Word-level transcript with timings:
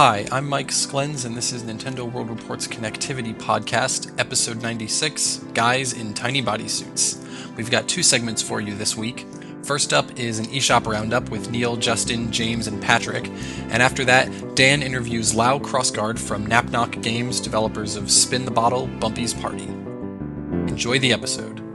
Hi, 0.00 0.26
I'm 0.32 0.48
Mike 0.48 0.68
Sklens, 0.68 1.26
and 1.26 1.36
this 1.36 1.52
is 1.52 1.62
Nintendo 1.62 2.10
World 2.10 2.30
Report's 2.30 2.66
Connectivity 2.66 3.34
Podcast, 3.34 4.18
episode 4.18 4.62
96 4.62 5.44
Guys 5.52 5.92
in 5.92 6.14
Tiny 6.14 6.40
Body 6.40 6.68
Suits. 6.68 7.22
We've 7.54 7.70
got 7.70 7.86
two 7.86 8.02
segments 8.02 8.40
for 8.40 8.62
you 8.62 8.74
this 8.74 8.96
week. 8.96 9.26
First 9.62 9.92
up 9.92 10.18
is 10.18 10.38
an 10.38 10.46
eShop 10.46 10.86
roundup 10.86 11.28
with 11.28 11.50
Neal, 11.50 11.76
Justin, 11.76 12.32
James, 12.32 12.66
and 12.66 12.80
Patrick. 12.82 13.26
And 13.68 13.82
after 13.82 14.06
that, 14.06 14.54
Daan 14.54 14.82
interviews 14.82 15.34
Lau 15.34 15.58
Krosgaard 15.58 16.18
from 16.18 16.46
KnapNok 16.46 17.02
Games, 17.02 17.38
developers 17.38 17.94
of 17.94 18.10
Spin 18.10 18.46
the 18.46 18.50
Bottle, 18.50 18.86
Bumpie's 18.86 19.34
Party. 19.34 19.64
Enjoy 19.64 20.98
the 20.98 21.12
episode. 21.12 21.69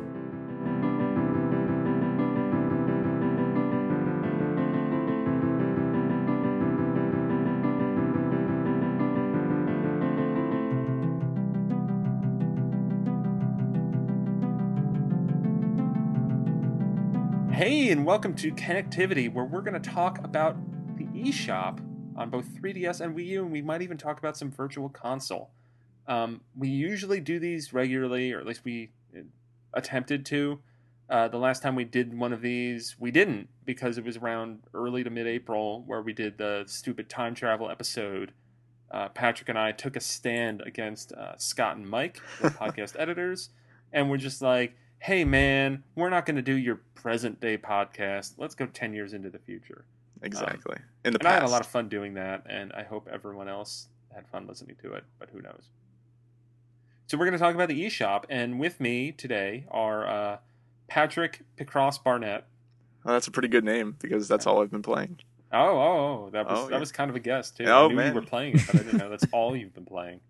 Hey, 17.85 17.91
and 17.91 18.03
welcome 18.03 18.33
to 18.37 18.51
Connectivity, 18.51 19.31
where 19.31 19.45
we're 19.45 19.61
going 19.61 19.79
to 19.79 19.89
talk 19.91 20.17
about 20.23 20.57
the 20.97 21.03
eShop 21.05 21.79
on 22.17 22.31
both 22.31 22.47
3DS 22.59 22.99
and 22.99 23.15
Wii 23.15 23.27
U, 23.27 23.43
and 23.43 23.51
we 23.51 23.61
might 23.61 23.83
even 23.83 23.95
talk 23.95 24.17
about 24.17 24.35
some 24.35 24.49
Virtual 24.49 24.89
Console. 24.89 25.51
Um, 26.07 26.41
we 26.57 26.67
usually 26.67 27.19
do 27.19 27.37
these 27.37 27.73
regularly, 27.73 28.33
or 28.33 28.39
at 28.39 28.47
least 28.47 28.65
we 28.65 28.89
uh, 29.15 29.19
attempted 29.75 30.25
to. 30.25 30.61
Uh, 31.11 31.27
the 31.27 31.37
last 31.37 31.61
time 31.61 31.75
we 31.75 31.83
did 31.83 32.17
one 32.17 32.33
of 32.33 32.41
these, 32.41 32.95
we 32.97 33.11
didn't 33.11 33.49
because 33.65 33.99
it 33.99 34.03
was 34.03 34.17
around 34.17 34.63
early 34.73 35.03
to 35.03 35.11
mid 35.11 35.27
April 35.27 35.83
where 35.85 36.01
we 36.01 36.11
did 36.11 36.39
the 36.39 36.63
stupid 36.65 37.07
time 37.07 37.35
travel 37.35 37.69
episode. 37.69 38.31
Uh, 38.89 39.09
Patrick 39.09 39.47
and 39.47 39.59
I 39.59 39.71
took 39.71 39.95
a 39.95 40.01
stand 40.01 40.63
against 40.65 41.11
uh, 41.11 41.37
Scott 41.37 41.77
and 41.77 41.87
Mike, 41.87 42.19
the 42.41 42.49
podcast 42.61 42.95
editors, 42.97 43.51
and 43.93 44.09
we're 44.09 44.17
just 44.17 44.41
like, 44.41 44.75
hey 44.99 45.23
man, 45.25 45.83
we're 45.95 46.09
not 46.09 46.25
going 46.25 46.35
to 46.35 46.41
do 46.41 46.55
your 46.55 46.81
present 46.95 47.39
day 47.39 47.57
podcast. 47.57 48.33
Let's 48.37 48.55
go 48.55 48.65
10 48.65 48.93
years 48.93 49.13
into 49.13 49.29
the 49.29 49.39
future. 49.39 49.85
Exactly. 50.21 50.77
In 51.03 51.13
the 51.13 51.19
and 51.19 51.27
I 51.27 51.33
had 51.33 51.43
a 51.43 51.47
lot 51.47 51.61
of 51.61 51.67
fun 51.67 51.87
doing 51.89 52.15
that, 52.15 52.45
and 52.49 52.73
I 52.73 52.83
hope 52.83 53.07
everyone 53.11 53.47
else 53.47 53.89
had 54.13 54.27
fun 54.27 54.47
listening 54.47 54.75
to 54.81 54.93
it, 54.93 55.03
but 55.19 55.29
who 55.31 55.41
knows. 55.41 55.69
So 57.07 57.17
we're 57.17 57.25
going 57.25 57.33
to 57.33 57.39
talk 57.39 57.53
about 57.53 57.67
the 57.69 57.85
eShop, 57.85 58.23
and 58.29 58.59
with 58.59 58.79
me 58.79 59.11
today 59.11 59.65
are 59.69 60.07
uh, 60.07 60.37
Patrick 60.87 61.41
Picross 61.57 62.03
Barnett. 62.03 62.47
Oh, 63.05 63.11
that's 63.11 63.27
a 63.27 63.31
pretty 63.31 63.49
good 63.49 63.63
name 63.63 63.95
because 63.99 64.27
that's 64.27 64.47
all 64.47 64.63
I've 64.63 64.71
been 64.71 64.81
playing. 64.81 65.19
Oh, 65.51 65.59
oh, 65.59 66.25
oh 66.25 66.29
that 66.31 66.49
was 66.49 66.59
Oh, 66.59 66.67
that 66.69 66.79
was 66.79 66.91
kind 66.91 67.09
of 67.11 67.15
a 67.15 67.19
guess 67.19 67.51
too. 67.51 67.65
Oh, 67.65 67.85
I 67.85 67.87
knew 67.89 67.95
man. 67.95 68.07
you 68.15 68.19
were 68.19 68.25
playing 68.25 68.55
it, 68.55 68.61
but 68.65 68.75
I 68.75 68.79
didn't 68.79 68.97
know 68.97 69.09
that's 69.09 69.27
all 69.31 69.55
you've 69.55 69.73
been 69.73 69.85
playing. 69.85 70.21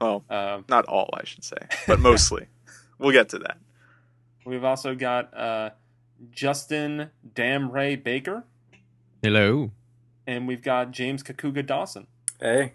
Well, 0.00 0.24
Um, 0.28 0.64
not 0.68 0.86
all, 0.86 1.08
I 1.14 1.24
should 1.24 1.44
say, 1.44 1.56
but 1.86 2.00
mostly. 2.00 2.48
we'll 2.98 3.12
get 3.12 3.28
to 3.30 3.38
that. 3.38 3.58
We've 4.44 4.64
also 4.64 4.94
got 4.94 5.36
uh, 5.36 5.70
Justin 6.30 7.10
Damrey 7.34 8.02
Baker, 8.02 8.44
Hello. 9.22 9.70
and 10.26 10.46
we've 10.46 10.62
got 10.62 10.90
James 10.90 11.22
Kokuga 11.22 11.64
Dawson. 11.64 12.06
Hey. 12.40 12.74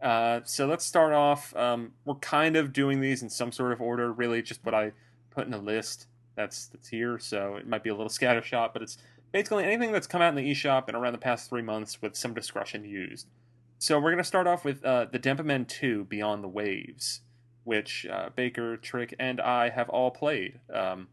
Uh, 0.00 0.40
so 0.44 0.66
let's 0.66 0.84
start 0.84 1.12
off. 1.12 1.54
Um, 1.56 1.92
we're 2.04 2.14
kind 2.16 2.56
of 2.56 2.72
doing 2.72 3.00
these 3.00 3.22
in 3.22 3.30
some 3.30 3.52
sort 3.52 3.72
of 3.72 3.80
order, 3.80 4.12
really, 4.12 4.42
just 4.42 4.64
what 4.64 4.74
I 4.74 4.92
put 5.30 5.46
in 5.46 5.54
a 5.54 5.58
list 5.58 6.06
that's 6.34 6.66
that's 6.66 6.88
here. 6.88 7.18
So 7.18 7.56
it 7.56 7.66
might 7.66 7.82
be 7.82 7.90
a 7.90 7.94
little 7.94 8.10
scattershot, 8.10 8.72
but 8.72 8.82
it's 8.82 8.98
basically 9.32 9.64
anything 9.64 9.92
that's 9.92 10.06
come 10.06 10.20
out 10.22 10.28
in 10.28 10.34
the 10.34 10.50
eShop 10.50 10.88
in 10.88 10.94
around 10.94 11.12
the 11.12 11.18
past 11.18 11.48
three 11.48 11.62
months 11.62 12.02
with 12.02 12.16
some 12.16 12.34
discretion 12.34 12.84
used. 12.84 13.26
So 13.78 13.98
we're 13.98 14.10
going 14.10 14.18
to 14.18 14.24
start 14.24 14.46
off 14.46 14.64
with 14.64 14.84
uh, 14.84 15.06
the 15.10 15.18
Denpa 15.18 15.44
Men 15.44 15.64
2 15.64 16.04
Beyond 16.04 16.42
the 16.44 16.48
Waves, 16.48 17.20
which 17.64 18.06
uh, 18.06 18.30
Baker, 18.36 18.76
Trick, 18.76 19.14
and 19.18 19.40
I 19.40 19.70
have 19.70 19.88
all 19.88 20.10
played. 20.10 20.60
Um, 20.72 21.08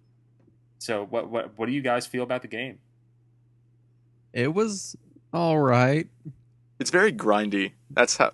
so 0.78 1.06
what 1.06 1.30
what 1.30 1.58
what 1.58 1.66
do 1.66 1.72
you 1.72 1.82
guys 1.82 2.06
feel 2.06 2.24
about 2.24 2.42
the 2.42 2.48
game? 2.48 2.80
It 4.34 4.54
was 4.54 4.96
all 5.34 5.60
right. 5.60 6.08
It's 6.80 6.90
very 6.90 7.12
grindy. 7.12 7.74
That's 7.90 8.18
how 8.18 8.32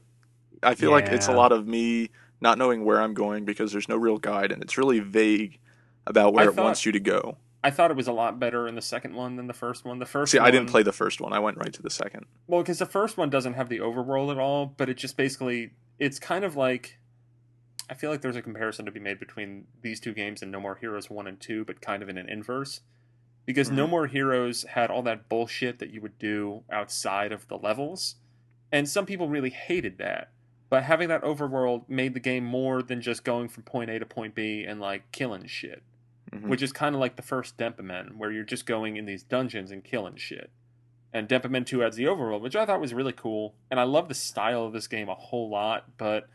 I 0.64 0.76
feel 0.76 0.92
like 0.92 1.08
it's 1.08 1.28
a 1.28 1.34
lot 1.34 1.52
of 1.52 1.68
me 1.68 2.10
not 2.40 2.58
knowing 2.58 2.86
where 2.86 3.02
I'm 3.02 3.14
going 3.14 3.46
because 3.46 3.72
there's 3.72 3.90
no 3.90 3.98
real 3.98 4.18
guide 4.18 4.52
and 4.52 4.62
it's 4.62 4.78
really 4.78 5.00
vague 5.00 5.60
about 6.06 6.34
where 6.34 6.46
I 6.46 6.48
it 6.50 6.56
thought- 6.56 6.64
wants 6.64 6.86
you 6.86 6.92
to 6.92 7.00
go. 7.00 7.38
I 7.64 7.72
thought 7.72 7.90
it 7.92 7.98
was 7.98 8.08
a 8.08 8.14
lot 8.14 8.40
better 8.40 8.68
in 8.68 8.76
the 8.76 8.82
second 8.82 9.16
one 9.16 9.36
than 9.36 9.48
the 9.48 9.54
first 9.54 9.84
one. 9.84 10.00
The 10.00 10.06
first 10.06 10.32
See, 10.32 10.38
I 10.38 10.52
didn't 10.52 10.70
play 10.70 10.84
the 10.84 10.94
first 10.94 11.20
one. 11.20 11.34
I 11.34 11.40
went 11.40 11.58
right 11.58 11.74
to 11.74 11.82
the 11.82 11.90
second. 11.90 12.26
Well, 12.46 12.62
because 12.62 12.78
the 12.80 12.86
first 12.86 13.18
one 13.18 13.30
doesn't 13.30 13.56
have 13.56 13.68
the 13.68 13.80
overworld 13.80 14.32
at 14.32 14.38
all, 14.38 14.68
but 14.78 14.88
it 14.90 14.96
just 14.96 15.18
basically 15.18 15.72
it's 16.00 16.20
kind 16.20 16.46
of 16.46 16.56
like 16.56 16.98
I 17.90 17.94
feel 17.94 18.10
like 18.12 18.22
there's 18.22 18.36
a 18.36 18.42
comparison 18.42 18.86
to 18.86 18.92
be 18.92 19.00
made 19.00 19.20
between 19.20 19.68
these 19.82 20.00
two 20.00 20.14
games 20.14 20.42
and 20.42 20.52
No 20.52 20.60
More 20.60 20.76
Heroes 20.76 21.10
one 21.10 21.28
and 21.28 21.40
two, 21.40 21.64
but 21.66 21.82
kind 21.82 22.04
of 22.04 22.10
in 22.10 22.18
an 22.18 22.28
inverse. 22.30 22.82
Because 23.46 23.72
No 23.72 23.88
Mhm. 23.88 23.90
More 23.92 24.08
Heroes 24.08 24.64
had 24.64 24.92
all 24.92 25.02
that 25.04 25.30
bullshit 25.30 25.80
that 25.80 25.92
you 25.92 26.02
would 26.02 26.20
do 26.20 26.64
outside 26.70 27.32
of 27.32 27.48
the 27.48 27.58
levels, 27.58 28.16
and 28.72 28.90
some 28.90 29.06
people 29.06 29.30
really 29.30 29.52
hated 29.52 29.98
that. 30.00 30.32
But 30.70 30.84
having 30.84 31.08
that 31.08 31.22
overworld 31.24 31.88
made 31.88 32.14
the 32.14 32.20
game 32.20 32.44
more 32.44 32.82
than 32.84 33.00
just 33.00 33.24
going 33.24 33.48
from 33.48 33.64
point 33.64 33.90
A 33.90 34.00
to 34.00 34.06
point 34.06 34.36
B 34.36 34.66
and 34.66 34.82
like 34.82 35.10
killing 35.14 35.46
shit 35.46 35.82
Mhm. 36.34 36.50
which 36.50 36.62
is 36.62 36.74
kind 36.74 36.94
of 36.94 37.00
like 37.00 37.16
the 37.16 37.22
first 37.22 37.58
Denpa 37.58 37.80
Men, 37.82 38.18
where 38.18 38.30
you're 38.34 38.44
just 38.44 38.66
going 38.66 38.98
in 38.98 39.06
these 39.06 39.24
dungeons 39.24 39.72
and 39.72 39.82
killing 39.82 40.18
shit. 40.18 40.52
And 41.14 41.30
Denpa 41.30 41.50
Men 41.50 41.64
2 41.64 41.82
adds 41.82 41.96
the 41.96 42.04
overworld, 42.04 42.42
which 42.42 42.54
I 42.58 42.66
thought 42.66 42.82
was 42.82 42.94
really 42.94 43.14
cool. 43.14 43.56
And 43.72 43.80
I 43.80 43.84
love 43.84 44.10
the 44.10 44.14
style 44.14 44.66
of 44.66 44.74
this 44.74 44.88
game 44.88 45.08
a 45.08 45.16
whole 45.16 45.48
lot, 45.50 45.98
but 45.98 46.28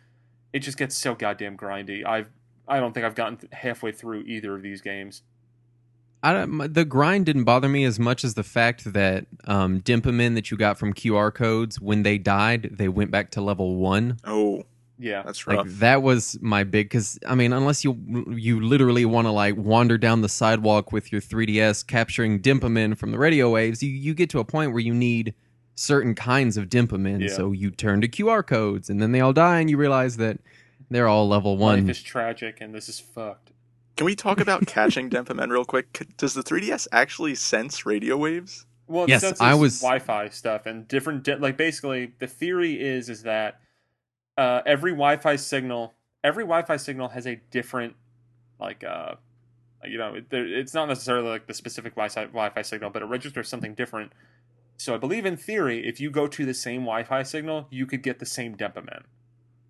it 0.53 0.61
just 0.61 0.79
gets 0.79 0.97
so 0.97 1.15
goddamn 1.15 1.57
grindy. 1.57 2.05
I've 2.07 2.29
I 2.69 2.79
don't 2.81 2.93
think 2.93 3.05
I've 3.05 3.15
gotten 3.15 3.37
th- 3.39 3.53
halfway 3.53 3.93
through 3.93 4.23
either 4.23 4.55
of 4.55 4.63
these 4.63 4.81
games. 4.81 5.23
I 6.23 6.33
don't, 6.33 6.73
the 6.73 6.85
grind 6.85 7.27
didn't 7.27 7.43
bother 7.45 7.69
me 7.69 7.83
as 7.85 7.99
much 7.99 8.23
as 8.23 8.35
the 8.35 8.45
fact 8.45 8.93
that 8.93 9.27
um, 9.45 9.81
Denpa 9.81 10.15
Men 10.15 10.35
that 10.35 10.53
you 10.53 10.57
got 10.57 10.79
from 10.79 10.95
QR 10.95 11.35
codes, 11.35 11.81
when 11.81 12.05
they 12.05 12.17
died, 12.17 12.71
they 12.79 12.87
went 12.89 13.11
back 13.11 13.33
to 13.33 13.41
level 13.41 13.75
one. 13.75 14.19
Oh, 14.23 14.63
Yeah. 15.01 15.23
that's 15.25 15.45
Like 15.49 15.57
rough. 15.59 15.67
that 15.81 16.03
was 16.03 16.39
my 16.41 16.63
big 16.63 16.87
because 16.89 17.19
I 17.27 17.35
mean, 17.35 17.53
unless 17.53 17.83
you 17.83 17.99
you 18.31 18.61
literally 18.61 19.05
want 19.05 19.27
to 19.27 19.33
like 19.33 19.57
wander 19.57 19.99
down 19.99 20.21
the 20.21 20.29
sidewalk 20.29 20.93
with 20.93 21.11
your 21.11 21.21
3ds 21.21 21.85
capturing 21.85 22.39
Denpa 22.41 22.71
Men 22.71 22.95
from 22.95 23.11
the 23.11 23.19
radio 23.19 23.51
waves, 23.51 23.83
you 23.83 23.91
you 23.91 24.15
get 24.15 24.31
to 24.31 24.39
a 24.39 24.45
point 24.45 24.71
where 24.71 24.81
you 24.81 24.95
need 24.95 25.35
certain 25.75 26.15
kinds 26.15 26.57
of 26.57 26.69
Denpa 26.69 26.99
Men. 26.99 27.21
Yeah. 27.21 27.29
So 27.29 27.53
you 27.53 27.71
turn 27.71 28.01
to 28.03 28.09
QR 28.09 28.47
codes, 28.47 28.91
and 28.91 29.01
then 29.01 29.13
they 29.13 29.21
all 29.21 29.33
die, 29.33 29.61
and 29.61 29.71
you 29.71 29.77
realize 29.77 30.17
that 30.19 30.39
they're 30.91 31.09
all 31.09 31.27
level 31.29 31.57
one. 31.57 31.87
Life 31.87 31.91
is 31.97 32.03
tragic 32.03 32.61
and 32.61 32.75
this 32.75 32.89
is 32.89 33.01
fucked. 33.01 33.53
Can 33.97 34.05
we 34.05 34.15
talk 34.15 34.41
about 34.41 34.67
catching 34.67 35.09
Denpa 35.09 35.35
Men 35.35 35.51
real 35.51 35.65
quick? 35.65 36.07
Does 36.17 36.35
the 36.35 36.43
3DS 36.43 36.87
actually 36.93 37.35
sense 37.35 37.87
radio 37.87 38.17
waves? 38.17 38.67
Well, 38.89 39.09
Yes, 39.09 39.23
since 39.23 39.41
I 39.41 39.55
was- 39.55 39.81
Wi-Fi 39.81 40.29
stuff 40.29 40.67
and 40.67 40.87
different. 40.87 41.23
Di- 41.25 41.37
like 41.37 41.57
basically, 41.57 42.13
the 42.19 42.27
theory 42.27 42.81
is 42.81 43.09
is 43.09 43.23
that 43.23 43.61
uh, 44.37 44.61
every 44.67 44.93
Wi-Fi 44.93 45.37
signal, 45.37 45.95
every 46.23 46.45
Wi-Fi 46.45 46.77
signal 46.77 47.09
has 47.09 47.27
a 47.27 47.37
different, 47.51 47.95
like, 48.61 48.83
uh, 48.85 49.15
you 49.85 49.99
know, 49.99 50.15
it, 50.15 50.27
it's 50.31 50.75
not 50.75 50.89
necessarily 50.89 51.29
like 51.29 51.47
the 51.47 51.55
specific 51.55 51.95
Wi-Fi 51.95 52.25
Wi-Fi 52.27 52.63
signal, 52.63 52.91
but 52.91 53.03
it 53.03 53.07
registers 53.07 53.49
something 53.49 53.75
different. 53.75 54.13
So 54.83 54.95
I 54.95 54.99
believe 54.99 55.25
in 55.25 55.37
theory, 55.37 55.87
if 55.87 56.01
you 56.01 56.11
go 56.11 56.27
to 56.27 56.45
the 56.45 56.55
same 56.55 56.81
Wi-Fi 56.81 57.23
signal, 57.23 57.69
you 57.71 57.87
could 57.87 58.03
get 58.03 58.19
the 58.19 58.27
same 58.27 58.57
Denpa 58.57 58.85
Men. 58.85 59.05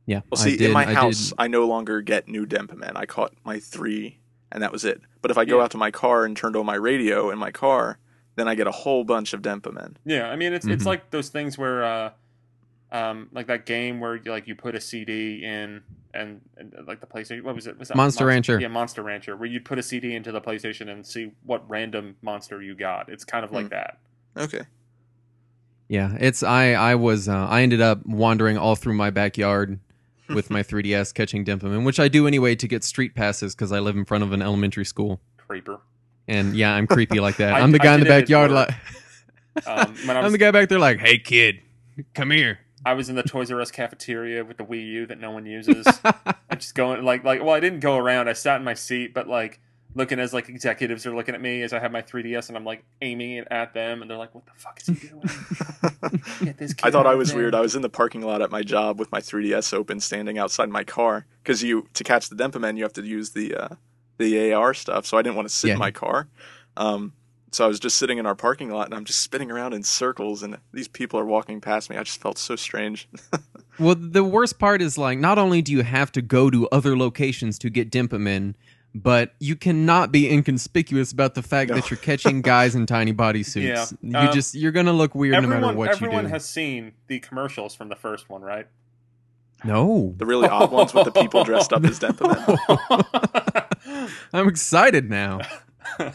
yeah, 0.07 0.21
Well, 0.31 0.41
I 0.41 0.45
see, 0.45 0.57
did- 0.57 0.69
in 0.69 0.73
my 0.73 0.89
I 0.89 0.95
house, 0.95 1.29
did- 1.29 1.35
I 1.39 1.49
no 1.49 1.67
longer 1.67 2.01
get 2.01 2.29
new 2.29 2.47
Denpa 2.47 2.75
Men. 2.77 2.97
I 2.97 3.05
caught 3.05 3.35
my 3.45 3.59
three, 3.61 4.19
and 4.51 4.63
that 4.63 4.73
was 4.73 4.85
it. 4.87 5.01
But 5.21 5.31
if 5.31 5.37
I 5.39 5.45
go 5.45 5.59
Yeah. 5.59 5.65
out 5.65 5.71
to 5.73 5.77
my 5.79 5.91
car 5.91 6.25
and 6.25 6.35
turned 6.37 6.57
on 6.57 6.65
my 6.67 6.75
radio 6.77 7.31
in 7.31 7.39
my 7.39 7.51
car, 7.51 7.99
then 8.37 8.49
I 8.49 8.55
get 8.55 8.67
a 8.67 8.71
whole 8.73 9.05
bunch 9.05 9.35
of 9.35 9.43
Denpa 9.43 9.71
Men. 9.73 9.99
Yeah, 10.07 10.29
I 10.31 10.37
mean 10.37 10.55
it's 10.55 10.67
it's 10.67 10.83
Mhm. 10.85 10.87
like 10.87 11.11
those 11.11 11.29
things 11.29 11.59
where, 11.59 11.85
uh, 11.85 12.11
um, 12.91 13.29
like 13.33 13.47
that 13.49 13.67
game 13.67 14.01
where 14.01 14.17
you, 14.17 14.31
like 14.31 14.49
you 14.49 14.55
put 14.55 14.75
a 14.75 14.81
CD 14.81 15.45
in 15.45 15.83
and, 16.15 16.41
and 16.57 16.75
like 16.87 17.01
the 17.01 17.07
PlayStation. 17.07 17.43
What 17.43 17.55
was 17.55 17.67
it? 17.67 17.79
Was 17.79 17.89
that 17.89 17.97
Monster 17.99 18.25
Rancher. 18.27 18.59
Yeah, 18.59 18.69
Monster 18.69 19.03
Rancher, 19.03 19.37
where 19.37 19.49
you'd 19.49 19.65
put 19.67 19.79
a 19.79 19.83
CD 19.83 20.15
into 20.15 20.33
the 20.33 20.41
PlayStation 20.41 20.89
and 20.89 21.07
see 21.07 21.33
what 21.45 21.69
random 21.69 22.17
monster 22.23 22.63
you 22.63 22.75
got. 22.75 23.09
It's 23.11 23.25
kind 23.25 23.45
of 23.45 23.53
like 23.53 23.67
Hmm. 23.67 23.71
that. 23.71 23.99
Okay. 24.37 24.63
Yeah, 25.93 26.17
it's 26.19 26.43
I 26.43 26.73
I 26.73 26.95
was 26.95 27.29
uh, 27.29 27.37
I 27.51 27.61
ended 27.61 27.83
up 27.83 28.07
wandering 28.07 28.57
all 28.57 28.77
through 28.77 28.95
my 28.95 29.11
backyard 29.11 29.79
with 30.31 30.49
my 30.49 30.63
3DS 30.63 31.13
catching 31.13 31.45
Denpa 31.45 31.65
Men, 31.65 31.85
which 31.85 32.01
I 32.01 32.09
do 32.09 32.27
anyway 32.27 32.55
to 32.55 32.67
get 32.67 32.83
street 32.83 33.15
passes 33.15 33.55
because 33.55 33.73
I 33.73 33.79
live 33.79 33.95
in 33.95 34.07
front 34.07 34.25
of 34.25 34.33
an 34.33 34.41
elementary 34.41 34.87
school. 34.87 35.21
Creeper. 35.37 35.81
And 36.27 36.57
yeah, 36.57 36.73
I'm 36.73 36.87
creepy 36.87 37.21
like 37.21 37.37
that. 37.37 37.53
I- 37.57 37.61
I'm 37.61 37.73
the 37.73 37.79
guy 37.79 37.93
in 37.93 38.01
the 38.01 38.07
did 38.07 38.11
it 38.11 38.17
at 38.17 38.21
backyard 38.23 38.51
like 38.53 38.71
Um, 39.67 39.95
when 40.07 40.17
I 40.17 40.21
I'm 40.23 40.33
the 40.33 40.39
guy 40.39 40.51
back 40.51 40.71
there 40.71 40.79
like, 40.79 40.99
"Hey 40.99 41.19
kid, 41.19 41.61
come 42.15 42.31
here." 42.31 42.61
I 42.87 42.95
was 42.95 43.11
in 43.11 43.17
the 43.17 43.23
Toys 43.23 43.53
R 43.53 43.61
Us 43.61 43.71
cafeteria 43.71 44.47
with 44.47 44.57
the 44.57 44.65
Wii 44.65 44.87
U 44.93 45.07
that 45.07 45.21
no 45.21 45.31
one 45.31 45.45
uses. 45.45 45.87
I 46.03 46.55
just 46.55 46.75
going 46.75 47.05
like 47.05 47.23
like 47.23 47.43
well, 47.43 47.55
I 47.55 47.61
didn't 47.61 47.81
go 47.81 47.99
around. 47.99 48.31
I 48.31 48.33
sat 48.33 48.57
in 48.57 48.65
my 48.65 48.73
seat, 48.73 49.13
but 49.13 49.29
like 49.29 49.61
looking 49.95 50.19
as 50.19 50.33
like 50.33 50.49
executives 50.49 51.05
are 51.07 51.15
looking 51.15 51.35
at 51.35 51.41
me 51.41 51.63
as 51.63 51.73
I 51.73 51.79
have 51.81 51.93
my 51.93 52.03
3DS 52.03 52.49
and 52.49 52.57
I'm 52.57 52.65
like 52.65 52.85
aiming 53.01 53.33
it 53.33 53.49
at 53.51 53.75
them 53.75 54.03
and 54.03 54.11
they're 54.11 54.19
like, 54.19 54.35
"What 54.35 54.47
the 54.47 54.53
fuck 54.57 54.81
is 54.81 54.87
he 54.87 55.09
doing?" 55.09 55.23
Get 56.45 56.59
this 56.59 56.75
kid 56.75 56.87
I 56.87 56.91
thought 56.91 57.07
I 57.07 57.15
was 57.15 57.31
there. 57.31 57.39
weird. 57.39 57.55
I 57.55 57.61
was 57.61 57.75
in 57.77 57.83
the 57.83 57.89
parking 57.89 58.23
lot 58.23 58.43
at 58.43 58.51
my 58.51 58.63
job 58.63 58.99
with 58.99 59.11
my 59.13 59.21
3DS 59.21 59.73
open, 59.75 60.01
standing 60.01 60.39
outside 60.39 60.69
my 60.71 60.85
car. 60.85 61.27
Because 61.43 61.63
you 61.63 61.89
to 61.95 62.05
catch 62.05 62.29
the 62.29 62.37
Denpa 62.37 62.61
Men, 62.61 62.77
you 62.77 62.83
have 62.85 62.93
to 62.95 63.03
use 63.03 63.31
the 63.31 63.55
uh, 63.55 63.69
the 64.19 64.53
AR 64.53 64.75
stuff. 64.75 65.07
So 65.07 65.17
I 65.19 65.23
didn't 65.23 65.37
want 65.37 65.49
to 65.49 65.55
sit 65.55 65.69
Yeah. 65.69 65.75
in 65.75 65.79
my 65.81 65.91
car. 65.91 66.29
Um, 66.77 67.13
so 67.51 67.65
I 67.67 67.69
was 67.69 67.79
just 67.79 67.99
sitting 67.99 68.17
in 68.17 68.25
our 68.25 68.35
parking 68.35 68.71
lot, 68.71 68.87
and 68.87 68.95
I'm 68.95 69.05
just 69.05 69.21
spinning 69.21 69.51
around 69.51 69.75
in 69.75 69.83
circles, 69.83 70.43
and 70.43 70.57
these 70.73 70.89
people 70.89 71.21
are 71.21 71.25
walking 71.27 71.61
past 71.61 71.91
me. 71.91 71.97
I 71.99 72.03
just 72.03 72.21
felt 72.21 72.39
so 72.39 72.57
strange. 72.57 73.09
Well, 73.79 73.95
the 73.95 74.23
worst 74.23 74.59
part 74.59 74.83
is 74.83 74.99
like 74.99 75.19
not 75.19 75.39
only 75.39 75.63
do 75.63 75.73
you 75.73 75.83
have 75.83 76.13
to 76.13 76.21
go 76.21 76.51
to 76.51 76.69
other 76.69 76.95
locations 76.95 77.59
to 77.61 77.71
get 77.71 77.91
Denpa 77.91 78.21
Men, 78.21 78.55
but 78.95 79.35
you 79.41 79.57
cannot 79.57 80.13
be 80.13 80.31
inconspicuous 80.31 81.13
about 81.13 81.35
the 81.35 81.43
fact 81.43 81.71
No. 81.71 81.77
that 81.77 81.91
you're 81.91 81.99
catching 81.99 82.43
guys 82.43 82.75
in 82.75 82.87
tiny 82.87 83.13
bodysuits. 83.13 83.97
Yeah. 84.03 84.23
You 84.23 84.29
Um, 84.29 84.35
just 84.35 84.55
you're 84.55 84.73
gonna 84.73 84.93
look 84.93 85.15
weird 85.15 85.35
everyone, 85.35 85.61
no 85.61 85.67
matter 85.69 85.79
what 85.79 85.91
you 85.91 85.99
do. 85.99 86.05
everyone 86.07 86.25
do. 86.25 86.31
has 86.31 86.45
seen 86.45 86.93
the 87.07 87.21
commercials 87.21 87.75
from 87.75 87.89
the 87.89 87.97
first 87.97 88.29
one, 88.29 88.43
right? 88.43 88.67
no, 89.65 90.13
the 90.17 90.27
really 90.27 90.49
odd 90.49 90.73
ones 90.73 90.93
with 90.93 91.05
the 91.05 91.13
people 91.13 91.45
dressed 91.45 91.73
up 91.73 91.85
as 91.85 92.01
Dempamen. 92.01 94.11
I'm 94.33 94.49
excited 94.49 95.09
now. 95.09 95.39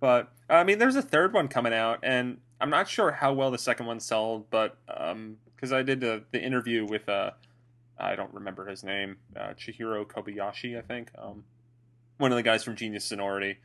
but 0.00 0.32
I 0.50 0.64
mean, 0.64 0.78
there's 0.78 0.96
a 0.96 1.02
third 1.02 1.32
one 1.32 1.48
coming 1.48 1.72
out, 1.72 2.00
and 2.02 2.38
I'm 2.60 2.68
not 2.70 2.88
sure 2.88 3.10
how 3.12 3.32
well 3.32 3.50
the 3.50 3.58
second 3.58 3.86
one 3.86 4.00
sold, 4.00 4.50
but 4.50 4.76
because 5.56 5.72
I 5.72 5.82
did 5.82 6.00
the, 6.00 6.24
the 6.30 6.42
interview 6.42 6.84
with 6.84 7.08
uh, 7.08 7.30
I 7.98 8.14
don't 8.16 8.32
remember 8.34 8.66
his 8.66 8.84
name, 8.84 9.16
uh, 9.36 9.54
Chihiro 9.58 10.04
Kobayashi, 10.06 10.78
I 10.78 10.82
think, 10.82 11.10
um, 11.18 11.44
one 12.18 12.32
of 12.32 12.36
the 12.36 12.42
guys 12.42 12.62
from 12.62 12.76
Genius 12.76 13.04
Sonority, 13.04 13.58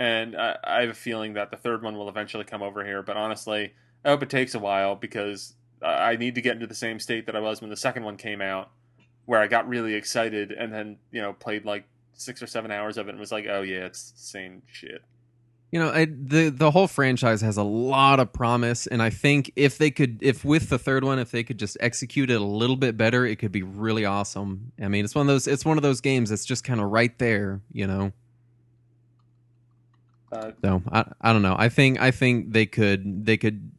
and 0.00 0.36
I, 0.36 0.56
I 0.64 0.80
have 0.80 0.90
a 0.90 0.94
feeling 0.94 1.34
that 1.34 1.50
the 1.50 1.56
third 1.56 1.82
one 1.82 1.96
will 1.96 2.08
eventually 2.08 2.44
come 2.44 2.62
over 2.62 2.84
here. 2.84 3.02
But 3.02 3.16
honestly, 3.16 3.74
I 4.04 4.10
hope 4.10 4.22
it 4.22 4.30
takes 4.30 4.54
a 4.54 4.58
while 4.58 4.96
because 4.96 5.54
I 5.82 6.16
need 6.16 6.34
to 6.36 6.40
get 6.40 6.54
into 6.54 6.66
the 6.66 6.74
same 6.74 6.98
state 7.00 7.26
that 7.26 7.36
I 7.36 7.40
was 7.40 7.60
when 7.60 7.70
the 7.70 7.76
second 7.76 8.04
one 8.04 8.16
came 8.16 8.40
out, 8.40 8.70
where 9.26 9.40
I 9.40 9.46
got 9.46 9.68
really 9.68 9.94
excited 9.94 10.52
and 10.52 10.72
then 10.72 10.98
you 11.10 11.20
know 11.20 11.32
played 11.32 11.64
like 11.64 11.84
six 12.14 12.42
or 12.42 12.46
seven 12.46 12.70
hours 12.70 12.96
of 12.96 13.08
it 13.08 13.10
and 13.10 13.20
was 13.20 13.32
like, 13.32 13.46
oh 13.48 13.62
yeah, 13.62 13.84
it's 13.84 14.10
the 14.12 14.20
same 14.20 14.62
shit. 14.66 15.02
You 15.70 15.80
know, 15.80 15.90
I, 15.90 16.06
the 16.06 16.48
the 16.48 16.70
whole 16.70 16.86
franchise 16.88 17.42
has 17.42 17.58
a 17.58 17.62
lot 17.62 18.20
of 18.20 18.32
promise, 18.32 18.86
and 18.86 19.02
I 19.02 19.10
think 19.10 19.52
if 19.54 19.76
they 19.76 19.90
could, 19.90 20.18
if 20.22 20.42
with 20.42 20.70
the 20.70 20.78
third 20.78 21.04
one, 21.04 21.18
if 21.18 21.30
they 21.30 21.44
could 21.44 21.58
just 21.58 21.76
execute 21.80 22.30
it 22.30 22.40
a 22.40 22.44
little 22.44 22.76
bit 22.76 22.96
better, 22.96 23.26
it 23.26 23.38
could 23.38 23.52
be 23.52 23.62
really 23.62 24.06
awesome. 24.06 24.72
I 24.80 24.88
mean, 24.88 25.04
it's 25.04 25.14
one 25.14 25.22
of 25.22 25.28
those, 25.28 25.46
it's 25.46 25.66
one 25.66 25.76
of 25.76 25.82
those 25.82 26.00
games 26.00 26.30
that's 26.30 26.46
just 26.46 26.64
kind 26.64 26.80
of 26.80 26.90
right 26.90 27.16
there, 27.18 27.60
you 27.70 27.86
know. 27.86 28.12
Uh, 30.32 30.52
So 30.62 30.82
I, 30.90 31.04
I 31.20 31.32
don't 31.34 31.42
know. 31.42 31.56
I 31.58 31.68
think 31.68 32.00
I 32.00 32.12
think 32.12 32.52
they 32.52 32.66
could 32.66 33.26
they 33.26 33.36
could 33.36 33.70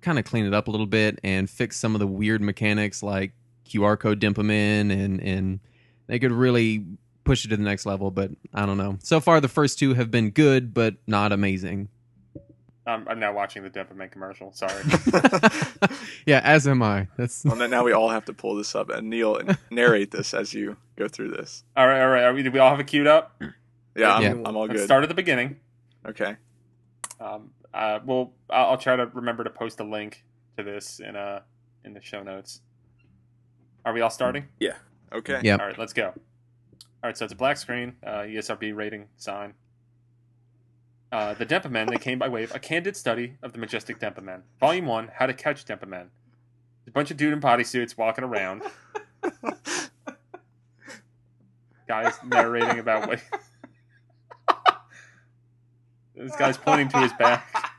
kind 0.00 0.18
of 0.18 0.24
clean 0.24 0.46
it 0.46 0.54
up 0.54 0.68
a 0.68 0.70
little 0.70 0.86
bit 0.86 1.18
and 1.24 1.48
fix 1.48 1.78
some 1.78 1.94
of 1.94 1.98
the 1.98 2.06
weird 2.06 2.40
mechanics 2.40 3.02
like 3.02 3.32
QR 3.66 3.98
code 3.98 4.22
in 4.22 4.90
and 4.90 5.20
and 5.20 5.60
they 6.06 6.18
could 6.18 6.32
really 6.32 6.84
push 7.24 7.44
it 7.44 7.48
to 7.48 7.56
the 7.56 7.62
next 7.62 7.86
level. 7.86 8.10
But 8.10 8.30
I 8.52 8.66
don't 8.66 8.78
know. 8.78 8.98
So 9.02 9.20
far, 9.20 9.40
the 9.40 9.48
first 9.48 9.78
two 9.78 9.94
have 9.94 10.10
been 10.10 10.30
good, 10.30 10.72
but 10.74 10.96
not 11.06 11.32
amazing. 11.32 11.88
I'm, 12.86 13.08
I'm 13.08 13.18
now 13.18 13.32
watching 13.32 13.62
the 13.62 13.70
Denpa 13.70 13.94
Men 13.94 14.10
commercial. 14.10 14.52
Sorry. 14.52 14.82
yeah, 16.26 16.40
as 16.44 16.68
am 16.68 16.82
I. 16.82 17.08
That's 17.16 17.44
well, 17.44 17.56
now 17.68 17.82
we 17.82 17.92
all 17.92 18.10
have 18.10 18.26
to 18.26 18.34
pull 18.34 18.56
this 18.56 18.74
up 18.74 18.90
and 18.90 19.08
Neal 19.08 19.40
narrate 19.70 20.10
this 20.10 20.34
as 20.34 20.52
you 20.52 20.76
go 20.96 21.08
through 21.08 21.30
this. 21.30 21.64
all 21.76 21.86
right, 21.86 22.02
all 22.02 22.08
right. 22.08 22.24
Are 22.24 22.34
we, 22.34 22.42
do 22.42 22.50
we 22.50 22.58
all 22.58 22.70
have 22.70 22.80
it 22.80 22.86
queued 22.86 23.06
up? 23.06 23.40
Yeah, 23.96 24.14
I'm, 24.14 24.22
Yeah. 24.22 24.30
I'm 24.44 24.56
all 24.56 24.66
Let's 24.66 24.80
good. 24.80 24.84
start 24.84 25.02
at 25.02 25.08
the 25.08 25.14
beginning. 25.14 25.56
Okay. 26.06 26.36
Um, 27.20 27.52
uh, 27.72 28.00
well, 28.04 28.32
I'll, 28.50 28.70
I'll 28.72 28.78
try 28.78 28.96
to 28.96 29.06
remember 29.06 29.44
to 29.44 29.50
post 29.50 29.80
a 29.80 29.84
link 29.84 30.24
to 30.58 30.62
this 30.62 31.00
in 31.00 31.16
uh 31.16 31.40
in 31.84 31.94
the 31.94 32.00
show 32.00 32.22
notes. 32.22 32.60
Are 33.84 33.92
we 33.92 34.00
all 34.00 34.10
starting? 34.10 34.46
Yeah. 34.60 34.74
Okay. 35.12 35.40
Yep. 35.42 35.60
All 35.60 35.66
right, 35.66 35.78
let's 35.78 35.92
go. 35.92 36.12
All 37.04 37.08
right, 37.08 37.18
so 37.18 37.26
it's 37.26 37.34
a 37.34 37.36
black 37.36 37.58
screen, 37.58 37.96
uh, 38.02 38.20
ESRB 38.20 38.74
rating 38.74 39.08
sign. 39.18 39.52
Uh, 41.12 41.34
the 41.34 41.44
Denpa 41.44 41.70
Men, 41.70 41.86
they 41.86 41.98
came 41.98 42.18
by 42.18 42.28
way 42.30 42.44
of 42.44 42.54
a 42.54 42.58
candid 42.58 42.96
study 42.96 43.36
of 43.42 43.52
the 43.52 43.58
majestic 43.58 43.98
Denpa 43.98 44.22
Men. 44.22 44.42
Volume 44.58 44.86
1, 44.86 45.10
How 45.16 45.26
to 45.26 45.34
Catch 45.34 45.66
Denpa 45.66 45.86
Men. 45.86 46.08
A 46.86 46.90
bunch 46.90 47.10
of 47.10 47.18
dude 47.18 47.34
in 47.34 47.42
bodysuits 47.42 47.98
walking 47.98 48.24
around, 48.24 48.62
guys 51.86 52.14
narrating 52.24 52.78
about 52.78 53.06
what. 53.06 53.20
this 56.16 56.34
guy's 56.36 56.56
pointing 56.56 56.88
to 56.88 57.00
his 57.00 57.12
back, 57.18 57.74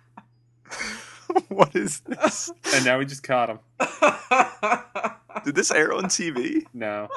what 1.48 1.75
is 1.75 2.01
this? 2.01 2.51
and 2.75 2.86
now 2.86 3.00
we 3.00 3.06
just 3.06 3.24
caught 3.24 3.50
him. 3.50 3.57
Did 5.45 5.56
this 5.56 5.72
air 5.72 5.94
on 5.94 6.04
TV? 6.04 6.63
No. 6.75 7.07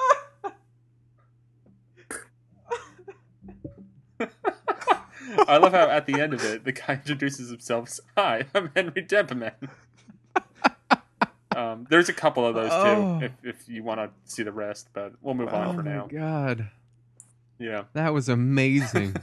I 5.47 5.57
love 5.59 5.73
how 5.73 5.89
at 5.89 6.07
the 6.07 6.21
end 6.21 6.35
of 6.35 6.45
it, 6.45 6.65
the 6.65 6.73
guy 6.73 6.95
introduces 7.07 7.51
himself. 7.51 7.89
as, 7.89 8.01
Hi, 8.17 8.45
I'm 8.55 8.71
Henry 8.75 9.03
Denpa 9.05 9.37
Man. 9.37 9.53
Um, 11.57 11.87
there's 11.91 12.09
a 12.09 12.13
couple 12.13 12.47
of 12.47 12.55
those 12.55 12.71
Oh. 12.73 13.19
too, 13.21 13.27
if, 13.27 13.33
if 13.43 13.69
you 13.69 13.83
want 13.83 13.99
to 14.01 14.11
see 14.33 14.43
the 14.45 14.53
rest, 14.53 14.89
but 14.93 15.13
we'll 15.23 15.35
move 15.35 15.49
oh 15.53 15.57
on 15.57 15.77
for 15.77 15.83
my 15.83 15.91
now. 15.93 16.07
god, 16.07 16.69
Yeah. 17.59 17.85
that 17.95 18.13
was 18.15 18.29
amazing. 18.29 19.17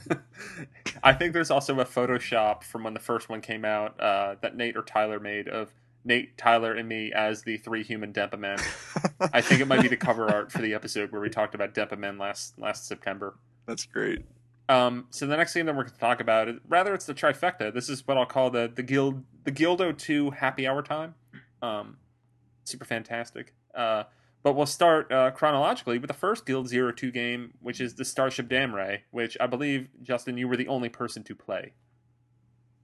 I 1.02 1.14
think 1.14 1.32
there's 1.32 1.50
also 1.50 1.78
a 1.80 1.84
Photoshop 1.86 2.62
from 2.62 2.84
when 2.84 2.92
the 2.92 3.00
first 3.00 3.28
one 3.30 3.40
came 3.40 3.64
out 3.64 3.98
uh, 3.98 4.34
that 4.42 4.54
Nate 4.54 4.76
or 4.76 4.82
Tyler 4.82 5.18
made 5.18 5.48
of 5.48 5.72
Nate, 6.04 6.36
Tyler, 6.36 6.74
and 6.74 6.86
me 6.88 7.10
as 7.12 7.42
the 7.42 7.56
three 7.56 7.82
human 7.82 8.12
Denpa 8.12 8.38
Men. 8.38 8.58
I 9.32 9.40
think 9.40 9.60
it 9.62 9.66
might 9.66 9.80
be 9.82 9.88
the 9.88 9.96
cover 9.96 10.28
art 10.30 10.52
for 10.52 10.58
the 10.58 10.74
episode 10.74 11.12
where 11.12 11.20
we 11.22 11.30
talked 11.30 11.54
about 11.54 11.72
Denpa 11.74 11.96
Men 11.98 12.18
last 12.18 12.58
last 12.58 12.86
September. 12.86 13.34
That's 13.66 13.86
great. 13.86 14.24
Um, 14.68 15.06
so 15.10 15.26
the 15.26 15.36
next 15.36 15.54
game 15.54 15.66
that 15.66 15.76
we're 15.76 15.84
going 15.84 15.94
to 15.94 16.00
talk 16.00 16.20
about, 16.20 16.48
is, 16.48 16.56
rather, 16.68 16.92
it's 16.92 17.06
the 17.06 17.14
trifecta. 17.14 17.72
This 17.72 17.88
is 17.88 18.06
what 18.06 18.16
I'll 18.16 18.26
call 18.26 18.50
the 18.50 18.70
the 18.74 18.82
guild 18.82 19.22
the 19.44 19.52
Guildo 19.52 19.96
Two 19.96 20.30
Happy 20.30 20.66
Hour 20.66 20.82
Time. 20.82 21.14
Um, 21.62 21.98
super 22.64 22.84
fantastic. 22.84 23.54
Uh, 23.74 24.04
but 24.42 24.54
we'll 24.54 24.66
start 24.66 25.10
uh, 25.10 25.30
chronologically 25.32 25.98
with 25.98 26.08
the 26.08 26.14
first 26.14 26.46
Guild 26.46 26.68
Zero 26.68 26.92
Two 26.92 27.10
game, 27.10 27.54
which 27.60 27.80
is 27.80 27.94
the 27.94 28.04
Starship 28.04 28.48
Damrey, 28.48 29.00
which 29.10 29.36
I 29.40 29.46
believe 29.46 29.88
Justin, 30.02 30.36
you 30.38 30.48
were 30.48 30.56
the 30.56 30.68
only 30.68 30.88
person 30.88 31.22
to 31.24 31.34
play. 31.34 31.72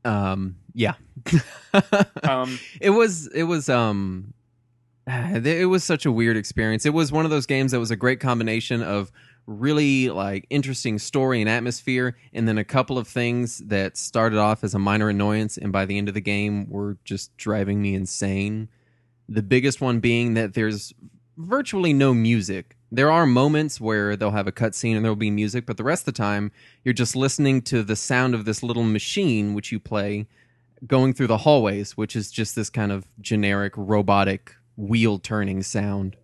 um, 0.05 0.57
yeah. 0.75 0.95
Um, 2.25 2.59
it 2.81 2.91
was 2.91 3.27
it 3.29 3.45
was 3.45 3.69
um 3.69 4.33
it 5.07 5.69
was 5.69 5.83
such 5.85 6.07
a 6.07 6.13
weird 6.13 6.37
experience 6.37 6.87
it 6.87 6.95
was 6.95 7.11
one 7.11 7.25
of 7.25 7.31
those 7.31 7.47
games 7.47 7.73
that 7.73 7.81
was 7.81 7.91
a 7.91 7.97
great 7.97 8.21
combination 8.21 8.83
of 8.83 9.11
really 9.47 10.09
like 10.09 10.47
interesting 10.51 10.99
story 10.99 11.41
and 11.41 11.51
atmosphere 11.51 12.17
and 12.33 12.47
then 12.47 12.59
a 12.59 12.65
couple 12.65 12.99
of 12.99 13.09
things 13.09 13.59
that 13.59 13.97
started 13.97 14.39
off 14.39 14.63
as 14.63 14.75
a 14.75 14.79
minor 14.79 15.09
annoyance 15.09 15.57
and 15.57 15.73
by 15.73 15.85
the 15.85 15.99
end 15.99 16.09
of 16.09 16.15
the 16.15 16.21
game 16.21 16.69
were 16.71 16.97
just 17.05 17.37
driving 17.37 17.83
me 17.83 17.95
insane. 17.95 18.69
The 19.29 19.43
biggest 19.43 19.81
one 19.81 20.01
being 20.01 20.35
that 20.35 20.55
there's 20.55 20.93
virtually 21.37 21.93
no 21.93 22.15
music. 22.15 22.77
There 22.91 23.11
are 23.11 23.27
moments 23.27 23.81
where 23.81 24.17
they'll 24.17 24.31
have 24.31 24.47
a 24.47 24.53
cutscene 24.53 24.95
and 24.97 25.05
there'll 25.05 25.17
be 25.17 25.31
music 25.31 25.67
but 25.67 25.77
the 25.77 25.85
rest 25.85 26.03
of 26.03 26.15
the 26.15 26.19
time 26.19 26.53
you're 26.85 26.93
just 26.93 27.17
listening 27.17 27.63
to 27.63 27.83
the 27.83 27.97
sound 27.97 28.35
of 28.35 28.45
this 28.45 28.63
little 28.63 28.85
machine 28.85 29.55
which 29.55 29.73
you 29.73 29.81
play 29.81 30.27
going 30.87 31.13
through 31.13 31.29
the 31.29 31.39
hallways, 31.39 31.97
which 31.97 32.17
is 32.17 32.31
just 32.31 32.57
this 32.57 32.71
kind 32.71 32.93
of 32.93 33.07
generic 33.21 33.73
robotic 33.77 34.55
wheel 34.77 35.19
turning 35.19 35.63
sound, 35.63 36.17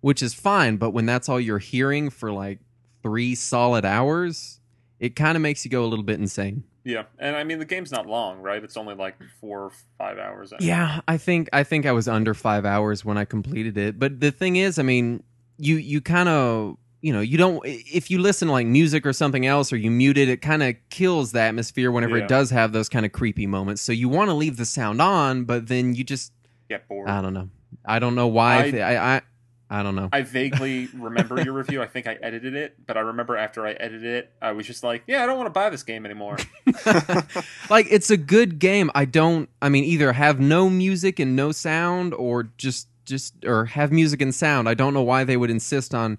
which 0.00 0.22
is 0.22 0.34
fine. 0.34 0.76
But 0.76 0.90
when 0.90 1.06
that's 1.06 1.28
all 1.28 1.40
you're 1.40 1.58
hearing 1.58 2.10
for 2.10 2.30
like 2.32 2.58
three 3.02 3.34
solid 3.34 3.84
hours, 3.84 4.60
it 4.98 5.16
kind 5.16 5.36
of 5.36 5.42
makes 5.42 5.64
you 5.64 5.70
go 5.70 5.84
a 5.84 5.86
little 5.88 6.04
bit 6.04 6.18
insane. 6.20 6.64
yeah, 6.84 7.04
and 7.18 7.36
I 7.36 7.44
mean 7.44 7.58
the 7.58 7.64
game's 7.64 7.92
not 7.92 8.06
long, 8.06 8.40
right? 8.40 8.62
It's 8.62 8.76
only 8.76 8.94
like 8.94 9.16
four 9.40 9.64
or 9.64 9.72
five 9.98 10.18
hours. 10.18 10.52
I. 10.52 10.56
Yeah, 10.60 11.00
I 11.08 11.16
think 11.18 11.48
I 11.52 11.62
think 11.64 11.86
I 11.86 11.92
was 11.92 12.08
under 12.08 12.34
five 12.34 12.64
hours 12.64 13.04
when 13.04 13.18
I 13.18 13.24
completed 13.24 13.76
it. 13.78 13.98
But 13.98 14.20
the 14.20 14.30
thing 14.30 14.56
is, 14.56 14.78
I 14.78 14.82
mean, 14.82 15.22
you 15.58 15.76
you 15.76 16.00
kind 16.00 16.28
of 16.28 16.76
you 17.02 17.12
know 17.14 17.20
you 17.20 17.38
don't 17.38 17.62
if 17.66 18.10
you 18.10 18.18
listen 18.18 18.48
to 18.48 18.52
like 18.52 18.66
music 18.66 19.06
or 19.06 19.12
something 19.14 19.46
else 19.46 19.72
or 19.72 19.76
you 19.76 19.90
mute 19.90 20.18
it, 20.18 20.28
it 20.28 20.38
kind 20.42 20.62
of 20.62 20.74
kills 20.90 21.32
the 21.32 21.40
atmosphere 21.40 21.90
whenever 21.90 22.16
Yeah. 22.18 22.24
it 22.24 22.28
does 22.28 22.50
have 22.50 22.72
those 22.72 22.88
kind 22.88 23.04
of 23.06 23.12
creepy 23.12 23.46
moments. 23.46 23.80
So 23.82 23.92
you 23.92 24.08
want 24.08 24.28
to 24.30 24.34
leave 24.34 24.56
the 24.58 24.66
sound 24.66 25.00
on, 25.02 25.44
but 25.44 25.68
then 25.68 25.94
you 25.94 26.04
just 26.04 26.32
get 26.68 26.86
bored. 26.88 27.08
I 27.08 27.20
don't 27.22 27.32
know. 27.34 27.48
I 27.86 27.98
don't 27.98 28.14
know 28.14 28.26
why. 28.28 28.56
I- 28.74 28.78
I 28.80 29.16
I, 29.16 29.20
I, 29.70 29.80
I 29.80 29.82
don't 29.82 29.94
know. 29.94 30.08
I 30.12 30.22
vaguely 30.22 30.88
remember 30.94 31.40
your 31.42 31.54
review. 31.54 31.80
I 31.82 31.86
think 31.86 32.06
I 32.06 32.18
edited 32.20 32.54
it, 32.54 32.74
but 32.86 32.96
I 32.96 33.00
remember 33.00 33.36
after 33.36 33.66
I 33.66 33.72
edited 33.72 34.04
it, 34.04 34.32
I 34.42 34.52
was 34.52 34.66
just 34.66 34.82
like, 34.82 35.04
"Yeah, 35.06 35.22
I 35.22 35.26
don't 35.26 35.36
want 35.36 35.46
to 35.46 35.52
buy 35.52 35.70
this 35.70 35.82
game 35.82 36.04
anymore." 36.04 36.36
like 37.70 37.86
it's 37.90 38.10
a 38.10 38.16
good 38.16 38.58
game. 38.58 38.90
I 38.94 39.04
don't. 39.04 39.48
I 39.62 39.68
mean, 39.68 39.84
either 39.84 40.12
have 40.12 40.40
no 40.40 40.68
music 40.68 41.18
and 41.18 41.36
no 41.36 41.52
sound, 41.52 42.14
or 42.14 42.50
just 42.58 42.88
just 43.04 43.44
or 43.44 43.66
have 43.66 43.92
music 43.92 44.20
and 44.20 44.34
sound. 44.34 44.68
I 44.68 44.74
don't 44.74 44.94
know 44.94 45.02
why 45.02 45.24
they 45.24 45.36
would 45.36 45.50
insist 45.50 45.94
on 45.94 46.18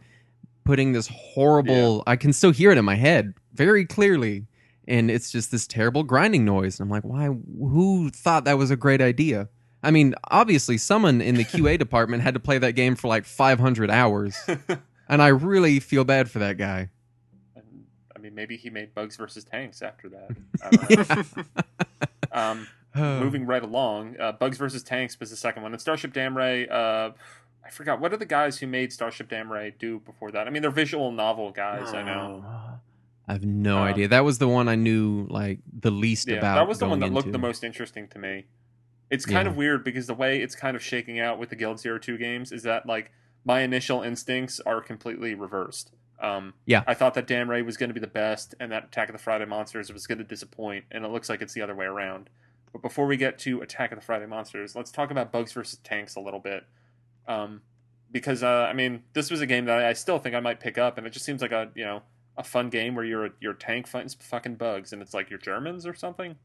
putting 0.63 0.93
this 0.93 1.08
horrible. 1.08 2.03
I 2.08 2.15
can 2.15 2.34
still 2.34 2.51
hear 2.51 2.72
it 2.72 2.77
in 2.77 2.86
my 2.86 2.96
head 2.96 3.34
very 3.53 3.86
clearly, 3.86 4.46
and 4.88 5.12
it's 5.12 5.31
just 5.31 5.51
this 5.51 5.67
terrible 5.67 6.03
grinding 6.03 6.46
noise. 6.46 6.79
And 6.79 6.88
I'm 6.88 6.91
like, 6.91 7.03
why? 7.03 7.25
Who 7.27 8.10
thought 8.10 8.46
that 8.46 8.58
was 8.58 8.72
a 8.72 8.75
great 8.75 9.01
idea? 9.01 9.50
I 9.83 9.91
mean, 9.91 10.13
obviously, 10.29 10.77
someone 10.77 11.21
in 11.21 11.35
the 11.35 11.43
QA 11.45 11.77
department 11.79 12.21
had 12.23 12.33
to 12.35 12.39
play 12.39 12.57
that 12.59 12.73
game 12.73 12.95
for 12.95 13.07
like 13.07 13.25
500 13.25 13.89
hours, 13.89 14.38
and 15.09 15.21
I 15.21 15.29
really 15.29 15.79
feel 15.79 16.03
bad 16.03 16.29
for 16.29 16.39
that 16.39 16.57
guy. 16.57 16.89
And, 17.55 17.85
I 18.15 18.19
mean, 18.19 18.35
maybe 18.35 18.57
he 18.57 18.69
made 18.69 18.93
Bugs 18.93 19.17
versus 19.17 19.43
Tanks 19.43 19.81
after 19.81 20.09
that. 20.09 20.35
I 20.63 20.69
don't 20.69 21.38
know. 21.38 21.43
um, 22.31 22.67
moving 22.95 23.45
right 23.45 23.63
along, 23.63 24.17
uh, 24.19 24.33
Bugs 24.33 24.57
versus 24.57 24.83
Tanks 24.83 25.19
was 25.19 25.29
the 25.31 25.35
second 25.35 25.63
one, 25.63 25.71
and 25.71 25.81
Starship 25.81 26.13
Damrey. 26.13 26.69
Uh, 26.71 27.11
I 27.65 27.69
forgot 27.69 28.00
what 28.00 28.11
are 28.13 28.17
the 28.17 28.25
guys 28.25 28.57
who 28.59 28.67
made 28.67 28.91
Starship 28.91 29.29
Damrey 29.29 29.77
do 29.79 30.00
before 30.00 30.31
that. 30.31 30.47
I 30.47 30.50
mean, 30.50 30.61
they're 30.61 30.71
visual 30.71 31.11
novel 31.11 31.51
guys. 31.51 31.93
I 31.93 32.03
know. 32.03 32.43
I 33.27 33.33
have 33.33 33.45
no 33.45 33.77
Um, 33.77 33.83
idea. 33.83 34.07
That 34.09 34.25
was 34.25 34.39
the 34.39 34.47
one 34.47 34.67
I 34.67 34.75
knew 34.75 35.25
like 35.29 35.59
the 35.71 35.91
least 35.91 36.27
Yeah, 36.27 36.38
about. 36.38 36.55
that 36.55 36.67
was 36.67 36.79
the 36.79 36.88
one 36.88 37.00
that 37.00 37.05
going 37.05 37.13
looked 37.13 37.27
into. 37.27 37.38
the 37.38 37.41
most 37.41 37.63
interesting 37.63 38.07
to 38.09 38.19
me. 38.19 38.45
It's 39.12 39.25
kind 39.25 39.46
Yeah. 39.46 39.51
of 39.51 39.56
weird 39.58 39.84
because 39.84 40.08
the 40.08 40.13
way 40.15 40.41
it's 40.41 40.56
kind 40.56 40.75
of 40.75 40.82
shaking 40.82 41.20
out 41.20 41.38
with 41.38 41.50
the 41.50 41.56
Guild 41.56 41.80
Zero 41.80 42.00
Two 42.00 42.18
games 42.18 42.51
is 42.51 42.63
that 42.63 42.86
like 42.88 43.12
my 43.46 43.62
initial 43.62 44.01
instincts 44.01 44.60
are 44.62 44.82
completely 44.82 45.36
reversed. 45.36 45.91
Um, 46.20 46.53
Yeah. 46.65 46.84
I 46.88 46.94
thought 46.94 47.13
that 47.15 47.27
Damrey 47.27 47.65
was 47.65 47.77
going 47.77 47.89
to 47.89 47.94
be 47.94 48.00
the 48.00 48.08
best, 48.08 48.56
and 48.60 48.72
that 48.72 48.86
Attack 48.86 49.10
of 49.10 49.13
the 49.13 49.20
Friday 49.20 49.46
Monsters 49.46 49.91
was 49.91 50.08
going 50.08 50.20
to 50.20 50.24
disappoint, 50.24 50.86
and 50.91 51.03
it 51.03 51.10
looks 51.10 51.30
like 51.30 51.41
it's 51.41 51.53
the 51.53 51.62
other 51.62 51.75
way 51.75 51.86
around. 51.86 52.30
But 52.72 52.82
before 52.84 53.06
we 53.08 53.18
get 53.18 53.38
to 53.39 53.62
Attack 53.62 53.91
of 53.91 53.98
the 54.00 54.06
Friday 54.06 54.27
Monsters, 54.27 54.75
let's 54.75 54.91
talk 54.91 55.12
about 55.12 55.32
Bugs 55.32 55.51
versus 55.51 55.80
Tanks 55.84 56.15
a 56.15 56.20
little 56.22 56.39
bit. 56.39 56.63
Um, 57.27 57.62
because 58.12 58.44
uh, 58.44 58.68
I 58.70 58.74
mean, 58.74 59.03
this 59.13 59.32
was 59.32 59.41
a 59.41 59.46
game 59.46 59.65
that 59.65 59.80
I 59.84 59.94
still 59.94 60.20
think 60.20 60.36
I 60.36 60.39
might 60.39 60.60
pick 60.60 60.77
up, 60.77 60.98
and 60.98 61.06
it 61.08 61.10
just 61.12 61.25
seems 61.25 61.41
like 61.41 61.51
a 61.51 61.70
you 61.75 61.84
know 61.84 62.03
a 62.38 62.44
fun 62.44 62.70
game 62.70 62.96
where 62.96 63.03
you're 63.03 63.25
a, 63.25 63.30
you're 63.41 63.53
tank 63.53 63.88
fighting 63.88 64.10
fucking 64.20 64.56
bugs, 64.56 64.94
and 64.94 65.01
it's 65.01 65.13
like 65.13 65.30
you're 65.30 65.39
Germans 65.39 65.86
or 65.86 65.94
something. 65.94 66.36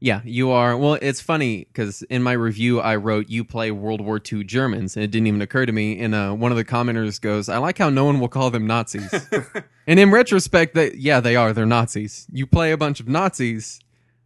Yeah, 0.00 0.20
you 0.24 0.50
are. 0.50 0.76
Well, 0.76 0.94
it's 1.02 1.20
funny 1.20 1.64
because 1.64 2.02
in 2.02 2.22
my 2.22 2.32
review 2.32 2.80
I 2.80 2.94
wrote 2.96 3.28
you 3.28 3.44
play 3.44 3.72
World 3.72 4.00
War 4.00 4.20
II 4.20 4.44
Germans, 4.44 4.96
and 4.96 5.04
it 5.04 5.10
didn't 5.10 5.26
even 5.26 5.42
occur 5.42 5.66
to 5.66 5.72
me. 5.72 5.98
And 5.98 6.14
uh, 6.14 6.32
one 6.32 6.52
of 6.52 6.56
the 6.56 6.64
commenters 6.64 7.20
goes, 7.20 7.48
"I 7.48 7.58
like 7.58 7.78
how 7.78 7.90
no 7.90 8.04
one 8.04 8.20
will 8.20 8.28
call 8.28 8.50
them 8.50 8.66
Nazis." 8.66 9.12
and 9.88 9.98
in 9.98 10.12
retrospect, 10.12 10.74
that 10.74 10.98
yeah, 10.98 11.18
they 11.18 11.34
are. 11.34 11.52
They're 11.52 11.66
Nazis. 11.66 12.28
You 12.30 12.46
play 12.46 12.70
a 12.70 12.76
bunch 12.76 13.00
of 13.00 13.08
Nazis 13.08 13.80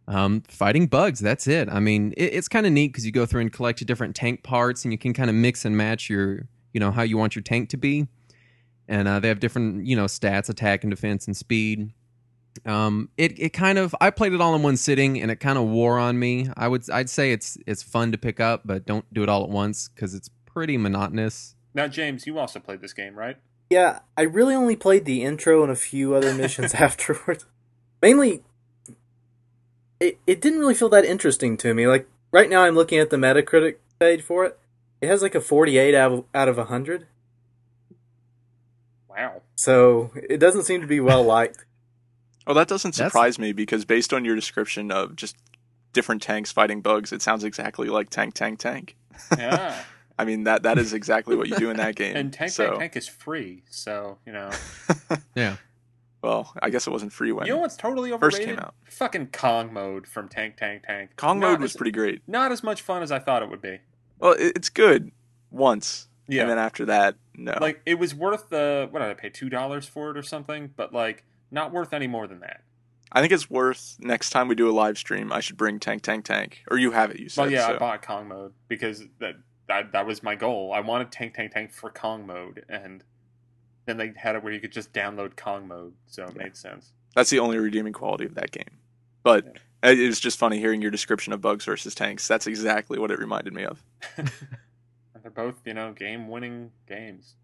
um, 0.07 0.41
fighting 0.47 0.85
bugs. 0.85 1.19
That's 1.19 1.47
it. 1.47 1.67
I 1.69 1.79
mean, 1.79 2.13
it, 2.17 2.33
it's 2.33 2.47
kind 2.47 2.67
of 2.67 2.71
neat 2.71 2.89
because 2.89 3.05
you 3.05 3.11
go 3.11 3.25
through 3.25 3.41
and 3.41 3.51
collect 3.51 3.83
different 3.83 4.15
tank 4.15 4.43
parts, 4.43 4.85
and 4.85 4.91
you 4.91 4.99
can 4.99 5.13
kind 5.13 5.29
of 5.29 5.35
mix 5.35 5.65
and 5.65 5.75
match 5.75 6.07
your, 6.07 6.47
you 6.73 6.79
know, 6.79 6.91
how 6.91 7.01
you 7.01 7.17
want 7.17 7.35
your 7.35 7.43
tank 7.43 7.69
to 7.69 7.77
be. 7.77 8.07
And 8.87 9.07
uh, 9.07 9.19
they 9.19 9.29
have 9.29 9.39
different, 9.39 9.87
you 9.87 9.95
know, 9.95 10.05
stats, 10.05 10.49
attack 10.49 10.83
and 10.83 10.91
defense 10.91 11.25
and 11.25 11.35
speed 11.35 11.93
um 12.65 13.09
it 13.17 13.37
it 13.39 13.49
kind 13.49 13.77
of 13.77 13.95
i 13.99 14.09
played 14.09 14.31
it 14.33 14.39
all 14.41 14.53
in 14.55 14.61
one 14.61 14.77
sitting 14.77 15.19
and 15.21 15.31
it 15.31 15.37
kind 15.37 15.57
of 15.57 15.65
wore 15.65 15.97
on 15.97 16.19
me 16.19 16.47
i 16.55 16.67
would 16.67 16.87
i'd 16.91 17.09
say 17.09 17.31
it's 17.31 17.57
it's 17.65 17.81
fun 17.81 18.11
to 18.11 18.17
pick 18.17 18.39
up 18.39 18.61
but 18.65 18.85
don't 18.85 19.11
do 19.13 19.23
it 19.23 19.29
all 19.29 19.43
at 19.43 19.49
once 19.49 19.89
because 19.89 20.13
it's 20.13 20.29
pretty 20.45 20.77
monotonous 20.77 21.55
Now, 21.73 21.87
James, 21.87 22.27
you 22.27 22.37
also 22.37 22.59
played 22.59 22.81
this 22.81 22.93
game, 22.93 23.15
right? 23.15 23.37
Yeah, 23.71 23.99
I 24.15 24.21
really 24.21 24.53
only 24.53 24.75
played 24.75 25.05
the 25.05 25.23
intro 25.23 25.63
and 25.63 25.71
a 25.71 25.75
few 25.75 26.13
other 26.13 26.31
missions 26.31 26.73
afterwards. 26.87 27.45
Mainly, 28.03 28.43
it 29.99 30.19
it 30.27 30.39
didn't 30.39 30.59
really 30.59 30.75
feel 30.75 30.89
that 30.89 31.05
interesting 31.05 31.57
to 31.57 31.73
me. 31.73 31.87
Like 31.87 32.07
right 32.31 32.49
now, 32.51 32.61
I'm 32.61 32.75
looking 32.75 32.99
at 32.99 33.09
the 33.09 33.17
Metacritic 33.17 33.77
page 33.99 34.21
for 34.21 34.45
it. 34.45 34.59
It 35.01 35.07
has 35.07 35.23
like 35.23 35.33
a 35.33 35.41
48 35.41 35.95
out 35.95 36.11
of 36.11 36.25
out 36.35 36.47
of 36.49 36.57
100, 36.57 37.07
Wow. 39.09 39.41
so 39.55 40.11
it 40.15 40.37
doesn't 40.39 40.63
seem 40.63 40.81
to 40.81 40.87
be 40.87 40.99
well 40.99 41.23
liked. 41.23 41.65
Oh, 42.47 42.53
that 42.53 42.67
doesn't 42.67 42.95
That's- 42.95 43.11
surprise 43.11 43.39
me 43.39 43.53
because 43.53 43.85
based 43.85 44.13
on 44.13 44.25
your 44.25 44.35
description 44.35 44.91
of 44.91 45.15
just 45.15 45.35
different 45.93 46.21
tanks 46.21 46.51
fighting 46.51 46.81
bugs, 46.81 47.11
it 47.13 47.21
sounds 47.21 47.43
exactly 47.43 47.87
like 47.89 48.09
Tank 48.09 48.33
Tank 48.33 48.59
Tank. 48.59 48.95
Yeah. 49.37 49.81
I 50.19 50.25
mean 50.25 50.43
that 50.43 50.63
that 50.63 50.77
is 50.77 50.93
exactly 50.93 51.35
what 51.35 51.47
you 51.49 51.55
do 51.57 51.69
in 51.71 51.77
that 51.77 51.95
game. 51.97 52.15
and 52.15 52.31
Tank 52.31 52.51
so, 52.51 52.67
Tank 52.67 52.79
Tank 52.79 52.95
is 52.97 53.07
free, 53.07 53.63
so 53.69 54.17
you 54.25 54.31
know. 54.33 54.51
yeah 55.35 55.55
well, 56.21 56.53
I 56.61 56.69
guess 56.69 56.87
it 56.87 56.89
wasn't 56.91 57.11
free 57.11 57.33
when 57.33 57.45
You 57.47 57.53
know 57.53 57.59
what's 57.59 57.75
totally 57.75 58.09
First 58.17 58.41
came 58.41 58.57
out. 58.57 58.75
Fucking 58.85 59.27
Kong 59.33 59.73
mode 59.73 60.07
from 60.07 60.29
Tank 60.29 60.55
Tank 60.55 60.83
Tank. 60.87 61.17
Kong 61.17 61.37
Not 61.39 61.51
mode 61.51 61.61
was 61.61 61.71
as- 61.71 61.75
pretty 61.77 61.91
great. 61.91 62.21
Not 62.27 62.51
as 62.53 62.63
much 62.63 62.81
fun 62.81 63.03
as 63.03 63.11
I 63.11 63.19
thought 63.19 63.43
it 63.43 63.49
would 63.49 63.61
be. 63.61 63.79
Well, 64.19 64.33
it's 64.39 64.69
good 64.69 65.11
once, 65.51 66.07
Yeah. 66.29 66.43
and 66.43 66.51
then 66.51 66.57
after 66.59 66.85
that, 66.85 67.15
no. 67.35 67.57
Like 67.59 67.81
it 67.85 67.95
was 67.99 68.15
worth 68.15 68.47
the 68.49 68.87
what 68.89 68.99
did 69.01 69.09
I 69.09 69.13
pay 69.15 69.29
two 69.31 69.49
dollars 69.49 69.85
for 69.85 70.11
it 70.11 70.17
or 70.17 70.23
something? 70.23 70.71
But 70.77 70.93
like 70.93 71.25
not 71.53 71.71
worth 71.71 71.93
any 71.93 72.07
more 72.07 72.27
than 72.27 72.39
that. 72.41 72.61
I 73.11 73.21
think 73.21 73.31
it's 73.31 73.49
worth 73.49 73.95
next 73.99 74.31
time 74.31 74.47
we 74.47 74.55
do 74.55 74.69
a 74.69 74.73
live 74.73 74.97
stream. 74.97 75.31
I 75.31 75.39
should 75.39 75.55
bring 75.55 75.79
Tank 75.79 76.01
Tank 76.01 76.25
Tank, 76.25 76.63
or 76.69 76.77
you 76.77 76.91
have 76.91 77.11
it. 77.11 77.19
You 77.19 77.29
said 77.29 77.43
Well, 77.43 77.51
yeah, 77.51 77.67
so. 77.67 77.75
I 77.75 77.77
bought 77.77 78.01
Kong 78.01 78.27
mode 78.27 78.53
because 78.67 79.03
that, 79.19 79.35
that 79.67 79.91
that 79.91 80.07
was 80.07 80.23
my 80.23 80.35
goal. 80.35 80.73
I 80.73 80.79
wanted 80.79 81.11
Tank 81.11 81.35
Tank 81.35 81.53
Tank 81.53 81.71
for 81.71 81.91
Kong 81.91 82.25
mode, 82.25 82.65
and 82.67 83.03
then 83.85 83.97
they 83.97 84.13
had 84.15 84.35
it 84.35 84.43
where 84.43 84.51
you 84.51 84.59
could 84.59 84.71
just 84.71 84.91
download 84.93 85.37
Kong 85.37 85.67
mode, 85.67 85.93
so 86.07 86.23
it 86.23 86.35
made 86.35 86.57
sense. 86.57 86.91
That's 87.15 87.29
the 87.29 87.39
only 87.39 87.59
redeeming 87.59 87.93
quality 87.93 88.25
of 88.25 88.33
that 88.33 88.51
game. 88.51 88.79
But 89.21 89.45
it 89.83 89.99
it 89.99 90.07
was 90.07 90.19
just 90.19 90.39
funny 90.39 90.57
hearing 90.57 90.81
your 90.81 90.91
description 90.91 91.33
of 91.33 91.41
bugs 91.41 91.65
versus 91.65 91.93
tanks. 91.93 92.27
That's 92.27 92.47
exactly 92.47 92.97
what 92.97 93.11
it 93.11 93.19
reminded 93.19 93.53
me 93.53 93.63
of. 93.65 93.83
They're 95.21 95.31
both 95.31 95.61
you 95.65 95.75
know 95.75 95.93
game 95.93 96.27
winning 96.29 96.71
games. 96.87 97.35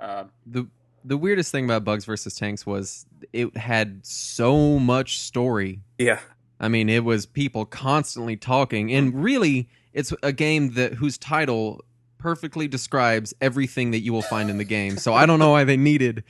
Uh, 0.00 0.24
the 0.46 0.66
the 1.04 1.16
weirdest 1.16 1.50
thing 1.52 1.64
about 1.64 1.84
bugs 1.84 2.04
versus 2.04 2.34
tanks 2.34 2.66
was 2.66 3.06
it 3.32 3.56
had 3.56 4.04
so 4.04 4.78
much 4.78 5.18
story. 5.18 5.80
Yeah, 5.98 6.20
i 6.58 6.68
mean 6.68 6.88
it 6.88 7.04
was 7.04 7.26
people 7.26 7.64
constantly 7.64 8.36
talking 8.36 8.92
and 8.92 9.22
really 9.22 9.68
it's 9.92 10.12
a 10.22 10.32
game 10.32 10.74
that 10.74 10.94
whose 10.94 11.16
title 11.18 11.82
perfectly 12.18 12.68
describes 12.68 13.32
everything 13.40 13.92
that 13.92 14.00
you 14.00 14.12
will 14.12 14.22
find 14.22 14.50
in 14.50 14.58
the 14.58 14.64
game. 14.64 14.96
So 14.98 15.14
i 15.14 15.24
don't 15.26 15.38
know 15.38 15.50
why 15.50 15.64
they 15.64 15.76
needed 15.76 16.22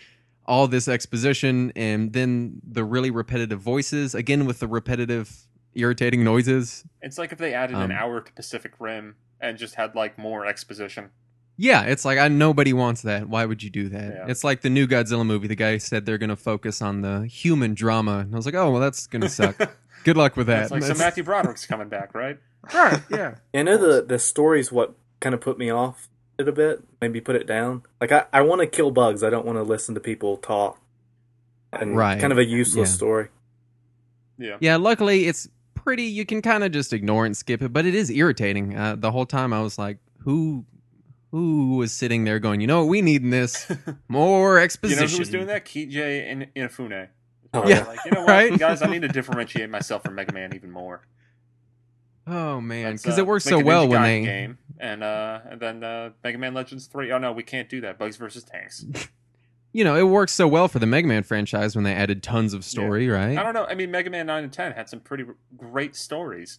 all 0.46 0.66
this 0.66 0.88
exposition 0.88 1.72
and 1.76 2.12
then 2.12 2.60
the 2.66 2.82
really 2.84 3.10
repetitive 3.10 3.60
voices 3.60 4.14
again 4.14 4.46
with 4.46 4.58
the 4.60 4.66
repetitive 4.66 5.46
irritating 5.74 6.24
noises. 6.24 6.84
It's 7.02 7.18
like 7.18 7.30
if 7.32 7.38
they 7.38 7.54
added 7.54 7.76
Um, 7.76 7.82
an 7.84 7.92
hour 7.92 8.20
to 8.20 8.32
Pacific 8.32 8.72
Rim 8.80 9.16
and 9.40 9.58
just 9.58 9.76
had 9.76 9.94
like 9.94 10.18
more 10.18 10.44
exposition. 10.46 11.10
Yeah, 11.62 11.82
it's 11.82 12.06
like 12.06 12.18
I 12.18 12.28
nobody 12.28 12.72
wants 12.72 13.02
that. 13.02 13.28
Why 13.28 13.44
would 13.44 13.62
you 13.62 13.68
do 13.68 13.90
that? 13.90 14.14
Yeah. 14.14 14.24
It's 14.28 14.42
like 14.44 14.62
the 14.62 14.70
new 14.70 14.86
Godzilla 14.86 15.26
movie. 15.26 15.46
The 15.46 15.54
guy 15.54 15.76
said 15.76 16.06
they're 16.06 16.16
going 16.16 16.30
to 16.30 16.36
focus 16.36 16.80
on 16.80 17.02
the 17.02 17.26
human 17.26 17.74
drama, 17.74 18.20
and 18.20 18.34
I 18.34 18.36
was 18.36 18.46
like, 18.46 18.54
oh 18.54 18.70
well, 18.70 18.80
that's 18.80 19.06
going 19.06 19.20
to 19.22 19.28
suck. 19.28 19.56
Good 20.04 20.16
luck 20.16 20.36
with 20.38 20.46
that. 20.46 20.62
It's 20.62 20.70
like 20.70 20.82
so 20.82 20.94
Matthew 20.94 21.22
Broderick's 21.22 21.66
coming 21.66 21.90
back, 21.90 22.14
right? 22.14 22.38
right? 22.72 23.02
Yeah. 23.10 23.34
I 23.54 23.62
know 23.62 23.76
the 23.76 24.00
the 24.02 24.18
story's 24.18 24.72
what 24.72 24.94
kind 25.20 25.34
of 25.34 25.42
put 25.42 25.58
me 25.58 25.68
off 25.70 26.08
it 26.38 26.48
a 26.48 26.52
bit. 26.52 26.82
Maybe 27.02 27.20
put 27.20 27.36
it 27.36 27.46
down. 27.46 27.82
Like 28.00 28.10
I 28.12 28.24
I 28.32 28.40
want 28.40 28.62
to 28.62 28.66
kill 28.66 28.90
bugs. 28.90 29.22
I 29.22 29.28
don't 29.28 29.44
want 29.44 29.58
to 29.58 29.62
listen 29.62 29.94
to 29.96 30.00
people 30.00 30.38
talk. 30.38 30.80
And 31.72 31.94
Right. 31.94 32.18
kind 32.18 32.32
of 32.32 32.38
a 32.38 32.44
useless 32.46 32.88
Yeah. 32.88 32.94
story. 32.96 33.28
Yeah. 34.38 34.56
Yeah. 34.60 34.76
Luckily, 34.76 35.26
it's 35.26 35.46
pretty. 35.74 36.04
You 36.04 36.24
can 36.24 36.40
kind 36.40 36.64
of 36.64 36.72
just 36.72 36.94
ignore 36.94 37.24
it 37.24 37.28
and 37.28 37.36
skip 37.36 37.60
it, 37.60 37.70
but 37.72 37.84
it 37.84 37.94
is 37.94 38.10
irritating. 38.10 38.74
Uh, 38.76 38.96
the 38.96 39.10
whole 39.10 39.26
time, 39.26 39.52
I 39.52 39.60
was 39.60 39.78
like, 39.78 39.98
who, 40.20 40.64
who 41.30 41.76
was 41.76 41.92
sitting 41.92 42.24
there 42.24 42.38
going, 42.38 42.60
you 42.60 42.66
know, 42.66 42.80
what 42.80 42.88
we 42.88 43.02
need 43.02 43.22
in 43.22 43.30
this 43.30 43.70
more 44.08 44.58
You 44.58 44.64
exposition. 44.64 45.04
know 45.04 45.10
who 45.10 45.18
was 45.18 45.28
doing 45.30 45.46
that? 45.46 45.64
Keiji 45.64 46.26
in 46.26 46.46
Inafune. 46.56 47.08
Oh, 47.54 47.66
Yeah. 47.68 47.84
Like, 47.84 47.98
you 48.04 48.10
know 48.12 48.20
what, 48.24 48.28
Right? 48.28 48.58
guys? 48.58 48.82
I 48.82 48.86
need 48.86 49.02
to 49.02 49.08
differentiate 49.08 49.70
myself 49.70 50.02
from 50.02 50.14
Mega 50.16 50.32
Man 50.32 50.54
even 50.54 50.70
more. 50.70 51.06
Oh 52.26 52.60
man, 52.60 52.96
because 52.96 53.18
uh, 53.18 53.22
it 53.22 53.26
works 53.26 53.44
so 53.44 53.58
well 53.58 53.88
when 53.88 54.02
they. 54.02 54.20
game 54.22 54.58
and 54.78 55.02
uh 55.02 55.40
and 55.50 55.60
then 55.60 55.82
uh 55.82 56.10
Mega 56.22 56.38
Man 56.38 56.54
Legends 56.54 56.86
three. 56.86 57.10
Oh 57.10 57.18
no, 57.18 57.32
we 57.32 57.42
can't 57.42 57.68
do 57.68 57.80
that. 57.80 57.98
Bugs 57.98 58.16
versus 58.16 58.44
tanks. 58.44 58.84
You 59.72 59.84
know, 59.84 59.94
it 59.94 60.02
works 60.02 60.32
so 60.32 60.48
well 60.48 60.66
for 60.66 60.80
the 60.80 60.86
Mega 60.86 61.06
Man 61.06 61.22
franchise 61.22 61.76
when 61.76 61.84
they 61.84 61.92
added 61.94 62.24
tons 62.24 62.54
of 62.54 62.64
story, 62.64 63.06
right? 63.08 63.38
I 63.38 63.42
don't 63.44 63.54
know. 63.54 63.66
I 63.66 63.76
mean, 63.76 63.92
Mega 63.92 64.10
Man 64.10 64.26
nine 64.26 64.42
and 64.42 64.52
ten 64.52 64.72
had 64.72 64.88
some 64.88 64.98
pretty 64.98 65.22
great 65.56 65.94
stories. 65.94 66.58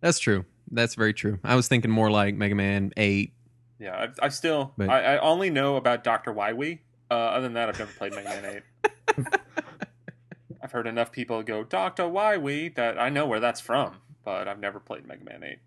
That's 0.00 0.18
true. 0.18 0.44
That's 0.68 0.96
very 0.96 1.14
true. 1.14 1.38
I 1.44 1.54
was 1.54 1.68
thinking 1.68 1.92
more 1.92 2.10
like 2.10 2.34
Mega 2.34 2.56
Man 2.56 2.90
8. 2.96 3.32
Yeah, 3.80 4.08
I, 4.20 4.26
I 4.26 4.28
still 4.28 4.72
But- 4.76 4.90
I, 4.90 5.14
I 5.16 5.18
only 5.18 5.50
know 5.50 5.76
about 5.76 6.04
Doctor 6.04 6.32
Wily. 6.32 6.82
Uh, 7.10 7.14
other 7.14 7.42
than 7.42 7.54
that, 7.54 7.68
I've 7.68 7.78
never 7.78 7.90
played 7.92 8.12
Mega 8.12 8.28
Man 8.28 8.44
eight. 8.86 9.24
I've 10.62 10.72
heard 10.72 10.86
enough 10.86 11.10
people 11.10 11.42
go 11.42 11.64
Doctor 11.64 12.06
Wily 12.06 12.68
that 12.70 12.98
I 13.00 13.08
know 13.08 13.26
where 13.26 13.40
that's 13.40 13.60
from, 13.60 13.96
but 14.24 14.46
I've 14.46 14.60
never 14.60 14.78
played 14.78 15.06
Mega 15.06 15.24
Man 15.24 15.42
eight. 15.42 15.58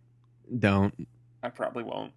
Don't. 0.60 1.08
I 1.42 1.50
probably 1.50 1.84
won't. 1.84 2.14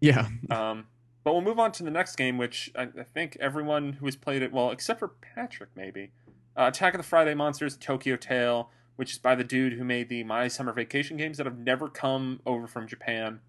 Yeah. 0.00 0.28
Um, 0.50 0.86
but 1.24 1.32
we'll 1.32 1.42
move 1.42 1.58
on 1.58 1.72
to 1.72 1.82
the 1.82 1.90
next 1.90 2.16
game, 2.16 2.36
which 2.38 2.70
I, 2.76 2.82
I 2.82 3.02
think 3.14 3.36
everyone 3.40 3.94
who 3.94 4.06
has 4.06 4.16
played 4.16 4.42
it, 4.42 4.52
well, 4.52 4.70
except 4.70 4.98
for 4.98 5.08
Patrick, 5.08 5.70
maybe. 5.76 6.10
Uh, 6.56 6.66
Attack 6.68 6.94
of 6.94 6.98
the 6.98 7.06
Friday 7.06 7.34
Monsters 7.34 7.76
Tokyo 7.76 8.16
Tale, 8.16 8.70
which 8.96 9.12
is 9.12 9.18
by 9.18 9.34
the 9.34 9.44
dude 9.44 9.74
who 9.74 9.84
made 9.84 10.08
the 10.08 10.24
My 10.24 10.48
Summer 10.48 10.72
Vacation 10.72 11.16
games 11.16 11.36
that 11.38 11.46
have 11.46 11.58
never 11.58 11.88
come 11.88 12.40
over 12.44 12.66
from 12.66 12.86
Japan. 12.88 13.40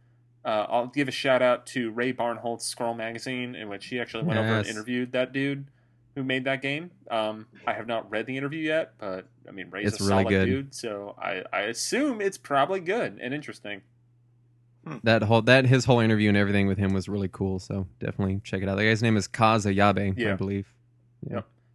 Uh, 0.45 0.65
I'll 0.69 0.87
give 0.87 1.07
a 1.07 1.11
shout 1.11 1.41
out 1.41 1.65
to 1.67 1.91
Ray 1.91 2.13
Barnholt's 2.13 2.65
Scroll 2.65 2.93
Magazine, 2.93 3.55
in 3.55 3.67
which 3.69 3.87
he 3.87 3.99
actually 3.99 4.23
went 4.23 4.39
over 4.39 4.53
and 4.59 4.67
interviewed 4.67 5.11
that 5.11 5.33
dude. 5.33 5.65
who 6.15 6.23
made 6.23 6.43
that 6.45 6.61
game. 6.61 6.91
Um, 7.11 7.45
I 7.67 7.73
have 7.73 7.87
not 7.87 8.09
read 8.09 8.25
the 8.25 8.35
interview 8.35 8.59
yet, 8.61 8.93
but 8.97 9.27
I 9.47 9.51
mean, 9.51 9.69
Ray's 9.69 9.93
It's 9.93 10.01
a 10.01 10.03
really 10.03 10.23
solid 10.23 10.29
good. 10.29 10.45
dude, 10.45 10.75
so 10.75 11.15
I, 11.21 11.43
I 11.53 11.61
assume 11.61 12.19
it's 12.19 12.37
probably 12.37 12.79
good 12.79 13.19
and 13.21 13.33
interesting. 13.33 13.81
That 15.03 15.23
whole 15.23 15.41
that 15.43 15.65
his 15.65 15.85
whole 15.85 15.99
interview 15.99 16.29
and 16.29 16.37
everything 16.37 16.65
with 16.67 16.77
him 16.77 16.93
was 16.93 17.07
really 17.07 17.27
cool. 17.31 17.59
So 17.59 17.85
definitely 17.99 18.41
check 18.43 18.63
it 18.63 18.69
out. 18.69 18.75
The 18.77 18.83
guy's 18.83 19.03
name 19.03 19.17
is 19.17 19.27
Kaz 19.27 19.71
Ayabe, 19.71 20.11
I 20.11 20.13
Yeah. 20.19 20.35
believe. 20.35 20.73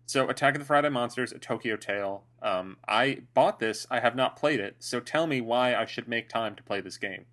So, 0.07 0.29
Attack 0.29 0.55
of 0.57 0.59
the 0.61 0.67
Friday 0.67 0.91
Monsters, 0.91 1.33
a 1.33 1.39
Tokyo 1.39 1.77
Tale. 1.77 2.25
Um, 2.43 2.77
I 2.87 3.23
bought 3.33 3.59
this. 3.59 3.87
I 3.91 4.01
have 4.01 4.15
not 4.15 4.37
played 4.37 4.61
it. 4.61 4.77
So, 4.79 5.01
tell 5.01 5.27
me 5.27 5.41
why 5.41 5.75
I 5.75 5.87
should 5.87 6.09
make 6.09 6.29
time 6.29 6.55
to 6.57 6.63
play 6.63 6.83
this 6.83 6.99
game. 6.99 7.25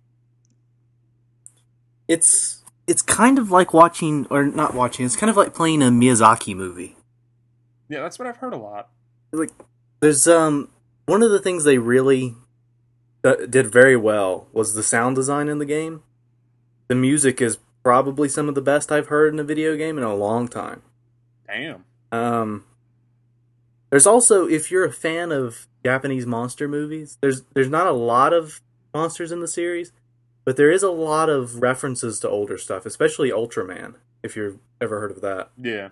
It's 2.12 2.62
it's 2.86 3.02
kind 3.02 3.38
of 3.38 3.50
like 3.50 3.72
watching 3.72 4.26
or 4.30 4.44
not 4.44 4.74
watching. 4.74 5.06
It's 5.06 5.16
kind 5.16 5.30
of 5.30 5.36
like 5.36 5.54
playing 5.54 5.82
a 5.82 5.86
Miyazaki 5.86 6.54
movie. 6.54 6.96
Yeah, 7.88 8.02
that's 8.02 8.18
what 8.18 8.28
I've 8.28 8.36
heard 8.36 8.52
a 8.52 8.58
lot. 8.58 8.90
Like 9.32 9.50
there's 10.00 10.26
um 10.28 10.68
one 11.06 11.22
of 11.22 11.30
the 11.30 11.38
things 11.38 11.64
they 11.64 11.78
really 11.78 12.34
d- 13.22 13.46
did 13.48 13.72
very 13.72 13.96
well 13.96 14.48
was 14.52 14.74
the 14.74 14.82
sound 14.82 15.16
design 15.16 15.48
in 15.48 15.58
the 15.58 15.64
game. 15.64 16.02
The 16.88 16.94
music 16.94 17.40
is 17.40 17.58
probably 17.82 18.28
some 18.28 18.48
of 18.48 18.54
the 18.54 18.60
best 18.60 18.92
I've 18.92 19.08
heard 19.08 19.32
in 19.32 19.40
a 19.40 19.44
video 19.44 19.76
game 19.76 19.96
in 19.96 20.04
a 20.04 20.14
long 20.14 20.48
time. 20.48 20.82
Damn. 21.46 21.84
Um, 22.10 22.64
there's 23.90 24.06
also 24.06 24.46
if 24.46 24.70
you're 24.70 24.84
a 24.84 24.92
fan 24.92 25.32
of 25.32 25.66
Japanese 25.84 26.26
monster 26.26 26.68
movies, 26.68 27.18
there's 27.20 27.42
there's 27.54 27.68
not 27.68 27.86
a 27.86 27.92
lot 27.92 28.32
of 28.32 28.60
monsters 28.94 29.32
in 29.32 29.40
the 29.40 29.48
series, 29.48 29.92
but 30.44 30.56
there 30.56 30.70
is 30.70 30.82
a 30.82 30.90
lot 30.90 31.28
of 31.28 31.62
references 31.62 32.18
to 32.20 32.28
older 32.28 32.58
stuff, 32.58 32.84
especially 32.86 33.30
Ultraman. 33.30 33.94
If 34.22 34.36
you've 34.36 34.58
ever 34.80 35.00
heard 35.00 35.10
of 35.12 35.20
that, 35.22 35.50
Yeah. 35.60 35.88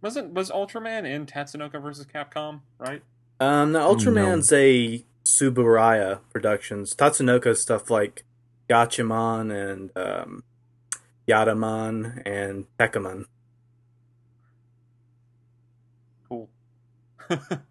Wasn't 0.00 0.32
was 0.32 0.50
Ultraman 0.50 1.04
in 1.04 1.26
Tatsunoko 1.26 1.82
versus 1.82 2.06
Capcom, 2.06 2.60
right? 2.78 3.02
um, 3.40 3.72
now 3.72 3.92
Ultraman's 3.92 4.52
a 4.52 5.04
Tsuburaya 5.24 6.20
Productions. 6.32 6.94
Tatsunoko 6.94 7.56
stuff 7.56 7.90
like 7.90 8.24
Gatchaman 8.70 9.50
and 9.52 9.90
um, 9.96 10.44
Yatterman 11.26 12.22
and 12.24 12.66
Tekkaman. 12.78 13.26
Cool. 16.28 16.48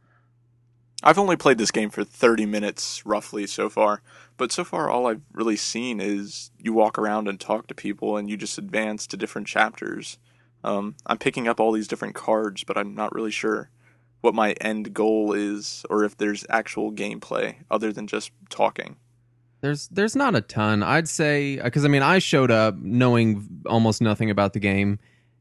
I've 1.04 1.20
only 1.20 1.36
played 1.36 1.60
this 1.60 1.72
game 1.72 1.90
for 1.90 2.04
30 2.04 2.46
minutes 2.46 3.06
roughly 3.06 3.46
so 3.46 3.70
far, 3.70 4.02
but 4.36 4.52
so 4.52 4.64
far 4.64 4.90
all 4.90 5.08
I've 5.08 5.22
really 5.32 5.56
seen 5.56 6.00
is 6.02 6.52
you 6.58 6.74
walk 6.74 6.98
around 6.98 7.28
and 7.28 7.40
talk 7.40 7.68
to 7.68 7.76
people 7.76 8.18
and 8.18 8.30
you 8.30 8.36
just 8.36 8.58
advance 8.58 9.06
to 9.08 9.18
different 9.18 9.48
chapters. 9.48 10.18
Um, 10.64 10.96
I'm 11.06 11.20
picking 11.20 11.48
up 11.48 11.60
all 11.60 11.72
these 11.72 11.88
different 11.88 12.16
cards, 12.16 12.64
but 12.64 12.78
I'm 12.78 12.96
not 12.96 13.14
really 13.14 13.32
sure 13.32 13.70
what 14.22 14.34
my 14.34 14.54
end 14.54 14.94
goal 14.94 15.34
is 15.34 15.86
or 15.90 16.04
if 16.04 16.18
there's 16.18 16.46
actual 16.50 16.92
gameplay 16.92 17.56
other 17.70 17.94
than 17.94 18.08
just 18.08 18.32
talking. 18.50 18.98
There's 19.62 19.88
there's 19.88 20.16
not 20.16 20.36
a 20.36 20.42
ton. 20.42 20.84
I'd 20.84 21.10
say 21.10 21.58
because 21.58 21.86
I 21.86 21.88
mean 21.88 22.04
I 22.04 22.20
showed 22.20 22.52
up 22.52 22.76
knowing 22.78 23.64
almost 23.66 24.02
nothing 24.02 24.30
about 24.30 24.54
the 24.54 24.60
game 24.60 25.00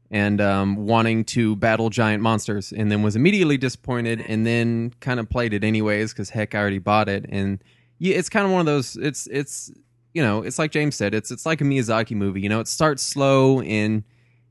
and 0.09 0.39
um, 0.39 0.75
wanting 0.85 1.25
to 1.25 1.55
battle 1.57 1.89
giant 1.89 2.23
monsters, 2.23 2.71
and 2.71 2.91
then 2.91 3.01
was 3.03 3.15
immediately 3.15 3.57
disappointed, 3.57 4.23
and 4.27 4.45
then 4.45 4.93
kind 4.99 5.19
of 5.19 5.29
played 5.29 5.53
it 5.53 5.63
anyways 5.63 6.13
because 6.13 6.29
heck 6.29 6.55
I 6.55 6.59
already 6.59 6.79
bought 6.79 7.09
it, 7.09 7.25
and 7.29 7.63
yeah, 7.99 8.15
it's 8.15 8.29
kind 8.29 8.45
of 8.45 8.51
one 8.51 8.61
of 8.61 8.65
those. 8.65 8.95
It's 8.95 9.27
it's 9.27 9.71
you 10.13 10.21
know 10.21 10.43
it's 10.43 10.59
like 10.59 10.71
James 10.71 10.95
said. 10.95 11.13
It's 11.13 11.31
it's 11.31 11.45
like 11.45 11.61
a 11.61 11.63
Miyazaki 11.63 12.15
movie. 12.15 12.41
You 12.41 12.49
know, 12.49 12.59
it 12.59 12.67
starts 12.67 13.03
slow 13.03 13.61
and 13.61 14.03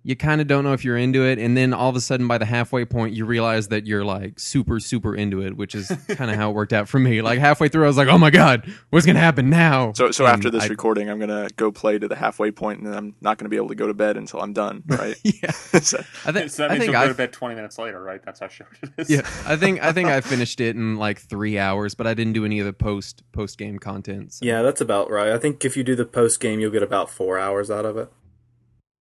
you 0.06 0.14
kind 0.14 0.40
of 0.40 0.46
don't 0.46 0.62
know 0.62 0.72
if 0.72 0.84
you're 0.84 0.96
into 0.96 1.24
it 1.26 1.38
and 1.38 1.56
then 1.56 1.74
all 1.74 1.90
of 1.90 1.96
a 1.96 2.00
sudden 2.00 2.28
by 2.28 2.38
the 2.38 2.44
halfway 2.44 2.84
point 2.84 3.12
you 3.14 3.24
realize 3.24 3.68
that 3.68 3.86
you're 3.86 4.04
like 4.04 4.38
super 4.38 4.78
super 4.78 5.14
into 5.14 5.42
it 5.42 5.56
which 5.56 5.74
is 5.74 5.88
kind 6.10 6.30
of 6.30 6.36
how 6.36 6.48
it 6.50 6.52
worked 6.54 6.72
out 6.72 6.88
for 6.88 6.98
me 7.00 7.20
like 7.22 7.38
halfway 7.40 7.68
through 7.68 7.82
i 7.82 7.88
was 7.88 7.96
like 7.96 8.06
oh 8.08 8.16
my 8.16 8.30
god 8.30 8.72
what's 8.90 9.04
gonna 9.04 9.18
happen 9.18 9.50
now 9.50 9.92
So, 9.94 10.10
so 10.12 10.24
And 10.24 10.34
after 10.34 10.48
this 10.50 10.64
I- 10.64 10.68
recording, 10.68 11.10
I'm 11.10 11.18
gonna 11.18 11.48
go 11.56 11.72
play 11.72 11.98
to 11.98 12.06
the 12.06 12.14
halfway 12.16 12.50
point, 12.52 12.78
and 12.78 12.86
then 12.86 12.94
I'm 12.96 13.14
not 13.20 13.36
gonna 13.38 13.48
be 13.48 13.56
able 13.56 13.68
to 13.68 13.74
go 13.74 13.86
to 13.88 13.94
bed 13.94 14.16
until 14.16 14.40
I'm 14.40 14.52
done, 14.52 14.84
right? 14.86 15.16
yeah 15.24 15.50
So- 15.50 15.98
i 16.24 16.30
think 16.32 16.50
so 16.50 16.62
that 16.62 16.70
i 16.70 16.74
think 16.78 16.84
you'll 16.84 16.92
go 16.92 17.00
i 17.00 17.08
to 17.08 17.14
bed 17.14 17.32
20 17.32 17.54
minutes 17.56 17.76
later, 17.78 18.00
right? 18.02 18.22
That's 18.24 18.38
how 18.40 18.48
short 18.48 18.76
it 18.82 18.90
is. 18.98 19.10
yeah 19.10 19.22
i 19.44 19.56
think 19.56 19.82
i 19.82 19.92
think 19.92 20.08
i 20.08 20.20
finished 20.20 20.60
it 20.60 20.76
in 20.76 20.96
like 20.96 21.18
three 21.20 21.58
hours 21.58 21.94
but 21.94 22.06
i 22.06 22.14
didn't 22.14 22.32
do 22.34 22.44
any 22.44 22.60
of 22.60 22.66
the 22.66 22.72
post 22.72 23.22
post 23.32 23.58
game 23.58 23.78
content 23.78 24.34
so. 24.34 24.44
Yeah, 24.46 24.62
that's 24.62 24.80
about 24.80 25.10
right. 25.10 25.30
I 25.32 25.38
think 25.38 25.64
if 25.64 25.76
you 25.76 25.82
do 25.82 25.96
the 25.96 26.04
post 26.06 26.38
game, 26.40 26.60
you'll 26.60 26.70
get 26.70 26.82
about 26.84 27.10
four 27.10 27.38
hours 27.38 27.70
out 27.70 27.84
of 27.84 27.96
it. 27.96 28.08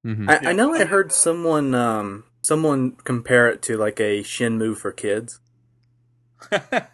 Mhm. 0.05 0.29
I, 0.29 0.39
Yeah. 0.41 0.49
I 0.49 0.53
know 0.53 0.73
I 0.73 0.85
heard 0.85 1.11
someone 1.11 1.73
um 1.73 2.25
someone 2.41 2.91
compare 2.91 3.49
it 3.49 3.61
to 3.63 3.77
like 3.77 3.99
a 3.99 4.21
Shenmue 4.21 4.77
for 4.77 4.91
kids. 4.91 5.39
I, 6.51 6.87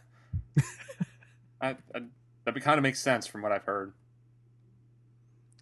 I, 1.61 1.75
that 2.45 2.61
kind 2.61 2.77
of 2.77 2.83
makes 2.83 3.01
sense 3.01 3.27
from 3.27 3.41
what 3.41 3.51
I've 3.51 3.65
heard. 3.65 3.93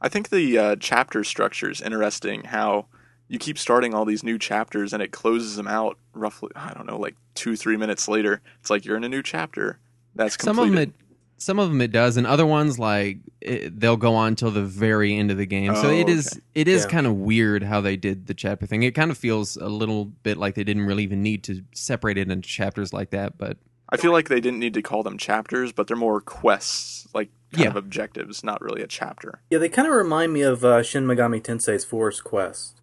I 0.01 0.07
think 0.07 0.29
the 0.29 0.57
uh, 0.57 0.75
chapter 0.79 1.23
structure 1.23 1.69
is 1.69 1.81
interesting. 1.81 2.43
How 2.45 2.85
you 3.27 3.37
keep 3.37 3.57
starting 3.57 3.93
all 3.93 4.05
these 4.05 4.23
new 4.23 4.37
chapters 4.37 4.93
and 4.93 5.03
it 5.03 5.11
closes 5.11 5.55
them 5.57 5.67
out 5.67 5.97
roughly. 6.13 6.51
I 6.55 6.73
don't 6.73 6.85
know, 6.85 6.97
like 6.97 7.15
two, 7.35 7.55
three 7.55 7.75
minutes 7.75 8.07
later. 8.07 8.41
It's 8.61 8.69
like 8.69 8.85
you're 8.85 8.95
in 8.95 9.03
a 9.03 9.09
new 9.09 9.23
chapter. 9.23 9.79
That's 10.15 10.41
some 10.41 10.55
completed. 10.55 10.89
of 10.89 10.93
them 10.93 10.93
it 11.08 11.08
some 11.41 11.57
of 11.59 11.69
them 11.69 11.81
it 11.81 11.91
does 11.91 12.17
and 12.17 12.27
other 12.27 12.45
ones 12.45 12.77
like 12.77 13.17
it, 13.41 13.79
they'll 13.79 13.97
go 13.97 14.13
on 14.13 14.35
till 14.35 14.51
the 14.51 14.61
very 14.63 15.15
end 15.15 15.31
of 15.31 15.37
the 15.37 15.45
game 15.45 15.73
so 15.75 15.87
Oh, 15.87 15.91
it 15.91 16.07
is 16.09 16.33
okay. 16.33 16.41
it 16.55 16.67
is 16.67 16.83
Yeah. 16.83 16.89
kind 16.89 17.07
of 17.07 17.15
weird 17.15 17.63
how 17.63 17.81
they 17.81 17.95
did 17.97 18.27
the 18.27 18.33
chapter 18.33 18.65
thing 18.65 18.83
it 18.83 18.93
kind 18.93 19.09
of 19.09 19.17
feels 19.17 19.55
a 19.57 19.67
little 19.69 20.05
bit 20.05 20.37
like 20.37 20.55
they 20.55 20.63
didn't 20.63 20.85
really 20.85 21.03
even 21.03 21.23
need 21.23 21.43
to 21.45 21.63
separate 21.73 22.17
it 22.17 22.29
into 22.29 22.47
chapters 22.47 22.93
like 22.93 23.09
that 23.11 23.37
but 23.37 23.57
I 23.91 23.97
feel 23.97 24.11
like 24.11 24.29
they 24.29 24.39
didn't 24.39 24.59
need 24.59 24.75
to 24.75 24.83
call 24.83 25.01
them 25.01 25.17
chapters, 25.17 25.71
but 25.71 25.87
they're 25.87 25.97
more 25.97 26.21
quests, 26.21 27.07
like 27.11 27.29
kind 27.51 27.63
Yeah. 27.63 27.69
of 27.69 27.75
objectives, 27.75 28.43
not 28.43 28.61
really 28.61 28.83
a 28.83 28.87
chapter. 28.87 29.41
Yeah, 29.49 29.57
they 29.57 29.67
kind 29.67 29.87
of 29.87 29.95
remind 29.95 30.31
me 30.31 30.41
of 30.43 30.63
uh, 30.63 30.83
Shin 30.83 31.07
Megami 31.07 31.41
Tensei's 31.41 31.83
Forest 31.85 32.23
Quest 32.23 32.81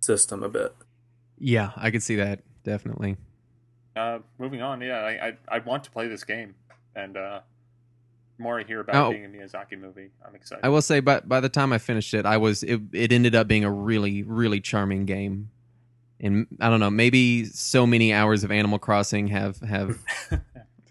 system 0.00 0.42
a 0.42 0.48
bit. 0.48 0.74
yeah 1.38 1.72
i 1.76 1.90
could 1.90 2.02
see 2.02 2.16
that 2.16 2.40
definitely 2.64 3.18
Uh, 3.96 4.20
moving 4.38 4.62
on, 4.62 4.80
yeah, 4.80 5.00
I, 5.00 5.26
I 5.28 5.56
I 5.56 5.58
want 5.58 5.84
to 5.84 5.90
play 5.90 6.08
this 6.08 6.24
game, 6.24 6.54
and 6.94 7.18
uh, 7.18 7.40
the 7.40 7.49
more 8.40 8.58
I 8.58 8.64
hear 8.64 8.80
about 8.80 8.94
Oh. 8.96 9.10
being 9.12 9.24
a 9.24 9.28
Miyazaki 9.28 9.78
movie, 9.78 10.10
I'm 10.26 10.34
excited. 10.34 10.64
i 10.64 10.68
will 10.68 10.82
say 10.82 11.00
but 11.00 11.28
by 11.28 11.40
the 11.40 11.48
time 11.48 11.72
i 11.72 11.78
finished 11.78 12.12
it 12.14 12.26
i 12.26 12.36
was 12.36 12.62
it, 12.62 12.80
it 12.92 13.12
ended 13.12 13.34
up 13.34 13.46
being 13.46 13.64
a 13.64 13.70
really 13.70 14.22
really 14.22 14.60
charming 14.60 15.04
game 15.06 15.50
and 16.20 16.46
i 16.60 16.68
don't 16.68 16.80
know 16.80 16.90
maybe 16.90 17.44
so 17.44 17.86
many 17.86 18.12
hours 18.12 18.42
of 18.44 18.50
animal 18.50 18.78
crossing 18.78 19.28
have 19.28 19.58
have 19.60 19.98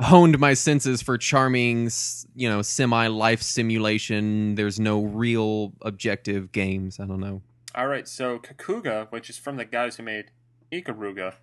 honed 0.01 0.39
my 0.39 0.53
senses 0.53 1.01
for 1.01 1.17
charming, 1.17 1.89
you 2.33 2.47
know, 2.47 2.62
semi 2.62 3.07
life 3.07 3.41
simulation. 3.41 4.55
There's 4.55 4.79
no 4.79 5.03
real 5.03 5.73
objective 5.81 6.53
games. 6.53 7.01
I 7.01 7.05
don't 7.05 7.19
know. 7.19 7.41
All 7.75 7.88
right, 7.88 8.07
so 8.07 8.39
Kokuga, 8.39 9.12
which 9.12 9.29
is 9.29 9.38
from 9.38 9.57
the 9.57 9.65
guys 9.65 9.97
who 9.97 10.03
made 10.03 10.31
Ikaruga. 10.71 11.33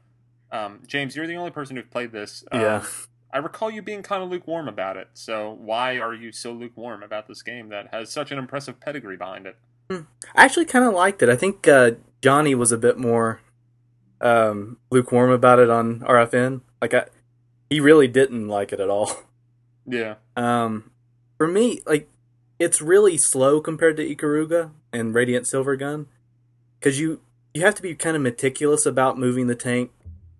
Um, 0.51 0.81
James, 0.87 1.14
you're 1.14 1.27
the 1.27 1.37
only 1.37 1.51
person 1.51 1.77
who's 1.77 1.85
played 1.90 2.12
this. 2.12 2.45
Um, 2.51 2.61
Yeah. 2.62 2.85
I 3.33 3.39
recall 3.39 3.71
you 3.71 3.83
being 3.83 4.03
kind 4.03 4.23
of 4.23 4.31
lukewarm 4.31 4.69
about 4.69 4.97
it. 4.97 5.09
So 5.15 5.57
why 5.61 5.99
are 5.99 6.15
you 6.15 6.33
so 6.33 6.53
lukewarm 6.53 7.03
about 7.03 7.29
this 7.29 7.43
game 7.43 7.69
that 7.71 7.89
has 7.93 8.11
such 8.11 8.31
an 8.31 8.39
impressive 8.39 8.81
pedigree 8.81 9.17
behind 9.17 9.47
it? 9.47 9.57
I 9.91 10.05
actually 10.45 10.65
kind 10.65 10.85
of 10.85 10.95
liked 10.95 11.23
it. 11.23 11.29
I 11.29 11.37
think 11.37 11.69
uh, 11.69 11.93
Johnny 12.23 12.55
was 12.55 12.73
a 12.73 12.79
bit 12.79 12.99
more 12.99 13.41
um, 14.21 14.79
lukewarm 14.91 15.31
about 15.31 15.59
it 15.59 15.71
on 15.71 16.01
RFN. 16.01 16.62
Like, 16.81 16.95
I, 16.95 17.07
he 17.71 17.81
really 17.81 18.09
didn't 18.09 18.49
like 18.49 18.73
it 18.73 18.81
at 18.81 18.91
all. 18.91 19.11
Yeah. 19.89 20.17
Um, 20.37 20.91
for 21.39 21.47
me, 21.47 21.81
like, 21.87 22.11
it's 22.59 22.83
really 22.83 23.17
slow 23.17 23.61
compared 23.61 23.97
to 23.99 24.03
Ikaruga 24.05 24.73
and 24.93 25.15
Radiant 25.15 25.47
Silver 25.47 25.77
Gun, 25.77 26.07
because 26.81 26.99
you 26.99 27.21
you 27.55 27.62
have 27.62 27.77
to 27.77 27.83
be 27.83 27.95
kind 27.95 28.17
of 28.17 28.23
meticulous 28.23 28.85
about 28.85 29.17
moving 29.17 29.47
the 29.47 29.55
tank, 29.55 29.93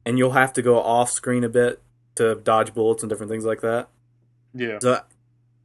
and 0.05 0.18
you'll 0.18 0.33
have 0.33 0.53
to 0.55 0.62
go 0.62 0.83
off 0.83 1.12
screen 1.12 1.44
a 1.44 1.49
bit 1.49 1.81
to 2.16 2.35
dodge 2.37 2.74
bullets 2.74 3.02
and 3.02 3.09
different 3.11 3.31
things 3.31 3.44
like 3.44 3.61
that. 3.62 3.88
Yeah. 4.55 4.79
So 4.81 5.00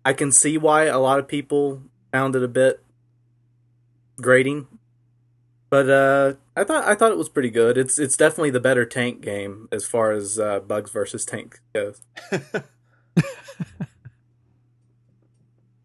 I 0.05 0.13
can 0.13 0.31
see 0.31 0.57
why 0.57 0.83
a 0.85 0.99
lot 0.99 1.19
of 1.19 1.27
people 1.27 1.83
found 2.11 2.35
it 2.35 2.43
a 2.43 2.47
bit 2.47 2.83
grating. 4.21 4.67
But 5.69 5.89
uh, 5.89 6.33
I 6.55 6.63
thought 6.65 6.83
I 6.83 6.95
thought 6.95 7.11
it 7.11 7.17
was 7.17 7.29
pretty 7.29 7.49
good. 7.49 7.77
It's 7.77 7.97
it's 7.97 8.17
definitely 8.17 8.49
the 8.49 8.59
better 8.59 8.85
tank 8.85 9.21
game 9.21 9.69
as 9.71 9.85
far 9.85 10.11
as 10.11 10.37
uh, 10.37 10.59
bugs 10.59 10.91
versus 10.91 11.23
tank 11.25 11.61
goes. 11.73 12.01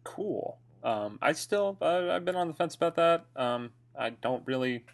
cool. 0.03 0.57
Um, 0.83 1.17
I 1.21 1.33
still, 1.33 1.77
I, 1.81 2.09
I've 2.11 2.25
been 2.25 2.35
on 2.35 2.47
the 2.47 2.53
fence 2.53 2.75
about 2.75 2.95
that. 2.95 3.25
Um, 3.35 3.71
I 3.97 4.09
don't 4.11 4.45
really 4.45 4.85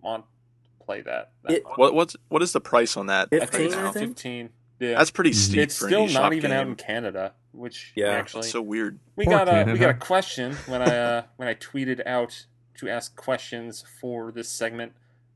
want 0.00 0.24
to 0.24 0.84
play 0.84 1.02
that. 1.02 1.32
that 1.44 1.52
It- 1.52 1.64
What 1.76 1.94
what's 1.94 2.16
what 2.28 2.42
is 2.42 2.52
the 2.52 2.60
price 2.60 2.96
on 2.96 3.06
that? 3.06 3.28
I 3.32 3.38
right 3.38 3.50
think 3.50 3.74
I 3.74 3.90
think? 3.92 4.10
15. 4.16 4.50
Yeah. 4.78 4.98
That's 4.98 5.10
pretty 5.10 5.30
Mhm. 5.30 5.34
steep. 5.34 5.58
it's 5.58 5.78
for 5.78 5.86
still 5.88 6.06
eShop 6.06 6.12
not 6.14 6.32
even 6.34 6.52
out 6.52 6.66
in 6.66 6.74
Canada, 6.76 7.32
which 7.52 7.92
Yeah. 7.94 8.08
actually 8.08 8.42
That's 8.42 8.52
so 8.52 8.62
weird. 8.62 8.98
we 9.16 9.24
Poor 9.24 9.34
got 9.44 9.48
a 9.68 9.72
we 9.72 9.78
got 9.78 9.90
a 9.90 9.94
question 9.94 10.54
when 10.66 10.82
I 10.82 10.96
uh, 10.96 11.22
when 11.36 11.48
I 11.48 11.54
tweeted 11.54 12.06
out 12.06 12.46
to 12.78 12.88
ask 12.88 13.16
questions 13.16 13.84
for 14.00 14.30
this 14.32 14.48
segment 14.50 14.92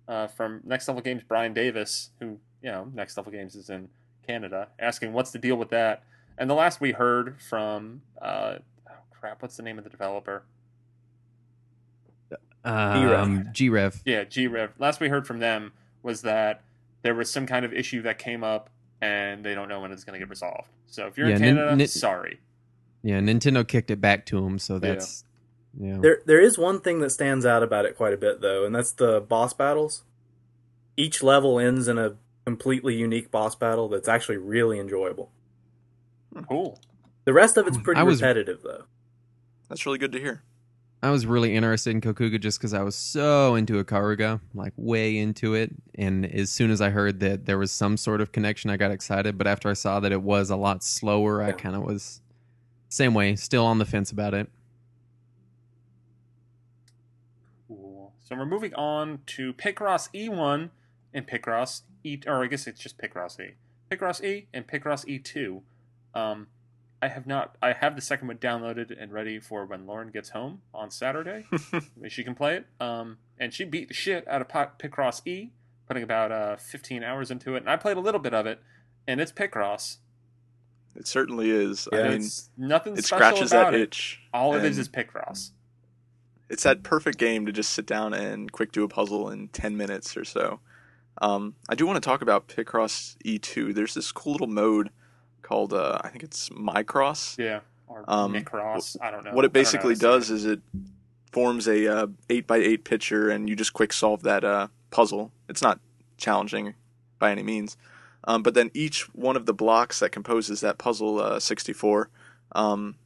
uh, 0.07 0.26
from 0.26 0.61
Next 0.64 0.88
Level 0.88 1.03
Games 1.03 1.22
Brian 1.26 1.55
Davis, 1.55 2.11
who 2.20 2.38
you 2.62 2.70
know, 2.70 2.90
Next 2.92 3.16
Level 3.16 3.33
Games 3.33 3.55
is 3.55 3.70
in 3.70 3.88
Canada, 4.26 4.68
asking 4.79 5.14
what's 5.14 5.31
the 5.31 5.38
deal 5.38 5.57
with 5.57 5.70
that. 5.70 6.03
And 6.37 6.48
the 6.50 6.55
last 6.55 6.81
we 6.81 6.92
heard 6.92 7.40
from, 7.40 8.03
uh, 8.20 8.57
oh 8.88 8.92
crap, 9.11 9.40
what's 9.40 9.57
the 9.57 9.62
name 9.62 9.79
of 9.79 9.85
the 9.85 9.90
developer? 9.90 10.42
Um, 12.62 13.48
G-Rev. 13.53 14.03
Yeah, 14.05 14.24
G-Rev. 14.24 14.74
Last 14.79 15.00
we 15.00 15.09
heard 15.09 15.26
from 15.26 15.38
them 15.38 15.72
was 16.03 16.20
that 16.22 16.62
there 17.03 17.14
was 17.14 17.31
some 17.31 17.46
kind 17.46 17.64
of 17.64 17.72
issue 17.72 18.03
that 18.03 18.18
came 18.18 18.44
up 18.44 18.68
and 19.02 19.44
they 19.44 19.54
don't 19.54 19.68
know 19.68 19.80
when 19.80 19.92
it's 19.92 20.04
going 20.04 20.14
to 20.14 20.18
get 20.18 20.28
resolved. 20.30 20.68
So 20.86 21.06
if 21.06 21.16
you're 21.16 21.28
Yeah, 21.28 21.36
in 21.36 21.42
nin- 21.42 21.56
Canada, 21.56 21.76
nin- 21.76 21.88
sorry. 21.88 22.40
Yeah, 23.02 23.20
Nintendo 23.20 23.66
kicked 23.66 23.90
it 23.90 24.00
back 24.00 24.26
to 24.26 24.40
them, 24.42 24.58
so 24.58 24.78
that's 24.78 25.24
yeah. 25.78 25.98
There, 26.00 26.20
there 26.26 26.40
is 26.40 26.58
one 26.58 26.80
thing 26.80 27.00
that 27.00 27.10
stands 27.10 27.46
out 27.46 27.62
about 27.62 27.84
it 27.86 27.96
quite 27.96 28.12
a 28.12 28.16
bit, 28.18 28.40
though, 28.40 28.66
and 28.66 28.74
that's 28.74 28.92
the 28.92 29.20
boss 29.20 29.54
battles. 29.54 30.02
Each 30.96 31.22
level 31.22 31.58
ends 31.58 31.88
in 31.88 31.96
a 31.96 32.16
completely 32.44 32.94
unique 32.96 33.30
boss 33.30 33.54
battle 33.54 33.88
that's 33.88 34.08
actually 34.08 34.36
really 34.36 34.78
enjoyable. 34.78 35.30
Cool. 36.48 36.80
The 37.24 37.32
rest 37.32 37.56
of 37.56 37.66
it's 37.66 37.76
hmm, 37.76 37.82
pretty 37.84 38.02
was- 38.02 38.20
repetitive, 38.20 38.60
though. 38.62 38.84
That's 39.68 39.86
really 39.86 39.98
good 39.98 40.12
to 40.12 40.18
hear. 40.20 40.42
I 41.02 41.10
was 41.10 41.24
really 41.24 41.54
interested 41.54 41.90
in 41.90 42.02
Kokuga 42.02 42.38
just 42.38 42.58
because 42.58 42.74
I 42.74 42.82
was 42.82 42.94
so 42.94 43.54
into 43.54 43.82
Ikaruga, 43.82 44.40
like 44.54 44.74
way 44.76 45.16
into 45.16 45.54
it. 45.54 45.72
And 45.94 46.26
as 46.26 46.50
soon 46.50 46.70
as 46.70 46.82
I 46.82 46.90
heard 46.90 47.20
that 47.20 47.46
there 47.46 47.56
was 47.56 47.72
some 47.72 47.96
sort 47.96 48.20
of 48.20 48.32
connection, 48.32 48.70
I 48.70 48.76
got 48.76 48.90
excited. 48.90 49.38
But 49.38 49.46
after 49.46 49.70
I 49.70 49.72
saw 49.72 50.00
that 50.00 50.12
it 50.12 50.20
was 50.20 50.50
a 50.50 50.56
lot 50.56 50.84
slower, 50.84 51.42
I 51.42 51.52
kind 51.52 51.74
of 51.74 51.82
was 51.82 52.20
same 52.90 53.14
way, 53.14 53.34
still 53.36 53.64
on 53.64 53.78
the 53.78 53.86
fence 53.86 54.10
about 54.10 54.34
it. 54.34 54.50
Cool. 57.66 58.12
So 58.18 58.36
we're 58.36 58.44
moving 58.44 58.74
on 58.74 59.20
to 59.26 59.54
Picross 59.54 60.10
E1 60.14 60.68
and 61.14 61.26
Picross 61.26 61.82
E, 62.04 62.18
or 62.26 62.44
I 62.44 62.46
guess 62.46 62.66
it's 62.66 62.80
just 62.80 62.98
Picross 62.98 63.40
E. 63.40 63.54
Picross 63.90 64.22
E 64.22 64.48
and 64.52 64.66
Picross 64.66 65.06
E2. 65.06 65.62
Um, 66.14 66.48
I 67.02 67.08
have 67.08 67.26
not. 67.26 67.56
I 67.62 67.72
have 67.72 67.96
the 67.96 68.02
second 68.02 68.28
one 68.28 68.36
downloaded 68.38 68.94
and 69.00 69.12
ready 69.12 69.40
for 69.40 69.64
when 69.64 69.86
Lauren 69.86 70.10
gets 70.10 70.30
home 70.30 70.60
on 70.74 70.90
Saturday. 70.90 71.46
she 72.08 72.22
can 72.22 72.34
play 72.34 72.56
it. 72.56 72.66
Um, 72.78 73.18
and 73.38 73.54
she 73.54 73.64
beat 73.64 73.88
the 73.88 73.94
shit 73.94 74.28
out 74.28 74.42
of 74.42 74.48
Pi- 74.48 74.68
Picross 74.78 75.26
E, 75.26 75.50
putting 75.86 76.02
about 76.02 76.30
uh 76.30 76.56
15 76.56 77.02
hours 77.02 77.30
into 77.30 77.54
it. 77.54 77.58
And 77.58 77.70
I 77.70 77.76
played 77.76 77.96
a 77.96 78.00
little 78.00 78.20
bit 78.20 78.34
of 78.34 78.46
it, 78.46 78.60
and 79.06 79.20
it's 79.20 79.32
Picross. 79.32 79.96
It 80.94 81.06
certainly 81.06 81.50
is. 81.50 81.88
Yeah, 81.92 82.00
I 82.00 82.08
mean, 82.08 82.12
it's 82.18 82.50
nothing 82.56 82.96
it 82.96 83.04
scratches 83.04 83.52
about 83.52 83.72
that 83.72 83.74
it. 83.74 83.82
itch. 83.82 84.20
All 84.34 84.54
it 84.54 84.64
is 84.64 84.76
and 84.76 84.80
is 84.80 84.88
Picross. 84.88 85.50
It's 86.50 86.64
that 86.64 86.82
perfect 86.82 87.16
game 87.16 87.46
to 87.46 87.52
just 87.52 87.70
sit 87.70 87.86
down 87.86 88.12
and 88.12 88.50
quick 88.50 88.72
do 88.72 88.82
a 88.82 88.88
puzzle 88.88 89.30
in 89.30 89.48
10 89.48 89.76
minutes 89.76 90.16
or 90.16 90.24
so. 90.24 90.58
Um, 91.22 91.54
I 91.68 91.76
do 91.76 91.86
want 91.86 92.02
to 92.02 92.06
talk 92.06 92.22
about 92.22 92.48
Picross 92.48 93.16
E2. 93.24 93.72
There's 93.72 93.94
this 93.94 94.10
cool 94.10 94.32
little 94.32 94.48
mode 94.48 94.90
called, 95.42 95.72
uh, 95.72 95.98
I 96.03 96.09
think 96.09 96.22
it's 96.22 96.48
Mycross. 96.50 97.38
Yeah. 97.38 97.61
Or 97.87 98.05
Um, 98.07 98.35
Micross. 98.35 98.96
I 99.00 99.11
don't 99.11 99.24
know. 99.24 99.33
What 99.33 99.44
it 99.44 99.48
don't 99.48 99.55
know 99.55 99.61
how 99.61 99.64
basically 99.64 99.94
to 99.94 100.00
say 100.00 100.07
it. 100.07 100.11
does 100.11 100.31
is 100.31 100.44
it 100.46 100.61
forms 101.33 101.68
a 101.68 101.87
uh, 101.87 102.07
8 102.29 102.46
by 102.46 102.57
8 102.59 102.85
picture 102.85 103.29
and 103.31 103.48
you 103.48 103.57
just 103.57 103.72
quick 103.72 103.92
solve 103.92 104.22
that 104.22 104.44
uh, 104.44 104.68
puzzle. 104.90 105.33
It's 105.48 105.62
not 105.62 105.81
challenging 106.16 106.74
by 107.18 107.31
any 107.31 107.42
means. 107.42 107.76
Um, 108.24 108.42
but 108.42 108.55
then 108.55 108.70
each 108.74 109.03
one 109.14 109.37
of 109.37 109.46
the 109.46 109.55
blocks 109.55 110.00
that 110.00 110.11
composes 110.11 110.61
that 110.61 110.79
puzzle 110.79 111.20
uh, 111.20 111.40
64, 111.40 112.11
um, 112.53 112.96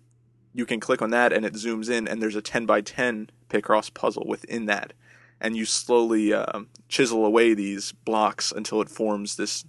you 0.52 0.66
can 0.66 0.80
click 0.80 1.02
on 1.02 1.10
that 1.10 1.32
and 1.32 1.44
it 1.44 1.54
zooms 1.54 1.88
in 1.90 2.08
and 2.08 2.20
there's 2.22 2.36
a 2.36 2.42
10 2.42 2.66
by 2.66 2.80
10 2.80 3.30
Picross 3.48 3.92
puzzle 3.92 4.26
within 4.26 4.66
that. 4.66 4.92
And 5.40 5.56
you 5.56 5.64
slowly 5.64 6.32
uh, 6.32 6.60
chisel 6.88 7.24
away 7.24 7.54
these 7.54 7.92
blocks 7.92 8.52
until 8.52 8.80
it 8.80 8.88
forms 8.88 9.36
this 9.36 9.64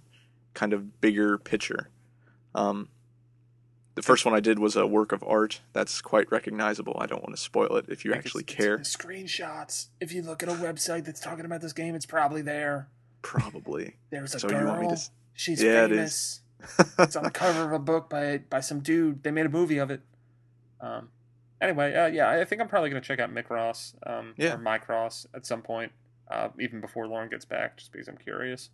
kind 0.54 0.72
of 0.72 1.00
bigger 1.00 1.38
picture. 1.38 1.90
Um, 2.56 2.88
the 3.94 4.02
first 4.02 4.24
one 4.26 4.34
I 4.34 4.40
did 4.40 4.58
was 4.58 4.76
a 4.76 4.86
work 4.86 5.12
of 5.12 5.22
art 5.24 5.60
that's 5.72 6.00
quite 6.02 6.30
recognizable. 6.30 6.96
I 6.98 7.06
don't 7.06 7.22
want 7.22 7.34
to 7.34 7.40
spoil 7.40 7.76
it 7.76 7.86
if 7.88 8.04
you 8.04 8.12
actually 8.12 8.42
it's- 8.42 8.56
care. 8.56 8.74
it's 8.76 8.94
screenshots. 8.96 9.86
If 10.00 10.12
you 10.12 10.22
look 10.22 10.42
at 10.42 10.48
a 10.48 10.52
website 10.52 11.04
that's 11.04 11.20
talking 11.20 11.44
about 11.44 11.60
this 11.60 11.72
game, 11.72 11.94
it's 11.94 12.06
probably 12.06 12.42
there. 12.42 12.88
Probably. 13.22 13.96
There's 14.10 14.34
a 14.34 14.40
So 14.40 14.48
girl. 14.48 14.60
you 14.60 14.66
want 14.66 14.80
me 14.82 14.88
to 14.88 15.00
She's 15.34 15.62
Yeah, 15.62 15.86
famous. 15.86 16.40
it's 16.98 17.16
on 17.16 17.24
the 17.24 17.30
cover 17.42 17.62
of 17.64 17.72
a 17.72 17.78
book 17.78 18.08
by 18.08 18.38
by 18.38 18.60
some 18.60 18.80
dude. 18.80 19.22
They 19.22 19.30
made 19.30 19.46
a 19.46 19.50
movie 19.50 19.78
of 19.78 19.90
it. 19.90 20.00
Um. 20.80 21.10
Anyway, 21.60 21.94
uh, 21.94 22.06
yeah, 22.06 22.28
I 22.30 22.44
think 22.44 22.60
I'm 22.60 22.68
probably 22.68 22.90
gonna 22.90 23.00
check 23.00 23.18
out 23.18 23.32
Micross, 23.34 23.94
um, 24.06 24.34
Yeah. 24.36 24.54
or 24.54 24.58
Mycross 24.58 25.26
at 25.34 25.46
some 25.46 25.62
point, 25.62 25.92
uh, 26.30 26.48
even 26.60 26.80
before 26.82 27.06
Lauren 27.08 27.28
gets 27.30 27.44
back, 27.46 27.78
just 27.78 27.92
because 27.92 28.08
I'm 28.08 28.18
curious. 28.18 28.68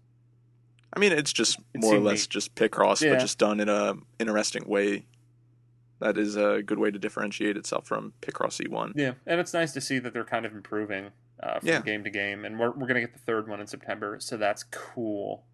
I 0.95 0.99
mean, 0.99 1.13
it's 1.13 1.33
just 1.33 1.59
It 1.75 1.81
more 1.81 1.95
or 1.95 1.99
less 2.01 2.23
neat. 2.25 2.29
just 2.31 2.55
Picross, 2.55 3.01
Yeah. 3.03 3.13
but 3.15 3.21
just 3.21 3.39
done 3.39 3.61
in 3.61 3.69
a 3.69 3.95
interesting 4.19 4.65
way. 4.67 5.07
That 6.01 6.19
is 6.19 6.37
a 6.37 6.63
good 6.63 6.79
way 6.79 6.91
to 6.91 6.99
differentiate 6.99 7.57
itself 7.57 7.87
from 7.87 8.13
Picross 8.21 8.61
E1. 8.61 8.93
Yeah, 8.97 9.13
and 9.27 9.39
it's 9.41 9.55
nice 9.55 9.73
to 9.73 9.81
see 9.81 9.99
that 10.01 10.13
they're 10.13 10.25
kind 10.25 10.45
of 10.45 10.53
improving 10.53 11.11
uh, 11.41 11.59
from 11.61 11.69
Yeah. 11.69 11.81
game 11.81 12.05
to 12.05 12.11
game, 12.11 12.45
and 12.45 12.59
we're 12.59 12.71
we're 12.71 12.87
gonna 12.87 13.01
get 13.01 13.13
the 13.15 13.19
third 13.21 13.49
one 13.49 13.61
in 13.61 13.67
September, 13.67 14.19
so 14.21 14.37
that's 14.37 14.65
cool. 14.65 15.45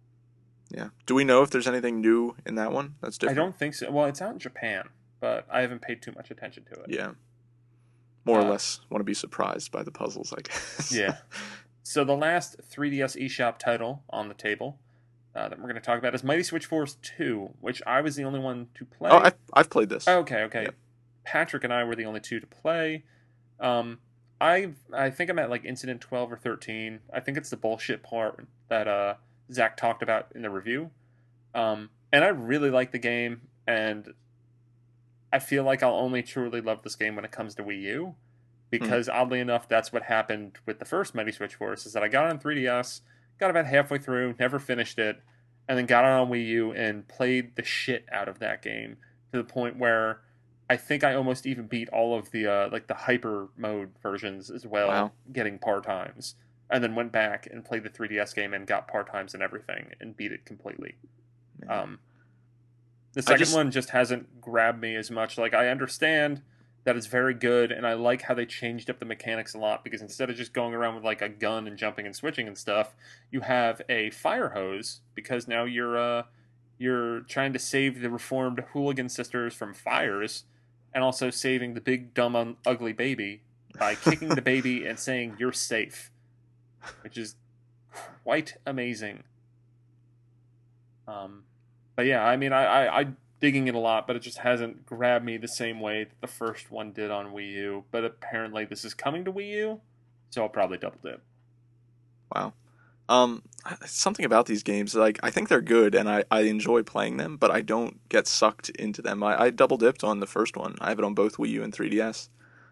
Yeah. 0.69 0.89
Do 1.07 1.15
we 1.15 1.23
know 1.23 1.41
if 1.41 1.49
there's 1.49 1.67
anything 1.67 1.99
new 2.01 2.35
in 2.45 2.55
that 2.55 2.71
one? 2.71 2.95
That's 3.01 3.17
different. 3.17 3.39
I 3.39 3.41
don't 3.43 3.57
think 3.57 3.73
so. 3.73 3.89
Well, 3.89 4.05
it's 4.05 4.21
out 4.21 4.33
in 4.33 4.39
Japan, 4.39 4.89
but 5.19 5.47
I 5.49 5.61
haven't 5.61 5.81
paid 5.81 6.01
too 6.03 6.11
much 6.15 6.29
attention 6.29 6.65
to 6.65 6.81
it. 6.81 6.85
Yeah. 6.89 7.13
More 8.25 8.37
or 8.39 8.41
Uh, 8.45 8.49
less 8.49 8.81
want 8.89 8.99
to 8.99 9.03
be 9.05 9.13
surprised 9.15 9.71
by 9.71 9.81
the 9.81 9.91
puzzles, 9.91 10.31
I 10.33 10.41
guess. 10.41 10.91
Yeah. 10.91 11.17
So 11.81 12.03
the 12.03 12.15
last 12.15 12.57
3DS 12.69 13.15
eShop 13.15 13.57
title 13.57 14.03
on 14.11 14.27
the 14.27 14.35
table 14.35 14.77
uh, 15.39 15.47
that 15.47 15.57
we're 15.57 15.63
going 15.63 15.75
to 15.75 15.81
talk 15.81 15.97
about 15.97 16.13
is 16.13 16.23
Mighty 16.23 16.43
Switch 16.43 16.65
Force 16.65 16.97
2, 17.01 17.51
which 17.61 17.81
I 17.87 18.01
was 18.01 18.15
the 18.15 18.23
only 18.23 18.39
one 18.39 18.67
to 18.75 18.83
play. 18.85 19.09
oh, 19.09 19.19
I've, 19.19 19.35
I've 19.53 19.69
played 19.69 19.89
this. 19.89 20.07
okay, 20.07 20.43
okay. 20.43 20.63
Yep. 20.63 20.75
Patrick 21.23 21.63
and 21.63 21.71
I 21.71 21.83
were 21.83 21.95
the 21.95 22.05
only 22.05 22.19
two 22.19 22.39
to 22.39 22.47
play. 22.47 23.03
Um, 23.59 23.99
I 24.41 24.71
I 24.93 25.09
think 25.09 25.29
I'm 25.29 25.37
at 25.39 25.49
like 25.49 25.63
incident 25.63 26.01
12 26.01 26.31
or 26.31 26.37
13. 26.37 26.99
I 27.13 27.19
think 27.19 27.37
it's 27.37 27.49
the 27.49 27.57
bullshit 27.57 28.03
part 28.03 28.47
that 28.67 28.87
uh, 28.87 29.15
Zach 29.51 29.77
talked 29.77 30.01
about 30.01 30.27
in 30.33 30.41
the 30.41 30.49
review. 30.49 30.91
Um, 31.53 31.89
and 32.11 32.23
I 32.23 32.29
really 32.29 32.69
like 32.69 32.91
the 32.91 32.99
game, 32.99 33.41
and 33.67 34.13
I 35.31 35.39
feel 35.39 35.63
like 35.63 35.83
I'll 35.83 35.93
only 35.93 36.23
truly 36.23 36.61
love 36.61 36.81
this 36.83 36.95
game 36.95 37.15
when 37.15 37.25
it 37.25 37.31
comes 37.31 37.55
to 37.55 37.63
Wii 37.63 37.81
U. 37.83 38.15
Because 38.71 39.09
oddly 39.09 39.39
enough, 39.39 39.67
that's 39.67 39.91
what 39.91 40.03
happened 40.03 40.57
with 40.65 40.77
the 40.79 40.85
first 40.85 41.15
Mighty 41.15 41.31
Switch 41.31 41.55
Force. 41.55 41.85
Is 41.85 41.93
that 41.93 42.03
I 42.03 42.07
got 42.07 42.25
it 42.27 42.29
on 42.29 42.39
3DS, 42.39 43.01
got 43.39 43.49
about 43.49 43.65
halfway 43.65 43.97
through, 43.97 44.35
never 44.39 44.59
finished 44.59 44.99
it, 44.99 45.21
and 45.67 45.77
then 45.77 45.85
got 45.85 46.03
it 46.03 46.07
on 46.09 46.29
Wii 46.29 46.45
U 46.47 46.71
and 46.71 47.07
played 47.07 47.55
the 47.55 47.63
shit 47.63 48.05
out 48.11 48.27
of 48.27 48.39
that 48.39 48.61
game 48.61 48.97
to 49.31 49.37
the 49.37 49.43
point 49.43 49.77
where 49.77 50.21
I 50.69 50.77
think 50.77 51.03
I 51.03 51.15
almost 51.15 51.45
even 51.47 51.67
beat 51.67 51.89
all 51.89 52.17
of 52.17 52.31
the 52.31 52.45
uh, 52.47 52.69
like 52.71 52.87
the 52.87 52.93
hyper 52.93 53.49
mode 53.57 53.89
versions 54.03 54.49
as 54.51 54.65
well, 54.67 54.87
Wow. 54.89 55.11
getting 55.31 55.57
par 55.57 55.81
times, 55.81 56.35
and 56.69 56.83
then 56.83 56.93
went 56.95 57.11
back 57.11 57.47
and 57.51 57.65
played 57.65 57.83
the 57.83 57.89
3DS 57.89 58.35
game 58.35 58.53
and 58.53 58.67
got 58.67 58.87
par 58.87 59.03
times 59.03 59.33
and 59.33 59.41
everything 59.41 59.91
and 59.99 60.15
beat 60.15 60.31
it 60.31 60.45
completely. 60.45 60.95
Yeah. 61.63 61.81
Um, 61.81 61.99
the 63.13 63.21
second 63.23 63.39
just- 63.39 63.55
one 63.55 63.71
just 63.71 63.89
hasn't 63.89 64.39
grabbed 64.41 64.79
me 64.81 64.95
as 64.95 65.09
much. 65.09 65.37
Like 65.37 65.53
I 65.53 65.69
understand 65.69 66.41
that 66.83 66.95
it's 66.95 67.07
very 67.07 67.33
good, 67.33 67.71
and 67.71 67.85
I 67.85 67.93
like 67.93 68.23
how 68.23 68.33
they 68.33 68.45
changed 68.45 68.89
up 68.89 68.99
the 68.99 69.05
mechanics 69.05 69.53
a 69.53 69.57
lot 69.57 69.83
because 69.83 70.01
instead 70.01 70.29
of 70.29 70.35
just 70.35 70.53
going 70.53 70.73
around 70.73 70.95
with 70.95 71.03
like 71.03 71.21
a 71.21 71.29
gun 71.29 71.67
and 71.67 71.77
jumping 71.77 72.05
and 72.05 72.15
switching 72.15 72.47
and 72.47 72.57
stuff, 72.57 72.95
you 73.31 73.41
have 73.41 73.81
a 73.89 74.09
fire 74.11 74.49
hose 74.49 75.01
because 75.13 75.47
now 75.47 75.65
you're 75.65 75.97
uh 75.97 76.23
you're 76.77 77.21
trying 77.21 77.51
to 77.53 77.59
save 77.59 77.99
the 77.99 78.09
reformed 78.09 78.63
hooligan 78.71 79.09
sisters 79.09 79.53
from 79.53 79.73
fires, 79.73 80.45
and 80.93 81.03
also 81.03 81.29
saving 81.29 81.73
the 81.73 81.81
big 81.81 82.13
dumb 82.13 82.35
un- 82.35 82.57
ugly 82.65 82.93
baby 82.93 83.41
by 83.77 83.95
kicking 83.95 84.29
the 84.29 84.41
baby 84.41 84.85
and 84.87 84.97
saying 84.97 85.35
you're 85.37 85.51
safe, 85.51 86.11
which 87.01 87.17
is 87.17 87.35
quite 88.23 88.55
amazing. 88.65 89.23
Um, 91.07 91.43
but 91.95 92.05
yeah, 92.05 92.23
I 92.23 92.37
mean, 92.37 92.53
I, 92.53 92.63
I, 92.63 92.99
I 93.01 93.07
digging 93.39 93.67
it 93.67 93.75
a 93.75 93.79
lot, 93.79 94.07
but 94.07 94.15
it 94.15 94.19
just 94.19 94.39
hasn't 94.39 94.85
grabbed 94.85 95.25
me 95.25 95.37
the 95.37 95.47
same 95.47 95.79
way 95.79 96.03
that 96.03 96.21
the 96.21 96.27
first 96.27 96.71
one 96.71 96.91
did 96.91 97.11
on 97.11 97.33
Wii 97.33 97.51
U. 97.53 97.83
But 97.91 98.05
apparently, 98.05 98.65
this 98.65 98.83
is 98.83 98.93
coming 98.93 99.25
to 99.25 99.31
Wii 99.31 99.49
U, 99.49 99.81
so 100.29 100.43
I'll 100.43 100.49
probably 100.49 100.77
double 100.77 100.99
dip. 101.03 101.21
Wow. 102.33 102.53
Um, 103.07 103.41
something 103.85 104.23
about 104.23 104.45
these 104.45 104.61
games, 104.61 104.93
like 104.93 105.19
I 105.23 105.31
think 105.31 105.49
they're 105.49 105.61
good 105.61 105.95
and 105.95 106.07
I, 106.07 106.25
I 106.29 106.41
enjoy 106.41 106.83
playing 106.83 107.17
them, 107.17 107.37
but 107.37 107.49
I 107.49 107.61
don't 107.61 108.07
get 108.07 108.27
sucked 108.27 108.69
into 108.69 109.01
them. 109.01 109.23
I, 109.23 109.41
I 109.41 109.49
double 109.49 109.77
dipped 109.77 110.03
on 110.03 110.19
the 110.19 110.27
first 110.27 110.55
one. 110.55 110.75
I 110.79 110.89
have 110.89 110.99
it 110.99 111.05
on 111.05 111.15
both 111.15 111.37
Wii 111.37 111.49
U 111.49 111.63
and 111.63 111.73
3DS. 111.73 112.29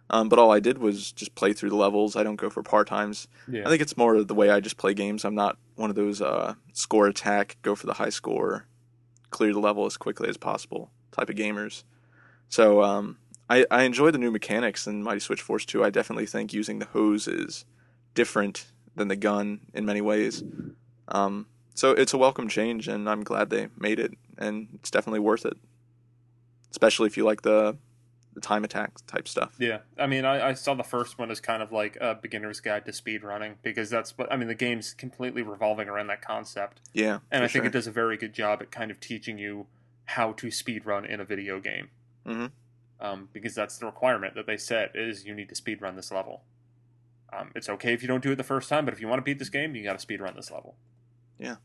Um, 0.10 0.30
but 0.30 0.40
all 0.40 0.52
I 0.52 0.60
did 0.60 0.78
was 0.78 1.12
just 1.12 1.36
play 1.36 1.54
through 1.54 1.72
the 1.72 1.76
levels. 1.76 2.16
I 2.16 2.24
don't 2.24 2.36
go 2.38 2.50
for 2.50 2.64
par 2.64 2.86
times. 2.86 3.28
Yeah, 3.48 3.64
I 3.66 3.70
think 3.70 3.82
it's 3.82 3.98
more 3.98 4.24
the 4.24 4.36
way 4.36 4.50
I 4.50 4.60
just 4.60 4.78
play 4.78 4.94
games. 4.94 5.26
I'm 5.26 5.36
not 5.36 5.58
one 5.76 5.90
of 5.90 5.96
those 5.96 6.22
uh, 6.22 6.54
score 6.72 7.08
attack, 7.08 7.58
go 7.62 7.76
for 7.76 7.88
the 7.88 7.94
high 7.94 8.10
score, 8.10 8.68
clear 9.30 9.54
the 9.54 9.60
level 9.60 9.86
as 9.86 9.98
quickly 9.98 10.30
as 10.30 10.38
possible 10.38 10.92
type 11.12 11.30
of 11.30 11.36
gamers. 11.36 11.84
So 12.50 12.82
um, 12.84 13.18
I, 13.50 13.66
I 13.70 13.84
enjoy 13.84 14.12
the 14.12 14.18
new 14.18 14.32
mechanics 14.32 14.88
in 14.88 15.04
Mighty 15.04 15.20
Switch 15.20 15.42
Force 15.42 15.66
2. 15.66 15.84
I 15.84 15.90
definitely 15.90 16.26
think 16.26 16.54
using 16.54 16.80
the 16.80 16.86
hose 16.86 17.28
is 17.28 17.66
different 18.14 18.68
than 18.96 19.08
the 19.08 19.16
gun 19.16 19.62
in 19.74 19.86
many 19.86 20.02
ways. 20.02 20.44
Um, 21.08 21.48
So 21.76 21.92
it's 21.92 22.14
a 22.14 22.18
welcome 22.18 22.48
change, 22.48 22.88
and 22.88 23.08
I'm 23.08 23.24
glad 23.24 23.50
they 23.50 23.68
made 23.78 24.00
it, 24.00 24.12
and 24.38 24.68
it's 24.74 24.90
definitely 24.90 25.20
worth 25.20 25.46
it. 25.46 25.58
Especially 26.72 27.08
if 27.08 27.18
you 27.18 27.24
like 27.24 27.44
the 27.44 27.78
the 28.38 28.42
time 28.42 28.64
attack 28.64 28.92
type 29.08 29.28
stuff. 29.28 29.56
Yeah, 29.58 29.80
I 29.98 30.06
mean, 30.06 30.24
I, 30.24 30.50
I 30.50 30.54
saw 30.54 30.76
the 30.76 30.84
first 30.84 31.18
one 31.18 31.32
as 31.32 31.40
kind 31.40 31.64
of 31.64 31.72
like 31.72 31.98
a 32.00 32.14
beginner's 32.14 32.60
guide 32.60 32.86
to 32.86 32.94
speed 32.94 33.24
running 33.24 33.56
because 33.64 33.90
that's 33.90 34.16
what 34.16 34.32
I 34.32 34.38
mean. 34.38 34.48
The 34.48 34.54
game's 34.54 34.94
completely 34.94 35.42
revolving 35.42 35.90
around 35.90 36.06
that 36.08 36.22
concept, 36.22 36.82
Yeah, 36.94 37.20
and 37.32 37.44
I 37.44 37.48
think 37.48 37.64
sure. 37.64 37.66
it 37.66 37.74
does 37.74 37.88
a 37.88 37.92
very 37.92 38.16
good 38.16 38.34
job 38.34 38.62
at 38.62 38.70
kind 38.70 38.92
of 38.92 39.00
teaching 39.00 39.40
you 39.40 39.66
how 40.06 40.34
to 40.34 40.52
speed 40.52 40.86
run 40.86 41.04
in 41.04 41.20
a 41.20 41.26
video 41.26 41.60
game. 41.60 41.90
Mhm. 42.28 42.52
Um, 43.00 43.30
because 43.34 43.56
that's 43.56 43.78
the 43.80 43.86
requirement 43.88 44.36
that 44.36 44.46
they 44.46 44.58
set 44.58 44.96
is 44.96 45.26
you 45.26 45.34
need 45.34 45.50
to 45.50 45.56
speed 45.56 45.82
run 45.82 45.96
this 45.96 46.12
level. 46.12 46.44
Um, 47.34 47.52
it's 47.56 47.68
okay 47.70 47.94
if 47.94 48.02
you 48.04 48.08
don't 48.08 48.22
do 48.24 48.32
it 48.32 48.36
the 48.36 48.44
first 48.44 48.70
time, 48.70 48.86
but 48.86 48.94
if 48.94 49.02
you 49.02 49.08
want 49.08 49.18
to 49.18 49.24
beat 49.24 49.40
this 49.40 49.50
game, 49.50 49.76
you 49.76 49.84
got 49.84 49.94
to 49.94 50.00
speed 50.00 50.22
run 50.22 50.36
this 50.36 50.52
level. 50.52 50.76
Yeah. 51.40 51.56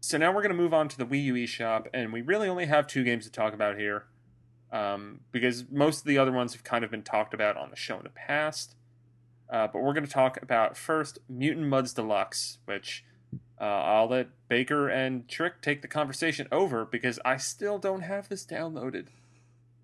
So 0.00 0.18
now 0.18 0.30
we're 0.32 0.42
going 0.42 0.50
to 0.56 0.56
move 0.56 0.72
on 0.74 0.88
to 0.88 0.96
the 0.98 1.06
Wii 1.06 1.24
U 1.24 1.34
eShop, 1.34 1.86
and 1.92 2.12
we 2.12 2.22
really 2.22 2.48
only 2.48 2.66
have 2.66 2.86
two 2.86 3.04
games 3.04 3.24
to 3.26 3.30
talk 3.30 3.52
about 3.54 3.76
here, 3.78 4.04
um, 4.72 5.20
because 5.32 5.64
most 5.70 6.00
of 6.00 6.04
the 6.06 6.18
other 6.18 6.32
ones 6.32 6.52
have 6.52 6.64
kind 6.64 6.84
of 6.84 6.90
been 6.90 7.02
talked 7.02 7.34
about 7.34 7.56
on 7.56 7.70
the 7.70 7.76
show 7.76 7.96
in 7.96 8.04
the 8.04 8.10
past. 8.10 8.74
Uh, 9.48 9.68
but 9.72 9.80
we're 9.80 9.92
going 9.92 10.06
to 10.06 10.10
talk 10.12 10.42
about 10.42 10.76
first 10.76 11.18
Mutant 11.28 11.66
Mudds 11.66 11.94
Deluxe, 11.94 12.58
which 12.64 13.04
uh, 13.60 13.64
I'll 13.64 14.08
let 14.08 14.28
Baker 14.48 14.88
and 14.88 15.28
Trick 15.28 15.62
take 15.62 15.82
the 15.82 15.88
conversation 15.88 16.48
over 16.50 16.84
because 16.84 17.20
I 17.24 17.36
still 17.36 17.78
don't 17.78 18.00
have 18.02 18.28
this 18.28 18.44
downloaded. 18.44 19.06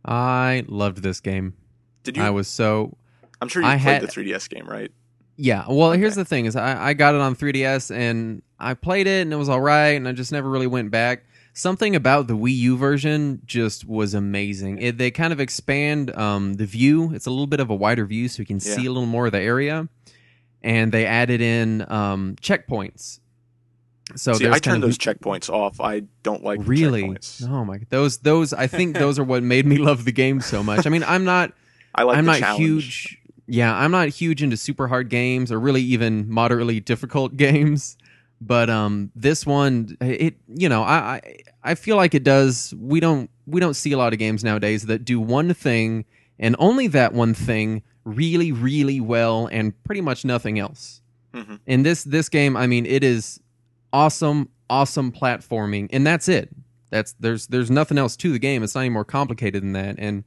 I 0.05 0.65
loved 0.67 1.03
this 1.03 1.21
game. 1.21 1.55
Did 2.03 2.17
you? 2.17 2.25
I 2.25 2.31
was 2.31 2.49
so 2.49 2.97
I'm 3.41 3.49
sure 3.49 3.63
you 3.63 3.69
I 3.69 3.79
played 3.79 3.81
had- 3.81 4.03
the 4.03 4.09
3DS 4.09 4.49
game, 4.49 4.69
right? 4.69 4.91
Yeah, 5.37 5.65
well, 5.69 5.93
here's 5.93 6.15
the 6.15 6.27
thing: 6.27 6.45
is 6.45 6.57
I, 6.57 6.89
I 6.89 6.93
got 6.93 7.15
it 7.15 7.21
on 7.21 7.35
3DS 7.35 7.95
and 7.95 8.43
I 8.61 8.75
played 8.75 9.07
it 9.07 9.23
and 9.23 9.33
it 9.33 9.37
was 9.37 9.49
all 9.49 9.61
right, 9.61 9.93
and 9.93 10.07
I 10.07 10.13
just 10.13 10.31
never 10.31 10.49
really 10.49 10.67
went 10.67 10.91
back. 10.91 11.25
Something 11.55 11.95
about 11.95 12.29
the 12.29 12.35
Wii 12.37 12.55
U 12.57 12.77
version 12.79 13.43
just 13.45 13.85
was 13.87 14.15
amazing. 14.15 14.79
It, 14.79 14.97
they 14.97 15.11
kind 15.11 15.33
of 15.35 15.41
expand 15.41 16.11
um, 16.17 16.55
the 16.55 16.65
view; 16.65 17.13
it's 17.15 17.27
a 17.27 17.31
little 17.31 17.47
bit 17.47 17.61
of 17.61 17.69
a 17.69 17.75
wider 17.75 18.07
view, 18.07 18.29
so 18.29 18.41
you 18.41 18.47
can 18.47 18.57
Yeah. 18.57 18.75
see 18.75 18.87
a 18.87 18.91
little 18.93 19.07
more 19.07 19.27
of 19.27 19.33
the 19.33 19.41
area. 19.41 19.89
And 20.63 20.93
they 20.93 21.05
added 21.07 21.41
in 21.41 21.85
um, 21.91 22.37
checkpoints. 22.41 23.19
So 24.17 24.33
See, 24.35 24.49
I 24.49 24.59
turn 24.61 24.77
of- 24.77 24.81
those 24.83 24.97
checkpoints 24.97 25.51
off. 25.51 25.81
I 25.81 26.03
don't 26.23 26.43
like 26.43 26.61
really. 26.63 27.17
Oh 27.45 27.65
my! 27.65 27.79
God. 27.79 27.87
Those 27.91 28.19
those 28.19 28.53
I 28.53 28.67
think 28.67 28.97
those 28.99 29.19
are 29.19 29.25
what 29.25 29.43
made 29.43 29.67
me 29.67 29.77
love 29.77 30.05
the 30.07 30.13
game 30.13 30.41
so 30.41 30.63
much. 30.63 30.87
I 30.87 30.91
mean, 30.91 31.05
I'm 31.05 31.25
not 31.25 31.53
I 31.95 32.05
like 32.05 32.17
I'm 32.17 32.25
not 32.25 32.39
challenge. 32.39 32.63
huge. 32.63 33.19
Yeah, 33.47 33.75
I'm 33.77 33.91
not 33.91 34.09
huge 34.09 34.43
into 34.43 34.57
super 34.57 34.89
hard 34.89 35.11
games 35.11 35.53
or 35.53 35.61
really 35.61 35.83
even 35.83 36.31
moderately 36.31 36.81
difficult 36.81 37.37
games. 37.37 37.99
But 38.45 38.69
um, 38.69 39.13
this 39.15 39.47
one, 39.47 39.97
it 40.01 40.35
you 40.49 40.69
know, 40.69 40.83
I, 40.83 40.95
I 40.95 41.37
I 41.63 41.75
feel 41.77 41.97
like 41.97 42.13
it 42.13 42.25
does. 42.25 42.75
We 42.77 42.99
don't 42.99 43.31
we 43.47 43.61
don't 43.61 43.75
see 43.75 43.93
a 43.93 43.99
lot 43.99 44.13
of 44.13 44.19
games 44.19 44.43
nowadays 44.43 44.87
that 44.87 45.05
do 45.05 45.21
one 45.21 45.55
thing 45.55 46.05
and 46.41 46.57
only 46.59 46.89
that 46.89 47.13
one 47.13 47.35
thing 47.35 47.83
really 48.05 48.51
really 48.51 49.01
well 49.01 49.49
and 49.53 49.81
pretty 49.85 50.01
much 50.01 50.25
nothing 50.25 50.59
else. 50.59 51.01
Mhm. 51.33 51.61
In 51.67 51.83
this 51.85 52.03
this 52.03 52.29
game, 52.29 52.57
I 52.57 52.67
mean, 52.67 52.85
it 52.85 53.05
is 53.05 53.39
awesome, 53.93 54.49
awesome 54.69 55.13
platforming, 55.13 55.89
and 55.93 56.05
that's 56.05 56.29
it. 56.29 56.49
That's 56.91 57.15
there's 57.21 57.47
there's 57.47 57.71
nothing 57.71 57.97
else 57.97 58.17
to 58.17 58.33
the 58.33 58.41
game. 58.41 58.65
It's 58.65 58.75
not 58.75 58.81
any 58.81 58.91
more 58.91 59.05
complicated 59.05 59.63
than 59.63 59.73
that, 59.75 59.97
and 59.99 60.25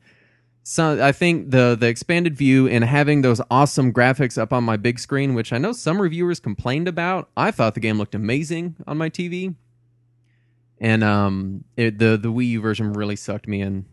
so 0.68 1.06
I 1.06 1.12
think 1.12 1.52
the 1.52 1.78
the 1.80 1.88
expanded 1.88 2.36
view 2.36 2.68
and 2.68 2.84
having 2.84 3.22
those 3.22 3.40
awesome 3.52 3.94
graphics 3.94 4.36
up 4.36 4.52
on 4.52 4.64
my 4.64 4.78
big 4.78 4.98
screen, 4.98 5.36
which 5.36 5.54
I 5.54 5.60
know 5.60 5.72
some 5.74 6.02
reviewers 6.02 6.40
complained 6.40 6.88
about, 6.88 7.30
I 7.38 7.52
thought 7.52 7.76
the 7.76 7.80
game 7.80 8.00
looked 8.00 8.16
amazing 8.16 8.76
on 8.88 8.98
my 8.98 9.10
TV. 9.12 9.54
And 10.82 11.04
um, 11.04 11.64
it, 11.78 12.00
the 12.00 12.18
the 12.18 12.30
Wii 12.32 12.50
U 12.50 12.62
version 12.62 12.94
really 12.94 13.16
sucked 13.16 13.48
me 13.48 13.62
in. 13.62 13.86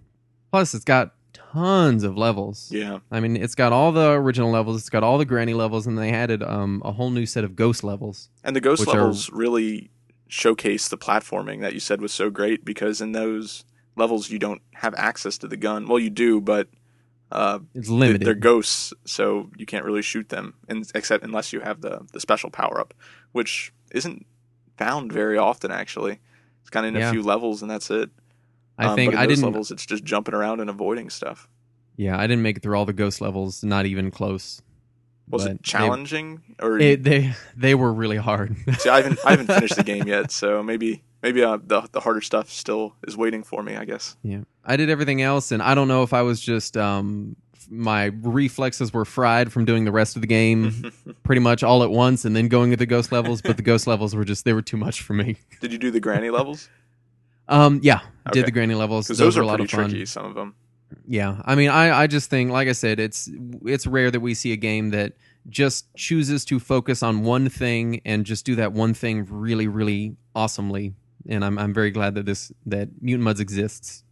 Plus, 0.51 0.73
it's 0.75 0.85
got 0.85 1.15
tons 1.35 2.05
of 2.05 2.17
levels. 2.17 2.71
Yeah, 2.73 3.01
I 3.11 3.21
mean, 3.21 3.37
it's 3.37 3.55
got 3.55 3.73
all 3.73 3.93
the 3.93 4.11
original 4.13 4.51
levels, 4.51 4.79
it's 4.79 4.91
got 4.91 5.03
all 5.05 5.19
the 5.19 5.25
granny 5.27 5.55
levels, 5.55 5.87
and 5.87 5.99
they 5.99 6.11
added 6.11 6.43
um 6.43 6.81
a 6.87 6.93
whole 6.93 7.11
new 7.11 7.27
set 7.27 7.45
of 7.45 7.55
ghost 7.55 7.85
levels. 7.85 8.31
and 8.43 8.57
the 8.57 8.61
ghost 8.63 8.81
Which 8.81 8.89
are- 8.89 8.99
levels 8.99 9.31
really 9.31 9.91
showcase 10.27 10.89
the 10.89 10.97
platforming 10.97 11.61
that 11.61 11.75
you 11.75 11.81
said 11.81 12.01
was 12.01 12.11
so 12.13 12.31
great 12.31 12.65
because 12.65 13.03
in 13.03 13.13
those 13.13 13.65
levels 13.97 14.31
you 14.31 14.39
don't 14.39 14.63
have 14.75 14.95
access 14.97 15.39
to 15.39 15.49
the 15.49 15.57
gun. 15.57 15.87
Well, 15.87 15.99
you 15.99 16.11
do, 16.11 16.41
but 16.41 16.69
uh, 17.31 17.61
It's 17.75 17.89
limited. 17.89 18.23
they're 18.27 18.35
ghosts, 18.35 18.93
so 19.05 19.51
you 19.57 19.67
can't 19.67 19.85
really 19.85 20.03
shoot 20.03 20.29
them, 20.29 20.55
and, 20.69 20.91
except 20.95 21.25
unless 21.25 21.53
you 21.53 21.61
have 21.61 21.81
the 21.81 22.07
the 22.13 22.21
special 22.21 22.51
power 22.51 22.79
up, 22.81 22.93
which 23.33 23.73
isn't 23.93 24.27
found 24.77 25.13
very 25.13 25.39
often. 25.39 25.71
Actually, 25.71 26.19
it's 26.61 26.71
kind 26.71 26.87
of 26.87 26.95
in 26.95 27.01
Yeah. 27.01 27.09
a 27.09 27.13
few 27.13 27.23
levels, 27.23 27.63
and 27.63 27.71
that's 27.71 27.91
it. 27.91 28.11
I 28.79 28.87
Um, 28.87 28.97
think 28.97 29.13
but 29.13 29.19
in 29.19 29.21
I 29.23 29.27
those 29.27 29.37
didn't. 29.39 29.51
levels. 29.51 29.71
It's 29.71 29.87
just 29.87 30.05
jumping 30.05 30.35
around 30.35 30.61
and 30.61 30.69
avoiding 30.71 31.11
stuff. 31.11 31.49
Yeah, 31.97 32.19
I 32.19 32.27
didn't 32.27 32.43
make 32.43 32.57
it 32.57 32.63
through 32.63 32.77
all 32.77 32.87
the 32.87 32.93
ghost 32.95 33.21
levels. 33.21 33.63
Not 33.63 33.85
even 33.87 34.11
close. 34.11 34.63
Was 35.33 35.45
But 35.45 35.51
it 35.53 35.63
challenging 35.65 36.41
or? 36.61 36.79
They, 36.79 36.93
it, 36.93 37.03
they 37.03 37.35
they 37.57 37.75
were 37.75 37.93
really 37.93 38.19
hard. 38.19 38.55
See, 38.79 38.89
I 38.89 38.99
haven't 39.03 39.19
I 39.25 39.31
haven't 39.33 39.49
finished 39.49 39.75
the 39.77 39.83
game 39.83 40.07
yet, 40.07 40.31
so 40.31 40.63
maybe 40.63 41.03
maybe 41.23 41.43
uh, 41.43 41.59
the 41.65 41.89
the 41.91 42.01
harder 42.01 42.21
stuff 42.21 42.51
still 42.51 42.95
is 43.07 43.17
waiting 43.17 43.43
for 43.43 43.63
me. 43.63 43.75
I 43.77 43.85
guess. 43.85 44.17
Yeah, 44.23 44.43
I 44.65 44.77
did 44.77 44.91
everything 44.91 45.23
else, 45.23 45.51
and 45.51 45.61
I 45.63 45.75
don't 45.75 45.89
know 45.89 46.03
if 46.05 46.13
I 46.13 46.23
was 46.23 46.41
just 46.41 46.77
um 46.77 47.35
my 47.71 48.07
reflexes 48.21 48.93
were 48.93 49.05
fried 49.07 49.51
from 49.53 49.65
doing 49.65 49.85
the 49.87 49.93
rest 49.93 50.17
of 50.17 50.21
the 50.21 50.27
game 50.29 50.93
pretty 51.23 51.41
much 51.41 51.63
all 51.63 51.83
at 51.83 51.91
once, 51.91 52.25
and 52.27 52.37
then 52.37 52.49
going 52.49 52.71
to 52.71 52.77
the 52.77 52.87
ghost 52.87 53.11
levels. 53.11 53.41
But 53.41 53.57
the 53.57 53.63
ghost 53.63 53.87
levels 53.87 54.15
were 54.15 54.25
just 54.25 54.45
they 54.45 54.53
were 54.53 54.63
too 54.63 54.77
much 54.77 55.01
for 55.01 55.15
me. 55.15 55.37
Did 55.61 55.73
you 55.73 55.79
do 55.79 55.91
the 55.91 56.01
granny 56.01 56.29
levels? 56.31 56.69
Um, 57.49 57.81
yeah, 57.83 58.01
Okay. 58.29 58.41
did 58.41 58.47
the 58.47 58.51
granny 58.53 58.75
levels? 58.75 59.09
Those, 59.09 59.19
those, 59.19 59.37
were 59.37 59.43
are 59.43 59.45
a 59.45 59.47
lot 59.49 59.53
pretty 59.59 59.65
of 59.65 59.71
fun. 59.71 59.91
tricky. 59.91 60.07
Some 60.07 60.27
of 60.27 60.35
them. 60.35 60.55
Yeah, 61.07 61.43
I 61.45 61.55
mean, 61.55 61.69
I 61.71 62.03
I 62.03 62.07
just 62.07 62.31
think, 62.31 62.51
like 62.51 62.69
I 62.69 62.73
said, 62.73 63.01
it's 63.01 63.31
it's 63.65 63.87
rare 63.87 64.11
that 64.11 64.21
we 64.21 64.35
see 64.35 64.53
a 64.53 64.57
game 64.57 64.91
that 64.91 65.15
just 65.49 65.93
chooses 65.97 66.45
to 66.47 66.61
focus 66.61 67.03
on 67.03 67.23
one 67.25 67.49
thing 67.49 68.01
and 68.05 68.25
just 68.25 68.45
do 68.47 68.55
that 68.57 68.73
one 68.73 68.95
thing 68.95 69.27
really, 69.29 69.67
really 69.67 70.17
awesomely. 70.35 70.95
And 71.29 71.45
I'm 71.45 71.59
I'm 71.59 71.75
very 71.75 71.91
glad 71.91 72.15
that 72.15 72.27
this 72.27 72.53
that 72.67 72.89
Mutant 73.01 73.27
Mudds 73.29 73.41
exists. 73.41 74.05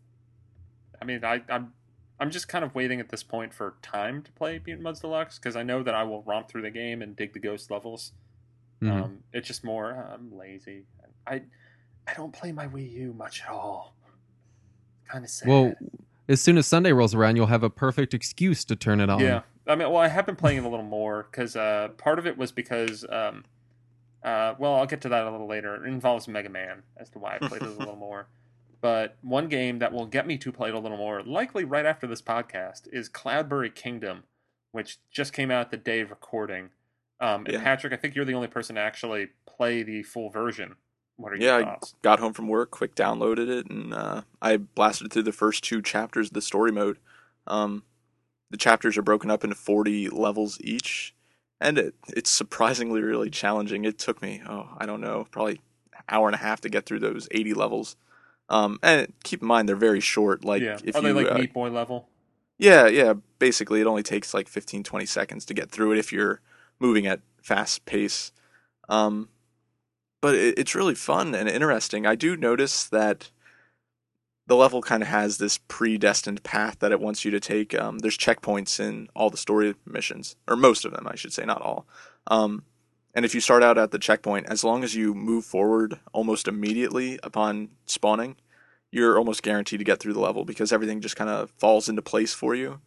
I 1.00 1.04
mean, 1.04 1.24
I, 1.24 1.42
I'm 1.48 1.72
I'm 2.18 2.30
just 2.30 2.48
kind 2.48 2.64
of 2.64 2.74
waiting 2.74 3.00
at 3.00 3.08
this 3.08 3.22
point 3.22 3.54
for 3.54 3.74
time 3.82 4.22
to 4.22 4.32
play 4.32 4.60
Mutant 4.64 4.86
Mudds 4.86 5.00
Deluxe 5.00 5.38
because 5.38 5.56
I 5.56 5.62
know 5.62 5.82
that 5.82 5.94
I 5.94 6.02
will 6.02 6.22
romp 6.22 6.48
through 6.48 6.62
the 6.62 6.70
game 6.70 7.02
and 7.02 7.14
dig 7.16 7.32
the 7.32 7.40
ghost 7.40 7.70
levels. 7.70 8.12
Mhm. 8.82 8.90
Um, 9.04 9.18
it's 9.32 9.46
just 9.46 9.62
more 9.64 9.92
I'm 10.12 10.36
lazy. 10.36 10.84
I 11.26 11.42
I 12.06 12.14
don't 12.14 12.32
play 12.32 12.50
my 12.50 12.66
Wii 12.66 12.90
U 12.92 13.12
much 13.12 13.42
at 13.42 13.50
all. 13.50 13.94
Kind 15.08 15.24
of 15.24 15.30
sad. 15.30 15.48
well, 15.48 15.74
as 16.30 16.40
soon 16.40 16.56
as 16.56 16.66
Sunday 16.66 16.92
rolls 16.92 17.14
around, 17.14 17.36
you'll 17.36 17.46
have 17.48 17.62
a 17.62 17.70
perfect 17.70 18.14
excuse 18.14 18.64
to 18.66 18.76
turn 18.76 19.00
it 19.00 19.10
on. 19.10 19.20
yeah. 19.20 19.42
I 19.66 19.74
mean, 19.76 19.90
well, 19.90 20.00
I 20.00 20.08
have 20.08 20.26
been 20.26 20.36
playing 20.36 20.58
it 20.58 20.64
a 20.64 20.68
little 20.68 20.84
more 20.84 21.26
because 21.30 21.54
uh, 21.56 21.88
part 21.98 22.18
of 22.18 22.26
it 22.26 22.36
was 22.38 22.50
because, 22.52 23.04
um, 23.10 23.44
uh, 24.22 24.54
well, 24.58 24.74
I'll 24.74 24.86
get 24.86 25.00
to 25.02 25.08
that 25.10 25.26
a 25.26 25.30
little 25.30 25.46
later. 25.48 25.74
It 25.84 25.88
involves 25.88 26.26
Mega 26.26 26.48
Man 26.48 26.82
as 26.96 27.10
to 27.10 27.18
why 27.18 27.36
I 27.36 27.38
played 27.46 27.62
it 27.62 27.68
a 27.68 27.72
little 27.72 27.96
more. 27.96 28.28
But 28.82 29.18
one 29.20 29.48
game 29.48 29.78
that 29.80 29.92
will 29.92 30.06
get 30.06 30.26
me 30.26 30.38
to 30.38 30.50
play 30.50 30.70
it 30.70 30.74
a 30.74 30.78
little 30.78 30.96
more, 30.96 31.22
likely 31.22 31.64
right 31.64 31.84
after 31.84 32.06
this 32.06 32.22
podcast, 32.22 32.88
is 32.90 33.10
Cloudberry 33.10 33.74
Kingdom, 33.74 34.22
which 34.72 34.96
just 35.10 35.34
came 35.34 35.50
out 35.50 35.70
the 35.70 35.76
day 35.76 36.00
of 36.00 36.08
recording. 36.08 36.70
Um, 37.20 37.44
and 37.44 37.52
Yeah. 37.56 37.62
Patrick, 37.62 37.92
I 37.92 37.96
think 37.96 38.14
you're 38.14 38.24
the 38.24 38.32
only 38.32 38.48
person 38.48 38.76
to 38.76 38.80
actually 38.80 39.28
play 39.46 39.82
the 39.82 40.02
full 40.02 40.30
version. 40.30 40.76
What 41.20 41.32
are 41.32 41.36
Yeah, 41.36 41.56
I 41.56 41.76
got 42.00 42.18
home 42.18 42.32
from 42.32 42.48
work, 42.48 42.70
quick 42.70 42.94
downloaded 42.94 43.48
it, 43.48 43.68
and 43.68 43.92
uh, 43.92 44.22
I 44.40 44.56
blasted 44.56 45.12
through 45.12 45.24
the 45.24 45.32
first 45.32 45.62
two 45.62 45.82
chapters 45.82 46.28
of 46.28 46.32
the 46.32 46.40
story 46.40 46.72
mode. 46.72 46.98
Um, 47.46 47.82
the 48.50 48.56
chapters 48.56 48.96
are 48.96 49.02
broken 49.02 49.30
up 49.30 49.44
into 49.44 49.54
40 49.54 50.08
levels 50.08 50.58
each, 50.62 51.14
and 51.60 51.76
it, 51.76 51.94
it's 52.08 52.30
surprisingly 52.30 53.02
really 53.02 53.28
challenging. 53.28 53.84
It 53.84 53.98
took 53.98 54.22
me, 54.22 54.40
oh, 54.48 54.70
I 54.78 54.86
don't 54.86 55.02
know, 55.02 55.26
probably 55.30 55.60
an 55.92 56.02
hour 56.08 56.26
and 56.26 56.34
a 56.34 56.38
half 56.38 56.62
to 56.62 56.70
get 56.70 56.86
through 56.86 57.00
those 57.00 57.28
80 57.30 57.52
levels. 57.52 57.96
Um, 58.48 58.78
and 58.82 59.12
keep 59.22 59.42
in 59.42 59.48
mind 59.48 59.68
they're 59.68 59.76
very 59.76 60.00
short. 60.00 60.42
Like 60.42 60.62
yeah. 60.62 60.78
if 60.82 60.96
Are 60.96 61.02
you, 61.02 61.08
they 61.08 61.12
like 61.12 61.32
uh, 61.32 61.38
Meat 61.38 61.52
Boy 61.52 61.70
level? 61.70 62.08
yeah, 62.58 62.86
yeah. 62.86 63.12
Basically, 63.38 63.80
it 63.80 63.86
only 63.86 64.02
takes 64.02 64.32
like 64.32 64.48
15, 64.48 64.82
20 64.82 65.06
seconds 65.06 65.44
to 65.44 65.54
get 65.54 65.70
through 65.70 65.92
it 65.92 65.98
if 65.98 66.12
you're 66.12 66.40
moving 66.78 67.06
at 67.06 67.20
fast 67.42 67.84
pace. 67.84 68.32
Um, 68.88 69.28
but 70.20 70.34
it, 70.34 70.58
it's 70.58 70.74
really 70.74 70.94
fun 70.94 71.34
and 71.34 71.48
interesting. 71.48 72.06
I 72.06 72.14
do 72.14 72.36
notice 72.36 72.84
that 72.84 73.30
the 74.46 74.56
level 74.56 74.82
kind 74.82 75.02
of 75.02 75.08
has 75.08 75.38
this 75.38 75.58
predestined 75.68 76.42
path 76.42 76.78
that 76.80 76.92
it 76.92 77.00
wants 77.00 77.24
you 77.24 77.30
to 77.30 77.40
take. 77.40 77.74
Um, 77.78 77.98
there's 78.00 78.18
checkpoints 78.18 78.80
in 78.80 79.08
all 79.14 79.30
the 79.30 79.36
story 79.36 79.74
missions, 79.86 80.36
or 80.48 80.56
most 80.56 80.84
of 80.84 80.92
them, 80.92 81.06
I 81.06 81.14
should 81.14 81.32
say, 81.32 81.44
not 81.44 81.62
all. 81.62 81.86
Um, 82.26 82.64
and 83.14 83.24
if 83.24 83.34
you 83.34 83.40
start 83.40 83.62
out 83.62 83.78
at 83.78 83.90
the 83.92 83.98
checkpoint, 83.98 84.46
as 84.46 84.64
long 84.64 84.82
as 84.84 84.94
you 84.94 85.14
move 85.14 85.44
forward 85.44 86.00
almost 86.12 86.48
immediately 86.48 87.18
upon 87.22 87.70
spawning, 87.86 88.36
you're 88.90 89.18
almost 89.18 89.42
guaranteed 89.42 89.78
to 89.78 89.84
get 89.84 90.00
through 90.00 90.14
the 90.14 90.20
level 90.20 90.44
because 90.44 90.72
everything 90.72 91.00
just 91.00 91.16
kind 91.16 91.30
of 91.30 91.50
falls 91.52 91.88
into 91.88 92.02
place 92.02 92.34
for 92.34 92.54
you 92.54 92.80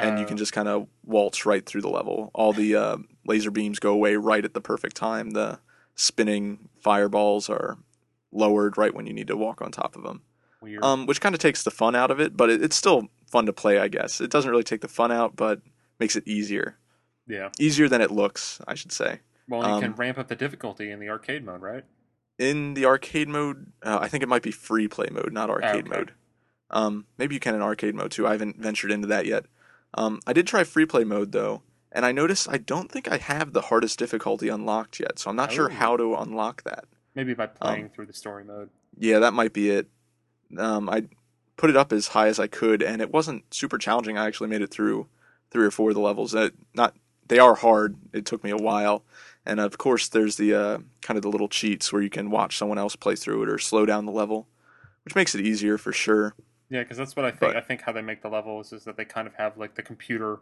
and 0.00 0.18
you 0.18 0.24
Uh, 0.24 0.28
can 0.28 0.36
just 0.36 0.52
kind 0.52 0.68
of 0.68 0.88
waltz 1.04 1.46
right 1.46 1.66
through 1.66 1.82
the 1.82 1.88
level. 1.88 2.30
All 2.34 2.52
the 2.52 2.76
uh, 2.76 2.98
laser 3.26 3.50
beams 3.50 3.78
go 3.80 3.92
away 3.92 4.16
right 4.16 4.44
at 4.44 4.54
the 4.54 4.60
perfect 4.60 4.96
time. 4.96 5.30
The 5.30 5.60
spinning 5.98 6.68
fireballs 6.80 7.50
are 7.50 7.76
lowered 8.30 8.78
right 8.78 8.94
when 8.94 9.06
you 9.06 9.12
need 9.12 9.26
to 9.26 9.36
walk 9.36 9.60
on 9.60 9.72
top 9.72 9.96
of 9.96 10.04
them. 10.04 10.22
Weird. 10.62 10.82
Um, 10.82 11.06
which 11.06 11.20
kind 11.20 11.34
of 11.34 11.40
takes 11.40 11.62
the 11.62 11.70
fun 11.70 11.94
out 11.94 12.10
of 12.10 12.20
it, 12.20 12.36
but 12.36 12.50
it, 12.50 12.62
it's 12.62 12.76
still 12.76 13.08
fun 13.30 13.46
to 13.46 13.52
play, 13.52 13.78
I 13.78 13.88
guess. 13.88 14.20
It 14.20 14.30
doesn't 14.30 14.50
really 14.50 14.64
take 14.64 14.80
the 14.80 14.88
fun 14.88 15.12
out, 15.12 15.36
but 15.36 15.60
makes 15.98 16.16
it 16.16 16.26
easier. 16.26 16.78
yeah. 17.26 17.50
Easier 17.58 17.88
than 17.88 18.00
it 18.00 18.10
looks, 18.10 18.60
I 18.66 18.74
should 18.74 18.92
say. 18.92 19.20
Well, 19.48 19.60
you 19.60 19.80
can 19.80 19.92
um, 19.92 19.96
ramp 19.96 20.18
up 20.18 20.28
the 20.28 20.36
difficulty 20.36 20.90
in 20.90 21.00
the 21.00 21.08
arcade 21.08 21.44
mode, 21.44 21.62
right? 21.62 21.84
In 22.38 22.74
the 22.74 22.86
arcade 22.86 23.28
mode, 23.28 23.72
uh, 23.82 23.98
I 24.00 24.08
think 24.08 24.22
it 24.22 24.28
might 24.28 24.42
be 24.42 24.52
free 24.52 24.86
play 24.88 25.08
mode, 25.10 25.32
not 25.32 25.50
arcade 25.50 25.88
okay. 25.88 25.96
mode. 25.96 26.12
Um, 26.70 27.06
maybe 27.16 27.34
you 27.34 27.40
can 27.40 27.54
in 27.54 27.62
arcade 27.62 27.94
mode 27.94 28.10
too. 28.10 28.26
I 28.26 28.32
haven't 28.32 28.60
ventured 28.60 28.92
into 28.92 29.08
that 29.08 29.26
yet. 29.26 29.46
Um, 29.94 30.20
I 30.26 30.32
did 30.32 30.46
try 30.46 30.64
free 30.64 30.86
play 30.86 31.04
mode 31.04 31.32
though, 31.32 31.62
and 31.92 32.04
I 32.04 32.12
noticed 32.12 32.48
I 32.50 32.58
don't 32.58 32.90
think 32.90 33.08
I 33.10 33.16
have 33.18 33.52
the 33.52 33.62
hardest 33.62 33.98
difficulty 33.98 34.48
unlocked 34.48 35.00
yet, 35.00 35.18
so 35.18 35.30
I'm 35.30 35.36
not 35.36 35.52
sure 35.52 35.70
Oh. 35.70 35.74
how 35.74 35.96
to 35.96 36.14
unlock 36.16 36.62
that. 36.64 36.84
Maybe 37.14 37.34
by 37.34 37.46
playing 37.46 37.84
Um, 37.84 37.90
through 37.90 38.06
the 38.06 38.12
story 38.12 38.44
mode. 38.44 38.70
Yeah, 38.98 39.18
that 39.20 39.32
might 39.34 39.52
be 39.52 39.70
it. 39.70 39.88
Um, 40.56 40.88
I 40.88 41.04
put 41.56 41.70
it 41.70 41.76
up 41.76 41.92
as 41.92 42.08
high 42.08 42.28
as 42.28 42.38
I 42.38 42.46
could, 42.46 42.82
and 42.82 43.02
it 43.02 43.12
wasn't 43.12 43.52
super 43.52 43.78
challenging. 43.78 44.16
I 44.16 44.26
actually 44.26 44.48
made 44.48 44.62
it 44.62 44.70
through 44.70 45.08
three 45.50 45.66
or 45.66 45.70
four 45.70 45.90
of 45.90 45.94
the 45.94 46.00
levels. 46.00 46.34
Uh, 46.34 46.50
not 46.74 46.94
they 47.26 47.38
are 47.38 47.56
hard. 47.56 47.96
It 48.12 48.24
took 48.24 48.42
me 48.42 48.50
a 48.50 48.56
while, 48.56 49.02
and 49.44 49.60
of 49.60 49.76
course, 49.78 50.08
there's 50.08 50.36
the 50.36 50.54
uh, 50.54 50.78
kind 51.02 51.16
of 51.18 51.22
the 51.22 51.28
little 51.30 51.48
cheats 51.48 51.92
where 51.92 52.00
you 52.02 52.08
can 52.10 52.30
watch 52.30 52.56
someone 52.56 52.78
else 52.78 52.96
play 52.96 53.16
through 53.16 53.42
it 53.42 53.48
or 53.50 53.58
slow 53.58 53.84
down 53.84 54.06
the 54.06 54.12
level, 54.12 54.46
which 55.04 55.14
makes 55.14 55.34
it 55.34 55.40
easier 55.42 55.76
for 55.76 55.92
sure. 55.92 56.34
Yeah, 56.70 56.82
because 56.82 56.96
that's 56.98 57.16
what 57.16 57.24
I 57.24 57.30
think. 57.30 57.40
but- 57.40 57.56
I 57.56 57.60
think 57.60 57.82
how 57.82 57.92
they 57.92 58.02
make 58.02 58.22
the 58.22 58.28
levels 58.30 58.72
is 58.72 58.84
that 58.84 58.96
they 58.96 59.04
kind 59.04 59.26
of 59.26 59.34
have 59.34 59.56
like 59.58 59.74
the 59.74 59.82
computer 59.82 60.38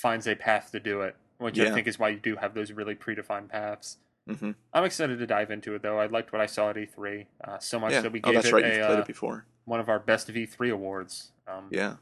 finds 0.00 0.26
a 0.26 0.34
path 0.34 0.70
to 0.72 0.80
do 0.80 1.02
it, 1.02 1.16
which 1.38 1.58
I 1.58 1.70
think 1.72 1.86
is 1.86 1.98
why 1.98 2.08
you 2.10 2.18
do 2.18 2.36
have 2.36 2.54
those 2.54 2.72
really 2.72 2.94
predefined 2.94 3.48
paths. 3.48 3.98
hmm 4.28 4.52
I'm 4.72 4.84
excited 4.84 5.18
to 5.18 5.26
dive 5.26 5.50
into 5.50 5.74
it 5.74 5.82
though. 5.82 5.98
I 5.98 6.06
liked 6.06 6.32
what 6.32 6.40
I 6.40 6.46
saw 6.46 6.70
at 6.70 6.76
E3 6.76 7.26
uh, 7.44 7.58
so 7.58 7.78
much 7.80 7.92
Yeah. 7.92 8.00
that 8.02 8.12
we 8.12 8.20
Oh, 8.22 8.28
gave 8.30 8.34
that's 8.36 8.48
it 8.48 8.52
right. 8.54 8.64
a, 8.64 8.68
played 8.86 8.98
uh, 8.98 9.00
it 9.00 9.06
before. 9.06 9.46
one 9.64 9.80
of 9.80 9.88
our 9.88 9.98
best 9.98 10.28
of 10.28 10.34
E3 10.36 10.72
awards. 10.72 11.32
Um, 11.48 11.68
Yeah. 11.70 11.96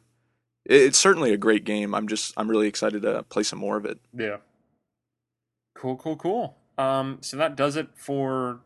It's 0.65 0.99
certainly 0.99 1.33
a 1.33 1.39
great 1.39 1.65
game. 1.65 1.95
I'm 1.95 2.07
just 2.09 2.35
I'm 2.37 2.49
really 2.51 2.69
excited 2.69 3.03
to 3.03 3.23
play 3.25 3.43
some 3.43 3.59
more 3.59 3.77
of 3.79 3.85
it. 3.87 3.99
Yeah. 4.15 4.39
Cool, 5.75 5.97
cool, 5.97 6.17
cool. 6.17 6.57
Um, 6.77 7.19
so 7.23 7.37
that 7.37 7.57
does 7.57 7.77
it 7.77 7.89
for 7.95 8.61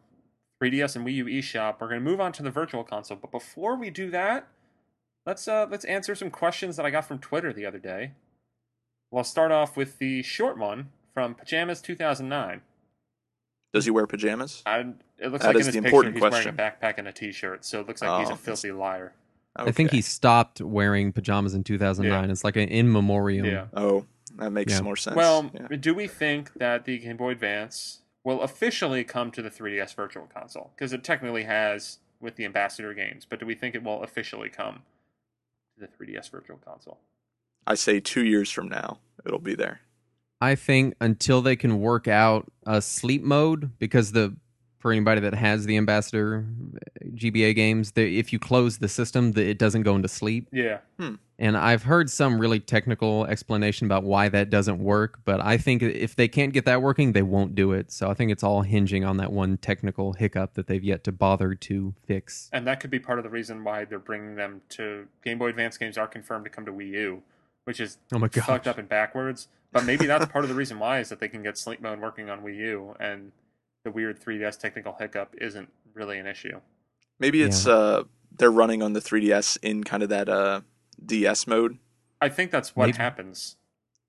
3DS 0.62 0.96
and 0.96 1.06
Wii 1.06 1.14
U 1.14 1.24
eShop. 1.26 1.76
We're 1.80 1.88
gonna 1.88 2.00
move 2.00 2.20
on 2.20 2.32
to 2.32 2.42
the 2.42 2.50
Virtual 2.50 2.82
Console, 2.84 3.18
but 3.20 3.30
before 3.30 3.76
we 3.76 3.90
do 3.90 4.10
that, 4.10 4.48
let's 5.26 5.46
uh 5.46 5.66
let's 5.70 5.84
answer 5.84 6.14
some 6.14 6.30
questions 6.30 6.76
that 6.76 6.86
I 6.86 6.90
got 6.90 7.04
from 7.04 7.18
Twitter 7.18 7.52
the 7.52 7.66
other 7.66 7.78
day. 7.78 8.12
Well, 9.12 9.18
I'll 9.20 9.24
start 9.24 9.52
off 9.52 9.76
with 9.76 9.98
the 9.98 10.22
short 10.22 10.56
one 10.58 10.88
from 11.12 11.34
Pajamas 11.34 11.82
2009. 11.82 12.62
Does 13.74 13.84
he 13.84 13.90
wear 13.90 14.06
pajamas? 14.06 14.62
I, 14.64 14.78
it 15.18 15.28
looks 15.30 15.42
That 15.44 15.48
like 15.48 15.54
in 15.56 15.60
is 15.60 15.66
this 15.66 15.74
the 15.74 15.82
picture 15.82 15.88
important 15.88 16.14
he's 16.14 16.20
question. 16.22 16.56
wearing 16.56 16.72
a 16.72 16.86
backpack 16.86 16.94
and 16.98 17.06
a 17.08 17.12
t-shirt, 17.12 17.64
so 17.64 17.80
it 17.80 17.86
looks 17.86 18.00
like 18.00 18.20
he's 18.20 18.30
Oh, 18.30 18.34
a 18.34 18.36
filthy 18.36 18.72
liar. 18.72 19.12
I 19.54 19.70
think 19.70 19.90
he 19.90 20.00
stopped 20.00 20.62
wearing 20.62 21.12
pajamas 21.12 21.52
in 21.54 21.62
2009. 21.62 22.30
It's 22.30 22.42
like 22.42 22.56
an 22.56 22.70
in 22.70 22.90
memoriam. 22.90 23.44
Yeah. 23.44 23.66
Oh, 23.74 24.06
that 24.36 24.50
makes 24.50 24.72
Yeah. 24.72 24.80
more 24.80 24.96
sense. 24.96 25.14
Well, 25.14 25.50
yeah. 25.52 25.76
do 25.76 25.94
we 25.94 26.08
think 26.08 26.54
that 26.54 26.86
the 26.86 26.96
Game 26.98 27.18
Boy 27.18 27.32
Advance 27.32 28.00
will 28.24 28.40
officially 28.40 29.04
come 29.04 29.30
to 29.32 29.42
the 29.42 29.50
3DS 29.50 29.94
Virtual 29.94 30.26
Console? 30.26 30.70
Because 30.74 30.94
it 30.94 31.04
technically 31.04 31.42
has 31.44 31.98
with 32.18 32.36
the 32.36 32.46
Ambassador 32.46 32.94
games, 32.94 33.26
but 33.28 33.40
do 33.40 33.44
we 33.46 33.54
think 33.54 33.74
it 33.74 33.82
will 33.82 34.02
officially 34.02 34.48
come 34.48 34.84
to 35.78 35.86
the 35.86 35.86
3DS 35.86 36.30
Virtual 36.30 36.56
Console? 36.56 36.98
I 37.66 37.74
say 37.74 38.00
two 38.00 38.24
years 38.24 38.50
from 38.50 38.68
now 38.68 38.98
it'll 39.24 39.38
be 39.38 39.54
there. 39.54 39.80
I 40.40 40.56
think 40.56 40.94
until 41.00 41.40
they 41.40 41.54
can 41.54 41.80
work 41.80 42.08
out 42.08 42.50
a 42.66 42.82
sleep 42.82 43.22
mode, 43.22 43.78
because 43.78 44.12
the 44.12 44.36
for 44.82 44.90
anybody 44.90 45.20
that 45.20 45.32
has 45.32 45.64
the 45.64 45.76
Ambassador 45.76 46.44
GBA 47.04 47.54
games, 47.54 47.92
the, 47.92 48.18
if 48.18 48.32
you 48.32 48.40
close 48.40 48.78
the 48.78 48.88
system, 48.88 49.30
the, 49.30 49.48
it 49.48 49.56
doesn't 49.56 49.84
go 49.84 49.94
into 49.94 50.08
sleep. 50.08 50.48
Yeah, 50.50 50.78
hmm. 50.98 51.14
And 51.38 51.56
I've 51.56 51.84
heard 51.84 52.10
some 52.10 52.40
really 52.40 52.58
technical 52.58 53.24
explanation 53.26 53.86
about 53.86 54.02
why 54.02 54.28
that 54.28 54.50
doesn't 54.50 54.78
work, 54.78 55.20
but 55.24 55.40
I 55.40 55.56
think 55.56 55.82
if 55.82 56.16
they 56.16 56.26
can't 56.26 56.52
get 56.52 56.64
that 56.64 56.82
working, 56.82 57.12
they 57.12 57.22
won't 57.22 57.54
do 57.54 57.70
it. 57.72 57.92
So 57.92 58.10
I 58.10 58.14
think 58.14 58.32
it's 58.32 58.42
all 58.42 58.62
hinging 58.62 59.04
on 59.04 59.18
that 59.18 59.32
one 59.32 59.56
technical 59.56 60.14
hiccup 60.14 60.54
that 60.54 60.66
they've 60.66 60.82
yet 60.82 61.04
to 61.04 61.12
bother 61.12 61.54
to 61.54 61.94
fix. 62.04 62.48
and 62.52 62.66
that 62.66 62.80
could 62.80 62.90
be 62.90 62.98
part 62.98 63.20
of 63.20 63.22
the 63.22 63.30
reason 63.30 63.62
why 63.62 63.84
they're 63.84 64.00
bringing 64.00 64.34
them 64.34 64.62
to 64.70 65.06
Game 65.24 65.38
Boy 65.38 65.50
Advance 65.50 65.78
games 65.78 65.96
are 65.96 66.08
confirmed 66.08 66.44
to 66.44 66.50
come 66.50 66.66
to 66.66 66.72
Wii 66.72 66.88
U, 66.88 67.22
which 67.64 67.80
is 67.80 67.98
Oh 68.12 68.18
my 68.18 68.28
god. 68.28 68.44
fucked 68.44 68.66
up 68.66 68.78
and 68.78 68.88
backwards. 68.88 69.48
But 69.72 69.84
maybe 69.84 70.06
that's 70.06 70.26
part 70.32 70.44
of 70.44 70.48
the 70.48 70.54
reason 70.54 70.78
why 70.78 71.00
is 71.00 71.08
that 71.08 71.20
they 71.20 71.28
can 71.28 71.42
get 71.42 71.56
sleep 71.56 71.80
mode 71.80 72.00
working 72.00 72.28
on 72.28 72.42
Wii 72.42 72.56
U, 72.56 72.94
and 73.00 73.32
the 73.84 73.90
weird 73.90 74.20
3DS 74.20 74.58
technical 74.58 74.94
hiccup 74.98 75.34
isn't 75.38 75.68
really 75.94 76.18
an 76.18 76.26
issue. 76.26 76.60
Maybe 77.18 77.42
it's 77.42 77.66
uh 77.66 78.04
they're 78.36 78.50
running 78.50 78.82
on 78.82 78.92
the 78.94 79.00
3DS 79.00 79.58
in 79.62 79.84
kind 79.84 80.02
of 80.02 80.08
that 80.10 80.28
uh 80.28 80.60
DS 81.04 81.46
mode. 81.46 81.78
I 82.20 82.28
think 82.28 82.50
that's 82.50 82.76
what 82.76 82.86
Maybe. 82.86 82.98
happens. 82.98 83.56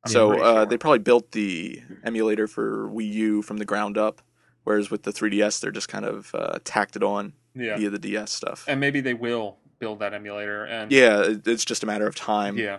I'm 0.06 0.12
so 0.12 0.28
pretty 0.30 0.44
uh, 0.44 0.54
sure. 0.54 0.66
they 0.66 0.78
probably 0.78 1.00
built 1.00 1.32
the 1.32 1.82
emulator 2.04 2.48
for 2.48 2.88
Wii 2.90 3.12
U 3.14 3.42
from 3.42 3.58
the 3.58 3.66
ground 3.66 3.98
up, 3.98 4.22
whereas 4.66 4.92
with 4.92 5.04
the 5.04 5.12
3DS 5.12 5.60
they're 5.62 5.72
just 5.72 5.88
kind 5.90 6.06
of 6.06 6.36
uh, 6.36 6.60
tacked 6.64 6.96
it 6.96 7.04
on 7.04 7.34
yeah. 7.56 7.78
via 7.78 7.90
the 7.90 8.00
DS 8.00 8.32
stuff. 8.32 8.66
and 8.68 8.80
maybe 8.80 9.00
they 9.02 9.14
will 9.14 9.58
build 9.80 10.00
that 10.00 10.14
emulator 10.14 10.66
and 10.66 10.92
yeah, 10.92 11.24
it's 11.46 11.66
just 11.66 11.84
a 11.84 11.86
matter 11.86 12.06
of 12.08 12.16
time. 12.16 12.58
yeah 12.58 12.78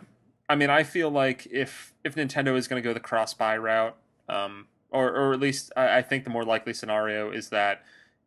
i 0.49 0.55
mean 0.55 0.71
i 0.71 0.83
feel 0.83 1.11
like 1.11 1.47
if 1.51 1.93
if 2.05 2.15
nintendo 2.15 2.57
is 2.57 2.69
going 2.69 2.83
to 2.83 2.87
go 2.87 2.93
the 2.95 3.01
cross 3.01 3.35
buy 3.35 3.57
route 3.57 3.97
um 4.29 4.67
or 4.91 5.11
or 5.11 5.33
at 5.33 5.41
least 5.41 5.73
I, 5.77 5.99
I 5.99 6.03
think 6.03 6.25
the 6.25 6.31
more 6.31 6.45
likely 6.45 6.73
scenario 6.73 7.31
is 7.31 7.49
that 7.51 7.83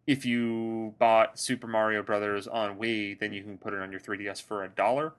if 0.05 0.25
you 0.25 0.93
bought 0.99 1.39
super 1.39 1.67
mario 1.67 2.01
brothers 2.03 2.47
on 2.47 2.77
wii 2.77 3.17
then 3.19 3.33
you 3.33 3.43
can 3.43 3.57
put 3.57 3.73
it 3.73 3.79
on 3.79 3.91
your 3.91 3.99
3ds 3.99 4.41
for 4.41 4.63
a 4.63 4.69
dollar 4.69 5.13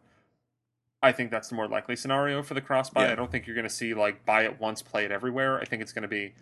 i 1.03 1.13
think 1.13 1.31
that's 1.31 1.49
the 1.49 1.55
more 1.55 1.69
likely 1.69 1.97
scenario 1.97 2.43
for 2.43 2.55
the 2.55 2.61
cross 2.61 2.91
buy 2.91 3.07
Yeah. 3.07 3.13
i 3.13 3.15
don't 3.15 3.31
think 3.31 3.47
you're 3.47 3.57
going 3.57 3.69
to 3.69 3.75
see 3.75 3.95
like 3.95 4.25
buy 4.25 4.43
it 4.45 4.61
once 4.61 4.83
play 4.83 5.05
it 5.05 5.11
everywhere 5.13 5.61
i 5.61 5.65
think 5.65 5.83
it's 5.83 5.93
going 5.93 6.03
to 6.03 6.09
be 6.09 6.35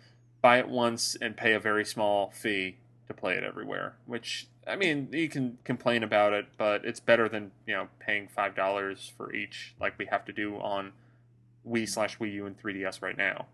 buy 0.43 0.59
it 0.59 0.69
once 0.69 1.17
and 1.21 1.37
pay 1.37 1.53
a 1.55 1.61
very 1.61 1.85
small 1.85 2.31
fee 2.31 2.77
to 3.09 3.15
play 3.15 3.35
it 3.35 3.43
everywhere. 3.43 3.97
Which 4.05 4.47
I 4.67 4.77
mean, 4.77 5.09
you 5.13 5.29
can 5.29 5.59
complain 5.65 6.03
about 6.03 6.33
it, 6.33 6.47
but 6.59 6.85
it's 6.85 7.01
better 7.01 7.29
than 7.29 7.53
you 7.67 7.75
know 7.75 7.89
paying 8.01 8.29
five 8.29 8.55
dollars 8.55 9.13
for 9.17 9.33
each, 9.33 9.75
like 9.81 9.99
we 9.99 10.07
have 10.07 10.25
to 10.25 10.33
do 10.33 10.57
on 10.57 10.93
Wii 11.69 11.89
slash 11.89 12.19
Wii 12.19 12.33
U 12.35 12.47
and 12.47 12.61
3DS 12.61 13.03
right 13.03 13.17
now. 13.17 13.47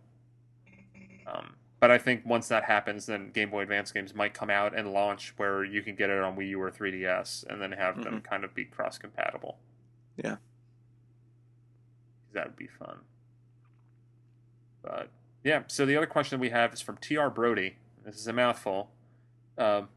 Um, 1.26 1.54
but 1.80 1.90
I 1.90 1.98
think 1.98 2.24
once 2.24 2.48
that 2.48 2.64
happens, 2.64 3.06
then 3.06 3.30
Game 3.30 3.50
Boy 3.50 3.62
Advance 3.62 3.90
games 3.92 4.14
might 4.14 4.34
come 4.34 4.50
out 4.50 4.76
and 4.76 4.92
launch 4.92 5.34
where 5.36 5.64
you 5.64 5.82
can 5.82 5.94
get 5.96 6.10
it 6.10 6.22
on 6.22 6.36
Wii 6.36 6.50
U 6.50 6.62
or 6.62 6.70
3DS, 6.70 7.44
and 7.48 7.60
then 7.60 7.72
have 7.72 8.02
them 8.02 8.20
kind 8.20 8.44
of 8.44 8.54
be 8.54 8.64
cross 8.64 8.98
compatible. 8.98 9.58
Yeah. 10.16 10.36
that 12.34 12.46
would 12.46 12.56
be 12.56 12.68
fun. 12.68 12.98
But 14.82 15.10
yeah, 15.44 15.62
so 15.66 15.84
the 15.86 15.96
other 15.96 16.06
question 16.06 16.40
we 16.40 16.50
have 16.50 16.72
is 16.72 16.80
from 16.80 16.96
T.R. 16.98 17.30
Brody. 17.30 17.76
This 18.04 18.16
is 18.16 18.26
a 18.26 18.32
mouthful. 18.32 18.90
Um, 19.58 19.88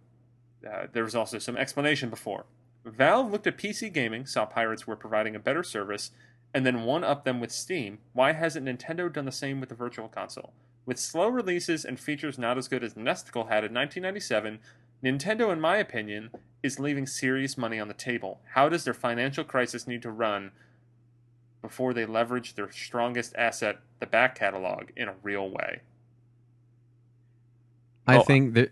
uh, 0.65 0.87
there 0.91 1.03
was 1.03 1.15
also 1.15 1.39
some 1.39 1.57
explanation 1.57 2.09
before. 2.09 2.45
Valve 2.85 3.31
looked 3.31 3.47
at 3.47 3.57
PC 3.57 3.91
gaming, 3.91 4.25
saw 4.25 4.45
pirates 4.45 4.85
were 4.85 4.95
providing 4.95 5.35
a 5.35 5.39
better 5.39 5.63
service, 5.63 6.11
and 6.53 6.65
then 6.65 6.83
one 6.83 7.03
up 7.03 7.23
them 7.25 7.39
with 7.39 7.51
Steam. 7.51 7.99
Why 8.13 8.33
hasn't 8.33 8.65
Nintendo 8.65 9.11
done 9.11 9.25
the 9.25 9.31
same 9.31 9.59
with 9.59 9.69
the 9.69 9.75
Virtual 9.75 10.07
Console? 10.07 10.53
With 10.85 10.99
slow 10.99 11.27
releases 11.27 11.83
and 11.83 11.99
features 11.99 12.37
not 12.37 12.57
as 12.57 12.67
good 12.67 12.83
as 12.83 12.93
Nesticle 12.93 13.49
had 13.49 13.63
in 13.63 13.73
1997, 13.73 14.59
Nintendo, 15.03 15.51
in 15.51 15.59
my 15.59 15.77
opinion, 15.77 16.29
is 16.63 16.79
leaving 16.79 17.07
serious 17.07 17.57
money 17.57 17.79
on 17.79 17.87
the 17.87 17.93
table. 17.93 18.39
How 18.53 18.69
does 18.69 18.83
their 18.83 18.93
financial 18.93 19.43
crisis 19.43 19.87
need 19.87 20.01
to 20.03 20.11
run 20.11 20.51
before 21.61 21.93
they 21.93 22.05
leverage 22.05 22.53
their 22.53 22.71
strongest 22.71 23.35
asset, 23.35 23.79
the 23.99 24.05
back 24.05 24.35
catalog, 24.35 24.89
in 24.95 25.07
a 25.07 25.15
real 25.23 25.49
way? 25.49 25.81
I 28.07 28.17
Oh, 28.17 28.23
think 28.23 28.53
that. 28.53 28.71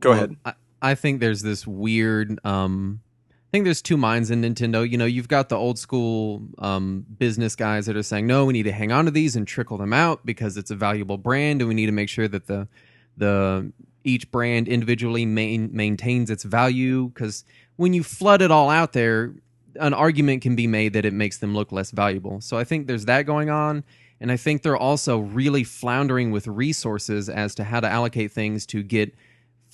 Go 0.00 0.10
well, 0.10 0.18
ahead. 0.18 0.36
I, 0.44 0.54
I 0.86 0.94
think 0.94 1.20
there's 1.20 1.42
this 1.42 1.66
weird. 1.66 2.38
Um, 2.44 3.00
I 3.28 3.50
think 3.50 3.64
there's 3.64 3.82
two 3.82 3.96
minds 3.96 4.30
in 4.30 4.42
Nintendo. 4.42 4.88
You 4.88 4.98
know, 4.98 5.04
you've 5.04 5.26
got 5.26 5.48
the 5.48 5.56
old 5.56 5.78
school 5.78 6.42
um, 6.58 7.04
business 7.18 7.56
guys 7.56 7.86
that 7.86 7.96
are 7.96 8.04
saying, 8.04 8.26
"No, 8.28 8.44
we 8.44 8.52
need 8.52 8.64
to 8.64 8.72
hang 8.72 8.92
on 8.92 9.06
to 9.06 9.10
these 9.10 9.34
and 9.34 9.48
trickle 9.48 9.78
them 9.78 9.92
out 9.92 10.24
because 10.24 10.56
it's 10.56 10.70
a 10.70 10.76
valuable 10.76 11.18
brand, 11.18 11.60
and 11.60 11.68
we 11.68 11.74
need 11.74 11.86
to 11.86 11.92
make 11.92 12.08
sure 12.08 12.28
that 12.28 12.46
the 12.46 12.68
the 13.16 13.72
each 14.04 14.30
brand 14.30 14.68
individually 14.68 15.26
main, 15.26 15.70
maintains 15.72 16.30
its 16.30 16.44
value." 16.44 17.08
Because 17.08 17.44
when 17.74 17.92
you 17.92 18.04
flood 18.04 18.40
it 18.40 18.52
all 18.52 18.70
out 18.70 18.92
there, 18.92 19.34
an 19.80 19.92
argument 19.92 20.42
can 20.42 20.54
be 20.54 20.68
made 20.68 20.92
that 20.92 21.04
it 21.04 21.12
makes 21.12 21.38
them 21.38 21.52
look 21.52 21.72
less 21.72 21.90
valuable. 21.90 22.40
So 22.40 22.56
I 22.56 22.62
think 22.62 22.86
there's 22.86 23.06
that 23.06 23.22
going 23.22 23.50
on. 23.50 23.82
And 24.20 24.32
I 24.32 24.36
think 24.38 24.62
they're 24.62 24.78
also 24.78 25.18
really 25.18 25.62
floundering 25.62 26.30
with 26.30 26.46
resources 26.46 27.28
as 27.28 27.54
to 27.56 27.64
how 27.64 27.80
to 27.80 27.88
allocate 27.88 28.32
things 28.32 28.64
to 28.66 28.82
get 28.82 29.14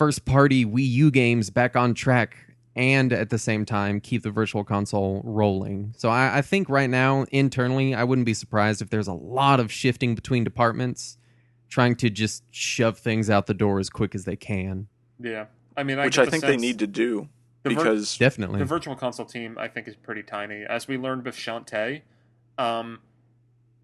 first 0.02 0.24
party 0.24 0.66
Wii 0.66 0.88
U 0.88 1.12
games 1.12 1.48
back 1.48 1.76
on 1.76 1.94
track 1.94 2.36
and 2.74 3.12
at 3.12 3.30
the 3.30 3.38
same 3.38 3.64
time 3.64 4.00
keep 4.00 4.24
the 4.24 4.32
virtual 4.32 4.64
console 4.64 5.22
rolling. 5.22 5.94
So 5.96 6.08
I, 6.08 6.38
I 6.38 6.42
think 6.42 6.68
right 6.68 6.90
now, 6.90 7.24
internally, 7.30 7.94
I 7.94 8.02
wouldn't 8.02 8.26
be 8.26 8.34
surprised 8.34 8.82
if 8.82 8.90
there's 8.90 9.06
a 9.06 9.12
lot 9.12 9.60
of 9.60 9.70
shifting 9.70 10.16
between 10.16 10.42
departments 10.42 11.18
trying 11.68 11.94
to 11.94 12.10
just 12.10 12.42
shove 12.50 12.98
things 12.98 13.30
out 13.30 13.46
the 13.46 13.54
door 13.54 13.78
as 13.78 13.90
quick 13.90 14.16
as 14.16 14.24
they 14.24 14.34
can. 14.34 14.88
Yeah, 15.20 15.44
I 15.76 15.84
mean, 15.84 16.00
I 16.00 16.06
which 16.06 16.18
I 16.18 16.24
the 16.24 16.32
think 16.32 16.42
they 16.42 16.56
need 16.56 16.80
to 16.80 16.88
do 16.88 17.28
the 17.62 17.70
ver- 17.70 17.76
because 17.76 18.18
Definitely. 18.18 18.58
the 18.58 18.64
virtual 18.64 18.96
console 18.96 19.24
team 19.24 19.56
I 19.56 19.68
think 19.68 19.86
is 19.86 19.94
pretty 19.94 20.24
tiny. 20.24 20.64
As 20.68 20.88
we 20.88 20.98
learned 20.98 21.24
with 21.24 21.36
Shantae, 21.36 22.02
um, 22.58 22.98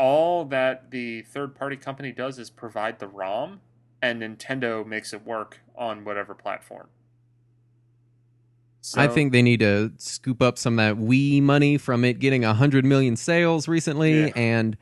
all 0.01 0.45
that 0.47 0.91
the 0.91 1.23
third 1.23 1.55
party 1.55 1.77
company 1.77 2.11
does 2.11 2.41
is 2.41 2.51
provide 2.51 2.99
the 2.99 3.07
ROM, 3.07 3.61
and 4.03 4.21
Nintendo 4.21 4.85
makes 4.85 5.13
it 5.13 5.25
work 5.25 5.61
on 5.79 6.05
whatever 6.05 6.35
platform. 6.35 6.89
I 8.97 9.07
think 9.07 9.33
they 9.33 9.43
need 9.43 9.61
to 9.61 9.93
scoop 9.99 10.41
up 10.41 10.57
some 10.57 10.79
of 10.79 10.97
that 10.97 11.03
Wii 11.03 11.43
money 11.43 11.77
from 11.77 12.05
it 12.05 12.19
getting 12.21 12.45
a 12.45 12.55
hundred 12.55 12.85
million 12.85 13.17
sales 13.17 13.69
recently, 13.69 14.21
Yeah. 14.27 14.33
and 14.35 14.77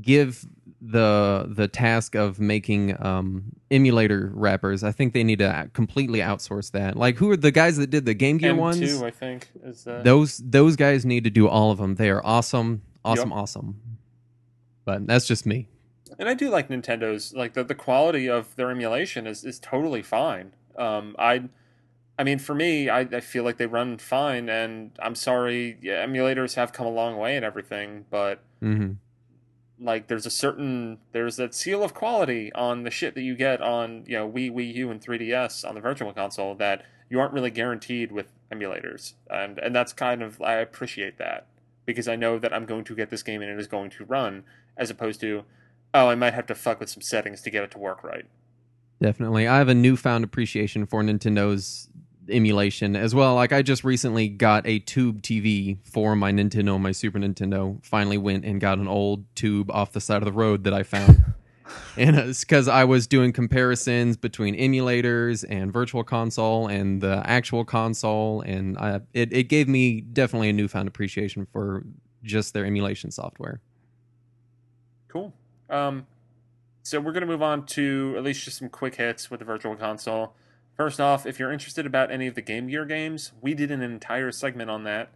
give 0.00 0.46
the 0.80 1.46
the 1.54 1.68
task 1.68 2.14
of 2.14 2.40
making 2.40 2.96
um, 3.04 3.44
emulator 3.70 4.30
wrappers. 4.32 4.82
I 4.82 4.92
think 4.92 5.12
they 5.12 5.24
need 5.24 5.40
to 5.40 5.68
completely 5.74 6.20
outsource 6.20 6.70
that. 6.70 6.96
Like, 6.96 7.16
who 7.18 7.30
are 7.30 7.36
the 7.36 7.50
guys 7.50 7.76
that 7.76 7.90
did 7.90 8.06
the 8.06 8.14
Game 8.14 8.38
Gear 8.38 8.54
M2, 8.54 8.58
ones? 8.58 9.02
I 9.02 9.10
think 9.10 9.48
is 9.62 9.84
the 9.84 10.00
Those 10.02 10.38
those 10.38 10.76
guys 10.76 11.04
need 11.04 11.24
to 11.24 11.30
do 11.30 11.46
all 11.46 11.70
of 11.70 11.76
them. 11.78 11.96
They 11.96 12.08
are 12.08 12.24
awesome, 12.24 12.80
awesome, 13.04 13.32
awesome. 13.32 13.80
But 14.86 15.06
that's 15.06 15.26
just 15.26 15.44
me. 15.44 15.68
And 16.18 16.28
I 16.28 16.34
do 16.34 16.50
like 16.50 16.68
Nintendo's 16.68 17.34
like 17.34 17.54
the, 17.54 17.64
the 17.64 17.74
quality 17.74 18.28
of 18.28 18.54
their 18.56 18.70
emulation 18.70 19.26
is, 19.26 19.44
is 19.44 19.58
totally 19.58 20.02
fine. 20.02 20.52
Um, 20.76 21.14
I, 21.18 21.44
I 22.18 22.24
mean, 22.24 22.38
for 22.38 22.54
me, 22.54 22.88
I, 22.88 23.00
I 23.00 23.20
feel 23.20 23.44
like 23.44 23.56
they 23.56 23.66
run 23.66 23.98
fine, 23.98 24.48
and 24.48 24.92
I'm 25.00 25.14
sorry, 25.14 25.78
yeah, 25.80 26.04
emulators 26.04 26.54
have 26.54 26.72
come 26.72 26.86
a 26.86 26.90
long 26.90 27.16
way 27.16 27.36
and 27.36 27.44
everything, 27.44 28.06
but 28.10 28.42
hmm 28.60 28.92
like 29.80 30.08
there's 30.08 30.26
a 30.26 30.30
certain 30.30 30.98
there's 31.12 31.36
that 31.36 31.54
seal 31.54 31.82
of 31.82 31.94
quality 31.94 32.52
on 32.52 32.82
the 32.82 32.90
shit 32.90 33.14
that 33.14 33.22
you 33.22 33.34
get 33.34 33.62
on 33.62 34.04
you 34.06 34.16
know 34.16 34.30
Wii, 34.30 34.52
Wii 34.52 34.74
U, 34.74 34.90
and 34.90 35.00
3DS 35.00 35.66
on 35.66 35.74
the 35.74 35.80
Virtual 35.80 36.12
Console 36.12 36.54
that 36.56 36.84
you 37.08 37.18
aren't 37.18 37.32
really 37.32 37.50
guaranteed 37.50 38.12
with 38.12 38.26
emulators, 38.52 39.14
and 39.30 39.58
and 39.58 39.74
that's 39.74 39.92
kind 39.92 40.22
of 40.22 40.40
I 40.42 40.54
appreciate 40.54 41.18
that 41.18 41.46
because 41.86 42.06
I 42.06 42.16
know 42.16 42.38
that 42.38 42.52
I'm 42.52 42.66
going 42.66 42.84
to 42.84 42.94
get 42.94 43.10
this 43.10 43.22
game 43.22 43.40
and 43.42 43.50
it 43.50 43.58
is 43.58 43.66
going 43.66 43.90
to 43.90 44.04
run, 44.04 44.44
as 44.76 44.90
opposed 44.90 45.20
to 45.22 45.44
oh 45.94 46.08
I 46.08 46.14
might 46.14 46.34
have 46.34 46.46
to 46.46 46.54
fuck 46.54 46.80
with 46.80 46.88
some 46.88 47.02
settings 47.02 47.42
to 47.42 47.50
get 47.50 47.62
it 47.64 47.70
to 47.72 47.78
work 47.78 48.02
right. 48.04 48.26
Definitely. 49.00 49.48
I 49.48 49.58
have 49.58 49.68
a 49.68 49.74
newfound 49.74 50.24
appreciation 50.24 50.86
for 50.86 51.02
Nintendo's 51.02 51.88
emulation 52.28 52.96
as 52.96 53.14
well. 53.14 53.34
Like 53.34 53.52
I 53.52 53.62
just 53.62 53.82
recently 53.82 54.28
got 54.28 54.66
a 54.66 54.78
tube 54.80 55.22
TV 55.22 55.78
for 55.84 56.14
my 56.14 56.32
Nintendo, 56.32 56.80
my 56.80 56.92
Super 56.92 57.18
Nintendo. 57.18 57.84
Finally 57.84 58.18
went 58.18 58.44
and 58.44 58.60
got 58.60 58.78
an 58.78 58.88
old 58.88 59.24
tube 59.34 59.70
off 59.70 59.92
the 59.92 60.00
side 60.00 60.18
of 60.18 60.26
the 60.26 60.32
road 60.32 60.64
that 60.64 60.74
I 60.74 60.82
found. 60.82 61.24
and 61.96 62.16
it's 62.16 62.40
because 62.40 62.68
I 62.68 62.84
was 62.84 63.06
doing 63.06 63.32
comparisons 63.32 64.16
between 64.16 64.54
emulators 64.56 65.44
and 65.48 65.72
virtual 65.72 66.04
console 66.04 66.66
and 66.66 67.00
the 67.00 67.22
actual 67.24 67.64
console 67.64 68.42
and 68.42 68.76
I, 68.78 69.00
it, 69.14 69.32
it 69.32 69.44
gave 69.44 69.68
me 69.68 70.00
definitely 70.00 70.50
a 70.50 70.52
newfound 70.52 70.88
appreciation 70.88 71.46
for 71.52 71.84
just 72.22 72.54
their 72.54 72.64
emulation 72.64 73.10
software. 73.10 73.60
Cool. 75.08 75.32
Um, 75.70 76.06
so 76.82 77.00
we're 77.00 77.12
going 77.12 77.22
to 77.22 77.26
move 77.26 77.42
on 77.42 77.66
to 77.66 78.14
at 78.16 78.22
least 78.22 78.44
just 78.44 78.58
some 78.58 78.68
quick 78.68 78.96
hits 78.96 79.30
with 79.30 79.38
the 79.40 79.46
Virtual 79.46 79.76
Console. 79.76 80.34
First 80.76 81.00
off, 81.00 81.26
if 81.26 81.38
you're 81.38 81.52
interested 81.52 81.86
about 81.86 82.10
any 82.10 82.26
of 82.26 82.34
the 82.34 82.42
Game 82.42 82.66
Gear 82.66 82.84
games, 82.84 83.32
we 83.40 83.54
did 83.54 83.70
an 83.70 83.82
entire 83.82 84.32
segment 84.32 84.70
on 84.70 84.84
that. 84.84 85.10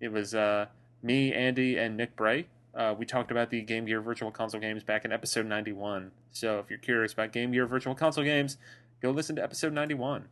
It 0.00 0.12
was 0.12 0.34
uh, 0.34 0.66
me, 1.02 1.32
Andy, 1.32 1.78
and 1.78 1.96
Nick 1.96 2.16
Bray. 2.16 2.46
Uh, 2.74 2.94
we 2.98 3.06
talked 3.06 3.30
about 3.30 3.50
the 3.50 3.62
Game 3.62 3.86
Gear 3.86 4.00
Virtual 4.00 4.30
Console 4.30 4.60
games 4.60 4.82
back 4.82 5.04
in 5.04 5.12
episode 5.12 5.46
91. 5.46 6.10
So 6.32 6.58
if 6.58 6.68
you're 6.68 6.78
curious 6.78 7.12
about 7.12 7.32
Game 7.32 7.52
Gear 7.52 7.66
Virtual 7.66 7.94
Console 7.94 8.24
games, 8.24 8.58
go 9.00 9.10
listen 9.10 9.36
to 9.36 9.42
episode 9.42 9.72
91. 9.72 10.26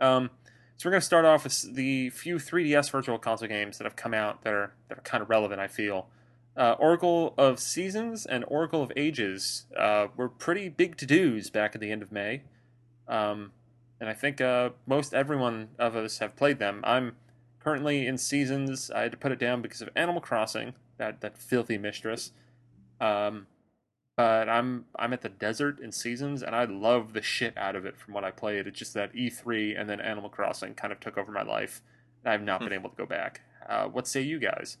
Um, 0.00 0.30
so 0.76 0.88
we're 0.88 0.92
going 0.92 1.00
to 1.00 1.06
start 1.06 1.24
off 1.24 1.44
with 1.44 1.74
the 1.74 2.10
few 2.10 2.36
3DS 2.36 2.90
Virtual 2.90 3.18
Console 3.18 3.48
games 3.48 3.78
that 3.78 3.84
have 3.84 3.96
come 3.96 4.12
out 4.12 4.42
that 4.42 4.52
are 4.52 4.74
that 4.88 4.98
are 4.98 5.02
kind 5.02 5.22
of 5.22 5.30
relevant. 5.30 5.60
I 5.60 5.68
feel 5.68 6.08
uh, 6.56 6.76
Oracle 6.78 7.34
of 7.36 7.58
Seasons 7.58 8.26
and 8.26 8.44
Oracle 8.48 8.82
of 8.82 8.92
Ages 8.96 9.66
uh, 9.76 10.08
were 10.16 10.28
pretty 10.28 10.68
big 10.68 10.96
to 10.98 11.06
dos 11.06 11.50
back 11.50 11.74
at 11.74 11.80
the 11.80 11.90
end 11.90 12.02
of 12.02 12.12
May. 12.12 12.42
Um, 13.08 13.52
and 14.00 14.08
I 14.08 14.14
think 14.14 14.40
uh, 14.40 14.70
most 14.86 15.14
everyone 15.14 15.68
of 15.78 15.96
us 15.96 16.18
have 16.18 16.36
played 16.36 16.58
them. 16.58 16.80
I'm 16.84 17.16
currently 17.60 18.06
in 18.06 18.18
Seasons. 18.18 18.90
I 18.90 19.02
had 19.02 19.12
to 19.12 19.16
put 19.16 19.32
it 19.32 19.38
down 19.38 19.62
because 19.62 19.82
of 19.82 19.88
Animal 19.96 20.20
Crossing, 20.20 20.74
that, 20.98 21.20
that 21.22 21.36
filthy 21.36 21.78
mistress. 21.78 22.32
Um, 23.00 23.46
but 24.16 24.48
I'm 24.48 24.84
I'm 24.96 25.12
at 25.12 25.22
the 25.22 25.28
desert 25.28 25.80
in 25.80 25.90
Seasons, 25.90 26.42
and 26.42 26.54
I 26.54 26.64
love 26.64 27.14
the 27.14 27.22
shit 27.22 27.56
out 27.58 27.74
of 27.74 27.84
it 27.84 27.96
from 27.96 28.14
what 28.14 28.22
I 28.22 28.30
played. 28.30 28.68
It's 28.68 28.78
just 28.78 28.94
that 28.94 29.12
E3 29.12 29.78
and 29.78 29.90
then 29.90 30.00
Animal 30.00 30.30
Crossing 30.30 30.74
kind 30.74 30.92
of 30.92 31.00
took 31.00 31.18
over 31.18 31.32
my 31.32 31.42
life. 31.42 31.82
I've 32.24 32.42
not 32.42 32.60
been 32.60 32.72
able 32.72 32.90
to 32.90 32.96
go 32.96 33.06
back. 33.06 33.40
Uh, 33.68 33.86
what 33.86 34.06
say 34.06 34.22
you 34.22 34.38
guys? 34.38 34.78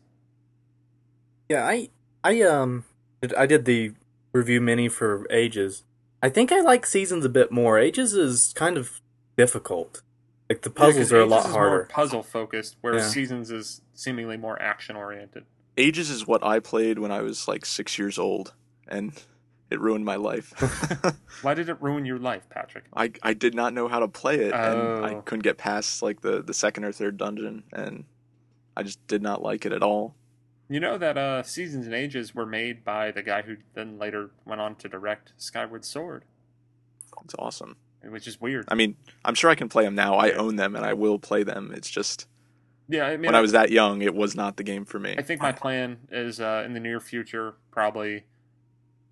Yeah, 1.48 1.66
I 1.66 1.88
I 2.22 2.40
um 2.42 2.84
did- 3.20 3.34
I 3.34 3.46
did 3.46 3.64
the 3.64 3.92
review 4.32 4.60
mini 4.60 4.88
for 4.88 5.26
Ages. 5.30 5.84
I 6.22 6.28
think 6.30 6.50
I 6.52 6.60
like 6.60 6.86
Seasons 6.86 7.24
a 7.24 7.28
bit 7.28 7.52
more. 7.52 7.78
Ages 7.78 8.14
is 8.14 8.52
kind 8.54 8.76
of 8.78 9.00
difficult. 9.36 10.02
Like 10.48 10.62
the 10.62 10.70
puzzles 10.70 11.10
Yeah, 11.10 11.18
are 11.18 11.20
'cause 11.22 11.30
a 11.32 11.34
lot 11.34 11.46
is 11.46 11.52
harder. 11.54 11.88
puzzle 11.90 12.22
focused, 12.22 12.76
whereas 12.80 13.02
Yeah. 13.04 13.08
Seasons 13.08 13.50
is 13.50 13.82
seemingly 13.94 14.36
more 14.36 14.60
action 14.60 14.96
oriented. 14.96 15.44
Ages 15.76 16.10
is 16.10 16.26
what 16.26 16.44
I 16.44 16.60
played 16.60 16.98
when 16.98 17.10
I 17.10 17.20
was 17.22 17.48
like 17.48 17.64
six 17.66 17.98
years 17.98 18.18
old, 18.18 18.54
and 18.88 19.12
it 19.70 19.80
ruined 19.80 20.04
my 20.04 20.16
life. 20.16 20.52
Why 21.42 21.54
did 21.54 21.68
it 21.68 21.80
ruin 21.80 22.04
your 22.06 22.18
life, 22.18 22.48
Patrick? 22.48 22.84
I 22.94 23.12
I 23.22 23.34
did 23.34 23.54
not 23.54 23.72
know 23.74 23.88
how 23.88 23.98
to 24.00 24.08
play 24.08 24.36
it, 24.36 24.52
and 24.54 24.80
I 25.04 25.14
Oh. 25.14 25.22
couldn't 25.24 25.42
get 25.42 25.58
past 25.58 26.00
like 26.02 26.20
the 26.20 26.42
the 26.42 26.54
second 26.54 26.84
or 26.84 26.92
third 26.92 27.16
dungeon, 27.16 27.64
and 27.72 28.04
I 28.76 28.82
just 28.82 29.04
did 29.06 29.22
not 29.22 29.42
like 29.42 29.66
it 29.66 29.72
at 29.72 29.82
all. 29.82 30.14
You 30.68 30.80
know 30.80 30.96
that 30.96 31.18
uh, 31.18 31.42
Seasons 31.42 31.86
and 31.86 31.94
Ages 31.94 32.34
were 32.34 32.46
made 32.46 32.84
by 32.84 33.10
the 33.10 33.22
guy 33.22 33.42
who 33.42 33.56
then 33.74 33.98
later 33.98 34.30
went 34.46 34.60
on 34.60 34.76
to 34.76 34.88
direct 34.88 35.32
Skyward 35.36 35.84
Sword, 35.84 36.24
It's 37.24 37.34
awesome. 37.38 37.76
which 38.02 38.26
is 38.26 38.40
weird. 38.40 38.64
I 38.68 38.74
mean, 38.74 38.96
I'm 39.24 39.34
sure 39.34 39.50
I 39.50 39.54
can 39.54 39.68
play 39.68 39.84
them 39.84 39.94
now. 39.94 40.14
I 40.14 40.32
own 40.32 40.56
them, 40.56 40.74
and 40.74 40.84
I 40.84 40.94
will 40.94 41.18
play 41.18 41.42
them. 41.42 41.72
It's 41.76 41.90
just 41.90 42.26
yeah, 42.88 43.04
I 43.06 43.16
mean, 43.16 43.26
when 43.26 43.34
I 43.34 43.40
was 43.40 43.52
that 43.52 43.70
young, 43.70 44.02
it 44.02 44.14
was 44.14 44.34
not 44.34 44.56
the 44.56 44.62
game 44.62 44.84
for 44.84 44.98
me. 44.98 45.14
I 45.16 45.22
think 45.22 45.40
my 45.40 45.52
plan 45.52 45.98
is 46.10 46.40
uh, 46.40 46.62
in 46.66 46.74
the 46.74 46.80
near 46.80 47.00
future, 47.00 47.54
probably 47.70 48.24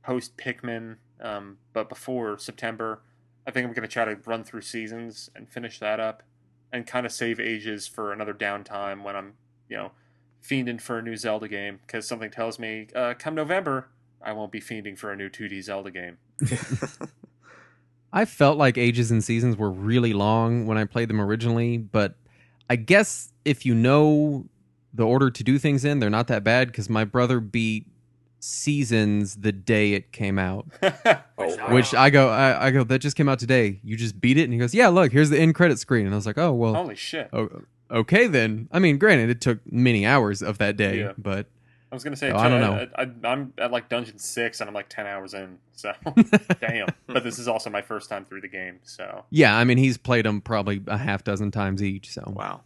post 0.03 0.36
Pikmin, 0.36 0.96
um, 1.20 1.59
but 1.72 1.88
before 1.88 2.38
September. 2.38 3.03
I 3.44 3.50
think 3.50 3.66
I'm 3.66 3.72
going 3.72 3.82
to 3.82 3.92
try 3.92 4.05
to 4.05 4.16
run 4.24 4.44
through 4.44 4.61
seasons 4.61 5.28
and 5.34 5.48
finish 5.48 5.80
that 5.80 5.98
up, 5.98 6.22
and 6.72 6.86
kind 6.86 7.05
of 7.05 7.12
save 7.12 7.40
ages 7.40 7.88
for 7.88 8.12
another 8.12 8.32
downtime 8.32 9.03
when 9.03 9.16
I'm, 9.16 9.32
you 9.68 9.76
know, 9.76 9.92
fiending 10.43 10.80
for 10.80 10.99
a 10.99 11.03
new 11.03 11.16
Zelda 11.16 11.49
game. 11.49 11.80
Because 11.86 12.07
something 12.07 12.30
tells 12.30 12.59
me, 12.59 12.88
uh, 12.95 13.14
come 13.18 13.34
November, 13.34 13.88
I 14.20 14.32
won't 14.32 14.53
be 14.53 14.61
fiending 14.61 14.99
for 14.99 15.12
a 15.12 15.16
new 15.16 15.28
2D 15.28 15.62
Zelda 15.62 15.90
game. 15.90 16.18
I 18.12 18.24
felt 18.24 18.59
like 18.59 18.76
Ages 18.76 19.11
and 19.11 19.24
Seasons 19.24 19.57
were 19.57 19.70
really 19.70 20.12
long 20.12 20.66
when 20.66 20.76
I 20.76 20.84
played 20.84 21.09
them 21.09 21.20
originally, 21.20 21.78
but 21.78 22.14
I 22.68 22.76
guess 22.76 23.32
if 23.45 23.64
you 23.64 23.74
know 23.74 24.47
the 24.93 25.05
order 25.07 25.30
to 25.30 25.45
do 25.45 25.59
things 25.59 25.84
in, 25.84 25.99
they're 25.99 26.11
not 26.11 26.26
that 26.28 26.45
bad 26.45 26.68
because 26.68 26.90
my 26.90 27.05
brother 27.05 27.40
beat 27.40 27.86
Seasons 28.38 29.36
the 29.36 29.53
day 29.53 29.93
it 29.95 30.12
came 30.12 30.38
out. 30.38 30.66
Oh, 31.38 31.74
Which 31.74 31.93
I 31.93 32.09
go, 32.09 32.28
I, 32.28 32.66
I 32.66 32.70
go, 32.70 32.84
that 32.84 33.01
just 33.01 33.16
came 33.16 33.28
out 33.28 33.40
today. 33.40 33.80
You 33.82 33.97
just 33.97 34.20
beat 34.20 34.38
it, 34.38 34.45
and 34.45 34.53
he 34.53 34.61
goes, 34.61 34.72
yeah, 34.72 34.86
look, 34.88 35.11
here's 35.11 35.28
the 35.28 35.40
end 35.40 35.57
credit 35.57 35.80
screen, 35.80 36.07
and 36.07 36.14
I 36.14 36.16
was 36.16 36.24
like, 36.24 36.38
oh 36.38 36.53
well, 36.53 36.74
Holy 36.74 36.95
shit! 36.95 37.28
oh, 37.32 37.62
okay 37.93 38.26
then. 38.26 38.68
I 38.72 38.78
mean, 38.78 38.99
granted, 38.99 39.30
it 39.30 39.40
took 39.40 39.61
many 39.70 40.07
hours 40.07 40.43
of 40.43 40.59
that 40.59 40.76
day, 40.76 41.01
Yeah. 41.01 41.12
but 41.18 41.47
I 41.90 41.95
was 41.95 42.03
gonna 42.03 42.16
say, 42.16 42.30
Oh, 42.30 42.38
I 42.38 42.49
don't 42.49 42.61
know. 42.61 42.88
I, 42.97 43.03
I, 43.03 43.32
I'm 43.32 43.53
at 43.59 43.70
like 43.70 43.88
dungeon 43.88 44.18
six, 44.18 44.61
and 44.61 44.68
I'm 44.68 44.74
like 44.74 44.88
ten 44.88 45.07
hours 45.07 45.34
in. 45.34 45.59
So, 45.72 45.93
damn. 46.61 46.88
But 47.07 47.22
this 47.22 47.38
is 47.38 47.49
also 47.49 47.68
my 47.70 47.82
first 47.82 48.09
time 48.09 48.24
through 48.24 48.40
the 48.40 48.49
game, 48.49 48.80
so 48.82 49.24
yeah, 49.30 49.57
I 49.57 49.64
mean, 49.64 49.78
he's 49.78 49.99
played 49.99 50.24
them 50.24 50.40
probably 50.40 50.82
a 50.86 50.97
half 50.97 51.22
dozen 51.22 51.51
times 51.51 51.82
each. 51.82 52.11
So 52.11 52.32
wow. 52.34 52.62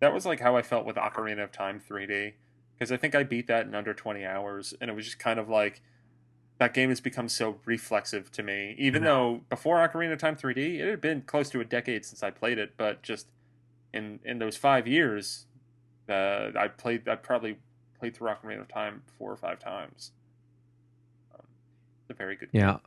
that 0.00 0.14
was 0.14 0.24
like 0.24 0.40
how 0.40 0.56
I 0.56 0.62
felt 0.62 0.86
with 0.86 0.96
Ocarina 0.96 1.42
of 1.42 1.52
Time 1.52 1.80
3D, 1.80 2.34
because 2.78 2.92
I 2.92 2.96
think 2.96 3.14
I 3.14 3.24
beat 3.24 3.48
that 3.48 3.66
in 3.66 3.74
under 3.74 3.92
20 3.92 4.24
hours, 4.24 4.72
and 4.80 4.88
it 4.88 4.94
was 4.94 5.04
just 5.04 5.18
kind 5.18 5.40
of 5.40 5.48
like 5.48 5.82
that 6.58 6.72
game 6.74 6.88
has 6.88 7.00
become 7.00 7.28
so 7.28 7.58
reflexive 7.64 8.30
to 8.32 8.42
me. 8.42 8.74
Even 8.78 9.02
mm-hmm. 9.02 9.06
though 9.06 9.40
before 9.50 9.76
Ocarina 9.76 10.12
of 10.12 10.18
Time 10.18 10.36
3D, 10.36 10.80
it 10.80 10.88
had 10.88 11.00
been 11.00 11.22
close 11.22 11.50
to 11.50 11.60
a 11.60 11.64
decade 11.64 12.04
since 12.04 12.22
I 12.22 12.30
played 12.30 12.58
it, 12.58 12.74
but 12.76 13.02
just 13.02 13.26
in 13.96 14.20
in 14.24 14.38
those 14.38 14.56
five 14.56 14.86
years, 14.86 15.46
uh, 16.08 16.50
I 16.58 16.68
played. 16.68 17.08
I 17.08 17.16
probably 17.16 17.56
played 17.98 18.14
through 18.16 18.30
Ocarina 18.30 18.60
of 18.60 18.68
Time 18.68 19.02
four 19.18 19.32
or 19.32 19.36
five 19.36 19.58
times. 19.58 20.12
Um, 21.34 21.46
it's 22.02 22.10
a 22.10 22.14
very 22.14 22.36
good. 22.36 22.50
yeah, 22.52 22.78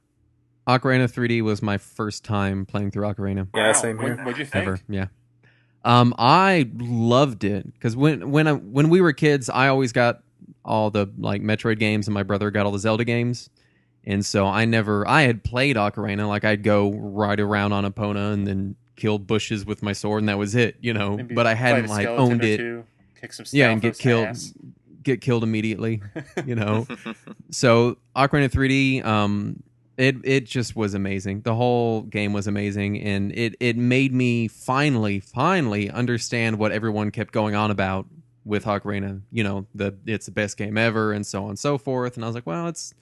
Ocarina 0.67 1.11
3D 1.11 1.41
was 1.41 1.61
my 1.61 1.77
first 1.77 2.23
time 2.23 2.65
playing 2.65 2.91
through 2.91 3.05
Ocarina. 3.07 3.47
Yeah, 3.55 3.71
same 3.73 3.97
What, 3.97 4.05
here. 4.05 4.15
what'd 4.17 4.37
you 4.37 4.45
think? 4.45 4.67
ever. 4.67 4.79
Yeah. 4.87 5.07
Um, 5.85 6.13
I 6.17 6.69
loved 6.77 7.43
it 7.43 7.73
because 7.73 7.95
when 7.95 8.31
when 8.31 8.47
I, 8.47 8.53
when 8.53 8.89
we 8.89 9.01
were 9.01 9.13
kids, 9.13 9.49
I 9.49 9.69
always 9.69 9.91
got 9.93 10.21
all 10.65 10.91
the 10.91 11.09
like 11.17 11.41
Metroid 11.41 11.79
games, 11.79 12.07
and 12.07 12.13
my 12.13 12.23
brother 12.23 12.51
got 12.51 12.65
all 12.65 12.71
the 12.71 12.79
Zelda 12.79 13.05
games. 13.05 13.49
And 14.05 14.25
so 14.25 14.45
I 14.45 14.65
never 14.65 15.07
I 15.07 15.23
had 15.23 15.43
played 15.43 15.75
Ocarina 15.75 16.27
like 16.27 16.43
I'd 16.43 16.63
go 16.63 16.91
ride 16.91 17.39
around 17.39 17.73
on 17.73 17.85
Epona 17.91 18.33
and 18.33 18.45
then 18.47 18.75
kill 18.99 19.17
bushes 19.17 19.65
with 19.65 19.81
my 19.81 19.93
sword 19.93 20.21
and 20.21 20.29
that 20.29 20.37
was 20.37 20.55
it, 20.55 20.75
you 20.81 20.93
know. 20.93 21.17
Maybe 21.17 21.33
but 21.35 21.47
I 21.47 21.53
hadn't 21.53 21.87
like 21.87 22.07
owned 22.07 22.43
it. 22.43 22.57
two, 22.57 22.85
kick 23.19 23.33
some 23.33 23.45
Yeah, 23.51 23.69
and 23.69 23.81
get 23.81 23.97
killed 23.97 24.25
ass. 24.27 24.53
get 25.03 25.21
killed 25.21 25.43
immediately, 25.43 26.01
you 26.45 26.55
know. 26.55 26.85
so 27.51 27.97
Ocarina 28.15 28.49
3D, 28.49 29.03
um, 29.05 29.63
it 29.97 30.15
it 30.23 30.45
just 30.45 30.75
was 30.75 30.93
amazing. 30.93 31.41
The 31.41 31.55
whole 31.55 32.03
game 32.03 32.31
was 32.33 32.47
amazing, 32.47 33.01
and 33.01 33.31
it 33.33 33.55
it 33.59 33.75
made 33.77 34.13
me 34.13 34.47
finally 34.47 35.19
finally 35.19 35.89
understand 35.89 36.57
what 36.57 36.71
everyone 36.71 37.11
kept 37.11 37.33
going 37.33 37.55
on 37.55 37.71
about 37.71 38.05
with 38.45 38.65
Ocarina. 38.65 39.21
You 39.31 39.43
know, 39.43 39.65
the 39.75 39.97
it's 40.05 40.25
the 40.25 40.31
best 40.31 40.57
game 40.57 40.77
ever, 40.77 41.11
and 41.11 41.25
so 41.25 41.43
on 41.43 41.49
and 41.49 41.59
so 41.59 41.77
forth. 41.77 42.15
And 42.15 42.23
I 42.23 42.27
was 42.27 42.35
like, 42.35 42.47
well, 42.47 42.67
it's 42.67 42.93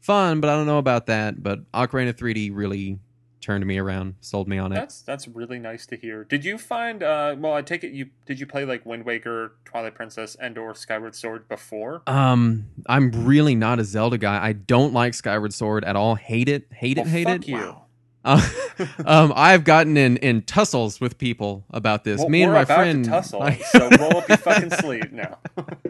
fun, 0.00 0.40
but 0.40 0.48
I 0.50 0.54
don't 0.54 0.66
know 0.66 0.78
about 0.78 1.06
that. 1.06 1.42
But 1.42 1.70
Ocarina 1.72 2.12
3D 2.12 2.50
really 2.54 2.98
turned 3.44 3.66
me 3.66 3.78
around, 3.78 4.14
sold 4.20 4.48
me 4.48 4.56
on 4.56 4.72
it. 4.72 4.76
That's 4.76 5.02
that's 5.02 5.28
really 5.28 5.58
nice 5.58 5.84
to 5.86 5.96
hear. 5.96 6.24
Did 6.24 6.44
you 6.44 6.56
find? 6.56 7.02
Uh, 7.02 7.36
well, 7.38 7.52
I 7.52 7.60
take 7.62 7.84
it 7.84 7.92
you 7.92 8.08
did 8.24 8.40
you 8.40 8.46
play 8.46 8.64
like 8.64 8.86
Wind 8.86 9.04
Waker, 9.04 9.52
Twilight 9.66 9.94
Princess, 9.94 10.34
and 10.40 10.56
or 10.56 10.74
Skyward 10.74 11.14
Sword 11.14 11.46
before? 11.48 12.02
Um, 12.06 12.66
I'm 12.88 13.10
really 13.26 13.54
not 13.54 13.78
a 13.78 13.84
Zelda 13.84 14.16
guy. 14.16 14.42
I 14.42 14.54
don't 14.54 14.94
like 14.94 15.12
Skyward 15.12 15.52
Sword 15.52 15.84
at 15.84 15.94
all. 15.94 16.14
Hate 16.14 16.48
it. 16.48 16.66
Hate 16.72 16.96
it. 16.96 17.06
Hate 17.06 17.24
fuck 17.26 17.42
it. 17.42 17.48
you. 17.48 17.76
Uh, 18.24 18.40
um, 19.04 19.32
I've 19.36 19.64
gotten 19.64 19.98
in, 19.98 20.16
in 20.16 20.40
tussles 20.42 20.98
with 20.98 21.18
people 21.18 21.64
about 21.70 22.04
this. 22.04 22.20
Well, 22.20 22.30
Me 22.30 22.42
and 22.42 22.50
we're 22.50 22.56
my 22.56 22.62
about 22.62 22.76
friend, 22.78 23.04
to 23.04 23.10
tussle, 23.10 23.42
I- 23.42 23.56
so 23.72 23.90
roll 24.00 24.16
up 24.16 24.28
your 24.28 24.38
fucking 24.38 24.70
sleeve 24.70 25.12
now. 25.12 25.38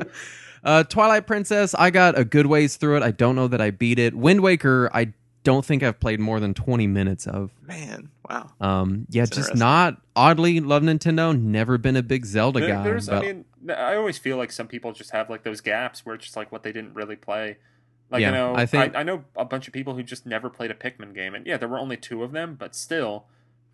uh, 0.64 0.82
Twilight 0.82 1.28
Princess. 1.28 1.74
I 1.78 1.90
got 1.90 2.18
a 2.18 2.24
good 2.24 2.46
ways 2.46 2.74
through 2.76 2.96
it. 2.96 3.02
I 3.04 3.12
don't 3.12 3.36
know 3.36 3.46
that 3.46 3.60
I 3.60 3.70
beat 3.70 4.00
it. 4.00 4.14
Wind 4.16 4.40
Waker. 4.40 4.90
I 4.92 5.12
don't 5.44 5.64
think 5.64 5.82
I've 5.82 6.00
played 6.00 6.18
more 6.20 6.40
than 6.40 6.52
twenty 6.54 6.86
minutes 6.86 7.26
of. 7.26 7.52
Man, 7.62 8.10
wow. 8.28 8.50
Um, 8.60 9.06
yeah, 9.10 9.22
That's 9.22 9.36
just 9.36 9.54
not. 9.54 10.00
Oddly, 10.16 10.58
love 10.60 10.82
Nintendo. 10.82 11.38
Never 11.40 11.78
been 11.78 11.96
a 11.96 12.02
big 12.02 12.24
Zelda 12.26 12.60
There- 12.60 12.68
guy. 12.68 12.82
There's, 12.82 13.08
but 13.08 13.18
I 13.18 13.20
mean, 13.32 13.44
I 13.70 13.94
always 13.94 14.18
feel 14.18 14.36
like 14.36 14.50
some 14.50 14.66
people 14.66 14.92
just 14.92 15.10
have 15.12 15.30
like 15.30 15.44
those 15.44 15.60
gaps 15.60 16.04
where 16.04 16.14
it's 16.16 16.24
just 16.24 16.36
like 16.36 16.50
what 16.50 16.62
they 16.64 16.72
didn't 16.72 16.94
really 16.94 17.16
play. 17.16 17.58
Like 18.10 18.20
Yeah, 18.20 18.28
you 18.28 18.34
know, 18.34 18.54
I 18.54 18.66
think- 18.66 18.94
I, 18.96 19.02
know 19.02 19.24
a 19.36 19.44
bunch 19.44 19.66
of 19.66 19.72
people 19.72 19.94
who 19.94 20.02
just 20.02 20.26
never 20.26 20.50
played 20.50 20.70
a 20.70 20.74
Pikmin 20.74 21.14
game, 21.14 21.34
and 21.34 21.46
yeah, 21.46 21.56
there 21.56 21.68
were 21.68 21.78
only 21.78 21.96
two 21.96 22.22
of 22.22 22.32
them, 22.32 22.54
but 22.58 22.74
still, 22.74 23.24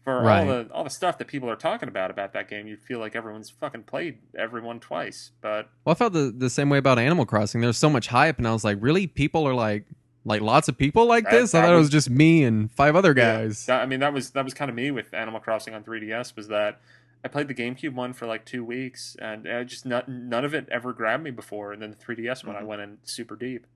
for 0.04 0.18
all 0.18 0.22
Right. 0.24 0.44
the 0.46 0.72
all 0.72 0.84
the 0.84 0.88
stuff 0.90 1.18
that 1.18 1.26
people 1.28 1.50
are 1.50 1.56
talking 1.56 1.88
about 1.88 2.10
about 2.10 2.32
that 2.32 2.48
game, 2.48 2.66
you 2.66 2.76
feel 2.76 2.98
like 3.00 3.14
everyone's 3.14 3.50
fucking 3.50 3.82
played 3.84 4.18
everyone 4.38 4.80
twice. 4.80 5.32
But 5.40 5.68
well, 5.84 5.92
I 5.92 5.94
felt 5.94 6.12
the, 6.14 6.32
the 6.36 6.48
same 6.50 6.70
way 6.70 6.78
about 6.78 6.98
Animal 6.98 7.26
Crossing. 7.26 7.60
There's 7.60 7.76
so 7.76 7.90
much 7.90 8.06
hype, 8.06 8.38
and 8.38 8.48
I 8.48 8.52
was 8.52 8.64
like, 8.64 8.78
really, 8.80 9.06
people 9.06 9.46
are 9.46 9.52
like, 9.54 9.84
like 10.24 10.40
lots 10.42 10.68
of 10.68 10.76
people 10.76 11.06
like 11.06 11.24
That- 11.24 11.32
this. 11.32 11.54
I 11.54 11.60
that 11.60 11.66
thought 11.66 11.72
it 11.72 11.76
was- 11.76 11.84
was 11.86 11.90
just 11.90 12.10
me 12.10 12.44
and 12.44 12.70
five 12.72 12.94
other 12.96 13.14
Yeah, 13.16 13.38
guys. 13.42 13.66
that- 13.66 13.80
I 13.82 13.86
mean, 13.86 14.00
that 14.00 14.12
was 14.12 14.30
that 14.30 14.44
was 14.44 14.54
kind 14.54 14.68
of 14.68 14.74
me 14.74 14.90
with 14.90 15.12
Animal 15.14 15.40
Crossing 15.40 15.74
on 15.74 15.82
3DS. 15.82 16.36
Was 16.36 16.48
that 16.48 16.80
I 17.24 17.28
played 17.28 17.48
the 17.48 17.54
GameCube 17.54 17.92
one 17.94 18.12
for 18.14 18.26
like 18.26 18.44
two 18.46 18.64
weeks, 18.64 19.16
and 19.20 19.46
I 19.46 19.62
just 19.64 19.84
not, 19.84 20.08
none 20.08 20.44
of 20.44 20.54
it 20.54 20.66
ever 20.70 20.92
grabbed 20.94 21.22
me 21.22 21.30
before. 21.30 21.72
And 21.72 21.82
then 21.82 21.90
the 21.90 21.96
3DS 21.96 22.44
one, 22.44 22.56
I 22.56 22.62
Mhm. 22.62 22.66
went 22.66 22.80
in 22.82 22.98
super 23.04 23.36
deep. 23.36 23.66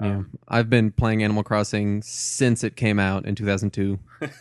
Yeah, 0.00 0.16
Um, 0.18 0.38
I've 0.48 0.70
been 0.70 0.92
playing 0.92 1.22
Animal 1.22 1.42
Crossing 1.42 2.00
since 2.02 2.64
it 2.64 2.74
came 2.74 2.98
out 2.98 3.26
in 3.26 3.34
2002. 3.34 3.98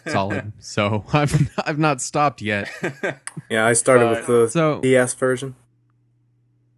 Solid. 0.07 0.53
so 0.59 1.03
I've 1.13 1.51
I've 1.65 1.79
not 1.79 2.01
stopped 2.01 2.41
yet. 2.41 2.69
Yeah, 3.49 3.65
I 3.65 3.73
started 3.73 4.05
But- 4.05 4.17
with 4.17 4.27
the 4.27 4.47
So 4.49 4.79
DS 4.81 5.13
version. 5.15 5.55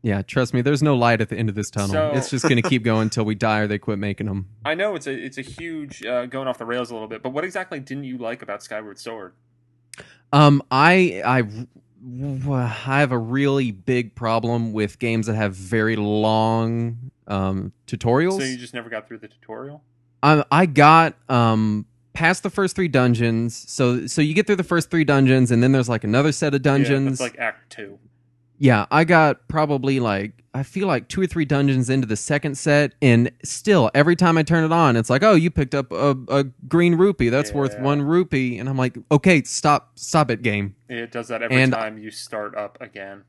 Yeah, 0.04 0.22
trust 0.22 0.54
me, 0.54 0.62
there's 0.62 0.82
no 0.82 0.96
light 0.96 1.22
at 1.22 1.30
the 1.30 1.38
end 1.38 1.50
of 1.50 1.56
this 1.56 1.70
tunnel. 1.70 1.90
So- 1.94 2.12
it's 2.16 2.30
just 2.30 2.48
gonna 2.48 2.62
keep 2.62 2.84
going 2.84 3.04
until 3.04 3.24
we 3.26 3.36
die 3.36 3.60
or 3.60 3.68
they 3.68 3.78
quit 3.78 4.00
making 4.00 4.28
them. 4.28 4.48
I 4.66 4.74
know 4.76 4.96
it's 4.96 5.08
a 5.08 5.12
it's 5.14 5.38
a 5.38 5.42
huge 5.44 6.06
uh, 6.06 6.26
going 6.26 6.48
off 6.48 6.58
the 6.58 6.66
rails 6.66 6.90
a 6.90 6.94
little 6.94 7.08
bit, 7.08 7.22
but 7.24 7.30
what 7.32 7.44
exactly 7.44 7.80
didn't 7.80 8.06
you 8.06 8.18
like 8.18 8.42
about 8.42 8.64
Skyward 8.64 8.98
Sword? 9.00 9.34
Um, 10.34 10.64
I 10.72 11.22
I 11.26 11.44
I 12.56 12.68
have 12.68 13.12
a 13.12 13.18
really 13.18 13.72
big 13.72 14.16
problem 14.16 14.74
with 14.74 14.98
games 15.00 15.28
that 15.28 15.36
have 15.36 15.54
very 15.56 15.96
long 15.96 17.12
um 17.28 17.72
tutorials. 17.88 18.40
So 18.40 18.44
you 18.46 18.58
just 18.58 18.74
never 18.74 18.90
got 18.90 19.08
through 19.08 19.20
the 19.20 19.28
tutorial? 19.28 19.84
I 20.24 20.44
I 20.52 20.66
got 20.66 21.16
um 21.30 21.86
past 22.14 22.44
the 22.44 22.50
first 22.50 22.76
three 22.76 22.88
dungeons. 22.88 23.56
So 23.70 24.08
so 24.08 24.22
you 24.22 24.34
get 24.34 24.48
through 24.48 24.56
the 24.58 24.64
first 24.64 24.90
three 24.90 25.04
dungeons 25.04 25.52
and 25.52 25.62
then 25.62 25.72
there's 25.74 25.90
like 25.90 26.04
another 26.04 26.32
set 26.32 26.54
of 26.56 26.62
dungeons. 26.62 27.06
Yeah, 27.06 27.10
that's 27.10 27.22
like 27.22 27.40
Act 27.40 27.70
Two. 27.72 28.00
Yeah, 28.64 28.86
I 28.92 29.06
got 29.06 29.48
probably 29.48 30.00
like 30.00 30.44
I 30.54 30.62
feel 30.62 30.86
like 30.88 31.08
two 31.08 31.20
or 31.22 31.26
three 31.26 31.46
dungeons 31.46 31.90
into 31.90 32.06
the 32.06 32.16
second 32.16 32.60
set, 32.60 32.94
and 33.02 33.32
still 33.44 33.90
every 33.96 34.16
time 34.16 34.38
I 34.38 34.44
turn 34.44 34.64
it 34.64 34.72
on, 34.72 34.96
it's 34.98 35.10
like, 35.10 35.24
oh, 35.24 35.34
you 35.34 35.50
picked 35.50 35.74
up 35.74 35.92
a, 35.92 36.16
a 36.28 36.44
green 36.68 36.94
rupee. 36.94 37.30
That's 37.30 37.52
worth 37.54 37.80
one 37.80 38.04
rupee, 38.04 38.60
and 38.60 38.70
I'm 38.70 38.78
like, 38.78 38.98
okay, 39.12 39.42
stop, 39.44 39.98
stop 39.98 40.30
it, 40.30 40.44
game. 40.44 40.76
It 40.90 41.12
does 41.12 41.30
that 41.30 41.42
every 41.42 41.60
And- 41.60 41.74
time 41.74 41.98
you 41.98 42.12
start 42.12 42.56
up 42.56 42.78
again. 42.80 43.24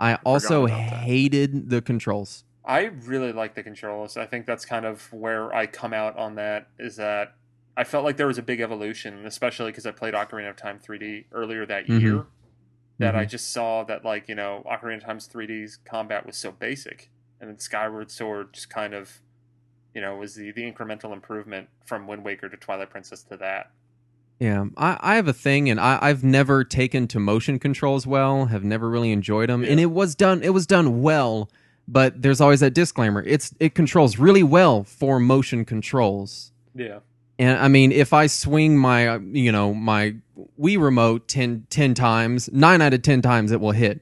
I 0.00 0.14
also 0.24 0.66
hated 0.66 1.70
the 1.70 1.80
controls. 1.80 2.42
I 2.64 2.86
really 3.04 3.32
like 3.32 3.54
the 3.54 3.62
controls. 3.62 4.16
I 4.16 4.26
think 4.26 4.46
that's 4.46 4.64
kind 4.64 4.84
of 4.84 5.12
where 5.12 5.54
I 5.54 5.66
come 5.66 5.92
out 5.94 6.18
on 6.18 6.34
that. 6.34 6.66
Is 6.78 6.96
that 6.96 7.34
I 7.76 7.84
felt 7.84 8.04
like 8.04 8.16
there 8.16 8.26
was 8.26 8.38
a 8.38 8.42
big 8.42 8.60
evolution, 8.60 9.24
especially 9.26 9.70
because 9.70 9.86
I 9.86 9.92
played 9.92 10.14
Ocarina 10.14 10.50
of 10.50 10.56
Time 10.56 10.80
3D 10.80 11.26
earlier 11.32 11.64
that 11.66 11.86
Mhm. 11.86 12.00
year. 12.00 12.24
That 12.98 13.14
I 13.14 13.26
Mhm. 13.26 13.28
just 13.30 13.52
saw 13.52 13.84
that 13.84 14.04
like 14.04 14.28
you 14.28 14.34
know 14.34 14.64
Ocarina 14.70 14.96
of 14.96 15.02
Time's 15.04 15.26
3D's 15.26 15.78
combat 15.84 16.24
was 16.26 16.36
so 16.36 16.50
basic, 16.52 17.10
and 17.40 17.50
then 17.50 17.58
Skyward 17.58 18.10
Sword 18.10 18.54
just 18.54 18.70
kind 18.70 18.94
of, 18.94 19.20
you 19.94 20.00
know, 20.00 20.16
was 20.16 20.34
the 20.34 20.50
the 20.52 20.62
incremental 20.70 21.12
improvement 21.12 21.68
from 21.84 22.06
Wind 22.06 22.24
Waker 22.24 22.48
to 22.48 22.56
Twilight 22.56 22.90
Princess 22.90 23.22
to 23.24 23.36
that. 23.36 23.70
Yeah, 24.38 24.66
I, 24.76 24.98
I 25.00 25.16
have 25.16 25.28
a 25.28 25.32
thing, 25.32 25.70
and 25.70 25.80
I, 25.80 25.98
I've 26.02 26.22
never 26.22 26.62
taken 26.64 27.06
to 27.08 27.18
motion 27.20 27.58
controls 27.58 28.06
well. 28.06 28.46
Have 28.46 28.64
never 28.64 28.88
really 28.90 29.12
enjoyed 29.12 29.48
them, 29.48 29.62
and 29.64 29.78
it 29.80 29.86
was 29.90 30.14
done. 30.14 30.42
It 30.42 30.50
was 30.54 30.66
done 30.66 31.00
well, 31.02 31.50
but 31.88 32.20
there's 32.22 32.40
always 32.40 32.60
that 32.60 32.74
disclaimer. 32.74 33.22
It's 33.26 33.54
it 33.60 33.74
controls 33.74 34.18
really 34.18 34.42
well 34.42 34.84
for 34.84 35.18
motion 35.20 35.64
controls. 35.64 36.52
Yeah, 36.74 36.98
And 37.38 37.58
I 37.58 37.68
mean, 37.68 37.92
if 37.92 38.12
I 38.12 38.26
swing 38.28 38.78
my, 38.78 39.08
uh, 39.08 39.18
you 39.18 39.52
know, 39.52 39.74
my 39.74 40.16
Wii 40.58 40.80
remote 40.80 41.28
10, 41.28 41.66
10 41.68 41.94
times, 41.94 42.48
nine 42.52 42.80
out 42.80 42.94
of 42.94 43.02
10 43.02 43.20
times 43.22 43.52
it 43.52 43.60
will 43.60 43.72
hit. 43.72 44.00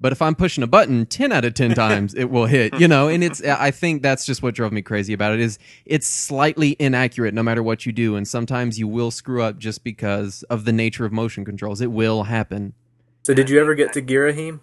But 0.00 0.10
if 0.12 0.20
I'm 0.20 0.34
pushing 0.34 0.62
a 0.64 0.66
button 0.66 1.06
10 1.06 1.30
out 1.32 1.44
of 1.44 1.54
10 1.54 1.74
times, 1.74 2.14
it 2.14 2.24
will 2.24 2.46
hit, 2.46 2.78
you 2.80 2.88
know, 2.88 3.08
and 3.08 3.22
it's, 3.24 3.42
I 3.42 3.70
think 3.70 4.02
that's 4.02 4.26
just 4.26 4.42
what 4.42 4.54
drove 4.54 4.72
me 4.72 4.82
crazy 4.82 5.12
about 5.12 5.32
it 5.32 5.40
is 5.40 5.58
it's 5.86 6.06
slightly 6.06 6.76
inaccurate 6.78 7.32
no 7.32 7.42
matter 7.42 7.62
what 7.62 7.86
you 7.86 7.92
do. 7.92 8.16
And 8.16 8.26
sometimes 8.26 8.78
you 8.78 8.88
will 8.88 9.10
screw 9.12 9.42
up 9.42 9.56
just 9.58 9.82
because 9.84 10.42
of 10.50 10.64
the 10.64 10.72
nature 10.72 11.04
of 11.06 11.12
motion 11.12 11.44
controls. 11.44 11.80
It 11.80 11.92
will 11.92 12.24
happen. 12.24 12.74
So 13.22 13.32
did 13.34 13.48
you 13.48 13.60
ever 13.60 13.74
get 13.74 13.92
to 13.94 14.02
Girahim? 14.02 14.60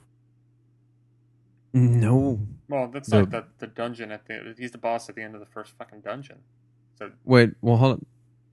No. 1.74 2.39
well, 2.68 2.88
that's 2.89 3.09
The- 3.09 3.20
like 3.22 3.30
the 3.32 3.45
the 3.59 3.68
dungeon 3.68 4.12
at 4.12 4.26
the 4.28 4.53
he's 4.57 4.72
the 4.72 4.78
boss 4.78 5.07
at 5.09 5.16
the 5.16 5.22
end 5.22 5.34
of 5.36 5.39
the 5.39 5.45
first 5.47 5.72
fucking 5.78 6.01
dungeon. 6.01 6.39
So 7.02 7.12
Wait, 7.26 7.56
well, 7.62 7.78
hold 7.78 7.93
on. 7.93 8.06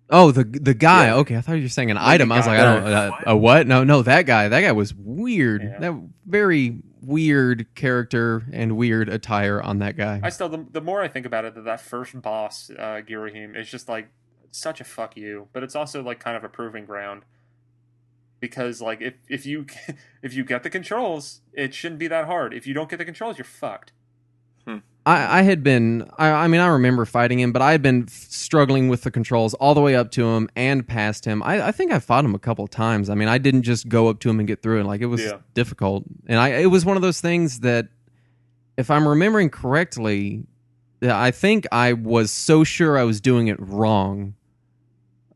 Oh, 0.09 0.31
the 0.31 0.43
the 0.43 0.73
guy. 0.73 1.09
Yeah. 1.09 1.17
Okay, 1.17 1.37
I 1.37 1.43
thought 1.43 1.57
you 1.57 1.65
were 1.65 1.69
saying 1.69 1.91
an 1.91 1.99
the 1.99 2.09
item. 2.09 2.33
I 2.33 2.39
was 2.39 2.47
like. 2.47 2.59
I 2.59 2.63
don't. 2.63 2.87
Uh, 2.87 3.11
a 3.27 3.37
what? 3.37 3.67
No, 3.67 3.85
no, 3.85 4.01
that 4.01 4.25
guy. 4.25 4.49
That 4.49 4.63
guy 4.63 4.73
was 4.73 4.95
weird. 4.95 5.63
Yeah. 5.63 5.79
That 5.79 6.03
very 6.25 6.79
weird 7.03 7.67
character 7.75 8.47
and 8.51 8.79
weird 8.79 9.11
attire 9.11 9.61
on 9.61 9.81
that 9.81 9.99
guy. 9.99 10.21
I 10.23 10.31
still 10.31 10.49
the, 10.49 10.65
the 10.73 10.81
more 10.81 11.03
I 11.03 11.09
think 11.09 11.27
about 11.27 11.45
it, 11.45 11.55
that 11.57 11.65
that 11.65 11.83
first 11.83 12.21
boss, 12.23 12.71
uh, 12.71 13.03
Girahim, 13.07 13.55
is 13.55 13.71
just 13.71 13.87
like 13.87 14.09
such 14.51 14.81
a 14.81 14.85
fuck 14.85 15.15
you, 15.15 15.49
but 15.53 15.63
it's 15.63 15.77
also 15.77 16.03
like 16.03 16.19
kind 16.21 16.39
of 16.39 16.43
a 16.43 16.49
proving 16.49 16.87
ground 16.87 17.25
because 18.41 18.81
like 18.81 19.03
if 19.03 19.13
if 19.29 19.45
you 19.45 19.67
if 20.23 20.33
you 20.33 20.43
get 20.43 20.63
the 20.63 20.71
controls, 20.71 21.43
it 21.53 21.75
shouldn't 21.75 21.99
be 21.99 22.09
that 22.09 22.25
hard. 22.25 22.55
If 22.55 22.67
you 22.67 22.73
don't 22.73 22.89
get 22.89 22.97
the 22.97 23.05
controls, 23.05 23.37
you're 23.37 23.45
fucked. 23.45 23.93
I, 25.09 25.39
I 25.39 25.43
had 25.43 25.63
been. 25.63 26.09
I, 26.19 26.29
I 26.31 26.49
mean, 26.49 26.61
I 26.61 26.67
remember 26.67 27.05
fighting 27.05 27.41
him, 27.41 27.51
but 27.53 27.63
I 27.63 27.73
had 27.73 27.83
been 27.83 28.05
f- 28.09 28.13
struggling 28.13 28.89
with 28.89 29.03
the 29.03 29.11
controls 29.11 29.55
all 29.55 29.75
the 29.75 29.81
way 29.81 29.97
up 29.97 30.11
to 30.13 30.27
him 30.27 30.49
and 30.55 30.87
past 30.87 31.25
him. 31.25 31.43
I, 31.43 31.69
I 31.69 31.73
think 31.73 31.93
I 31.93 31.99
fought 31.99 32.25
him 32.25 32.35
a 32.35 32.39
couple 32.39 32.67
times. 32.67 33.09
I 33.09 33.15
mean, 33.15 33.29
I 33.29 33.39
didn't 33.39 33.63
just 33.63 33.89
go 33.89 34.09
up 34.09 34.21
to 34.21 34.29
him 34.31 34.39
and 34.39 34.47
get 34.47 34.63
through 34.63 34.81
it. 34.81 34.85
Like 34.85 35.01
it 35.01 35.07
was 35.07 35.23
Yeah. 35.23 35.39
difficult, 35.55 36.05
and 36.27 36.39
I 36.39 36.49
it 36.61 36.67
was 36.67 36.85
one 36.85 36.97
of 36.97 37.03
those 37.03 37.21
things 37.21 37.61
that, 37.61 37.89
if 38.77 38.91
I'm 38.91 39.09
remembering 39.09 39.51
correctly, 39.51 40.45
I 41.03 41.31
think 41.31 41.67
I 41.73 41.95
was 41.95 42.31
so 42.31 42.63
sure 42.63 42.99
I 42.99 43.05
was 43.05 43.21
doing 43.21 43.49
it 43.49 43.57
wrong. 43.61 44.35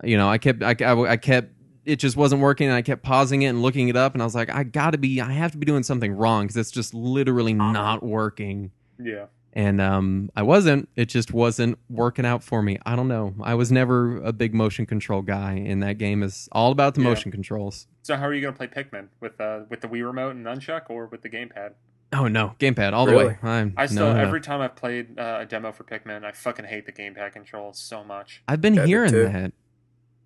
You 0.04 0.16
know, 0.16 0.28
I 0.28 0.36
kept 0.38 0.62
I, 0.62 0.76
I, 0.84 1.12
I 1.12 1.16
kept 1.16 1.50
it 1.84 1.96
just 1.96 2.16
wasn't 2.16 2.42
working, 2.42 2.68
and 2.68 2.76
I 2.76 2.82
kept 2.82 3.02
pausing 3.02 3.42
it 3.42 3.46
and 3.46 3.62
looking 3.62 3.88
it 3.88 3.96
up, 3.96 4.12
and 4.12 4.22
I 4.22 4.26
was 4.26 4.34
like, 4.34 4.50
I 4.50 4.64
got 4.64 4.90
to 4.90 4.98
be, 4.98 5.20
I 5.20 5.32
have 5.32 5.52
to 5.52 5.58
be 5.58 5.64
doing 5.66 5.82
something 5.82 6.12
wrong 6.12 6.44
because 6.44 6.56
it's 6.56 6.70
just 6.70 6.92
literally 6.94 7.54
uh-huh. 7.54 7.72
not 7.72 8.02
working 8.04 8.70
Yeah, 9.00 9.26
and 9.52 9.80
um, 9.80 10.30
I 10.36 10.42
wasn't. 10.42 10.88
It 10.96 11.06
just 11.06 11.32
wasn't 11.32 11.78
working 11.90 12.24
out 12.26 12.42
for 12.42 12.62
me. 12.62 12.78
I 12.86 12.96
don't 12.96 13.08
know. 13.08 13.34
I 13.42 13.54
was 13.54 13.70
never 13.72 14.16
a 14.22 14.32
big 14.32 14.54
motion 14.54 14.86
control 14.86 15.22
guy, 15.22 15.54
and 15.54 15.82
that 15.82 15.98
game 15.98 16.22
is 16.22 16.48
all 16.52 16.72
about 16.72 16.94
the 16.94 17.02
Yeah. 17.02 17.08
motion 17.10 17.30
controls. 17.30 17.86
So 18.02 18.16
how 18.16 18.26
are 18.26 18.34
you 18.34 18.40
gonna 18.40 18.56
play 18.56 18.66
Pikmin 18.66 19.08
with 19.20 19.40
uh 19.40 19.60
with 19.68 19.80
the 19.80 19.88
Wii 19.88 20.04
remote 20.04 20.34
and 20.36 20.44
nunchuck 20.44 20.90
or 20.90 21.06
with 21.06 21.22
the 21.22 21.28
gamepad? 21.30 21.72
Oh 22.14 22.28
no, 22.28 22.54
gamepad 22.58 22.92
all 22.92 23.06
the 23.06 23.14
way. 23.14 23.38
I'm, 23.42 23.72
I 23.76 23.86
still 23.86 24.08
no, 24.08 24.12
no, 24.12 24.18
no. 24.18 24.22
every 24.26 24.40
time 24.42 24.60
I've 24.60 24.76
played 24.76 25.18
uh, 25.18 25.38
a 25.40 25.46
demo 25.46 25.72
for 25.72 25.84
Pikmin, 25.84 26.24
I 26.24 26.32
fucking 26.32 26.66
hate 26.66 26.84
the 26.84 26.92
gamepad 26.92 27.32
controls 27.32 27.78
so 27.78 28.04
much. 28.04 28.42
I've 28.46 28.60
been 28.60 28.74
Yeah, 28.74 28.84
hearing 28.86 29.10
too. 29.12 29.24
that. 29.28 29.52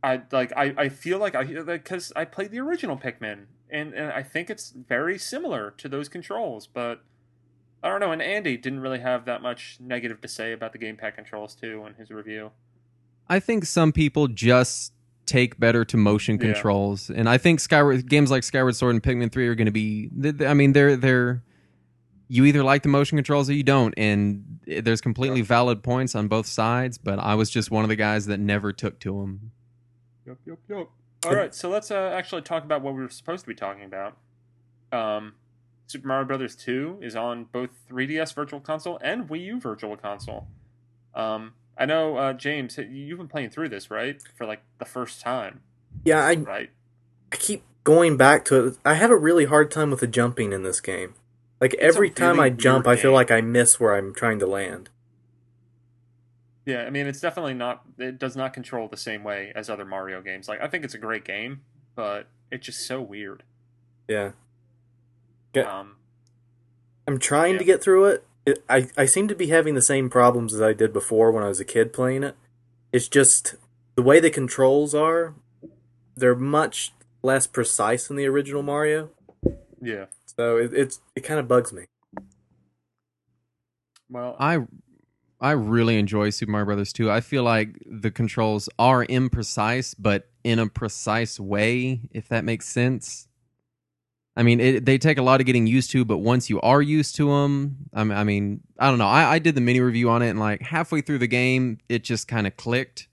I 0.03 0.23
like 0.33 0.53
I, 0.57 0.75
I 0.77 0.89
feel 0.89 1.19
like 1.19 1.35
I 1.35 1.45
because 1.45 2.13
I 2.17 2.25
played 2.25 2.51
the 2.51 2.59
original 2.61 2.97
Pikmin 2.97 3.47
and, 3.71 3.93
and 3.95 4.13
I 4.13 4.23
think 4.23 4.51
it's 4.51 4.71
very 4.71 5.19
similar 5.19 5.73
to 5.79 5.89
those 5.89 6.09
controls, 6.09 6.67
but 6.67 7.03
I 7.83 7.89
don't 7.89 8.01
know. 8.01 8.11
And 8.13 8.23
Andy 8.23 8.57
didn't 8.57 8.81
really 8.81 9.01
have 9.01 9.27
that 9.27 9.43
much 9.43 9.77
negative 9.81 10.21
to 10.23 10.29
say 10.29 10.53
about 10.53 10.73
the 10.73 10.79
gamepad 10.79 11.15
controls 11.15 11.55
too 11.55 11.85
in 11.87 11.95
his 11.95 12.11
review. 12.11 12.51
I 13.29 13.39
think 13.41 13.65
some 13.65 13.93
people 13.93 14.29
just 14.29 14.93
take 15.27 15.59
better 15.59 15.85
to 15.85 15.97
motion 15.97 16.37
Yeah. 16.37 16.53
controls, 16.53 17.11
and 17.11 17.29
I 17.29 17.39
think 17.39 17.61
Skyward 17.61 18.09
games 18.09 18.31
like 18.31 18.45
Skyward 18.45 18.77
Sword 18.77 18.95
and 18.95 19.03
Pikmin 19.03 19.31
Three 19.33 19.49
are 19.49 19.55
going 19.55 19.67
to 19.67 19.73
be. 19.73 20.11
I 20.45 20.55
mean, 20.55 20.73
they're 20.73 20.97
they're. 20.97 21.43
You 22.29 22.45
either 22.45 22.65
like 22.65 22.83
the 22.83 22.89
motion 22.89 23.17
controls 23.17 23.49
or 23.49 23.53
you 23.53 23.63
don't, 23.63 23.95
and 23.97 24.59
there's 24.67 25.01
completely 25.01 25.43
valid 25.43 25.85
points 25.85 26.17
on 26.17 26.27
both 26.27 26.47
sides. 26.47 26.99
But 26.99 27.21
I 27.21 27.37
was 27.37 27.51
just 27.51 27.71
one 27.71 27.85
of 27.85 27.89
the 27.89 27.95
guys 27.97 28.27
that 28.27 28.41
never 28.41 28.73
took 28.73 28.99
to 29.01 29.21
them. 29.21 29.53
Yep, 30.27 30.39
yep, 30.45 30.59
yep. 30.69 30.89
All 31.25 31.35
right, 31.35 31.55
so 31.55 31.69
let's 31.71 31.91
uh, 31.93 32.13
actually 32.17 32.43
talk 32.43 32.65
about 32.65 32.83
what 32.83 32.95
we 32.95 33.03
were 33.03 33.09
supposed 33.09 33.45
to 33.45 33.49
be 33.49 33.55
talking 33.55 33.85
about. 33.85 34.17
Um, 34.93 35.35
Super 35.87 36.09
Mario 36.09 36.25
Brothers 36.27 36.57
2 36.57 36.99
is 37.03 37.15
on 37.15 37.45
both 37.45 37.71
3DS 37.91 38.35
Virtual 38.35 38.61
Console 38.61 38.99
and 39.03 39.29
Wii 39.29 39.45
U 39.45 39.61
Virtual 39.61 39.97
Console. 39.97 40.49
Um, 41.15 41.55
I 41.79 41.87
know, 41.87 42.17
uh, 42.17 42.33
James, 42.33 42.79
you've 42.79 43.19
been 43.19 43.29
playing 43.29 43.51
through 43.51 43.69
this, 43.69 43.91
right? 43.91 44.21
For 44.37 44.47
like 44.47 44.63
the 44.79 44.85
first 44.85 45.21
time, 45.21 45.61
Yeah, 46.05 46.25
I 46.25 46.35
right? 46.35 46.71
I 47.33 47.37
keep 47.37 47.65
going 47.85 48.17
back 48.17 48.45
to 48.47 48.67
it. 48.67 48.79
I 48.85 48.95
have 48.95 49.11
a 49.11 49.17
really 49.17 49.45
hard 49.45 49.71
time 49.71 49.91
with 49.91 50.01
the 50.01 50.07
jumping 50.07 50.53
in 50.53 50.63
this 50.63 50.81
game. 50.81 51.15
Like 51.61 51.75
every 51.75 52.11
time 52.11 52.39
I 52.41 52.51
jump, 52.51 52.87
weird 52.87 52.99
I 52.99 53.03
feel 53.03 53.13
like 53.13 53.31
I 53.31 53.41
miss 53.41 53.79
where 53.81 53.95
I'm 53.95 54.15
trying 54.15 54.39
to 54.41 54.47
land. 54.47 54.91
Yeah, 56.67 56.83
I 56.83 56.91
mean, 56.91 57.07
it's 57.07 57.21
definitely 57.21 57.55
not, 57.55 57.83
it 57.97 58.19
does 58.19 58.35
not 58.35 58.53
control 58.53 58.89
the 58.89 58.97
same 58.97 59.23
way 59.23 59.53
as 59.55 59.71
other 59.71 59.85
Mario 59.85 60.21
games. 60.21 60.49
Like, 60.49 60.61
I 60.61 60.67
think 60.67 60.85
it's 60.85 60.95
a 60.95 60.99
great 60.99 61.25
game, 61.25 61.61
but 61.95 62.27
it's 62.51 62.67
just 62.67 62.81
so 62.87 63.01
weird. 63.01 63.45
Yeah, 64.09 64.33
Yeah. 65.57 65.81
Um, 65.81 65.97
I'm 67.09 67.19
trying 67.19 67.55
Yeah. 67.55 67.59
to 67.59 67.65
get 67.65 67.83
through 67.83 68.05
it. 68.07 68.25
it. 68.45 68.65
I 68.69 68.89
I 68.97 69.07
seem 69.07 69.27
to 69.29 69.35
be 69.35 69.49
having 69.49 69.75
the 69.75 69.83
same 69.83 70.11
problems 70.11 70.53
as 70.55 70.61
I 70.61 70.73
did 70.73 70.93
before 70.93 71.33
when 71.33 71.43
I 71.43 71.49
was 71.49 71.59
a 71.61 71.65
kid 71.65 71.93
playing 71.93 72.23
it. 72.23 72.37
It's 72.93 73.09
just 73.09 73.57
the 73.97 74.03
way 74.03 74.21
the 74.21 74.31
controls 74.31 74.95
are. 74.95 75.35
They're 76.17 76.35
much 76.37 76.93
less 77.23 77.47
precise 77.47 78.07
than 78.09 78.17
the 78.17 78.27
original 78.27 78.63
Mario, 78.63 79.11
yeah. 79.83 80.07
so 80.27 80.57
it, 80.59 80.73
it's 80.73 81.01
it 81.17 81.23
kind 81.23 81.41
of 81.41 81.49
bugs 81.49 81.73
me. 81.73 81.87
Well, 84.09 84.37
I 84.39 84.59
I 85.41 85.51
really 85.53 85.99
enjoy 85.99 86.31
Super 86.31 86.53
Mario 86.53 86.67
Brothers 86.67 86.93
2. 86.93 87.11
I 87.11 87.21
feel 87.21 87.43
like 87.43 87.77
the 87.85 88.11
controls 88.11 88.69
are 88.79 89.05
imprecise, 89.07 89.95
but 89.99 90.29
in 90.45 90.59
a 90.59 90.69
precise 90.69 91.39
way, 91.39 92.01
if 92.13 92.29
that 92.29 92.45
makes 92.45 92.67
sense. 92.69 93.29
I 94.37 94.43
mean, 94.43 94.61
it, 94.61 94.85
they 94.85 94.99
take 94.99 95.17
a 95.17 95.23
lot 95.23 95.41
of 95.41 95.47
getting 95.47 95.67
used 95.67 95.91
to, 95.93 96.05
but 96.05 96.19
once 96.19 96.51
you 96.51 96.61
are 96.61 96.83
used 96.83 97.17
to 97.17 97.29
them, 97.31 97.89
I 97.95 98.05
mean, 98.05 98.19
I, 98.19 98.25
mean, 98.25 98.61
I 98.79 98.91
don't 98.91 98.99
know. 98.99 99.07
I, 99.07 99.35
I 99.35 99.39
did 99.39 99.55
the 99.55 99.63
mini 99.63 99.81
review 99.81 100.11
on 100.11 100.21
it, 100.23 100.29
and 100.29 100.39
like 100.39 100.61
halfway 100.61 101.01
through 101.01 101.19
the 101.19 101.27
game, 101.27 101.79
it 101.89 102.05
just 102.05 102.29
kind 102.29 102.47
of 102.47 102.57
clicked, 102.57 103.09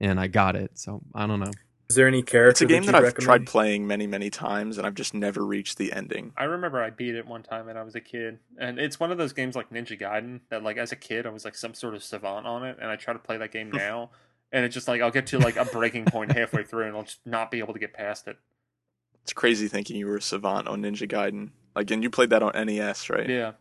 and 0.00 0.18
I 0.18 0.28
got 0.28 0.56
it. 0.56 0.78
So 0.78 1.02
I 1.14 1.26
don't 1.26 1.40
know. 1.40 1.50
Is 1.90 1.96
there 1.96 2.08
any 2.08 2.22
character 2.22 2.50
It's 2.50 2.60
a 2.62 2.66
game 2.74 2.84
that, 2.84 2.92
that 2.92 2.98
I've 2.98 3.02
recommend? 3.02 3.24
tried 3.24 3.46
playing 3.46 3.86
many, 3.86 4.06
many 4.06 4.30
times, 4.30 4.78
and 4.78 4.86
I've 4.86 4.94
just 4.94 5.12
never 5.12 5.44
reached 5.44 5.76
the 5.76 5.92
ending. 5.92 6.32
I 6.38 6.44
remember 6.44 6.82
I 6.82 6.88
beat 6.88 7.14
it 7.14 7.26
one 7.26 7.42
time 7.42 7.66
when 7.66 7.76
I 7.76 7.82
was 7.82 7.94
a 7.94 8.00
kid, 8.00 8.38
and 8.58 8.78
it's 8.78 8.98
one 8.98 9.12
of 9.12 9.18
those 9.18 9.34
games 9.34 9.54
like 9.54 9.68
Ninja 9.68 10.00
Gaiden 10.00 10.40
that, 10.48 10.62
like, 10.62 10.78
as 10.78 10.90
a 10.90 10.96
kid, 10.96 11.26
I 11.26 11.28
was 11.28 11.44
like 11.44 11.54
some 11.54 11.74
sort 11.74 11.94
of 11.94 12.02
savant 12.02 12.46
on 12.46 12.64
it, 12.64 12.78
and 12.80 12.90
I 12.90 12.96
try 12.96 13.12
to 13.12 13.18
play 13.18 13.36
that 13.36 13.52
game 13.52 13.70
now, 13.74 14.08
and 14.50 14.64
it's 14.64 14.72
just 14.72 14.88
like 14.88 15.02
I'll 15.02 15.10
get 15.10 15.26
to 15.28 15.38
like 15.38 15.56
a 15.56 15.66
breaking 15.66 16.06
point 16.06 16.32
halfway 16.32 16.64
through, 16.64 16.86
and 16.86 16.96
I'll 16.96 17.02
just 17.02 17.20
not 17.26 17.50
be 17.50 17.58
able 17.58 17.74
to 17.74 17.78
get 17.78 17.92
past 17.92 18.26
it. 18.26 18.38
It's 19.22 19.32
crazy 19.32 19.68
thinking 19.68 19.96
you 19.96 20.06
were 20.06 20.16
a 20.16 20.22
savant 20.22 20.66
on 20.68 20.82
Ninja 20.82 21.08
Gaiden. 21.10 21.50
Like, 21.76 21.90
and 21.90 22.02
you 22.02 22.10
played 22.10 22.30
that 22.30 22.42
on 22.42 22.52
NES, 22.66 23.08
right? 23.10 23.28
Yeah, 23.28 23.52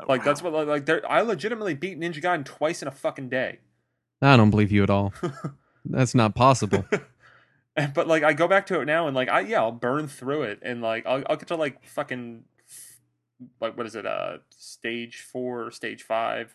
Oh, 0.00 0.06
like 0.08 0.20
wow. 0.20 0.24
that's 0.24 0.42
what 0.42 0.52
like, 0.52 0.66
like 0.66 0.86
there. 0.86 1.02
I 1.10 1.20
legitimately 1.20 1.74
beat 1.74 1.98
Ninja 2.00 2.20
Gaiden 2.22 2.44
twice 2.44 2.82
in 2.82 2.88
a 2.88 2.92
fucking 2.92 3.28
day. 3.28 3.58
I 4.20 4.36
don't 4.36 4.50
believe 4.50 4.72
you 4.72 4.82
at 4.82 4.90
all. 4.90 5.12
That's 5.84 6.14
not 6.14 6.34
possible. 6.34 6.84
But 7.94 8.06
like 8.06 8.22
I 8.22 8.34
go 8.34 8.46
back 8.46 8.66
to 8.66 8.80
it 8.82 8.84
now, 8.84 9.06
and 9.06 9.16
like 9.16 9.30
I 9.30 9.40
yeah, 9.40 9.62
I'll 9.62 9.72
burn 9.72 10.06
through 10.06 10.42
it, 10.42 10.58
and 10.62 10.82
like 10.82 11.06
I'll 11.06 11.22
I'll 11.26 11.36
get 11.36 11.48
to 11.48 11.56
like 11.56 11.82
fucking 11.86 12.44
like 13.60 13.76
what 13.78 13.86
is 13.86 13.94
it 13.96 14.04
uh 14.04 14.38
stage 14.50 15.22
four, 15.22 15.70
stage 15.70 16.02
five, 16.02 16.54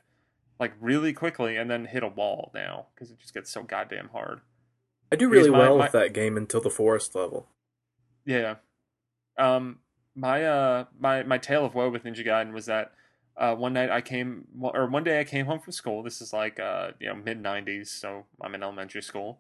like 0.60 0.74
really 0.80 1.14
quickly, 1.14 1.58
and 1.58 1.72
then 1.72 1.86
hit 1.86 2.04
a 2.04 2.08
wall 2.08 2.52
now 2.54 2.86
because 2.94 3.10
it 3.10 3.18
just 3.20 3.34
gets 3.34 3.50
so 3.52 3.64
goddamn 3.64 4.10
hard. 4.10 4.42
I 5.12 5.16
do 5.16 5.28
really 5.28 5.50
my- 5.50 5.58
well 5.58 5.78
my- 5.80 5.86
with 5.86 5.94
that 5.94 6.14
game 6.14 6.38
until 6.38 6.62
the 6.62 6.70
forest 6.70 7.16
level. 7.16 7.48
Yeah. 8.28 8.56
Um 9.38 9.80
my 10.16 10.44
uh 10.44 10.86
my 11.00 11.24
my 11.24 11.38
tale 11.38 11.66
of 11.66 11.74
woe 11.74 11.90
with 11.90 12.04
Ninja 12.04 12.26
Gaiden 12.26 12.52
was 12.52 12.66
that 12.66 12.92
uh 13.38 13.56
one 13.56 13.74
night 13.74 13.90
I 13.90 14.02
came 14.02 14.48
or 14.62 14.86
one 14.88 15.04
day 15.04 15.20
I 15.20 15.24
came 15.24 15.46
home 15.46 15.60
from 15.60 15.72
school. 15.72 16.04
This 16.04 16.22
is 16.22 16.34
like 16.34 16.60
uh 16.60 16.92
you 17.00 17.08
know 17.08 17.16
mid 17.16 17.42
90s, 17.42 17.88
so 17.88 18.26
I'm 18.42 18.54
in 18.54 18.62
elementary 18.62 19.02
school. 19.02 19.40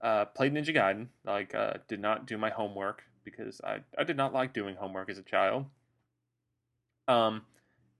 Uh 0.00 0.24
played 0.26 0.52
Ninja 0.52 0.74
Gaiden, 0.74 1.06
like 1.24 1.54
uh 1.54 1.74
did 1.88 2.00
not 2.00 2.26
do 2.26 2.36
my 2.36 2.50
homework 2.50 3.04
because 3.24 3.60
I 3.62 3.80
I 3.96 4.02
did 4.02 4.16
not 4.16 4.34
like 4.34 4.52
doing 4.52 4.76
homework 4.76 5.08
as 5.08 5.18
a 5.18 5.22
child. 5.22 5.66
Um 7.06 7.42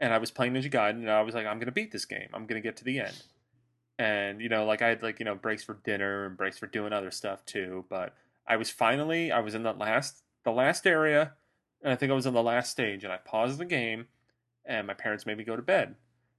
and 0.00 0.12
I 0.12 0.18
was 0.18 0.32
playing 0.32 0.54
Ninja 0.54 0.70
Gaiden 0.70 0.98
and 0.98 1.10
I 1.10 1.22
was 1.22 1.36
like 1.36 1.46
I'm 1.46 1.58
going 1.58 1.66
to 1.66 1.72
beat 1.72 1.92
this 1.92 2.06
game. 2.06 2.28
I'm 2.34 2.46
going 2.46 2.60
to 2.60 2.66
get 2.66 2.76
to 2.78 2.84
the 2.84 2.98
end. 2.98 3.22
And 4.00 4.40
you 4.40 4.48
know 4.48 4.64
like 4.64 4.82
I 4.82 4.88
had 4.88 5.02
like 5.02 5.20
you 5.20 5.24
know 5.26 5.36
breaks 5.36 5.62
for 5.62 5.74
dinner 5.84 6.26
and 6.26 6.36
breaks 6.36 6.58
for 6.58 6.66
doing 6.66 6.92
other 6.92 7.12
stuff 7.12 7.44
too, 7.44 7.84
but 7.88 8.14
I 8.46 8.56
was 8.56 8.70
finally 8.70 9.32
I 9.32 9.40
was 9.40 9.54
in 9.54 9.62
the 9.62 9.72
last 9.72 10.23
the 10.44 10.52
last 10.52 10.86
area, 10.86 11.32
and 11.82 11.92
I 11.92 11.96
think 11.96 12.12
I 12.12 12.14
was 12.14 12.26
in 12.26 12.34
the 12.34 12.42
last 12.42 12.70
stage, 12.70 13.04
and 13.04 13.12
I 13.12 13.16
paused 13.18 13.58
the 13.58 13.64
game, 13.64 14.06
and 14.64 14.86
my 14.86 14.94
parents 14.94 15.26
made 15.26 15.38
me 15.38 15.44
go 15.44 15.56
to 15.56 15.62
bed. 15.62 15.96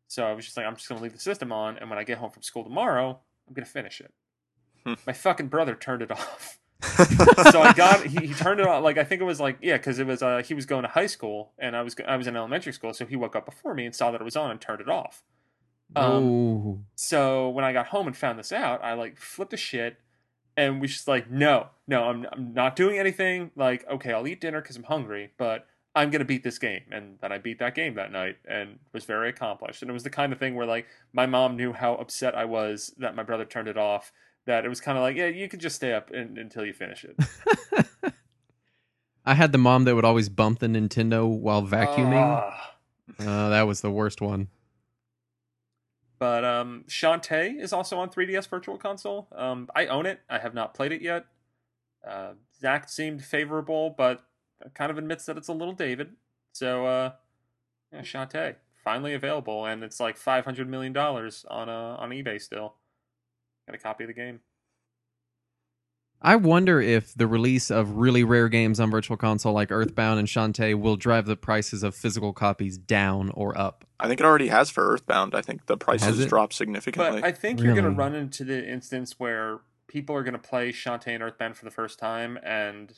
So 0.08 0.26
I 0.26 0.34
was 0.34 0.45
just 0.45 0.58
like, 0.58 0.66
I'm 0.66 0.76
just 0.76 0.88
gonna 0.88 1.01
leave 1.01 1.14
the 1.14 1.20
system 1.20 1.51
on, 1.51 1.78
and 1.78 1.89
when 1.89 1.99
I 1.99 2.03
get 2.03 2.20
home 2.20 2.32
from 2.32 2.43
school 2.43 2.64
tomorrow, 2.64 3.20
I'm 3.47 3.53
gonna 3.53 3.66
finish 3.66 4.01
it. 4.01 4.14
Hmm. 4.86 4.93
my 5.08 5.14
fucking 5.14 5.47
brother 5.47 5.76
turned 5.76 6.01
it 6.01 6.12
off. 6.20 6.60
so 7.51 7.62
I 7.62 7.74
got 7.74 8.06
he, 8.06 8.28
he 8.28 8.34
turned 8.34 8.60
it 8.60 8.68
on 8.68 8.84
like 8.84 8.97
I 8.97 9.03
think 9.03 9.22
it 9.22 9.26
was 9.26 9.39
like 9.39 9.58
yeah 9.62 9.78
because 9.78 9.97
it 9.97 10.06
was 10.06 10.22
uh, 10.22 10.43
he 10.45 10.53
was 10.53 10.66
going 10.66 10.84
to 10.84 10.89
high 10.89 11.08
school 11.08 11.53
and 11.58 11.76
I 11.76 11.82
was 11.82 11.95
I 12.06 12.18
was 12.18 12.28
in 12.28 12.36
elementary 12.36 12.74
school 12.74 12.93
so 12.93 13.06
he 13.06 13.16
woke 13.16 13.36
up 13.36 13.45
before 13.45 13.74
me 13.74 13.86
and 13.86 13.95
saw 13.95 14.12
that 14.12 14.22
it 14.22 14.24
was 14.24 14.36
on 14.36 14.51
and 14.51 14.60
turned 14.60 14.82
it 14.82 14.89
off. 14.89 15.24
Um, 15.95 16.86
so 16.95 17.49
when 17.49 17.64
I 17.64 17.72
got 17.72 17.88
home 17.88 18.08
and 18.08 18.18
found 18.18 18.38
this 18.38 18.51
out, 18.51 18.84
I 18.84 18.93
like 18.93 19.18
flipped 19.18 19.53
a 19.53 19.58
shit 19.58 19.97
and 20.58 20.82
we 20.82 20.88
just 20.88 21.08
like, 21.08 21.30
no, 21.30 21.68
no, 21.88 22.06
I'm, 22.06 22.26
I'm 22.32 22.53
not 22.53 22.76
doing 22.76 22.97
anything. 22.97 23.51
Like, 23.56 23.86
okay, 23.89 24.14
I'll 24.14 24.28
eat 24.28 24.41
dinner 24.41 24.62
because 24.62 24.76
I'm 24.78 24.84
hungry, 24.84 25.32
but 25.38 25.68
I'm 25.95 26.10
going 26.10 26.20
to 26.20 26.26
beat 26.26 26.43
this 26.43 26.58
game. 26.58 26.82
And 26.91 27.18
then 27.22 27.32
I 27.32 27.38
beat 27.38 27.60
that 27.60 27.76
game 27.76 27.95
that 27.95 28.12
night 28.12 28.38
and 28.47 28.80
was 28.93 29.06
very 29.06 29.30
accomplished. 29.30 29.82
And 29.82 29.89
it 29.89 29.93
was 29.93 30.03
the 30.03 30.10
kind 30.10 30.34
of 30.34 30.39
thing 30.39 30.56
where 30.56 30.66
like 30.66 30.88
my 31.14 31.26
mom 31.26 31.56
knew 31.56 31.74
how 31.74 31.95
upset 31.95 32.36
I 32.36 32.45
was 32.45 32.93
that 32.97 33.16
my 33.16 33.24
brother 33.24 33.45
turned 33.45 33.68
it 33.68 33.78
off. 33.78 34.12
That 34.45 34.64
it 34.64 34.70
was 34.70 34.80
kind 34.80 34.97
of 34.97 35.01
like, 35.01 35.16
yeah, 35.16 35.28
you 35.28 35.47
could 35.47 35.60
just 35.60 35.76
stay 35.76 35.91
up 35.91 36.12
until 36.12 36.66
you 36.66 36.74
finish 36.74 37.03
it. 37.03 38.14
I 39.26 39.34
had 39.34 39.51
the 39.51 39.58
mom 39.58 39.86
that 39.86 39.95
would 39.95 40.06
always 40.06 40.30
bump 40.30 40.60
the 40.60 40.68
Nintendo 40.68 41.28
while 41.28 41.64
vacuuming. 41.64 42.22
Ah. 42.22 42.76
Uh, 43.20 43.49
that 43.49 43.64
was 43.64 43.82
the 43.82 43.89
worst 43.89 44.22
one. 44.22 44.49
But 46.18 46.45
um, 46.45 46.86
Shantae 46.88 47.59
is 47.59 47.74
also 47.74 47.97
on 47.97 48.09
3DS 48.09 48.47
Virtual 48.47 48.78
Console. 48.78 49.28
Um, 49.36 49.70
I 49.76 49.88
own 49.88 50.05
it. 50.05 50.22
I 50.30 50.39
have 50.39 50.53
not 50.53 50.74
played 50.74 50.91
it 50.91 51.01
yet. 51.01 51.26
Uh, 52.07 52.34
Zach 52.59 52.89
seemed 52.89 53.24
favorable, 53.24 53.93
but 53.97 54.24
kind 54.74 54.91
of 54.91 54.97
admits 54.97 55.26
that 55.26 55.38
it's 55.38 55.47
a 55.47 55.53
little 55.53 55.74
David. 55.74 56.11
So, 56.53 56.86
uh, 56.86 57.11
yeah, 57.91 58.01
Shantae 58.01 58.55
finally 58.86 59.16
available, 59.16 59.66
and 59.66 59.84
it's 59.84 59.99
like 59.99 60.16
500 60.16 60.70
million 60.70 60.93
dollars 60.93 61.43
on 61.49 61.68
uh, 61.68 61.97
on 61.99 62.11
eBay 62.11 62.39
still. 62.39 62.76
Got 63.68 63.76
a 63.76 63.80
copy 63.80 64.05
of 64.05 64.07
the 64.07 64.13
game. 64.13 64.39
I 66.22 66.36
wonder 66.38 66.82
if 66.82 67.13
the 67.13 67.28
release 67.28 67.70
of 67.70 67.91
really 67.97 68.24
rare 68.24 68.49
games 68.49 68.80
on 68.80 68.89
Virtual 68.89 69.16
Console 69.18 69.53
like 69.53 69.72
Earthbound 69.72 70.18
and 70.18 70.28
Shantae 70.28 70.74
will 70.80 70.95
drive 70.95 71.26
the 71.28 71.36
prices 71.36 71.84
of 71.84 71.93
physical 71.93 72.34
copies 72.34 72.78
down 72.78 73.30
or 73.36 73.55
up. 73.57 73.86
I 73.99 74.07
think 74.07 74.20
it 74.20 74.26
already 74.26 74.47
has 74.47 74.70
for 74.72 74.91
Earthbound. 74.91 75.36
I 75.36 75.41
think 75.41 75.68
the 75.68 75.78
prices 75.78 76.20
it? 76.20 76.30
dropped 76.30 76.53
significantly. 76.53 77.22
But 77.22 77.28
I 77.28 77.32
think 77.32 77.59
you're 77.61 77.74
going 77.74 77.84
to 77.86 77.91
run 77.91 78.16
into 78.16 78.43
the 78.43 78.68
instance 78.68 79.16
where 79.20 79.59
people 79.88 80.16
are 80.16 80.24
going 80.24 80.34
to 80.34 80.39
play 80.39 80.72
Shantae 80.72 81.09
and 81.13 81.22
Earthbound 81.22 81.57
for 81.57 81.66
the 81.66 81.72
first 81.72 81.99
time 81.99 82.39
and 82.43 82.91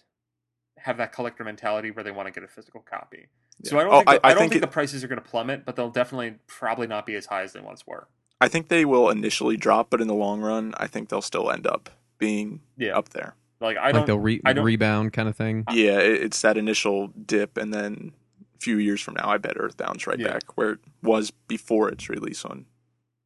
have 0.77 0.97
that 0.97 1.11
collector 1.11 1.43
mentality 1.43 1.91
where 1.91 2.03
they 2.03 2.11
want 2.11 2.27
to 2.27 2.31
get 2.31 2.43
a 2.43 2.47
physical 2.47 2.79
copy. 2.81 3.27
So 3.63 3.77
I 3.79 3.83
don't 3.83 3.93
Oh, 3.93 3.97
think, 3.97 4.05
the, 4.05 4.11
I- 4.11 4.15
I, 4.15 4.19
I 4.31 4.33
don't 4.33 4.39
think 4.41 4.51
think, 4.53 4.63
it- 4.63 4.67
the 4.67 4.71
prices 4.71 5.03
are 5.03 5.07
going 5.07 5.21
to 5.21 5.27
plummet, 5.27 5.65
but 5.65 5.75
they'll 5.75 5.89
definitely 5.89 6.35
probably 6.47 6.87
not 6.87 7.05
be 7.05 7.15
as 7.15 7.25
high 7.25 7.41
as 7.41 7.51
they 7.53 7.59
once 7.59 7.85
were. 7.85 8.07
I 8.39 8.47
think 8.47 8.69
they 8.69 8.85
will 8.85 9.09
initially 9.09 9.57
drop, 9.57 9.89
but 9.89 9.99
in 9.99 10.07
the 10.07 10.13
long 10.13 10.39
run, 10.41 10.73
I 10.77 10.85
think 10.87 11.09
they'll 11.09 11.21
still 11.23 11.49
end 11.51 11.65
up 11.67 11.89
being 12.17 12.61
Yeah, 12.77 12.97
up 12.97 13.09
there. 13.09 13.35
like 13.59 13.77
I 13.77 13.85
like 13.85 13.93
don't. 13.93 14.05
they'll 14.07 14.19
re- 14.19 14.41
I 14.45 14.53
don't- 14.53 14.65
rebound 14.65 15.13
kind 15.13 15.27
of 15.29 15.35
thing. 15.35 15.63
Yeah, 15.71 15.97
it's 15.99 16.41
that 16.41 16.57
initial 16.57 17.07
dip, 17.07 17.57
and 17.57 17.73
then 17.73 18.13
a 18.55 18.59
few 18.59 18.77
years 18.77 19.01
from 19.01 19.15
now, 19.15 19.29
I 19.29 19.37
bet 19.37 19.55
Earthbound's 19.57 20.07
right 20.07 20.19
Yeah. 20.19 20.33
back 20.33 20.57
where 20.57 20.71
it 20.71 20.79
was 21.01 21.31
before 21.31 21.89
its 21.89 22.09
release 22.09 22.43
on. 22.45 22.65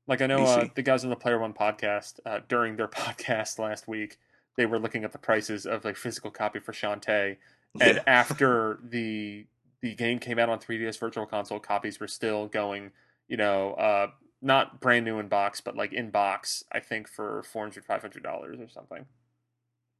Like 0.08 0.22
I 0.22 0.28
know 0.28 0.44
uh, 0.44 0.68
the 0.76 0.82
guys 0.82 1.04
on 1.04 1.10
the 1.10 1.16
Player 1.16 1.40
One 1.40 1.54
podcast 1.54 2.20
uh, 2.26 2.40
during 2.50 2.76
their 2.76 2.88
podcast 2.90 3.60
last 3.60 3.88
week, 3.88 4.18
they 4.58 4.66
were 4.66 4.80
looking 4.80 5.04
at 5.04 5.12
the 5.14 5.18
prices 5.20 5.66
of 5.66 5.86
like 5.86 5.96
physical 5.96 6.32
copy 6.32 6.60
for 6.60 6.72
Shantae, 6.74 7.38
and 7.80 7.96
Yeah. 7.98 8.04
after 8.08 8.80
the 8.84 9.46
the 9.82 9.96
game 9.96 10.20
came 10.20 10.38
out 10.38 10.48
on 10.50 10.60
3DS 10.60 11.00
Virtual 11.00 11.26
Console, 11.26 11.60
copies 11.60 12.00
were 12.00 12.08
still 12.08 12.48
going. 12.48 12.92
You 13.28 13.38
know, 13.38 13.74
uh, 13.74 14.08
not 14.42 14.80
brand 14.80 15.06
new 15.06 15.20
in 15.20 15.28
box, 15.28 15.62
but 15.62 15.76
like 15.76 15.94
in 15.94 16.10
box. 16.10 16.64
I 16.72 16.80
think 16.80 17.08
for 17.08 17.44
400 17.44 18.24
dollars 18.24 18.60
or 18.60 18.68
something, 18.70 19.06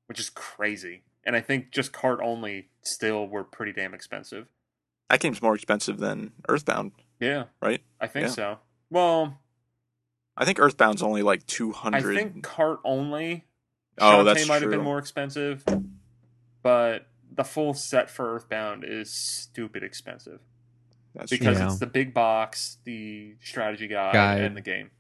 which 0.08 0.20
is 0.20 0.30
crazy. 0.30 1.04
And 1.24 1.36
I 1.36 1.42
think 1.42 1.72
just 1.72 1.94
cart 1.94 2.20
only 2.24 2.70
still 2.82 3.28
were 3.28 3.44
pretty 3.44 3.74
damn 3.74 3.94
expensive. 3.94 4.48
That 5.10 5.20
game's 5.20 5.42
more 5.42 5.54
expensive 5.54 5.98
than 6.00 6.32
Earthbound, 6.50 6.94
Yeah, 7.20 7.46
right? 7.62 7.82
I 8.00 8.08
think 8.08 8.28
Yeah. 8.28 8.34
so. 8.34 8.60
Well, 8.90 9.40
I 10.38 10.46
think 10.46 10.58
Earthbound's 10.58 11.04
only 11.04 11.22
like 11.22 11.46
200. 11.46 11.98
I 11.98 12.02
think 12.20 12.44
cart 12.44 12.80
only. 12.84 13.46
Oh, 14.00 14.06
Shantae 14.06 14.26
that's 14.26 14.48
might 14.48 14.62
have 14.62 14.72
been 14.72 14.82
more 14.82 14.98
expensive, 14.98 15.64
but 16.64 17.08
the 17.30 17.44
full 17.44 17.74
set 17.74 18.10
for 18.10 18.34
Earthbound 18.36 18.84
is 18.86 19.14
stupid 19.14 19.84
expensive 19.84 20.40
That's 21.16 21.30
because 21.30 21.58
Yeah. 21.60 21.66
it's 21.68 21.80
the 21.80 21.88
big 21.88 22.14
box, 22.14 22.78
the 22.86 23.36
strategy 23.42 23.88
guide, 23.88 24.14
Guide. 24.14 24.42
and 24.42 24.56
the 24.56 24.62
game. 24.62 24.92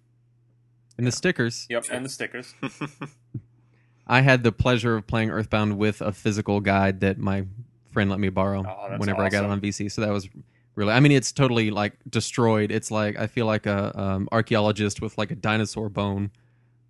And 0.98 1.08
the 1.08 1.12
stickers. 1.12 1.66
Yep, 1.70 1.86
and 1.92 2.06
the 2.06 2.10
stickers. 2.10 2.54
I 4.08 4.22
had 4.22 4.44
the 4.44 4.52
pleasure 4.52 4.96
of 4.98 5.08
playing 5.08 5.30
Earthbound 5.32 5.78
with 5.78 6.02
a 6.02 6.12
physical 6.12 6.60
guide 6.60 7.00
that 7.00 7.18
my 7.18 7.46
friend 7.92 8.10
let 8.10 8.20
me 8.20 8.30
borrow 8.30 8.60
Oh, 8.68 8.88
that's 8.90 9.00
whenever 9.00 9.22
I 9.24 9.30
got 9.30 9.40
it 9.44 9.48
awesome. 9.48 9.52
on 9.52 9.62
VC. 9.62 9.90
So 9.92 10.02
that 10.02 10.12
was 10.12 10.28
really. 10.76 10.92
I 10.92 11.00
mean, 11.00 11.12
it's 11.14 11.32
totally 11.32 11.72
like 11.72 11.94
destroyed. 12.10 12.72
It's 12.72 12.92
like 12.92 13.18
I 13.18 13.28
feel 13.28 13.46
like 13.46 13.66
a 13.66 13.98
um, 14.00 14.28
archaeologist 14.32 15.02
with 15.02 15.18
like 15.18 15.32
a 15.32 15.36
dinosaur 15.36 15.88
bone, 15.90 16.32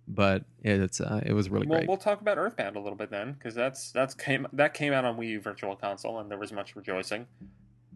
but 0.08 0.44
it's 0.62 1.00
uh, 1.00 1.20
it 1.24 1.32
was 1.32 1.48
really 1.48 1.66
well, 1.66 1.78
great. 1.78 1.88
we'll 1.88 1.96
talk 1.96 2.20
about 2.20 2.38
Earthbound 2.38 2.76
a 2.76 2.80
little 2.80 2.96
bit 2.98 3.10
then, 3.10 3.34
because 3.34 3.54
that's 3.54 3.92
that's 3.92 4.14
came 4.14 4.46
that 4.52 4.74
came 4.74 4.92
out 4.92 5.04
on 5.04 5.16
Wii 5.16 5.28
U 5.30 5.40
Virtual 5.40 5.76
Console, 5.76 6.18
and 6.18 6.30
there 6.30 6.38
was 6.38 6.52
much 6.52 6.74
rejoicing. 6.74 7.26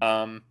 Um, 0.00 0.42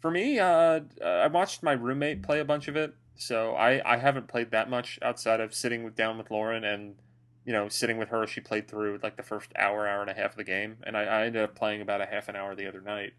for 0.00 0.10
me, 0.10 0.38
uh, 0.38 0.80
I 1.04 1.26
watched 1.26 1.62
my 1.62 1.72
roommate 1.72 2.22
play 2.22 2.40
a 2.40 2.44
bunch 2.44 2.68
of 2.68 2.76
it, 2.76 2.94
so 3.16 3.54
I 3.54 3.80
I 3.84 3.98
haven't 3.98 4.28
played 4.28 4.50
that 4.50 4.68
much 4.70 4.98
outside 5.02 5.40
of 5.40 5.54
sitting 5.54 5.84
with, 5.84 5.94
down 5.94 6.18
with 6.18 6.30
Lauren 6.30 6.64
and 6.64 6.96
you 7.44 7.52
know 7.52 7.68
sitting 7.68 7.98
with 7.98 8.08
her. 8.08 8.26
She 8.26 8.40
played 8.40 8.68
through 8.68 9.00
like 9.02 9.16
the 9.16 9.22
first 9.22 9.52
hour, 9.56 9.86
hour 9.86 10.00
and 10.00 10.10
a 10.10 10.14
half 10.14 10.32
of 10.32 10.36
the 10.36 10.44
game, 10.44 10.78
and 10.84 10.96
I, 10.96 11.02
I 11.02 11.26
ended 11.26 11.42
up 11.42 11.54
playing 11.54 11.82
about 11.82 12.00
a 12.00 12.06
half 12.06 12.28
an 12.28 12.36
hour 12.36 12.54
the 12.54 12.66
other 12.66 12.80
night. 12.80 13.12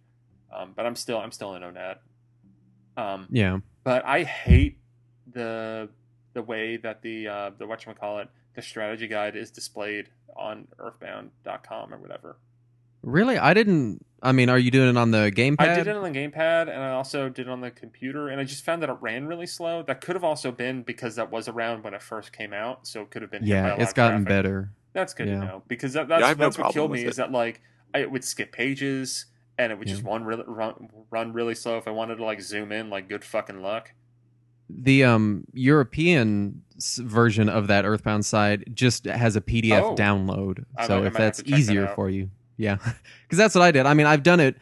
Um, 0.51 0.73
but 0.75 0.85
I'm 0.85 0.95
still 0.95 1.19
I'm 1.19 1.31
still 1.31 1.53
in 1.55 1.61
Onett. 1.61 1.97
Um, 2.97 3.27
yeah, 3.29 3.59
but 3.83 4.03
I 4.05 4.23
hate 4.23 4.79
the 5.31 5.89
the 6.33 6.41
way 6.41 6.77
that 6.77 7.01
the 7.01 7.27
uh, 7.27 7.51
the 7.57 7.65
it 7.69 8.29
the 8.55 8.61
strategy 8.61 9.07
guide 9.07 9.35
is 9.35 9.51
displayed 9.51 10.09
on 10.35 10.67
earthbound.com 10.79 11.93
or 11.93 11.97
whatever. 11.97 12.37
Really. 13.03 13.37
I 13.37 13.53
didn't. 13.53 14.05
I 14.23 14.31
mean, 14.33 14.49
are 14.49 14.59
you 14.59 14.69
doing 14.69 14.89
it 14.89 14.97
on 14.97 15.09
the 15.11 15.31
gamepad? 15.35 15.55
I 15.61 15.73
did 15.75 15.87
it 15.87 15.95
on 15.95 16.03
the 16.03 16.17
gamepad 16.19 16.69
and 16.69 16.77
I 16.83 16.91
also 16.91 17.27
did 17.27 17.47
it 17.47 17.49
on 17.49 17.61
the 17.61 17.71
computer 17.71 18.29
and 18.29 18.39
I 18.39 18.43
just 18.43 18.63
found 18.63 18.83
that 18.83 18.89
it 18.91 18.97
ran 19.01 19.25
really 19.25 19.47
slow. 19.47 19.81
That 19.81 19.99
could 20.01 20.15
have 20.15 20.23
also 20.23 20.51
been 20.51 20.83
because 20.83 21.15
that 21.15 21.31
was 21.31 21.47
around 21.47 21.83
when 21.83 21.95
it 21.95 22.03
first 22.03 22.31
came 22.31 22.53
out, 22.53 22.85
so 22.85 23.01
it 23.01 23.09
could 23.09 23.23
have 23.23 23.31
been 23.31 23.41
hit 23.43 23.49
by 23.51 23.57
a 23.57 23.61
yeah, 23.63 23.69
lot 23.71 23.81
it's 23.81 23.91
of 23.91 23.95
gotten 23.95 24.23
traffic. 24.25 24.43
better. 24.43 24.71
That's 24.93 25.13
good 25.15 25.27
Yeah. 25.27 25.39
to 25.39 25.45
know 25.45 25.63
because 25.67 25.93
that, 25.93 26.07
that's 26.07 26.23
I 26.23 26.27
have 26.27 26.37
no 26.37 26.49
what 26.49 26.71
killed 26.71 26.91
me 26.91 26.99
with 27.03 27.09
is 27.11 27.15
that 27.15 27.31
like 27.31 27.61
I, 27.95 27.99
it 27.99 28.11
would 28.11 28.23
skip 28.23 28.51
pages 28.51 29.25
and 29.57 29.71
it 29.71 29.79
would 29.79 29.87
just 29.87 30.03
run 30.03 30.23
really 30.23 30.43
run, 30.45 30.89
run 31.09 31.33
really 31.33 31.55
slow 31.55 31.77
if 31.79 31.87
I 31.87 31.91
wanted 31.91 32.17
to 32.17 32.23
like 32.23 32.41
zoom 32.41 32.71
in 32.71 32.91
like 32.91 33.09
good 33.09 33.23
fucking 33.25 33.61
luck. 33.63 33.91
The 34.69 35.03
um 35.03 35.45
European 35.53 36.61
version 36.99 37.49
of 37.49 37.67
that 37.67 37.85
Earthbound 37.85 38.25
side 38.25 38.65
just 38.73 39.05
has 39.05 39.35
a 39.35 39.41
PDF 39.41 39.81
Oh. 39.81 39.95
download. 39.95 40.65
I 40.77 40.85
so 40.85 40.97
might- 40.99 41.03
I 41.03 41.07
if 41.07 41.13
that's 41.13 41.37
to 41.39 41.43
check 41.43 41.51
that 41.51 41.59
easier 41.59 41.87
for 41.95 42.09
you, 42.09 42.29
yeah, 42.61 42.75
because 43.23 43.37
that's 43.37 43.55
what 43.55 43.63
I 43.63 43.71
did. 43.71 43.85
I 43.85 43.93
mean, 43.93 44.05
I've 44.05 44.23
done 44.23 44.39
it 44.39 44.55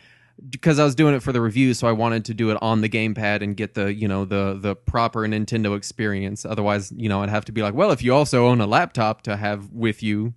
because 0.50 0.80
I 0.80 0.86
was 0.86 0.96
doing 0.96 1.14
it 1.14 1.22
for 1.22 1.34
the 1.34 1.42
review, 1.42 1.74
so 1.74 1.88
I 1.88 1.92
wanted 1.92 2.26
to 2.26 2.34
do 2.34 2.50
it 2.52 2.58
on 2.62 2.80
the 2.82 2.88
gamepad 2.88 3.42
and 3.42 3.58
get 3.58 3.74
the 3.74 3.94
you 3.94 4.08
know 4.08 4.26
the 4.26 4.58
the 4.60 4.76
proper 4.76 5.22
Nintendo 5.22 5.76
experience. 5.76 6.46
Otherwise, 6.46 6.94
you 6.96 7.10
know, 7.10 7.22
I'd 7.22 7.30
have 7.30 7.46
to 7.46 7.52
be 7.52 7.62
like, 7.62 7.74
well, 7.74 7.92
if 7.92 8.02
you 8.02 8.14
also 8.14 8.48
own 8.48 8.62
a 8.62 8.68
laptop 8.68 9.22
to 9.24 9.38
have 9.38 9.72
with 9.72 10.02
you. 10.02 10.34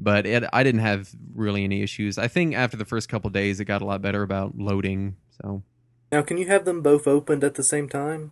But 0.00 0.26
it, 0.26 0.44
I 0.52 0.62
didn't 0.62 0.82
have 0.82 1.10
really 1.34 1.64
any 1.64 1.82
issues. 1.82 2.18
I 2.18 2.28
think 2.28 2.54
after 2.54 2.76
the 2.76 2.84
first 2.84 3.08
couple 3.08 3.30
days, 3.30 3.58
it 3.58 3.64
got 3.64 3.82
a 3.82 3.84
lot 3.84 4.00
better 4.00 4.22
about 4.22 4.56
loading. 4.56 5.16
So 5.42 5.64
Now, 6.12 6.22
can 6.22 6.38
you 6.38 6.46
have 6.46 6.64
them 6.64 6.82
both 6.82 7.08
opened 7.08 7.42
at 7.42 7.56
the 7.56 7.64
same 7.64 7.88
time 7.88 8.30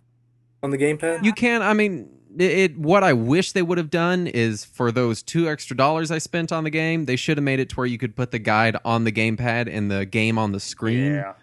on 0.63 0.69
the 0.69 0.77
gamepad? 0.77 1.25
You 1.25 1.33
can. 1.33 1.61
I 1.61 1.73
mean, 1.73 2.07
it, 2.37 2.51
it. 2.51 2.77
What 2.77 3.03
I 3.03 3.13
wish 3.13 3.51
they 3.51 3.61
would 3.61 3.77
have 3.77 3.89
done 3.89 4.27
is 4.27 4.65
for 4.65 4.91
those 4.91 5.21
two 5.23 5.47
extra 5.47 5.75
dollars 5.75 6.11
I 6.11 6.17
spent 6.17 6.51
on 6.51 6.63
the 6.63 6.69
game, 6.69 7.05
they 7.05 7.15
should 7.15 7.37
have 7.37 7.43
made 7.43 7.59
it 7.59 7.69
to 7.69 7.75
where 7.75 7.85
you 7.85 7.97
could 7.97 8.15
put 8.15 8.31
the 8.31 8.39
guide 8.39 8.77
on 8.83 9.03
the 9.03 9.11
gamepad 9.11 9.67
and 9.71 9.89
the 9.91 10.05
game 10.05 10.37
on 10.37 10.51
the 10.51 10.59
screen. 10.59 11.13
Yeah. 11.13 11.33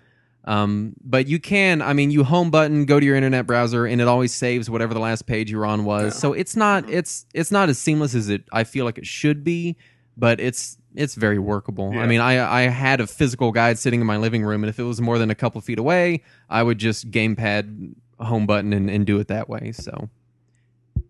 Um, 0.46 0.94
but 1.02 1.26
you 1.26 1.38
can. 1.40 1.80
I 1.80 1.94
mean, 1.94 2.10
you 2.10 2.22
home 2.22 2.50
button, 2.50 2.84
go 2.84 3.00
to 3.00 3.06
your 3.06 3.16
internet 3.16 3.46
browser, 3.46 3.86
and 3.86 4.00
it 4.00 4.06
always 4.08 4.34
saves 4.34 4.68
whatever 4.68 4.92
the 4.92 5.00
last 5.00 5.26
page 5.26 5.50
you're 5.50 5.64
on 5.64 5.84
was. 5.86 6.04
Yeah. 6.04 6.10
So 6.10 6.32
it's 6.34 6.54
not. 6.54 6.84
Mhm. 6.84 6.92
It's 6.92 7.26
it's 7.32 7.50
not 7.50 7.68
as 7.70 7.78
seamless 7.78 8.14
as 8.14 8.28
it. 8.28 8.44
I 8.52 8.64
feel 8.64 8.84
like 8.84 8.98
it 8.98 9.06
should 9.06 9.42
be, 9.42 9.76
but 10.16 10.40
it's 10.40 10.76
it's 10.94 11.14
very 11.14 11.38
workable. 11.38 11.94
Yeah. 11.94 12.02
I 12.02 12.06
mean, 12.06 12.20
I 12.20 12.58
I 12.58 12.68
had 12.68 13.00
a 13.00 13.06
physical 13.06 13.52
guide 13.52 13.78
sitting 13.78 14.00
in 14.02 14.06
my 14.06 14.18
living 14.18 14.44
room, 14.44 14.62
and 14.62 14.68
if 14.68 14.78
it 14.78 14.82
was 14.84 15.00
more 15.00 15.18
than 15.18 15.30
a 15.30 15.34
couple 15.34 15.60
feet 15.62 15.78
away, 15.78 16.22
I 16.50 16.62
would 16.62 16.76
just 16.76 17.10
gamepad 17.10 17.94
home 18.20 18.46
button 18.46 18.72
and, 18.74 18.90
and 18.90 19.06
do 19.06 19.18
it 19.18 19.28
that 19.28 19.48
way. 19.48 19.72
So 19.72 20.10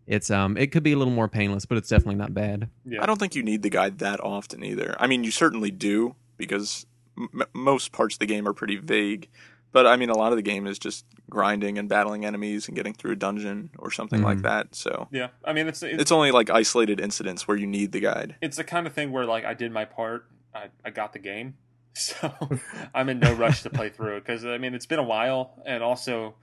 it's 0.07 0.30
um 0.30 0.57
it 0.57 0.72
could 0.72 0.82
be 0.82 0.92
a 0.92 0.96
little 0.98 1.12
more 1.14 1.28
painless, 1.28 1.64
but 1.66 1.78
it's 1.78 1.88
definitely 1.88 2.16
not 2.16 2.34
bad. 2.34 2.68
Yeah. 2.84 3.02
I 3.02 3.07
don't 3.07 3.18
think 3.18 3.34
you 3.34 3.42
need 3.42 3.62
the 3.62 3.70
guide 3.70 3.98
that 3.98 4.20
often 4.20 4.62
either. 4.64 4.96
I 4.98 5.07
mean, 5.07 5.24
you 5.24 5.30
certainly 5.30 5.70
do 5.70 6.14
because 6.36 6.86
m- 7.18 7.42
most 7.52 7.92
parts 7.92 8.16
of 8.16 8.18
the 8.18 8.26
game 8.26 8.46
are 8.48 8.52
pretty 8.52 8.76
vague. 8.76 9.28
But 9.72 9.86
I 9.88 9.96
mean, 9.96 10.09
a 10.11 10.16
lot 10.16 10.30
of 10.32 10.36
the 10.36 10.42
game 10.42 10.66
is 10.68 10.78
just 10.78 11.05
grinding 11.28 11.78
and 11.78 11.88
battling 11.88 12.24
enemies 12.24 12.68
and 12.68 12.76
getting 12.76 12.92
through 12.94 13.11
a 13.12 13.16
dungeon 13.16 13.70
or 13.78 13.90
something 13.90 14.22
like 14.22 14.38
Mhm. 14.38 14.42
that. 14.42 14.74
So 14.74 15.09
Yeah. 15.11 15.28
I 15.44 15.52
mean 15.52 15.66
it's 15.66 15.82
it's 15.82 16.02
it's 16.02 16.12
only 16.12 16.30
like 16.30 16.48
isolated 16.50 17.00
incidents 17.00 17.48
where 17.48 17.57
you 17.57 17.66
need 17.66 17.90
the 17.92 18.00
guide. 18.00 18.36
it's 18.40 18.57
the 18.57 18.62
kind 18.64 18.86
of 18.86 18.92
thing 18.92 19.11
where 19.11 19.24
like 19.24 19.44
I 19.44 19.55
did 19.55 19.72
my 19.72 19.84
part, 19.84 20.26
I, 20.55 20.66
I 20.84 20.90
got 20.90 21.12
the 21.12 21.18
game, 21.18 21.55
so 21.94 22.32
I'm 22.94 23.09
in 23.09 23.18
no 23.18 23.32
rush 23.34 23.62
to 23.64 23.70
play 23.70 23.88
through 23.88 24.18
it 24.18 24.20
because 24.20 24.44
I 24.44 24.59
mean 24.59 24.74
it's 24.74 24.86
been 24.86 25.00
a 25.00 25.02
while, 25.05 25.61
and 25.66 25.82
also 25.82 26.34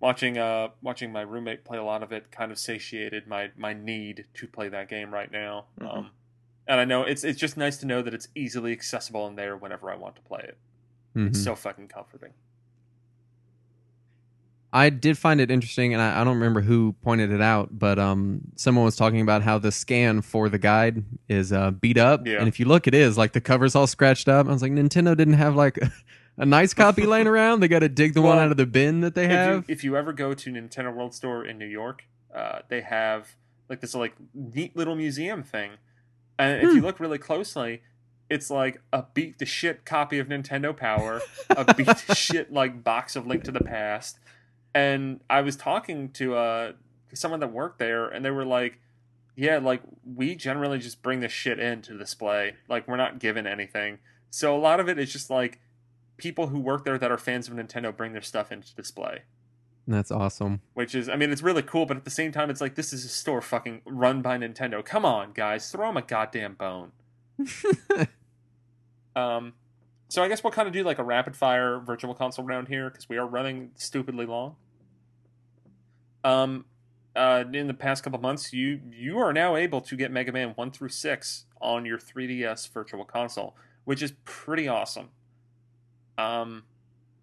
watching 0.00 0.38
uh 0.38 0.68
watching 0.82 1.10
my 1.12 1.22
roommate 1.22 1.64
play 1.64 1.78
a 1.78 1.82
lot 1.82 2.02
of 2.02 2.12
it 2.12 2.30
kind 2.30 2.52
of 2.52 2.58
satiated 2.58 3.26
my 3.26 3.50
my 3.56 3.72
need 3.72 4.26
to 4.34 4.46
play 4.46 4.68
that 4.68 4.88
game 4.88 5.12
right 5.12 5.30
now. 5.32 5.66
Mhm. 5.80 5.94
Um, 5.96 6.10
and 6.66 6.78
I 6.80 6.84
know 6.84 7.02
it's 7.02 7.24
it's 7.24 7.38
just 7.38 7.56
nice 7.56 7.76
to 7.78 7.86
know 7.86 8.02
that 8.02 8.14
it's 8.14 8.28
easily 8.34 8.72
accessible 8.72 9.26
in 9.26 9.36
there 9.36 9.56
whenever 9.56 9.90
I 9.90 9.96
want 9.96 10.16
to 10.16 10.22
play 10.22 10.40
it. 10.44 10.58
It's 11.14 11.38
Mhm. 11.40 11.44
so 11.44 11.54
fucking 11.56 11.88
comforting. 11.88 12.30
I 14.70 14.90
did 14.90 15.16
find 15.16 15.40
it 15.40 15.50
interesting, 15.50 15.94
and 15.94 16.02
I, 16.02 16.20
I 16.20 16.24
don't 16.24 16.34
remember 16.34 16.60
who 16.60 16.92
pointed 17.02 17.30
it 17.32 17.40
out, 17.40 17.78
but 17.78 17.98
um, 17.98 18.42
someone 18.54 18.84
was 18.84 18.96
talking 18.96 19.22
about 19.22 19.42
how 19.42 19.56
the 19.58 19.72
scan 19.72 20.20
for 20.20 20.50
the 20.50 20.58
guide 20.58 21.02
is 21.26 21.54
uh, 21.54 21.70
beat 21.70 21.96
up, 21.96 22.26
Yeah. 22.26 22.38
and 22.38 22.48
if 22.48 22.60
you 22.60 22.66
look, 22.66 22.86
it 22.86 22.92
is 22.92 23.16
like 23.16 23.32
the 23.32 23.40
cover's 23.40 23.74
all 23.74 23.86
scratched 23.86 24.28
up. 24.28 24.46
I 24.46 24.52
was 24.52 24.60
like, 24.60 24.72
Nintendo 24.72 25.16
didn't 25.16 25.34
have 25.34 25.56
like 25.56 25.78
a 26.38 26.46
nice 26.46 26.72
copy 26.72 27.04
laying 27.04 27.26
around. 27.26 27.60
They 27.60 27.68
got 27.68 27.80
to 27.80 27.88
dig 27.88 28.14
the 28.14 28.22
one 28.22 28.38
out 28.38 28.50
of 28.50 28.56
the 28.56 28.66
bin 28.66 29.00
that 29.02 29.14
they 29.14 29.24
if 29.24 29.30
you, 29.30 29.36
have. 29.36 29.64
if 29.68 29.84
you 29.84 29.96
ever 29.96 30.12
go 30.12 30.32
to 30.34 30.50
Nintendo 30.50 30.94
World 30.94 31.14
Store 31.14 31.44
in 31.44 31.58
New 31.58 31.66
York, 31.66 32.04
uh, 32.34 32.60
they 32.68 32.80
have 32.80 33.34
like 33.68 33.80
this 33.80 33.94
like 33.94 34.14
neat 34.32 34.76
little 34.76 34.94
museum 34.94 35.42
thing, 35.42 35.72
and 36.38 36.62
if 36.62 36.74
you 36.74 36.80
look 36.80 37.00
really 37.00 37.18
closely, 37.18 37.82
it's 38.30 38.50
like 38.50 38.80
a 38.92 39.04
beat 39.12 39.38
the 39.38 39.46
shit 39.46 39.84
copy 39.84 40.18
of 40.18 40.28
Nintendo 40.28 40.74
Power, 40.74 41.20
a 41.50 41.74
beat 41.74 41.86
the 42.06 42.14
shit 42.14 42.52
like 42.52 42.82
box 42.84 43.16
of 43.16 43.26
Link 43.26 43.44
to 43.44 43.52
the 43.52 43.60
Past, 43.60 44.18
and 44.74 45.20
I 45.28 45.42
was 45.42 45.56
talking 45.56 46.10
to 46.12 46.36
uh 46.36 46.72
someone 47.12 47.40
that 47.40 47.52
worked 47.52 47.78
there, 47.78 48.08
and 48.08 48.24
they 48.24 48.30
were 48.30 48.46
like. 48.46 48.80
Yeah, 49.40 49.58
like 49.58 49.82
we 50.04 50.34
generally 50.34 50.80
just 50.80 51.00
bring 51.00 51.20
this 51.20 51.30
shit 51.30 51.60
in 51.60 51.80
to 51.82 51.96
display. 51.96 52.56
Like 52.68 52.88
we're 52.88 52.96
not 52.96 53.20
given 53.20 53.46
anything. 53.46 54.00
So 54.30 54.56
a 54.56 54.58
lot 54.58 54.80
of 54.80 54.88
it 54.88 54.98
is 54.98 55.12
just 55.12 55.30
like 55.30 55.60
people 56.18 56.48
who 56.48 56.60
work 56.60 56.84
there 56.84 56.98
that 56.98 57.10
are 57.10 57.16
fans 57.18 57.48
of 57.48 57.54
Nintendo 57.54 57.96
bring 57.96 58.12
their 58.12 58.22
stuff 58.22 58.52
into 58.52 58.74
display 58.74 59.22
That's 59.86 60.10
awesome. 60.10 60.60
which 60.74 60.94
is 60.94 61.08
I 61.08 61.16
mean 61.16 61.32
it's 61.32 61.42
really 61.42 61.62
cool, 61.62 61.86
but 61.86 61.96
at 61.96 62.04
the 62.04 62.10
same 62.10 62.30
time 62.32 62.50
it's 62.50 62.60
like 62.60 62.74
this 62.74 62.92
is 62.92 63.04
a 63.04 63.08
store 63.08 63.40
fucking 63.40 63.80
run 63.86 64.20
by 64.20 64.36
Nintendo. 64.36 64.84
Come 64.84 65.04
on, 65.06 65.32
guys, 65.32 65.70
throw 65.72 65.86
them 65.86 65.96
a 65.96 66.02
goddamn 66.02 66.54
bone. 66.54 66.92
Um, 69.18 69.54
so 70.08 70.22
I 70.22 70.28
guess 70.28 70.42
we'll 70.42 70.52
kind 70.52 70.68
of 70.68 70.74
do 70.74 70.82
like 70.84 70.98
a 70.98 71.04
rapid 71.04 71.36
fire 71.36 71.80
virtual 71.80 72.14
console 72.14 72.44
round 72.44 72.68
here 72.68 72.88
because 72.88 73.08
we 73.08 73.18
are 73.18 73.26
running 73.26 73.72
stupidly 73.74 74.26
long. 74.26 74.56
Um, 76.24 76.64
uh, 77.16 77.44
in 77.52 77.66
the 77.66 77.74
past 77.74 78.04
couple 78.04 78.18
months, 78.20 78.52
you 78.52 78.80
you 78.90 79.18
are 79.18 79.32
now 79.32 79.56
able 79.56 79.80
to 79.82 79.96
get 79.96 80.10
Mega 80.10 80.32
Man 80.32 80.50
one 80.50 80.70
through 80.70 80.90
six 80.90 81.46
on 81.60 81.84
your 81.84 81.98
3DS 81.98 82.72
Virtual 82.72 83.04
Console, 83.04 83.56
which 83.84 84.02
is 84.02 84.12
pretty 84.24 84.68
awesome. 84.68 85.08
Um, 86.18 86.64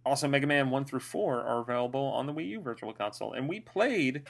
also, 0.06 0.28
Mega 0.28 0.48
Man 0.48 0.70
1 0.70 0.86
through 0.86 1.00
4 1.02 1.42
are 1.42 1.60
available 1.62 2.00
on 2.06 2.26
the 2.28 2.34
Wii 2.34 2.50
U 2.50 2.62
Virtual 2.62 2.94
Console. 2.94 3.34
And 3.34 3.48
we 3.50 3.60
played 3.60 4.24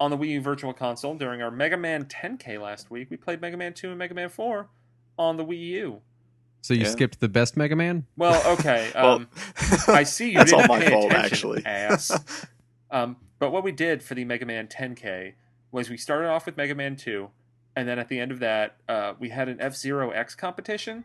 on 0.00 0.10
the 0.10 0.16
Wii 0.18 0.28
U 0.28 0.40
Virtual 0.40 0.72
Console 0.72 1.14
during 1.16 1.42
our 1.42 1.50
Mega 1.50 1.76
Man 1.76 2.04
10K 2.04 2.60
last 2.60 2.90
week. 2.90 3.08
We 3.10 3.16
played 3.16 3.40
Mega 3.40 3.56
Man 3.56 3.74
2 3.74 3.88
and 3.90 3.98
Mega 3.98 4.14
Man 4.14 4.28
4 4.28 4.68
on 5.18 5.36
the 5.36 5.44
Wii 5.44 5.58
U. 5.70 6.00
So 6.60 6.74
you 6.74 6.82
Yeah. 6.82 6.88
skipped 6.90 7.20
the 7.20 7.28
best 7.28 7.56
Mega 7.56 7.74
Man? 7.76 8.04
Well, 8.16 8.40
okay. 8.58 8.90
Well, 8.94 9.14
Um, 9.16 9.28
I 9.88 10.02
see 10.04 10.30
you 10.30 10.34
That's 10.38 10.50
didn't 10.50 10.70
all 10.70 10.76
my 10.76 10.84
pay 10.84 10.90
fault, 10.90 11.06
attention, 11.12 11.32
actually. 11.32 11.66
ass. 11.66 12.46
um, 12.90 13.16
but 13.38 13.50
what 13.50 13.64
we 13.64 13.72
did 13.72 14.02
for 14.02 14.14
the 14.14 14.24
Mega 14.24 14.44
Man 14.46 14.66
10K 14.68 15.34
was 15.72 15.88
we 15.90 15.96
started 15.96 16.28
off 16.28 16.46
with 16.46 16.56
Mega 16.56 16.74
Man 16.74 16.96
2, 16.96 17.30
and 17.76 17.88
then 17.88 17.98
at 17.98 18.08
the 18.08 18.18
end 18.20 18.30
of 18.32 18.40
that, 18.40 18.76
uh, 18.88 19.14
we 19.18 19.28
had 19.30 19.48
an 19.48 19.60
F 19.60 19.74
Zero 19.76 20.10
X 20.10 20.34
competition, 20.34 21.04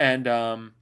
and 0.00 0.26
um, 0.28 0.74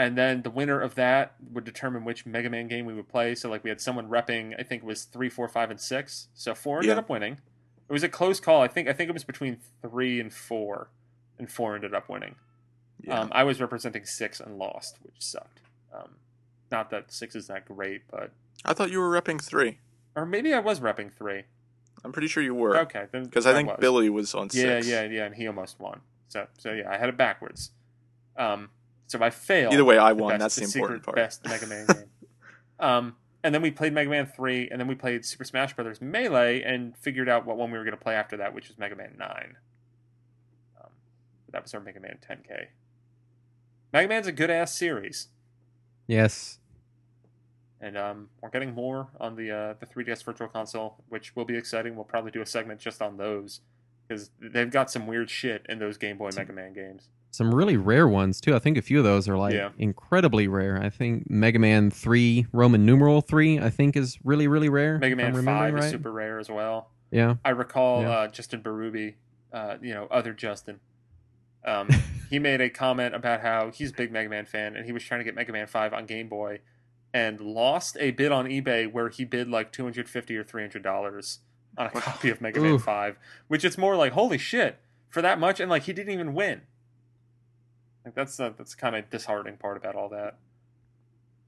and 0.00 0.16
then 0.18 0.42
the 0.42 0.50
winner 0.50 0.80
of 0.80 0.94
that 0.96 1.34
would 1.52 1.64
determine 1.64 2.04
which 2.04 2.26
Mega 2.26 2.50
Man 2.50 2.68
game 2.68 2.86
we 2.86 2.94
would 2.94 3.08
play. 3.08 3.34
So 3.34 3.48
like 3.50 3.62
we 3.64 3.70
had 3.70 3.80
someone 3.80 4.08
repping, 4.08 4.54
I 4.58 4.62
think 4.62 4.82
it 4.82 4.86
was 4.86 5.04
three, 5.04 5.28
four, 5.28 5.48
five, 5.48 5.70
and 5.70 5.80
six. 5.80 6.28
So 6.34 6.54
four 6.54 6.78
ended 6.78 6.90
Yeah. 6.94 6.98
up 6.98 7.08
winning. 7.08 7.38
It 7.88 7.92
was 7.92 8.02
a 8.02 8.08
close 8.08 8.40
call. 8.40 8.62
I 8.62 8.68
think 8.68 8.88
I 8.88 8.92
think 8.92 9.08
it 9.10 9.12
was 9.12 9.24
between 9.24 9.58
three 9.82 10.20
and 10.20 10.32
four, 10.32 10.88
and 11.38 11.50
four 11.50 11.74
ended 11.74 11.94
up 11.94 12.08
winning. 12.08 12.36
yeah. 13.02 13.18
Um, 13.20 13.28
I 13.32 13.44
was 13.44 13.60
representing 13.60 14.04
six 14.04 14.40
and 14.40 14.58
lost, 14.58 14.98
which 15.02 15.14
sucked. 15.18 15.60
Um, 15.92 16.16
not 16.70 16.90
that 16.90 17.10
six 17.12 17.34
is 17.34 17.46
that 17.48 17.64
great, 17.64 18.02
but 18.10 18.30
I 18.64 18.74
thought 18.74 18.90
you 18.90 19.00
were 19.00 19.10
repping 19.10 19.42
three. 19.42 19.78
or 20.14 20.24
maybe 20.26 20.52
I 20.54 20.60
was 20.60 20.80
repping 20.80 21.12
three. 21.12 21.44
I'm 22.04 22.12
pretty 22.12 22.28
sure 22.28 22.42
you 22.42 22.54
were. 22.54 22.76
Okay, 22.78 23.06
then 23.12 23.24
Because 23.24 23.44
I 23.46 23.52
think 23.52 23.68
was. 23.68 23.78
Billy 23.80 24.08
was 24.08 24.34
on 24.34 24.44
Yeah, 24.52 24.80
six. 24.80 24.86
yeah, 24.88 25.02
yeah, 25.04 25.24
and 25.26 25.34
he 25.34 25.46
almost 25.46 25.78
won. 25.80 26.00
So, 26.28 26.46
so 26.58 26.72
yeah, 26.72 26.88
I 26.90 26.96
had 26.96 27.08
it 27.08 27.16
backwards. 27.16 27.72
Um, 28.36 28.70
so 29.10 29.18
if 29.18 29.22
I 29.22 29.30
failed. 29.30 29.74
Either 29.74 29.84
way, 29.84 29.98
I 29.98 30.12
won. 30.12 30.38
That's 30.38 30.54
the, 30.54 30.62
important 30.62 31.00
secret 31.00 31.02
part. 31.02 31.16
Best 31.16 31.44
Mega 31.44 31.66
Man 31.66 31.86
game. 31.86 31.96
Um, 32.78 33.16
and 33.44 33.54
then 33.54 33.60
we 33.60 33.70
played 33.70 33.92
Mega 33.92 34.08
Man 34.08 34.24
three, 34.24 34.66
and 34.70 34.80
then 34.80 34.88
we 34.88 34.94
played 34.94 35.22
Super 35.26 35.44
Smash 35.44 35.74
Brothers 35.74 36.00
Melee, 36.00 36.62
and 36.62 36.96
figured 36.96 37.28
out 37.28 37.44
what 37.44 37.58
one 37.58 37.70
we 37.70 37.76
were 37.76 37.84
going 37.84 37.96
to 37.96 38.02
play 38.02 38.14
after 38.14 38.38
that, 38.38 38.54
which 38.54 38.68
was 38.68 38.78
Mega 38.78 38.96
Man 38.96 39.16
nine. 39.18 39.56
Um, 40.80 40.88
that 41.52 41.62
was 41.62 41.74
our 41.74 41.80
Mega 41.80 42.00
Man 42.00 42.16
10K. 42.26 42.68
Mega 43.92 44.08
Man's 44.08 44.26
a 44.26 44.32
good 44.32 44.48
ass 44.48 44.74
series. 44.74 45.28
Yes. 46.06 46.58
and 47.82 47.98
um, 47.98 48.30
we're 48.40 48.48
getting 48.48 48.72
more 48.74 49.08
on 49.20 49.36
the 49.36 49.50
uh, 49.50 49.74
the 49.78 49.84
3DS 49.84 50.24
Virtual 50.24 50.48
Console, 50.48 50.96
which 51.10 51.36
will 51.36 51.44
be 51.44 51.56
exciting. 51.56 51.96
We'll 51.96 52.04
probably 52.04 52.30
do 52.30 52.40
a 52.40 52.46
segment 52.46 52.80
just 52.80 53.02
on 53.02 53.18
those 53.18 53.60
because 54.08 54.30
they've 54.40 54.70
got 54.70 54.90
some 54.90 55.06
weird 55.06 55.28
shit 55.28 55.66
in 55.68 55.78
those 55.80 55.98
Game 55.98 56.16
Boy 56.16 56.30
Mega 56.34 56.52
Man 56.54 56.72
games. 56.72 57.08
Some 57.32 57.54
really 57.54 57.76
rare 57.76 58.08
ones 58.08 58.40
too. 58.40 58.54
I 58.54 58.58
think 58.58 58.76
a 58.76 58.82
few 58.82 58.98
of 58.98 59.04
those 59.04 59.28
are 59.28 59.36
like 59.36 59.54
Yeah. 59.54 59.70
incredibly 59.78 60.48
rare. 60.48 60.80
I 60.82 60.90
think 60.90 61.30
Mega 61.30 61.58
Man 61.58 61.90
three, 61.90 62.46
Roman 62.52 62.84
numeral 62.84 63.20
three, 63.20 63.58
I 63.58 63.70
think 63.70 63.96
is 63.96 64.18
really 64.24 64.48
really 64.48 64.68
rare. 64.68 64.98
Mega 64.98 65.14
Man 65.16 65.32
Five 65.32 65.36
remembering 65.36 65.84
is 65.84 65.90
super 65.90 66.10
rare 66.12 66.38
as 66.38 66.48
well. 66.50 66.90
Yeah. 67.10 67.36
I 67.44 67.50
recall 67.50 68.02
Yeah. 68.02 68.10
uh, 68.10 68.28
Justin 68.28 68.62
Berube, 68.62 69.14
uh, 69.52 69.76
you 69.80 69.94
know, 69.94 70.06
other 70.10 70.32
Justin. 70.32 70.80
Um, 71.64 71.88
he 72.30 72.38
made 72.38 72.60
a 72.60 72.68
comment 72.70 73.14
about 73.14 73.42
how 73.42 73.70
he's 73.70 73.90
a 73.90 73.94
big 73.94 74.10
Mega 74.10 74.28
Man 74.28 74.46
fan, 74.46 74.74
and 74.76 74.84
he 74.86 74.92
was 74.92 75.04
trying 75.04 75.20
to 75.20 75.24
get 75.24 75.34
Mega 75.34 75.52
Man 75.52 75.66
Five 75.66 75.92
on 75.92 76.06
Game 76.06 76.28
Boy, 76.28 76.60
and 77.14 77.40
lost 77.40 77.96
a 78.00 78.10
bid 78.12 78.32
on 78.32 78.46
eBay 78.46 78.90
where 78.90 79.08
he 79.08 79.24
bid 79.24 79.48
like 79.48 79.70
two 79.72 79.84
hundred 79.84 80.08
fifty 80.08 80.36
or 80.36 80.42
three 80.44 80.62
hundred 80.62 80.82
dollars 80.82 81.40
on 81.78 81.86
a 81.86 81.90
copy 81.90 82.30
of 82.30 82.40
Mega 82.40 82.60
Man 82.60 82.78
Five, 82.78 83.18
which 83.48 83.64
it's 83.64 83.78
more 83.78 83.94
like 83.94 84.12
holy 84.14 84.38
shit 84.38 84.78
for 85.08 85.22
that 85.22 85.38
much, 85.38 85.60
and 85.60 85.70
like 85.70 85.84
he 85.84 85.92
didn't 85.92 86.12
even 86.12 86.34
win. 86.34 86.62
Like 88.04 88.14
that's 88.14 88.36
the 88.36 88.54
that's 88.56 88.74
kind 88.74 88.96
of 88.96 89.08
disheartening 89.10 89.56
part 89.58 89.76
about 89.76 89.94
all 89.94 90.08
that. 90.10 90.36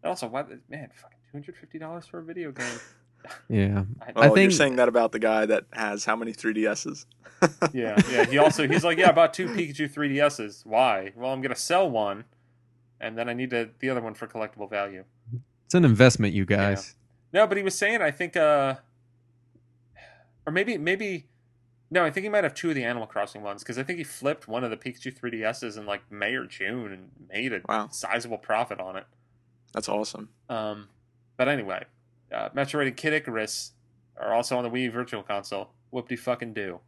And 0.03 0.11
also, 0.11 0.27
why 0.27 0.43
man, 0.69 0.91
fucking 0.95 1.19
two 1.31 1.33
hundred 1.33 1.57
fifty 1.57 1.79
dollars 1.79 2.07
for 2.07 2.19
a 2.19 2.23
video 2.23 2.53
game? 2.53 2.67
Yeah. 3.49 3.85
I, 4.05 4.13
Oh, 4.17 4.21
I 4.23 4.27
you're 4.27 4.35
think- 4.35 4.53
saying 4.53 4.77
that 4.77 4.89
about 4.89 5.13
the 5.13 5.21
guy 5.21 5.47
that 5.47 5.67
has 5.73 6.05
how 6.05 6.17
many 6.17 6.33
3DSs? 6.33 7.07
Yeah, 7.73 7.97
yeah. 8.11 8.25
He 8.25 8.37
also 8.39 8.67
he's 8.67 8.83
like, 8.83 8.99
yeah, 8.99 9.11
I 9.11 9.13
bought 9.13 9.33
two 9.33 9.47
Pikachu 9.47 9.89
3DSs. 9.93 10.67
Why? 10.67 11.13
Well, 11.15 11.31
I'm 11.33 11.41
gonna 11.41 11.55
sell 11.55 11.89
one, 11.89 12.25
and 13.01 13.17
then 13.17 13.29
I 13.29 13.33
need 13.33 13.51
to, 13.51 13.71
the 13.79 13.91
other 13.91 14.01
one 14.01 14.15
for 14.15 14.27
collectible 14.27 14.69
value. 14.69 15.05
It's 15.67 15.75
an 15.75 15.85
investment, 15.85 16.35
you 16.35 16.45
guys. 16.45 16.97
No, 17.33 17.47
but 17.47 17.57
he 17.57 17.63
was 17.63 17.77
saying, 17.77 18.03
I 18.03 18.11
think, 18.11 18.37
uh, 18.37 18.75
or 20.47 20.53
maybe, 20.53 20.77
maybe, 20.77 21.27
no, 21.93 22.05
I 22.05 22.11
think 22.11 22.25
he 22.25 22.31
might 22.31 22.43
have 22.45 22.55
two 22.55 22.71
of 22.71 22.75
the 22.75 22.85
Animal 22.85 23.07
Crossing 23.07 23.43
ones 23.43 23.63
because 23.63 23.79
I 23.79 23.83
think 23.83 23.99
he 23.99 24.05
flipped 24.05 24.49
one 24.49 24.65
of 24.65 24.71
the 24.71 24.77
Pikachu 24.79 25.15
3DSs 25.17 25.77
in 25.77 25.85
like 25.87 26.11
May 26.11 26.35
or 26.35 26.47
June 26.47 26.91
and 26.93 27.11
made 27.31 27.53
a 27.53 27.61
Wow. 27.69 27.89
sizable 27.93 28.39
profit 28.39 28.81
on 28.81 28.97
it. 28.97 29.05
That's 29.75 29.89
awesome. 29.89 30.31
Um, 30.49 30.89
but 31.37 31.49
anyway, 31.49 31.85
uh, 32.35 32.49
Metroid 32.51 32.87
and 32.89 32.97
Kid 32.97 33.13
Icarus 33.13 33.73
are 34.17 34.33
also 34.33 34.57
on 34.57 34.65
the 34.65 34.71
Wii 34.71 34.91
Virtual 34.91 35.23
Console. 35.23 35.71
Whoop 35.91 36.09
de 36.09 36.17
fucking 36.17 36.55
do. 36.55 36.81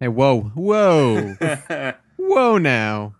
Hey, 0.00 0.08
whoa, 0.08 0.40
whoa, 0.54 1.34
whoa! 2.16 2.58
Now, 2.58 3.14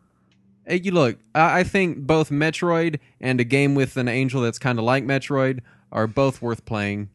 hey, 0.66 0.80
you 0.82 0.90
look. 0.90 1.18
I, 1.34 1.60
I 1.60 1.64
think 1.64 1.98
both 1.98 2.30
Metroid 2.30 2.98
and 3.20 3.40
a 3.40 3.44
game 3.44 3.74
with 3.74 3.96
an 3.96 4.08
angel 4.08 4.42
that's 4.42 4.58
kind 4.58 4.78
of 4.78 4.84
like 4.84 5.04
Metroid 5.04 5.60
are 5.92 6.06
both 6.06 6.42
worth 6.42 6.64
playing. 6.64 7.08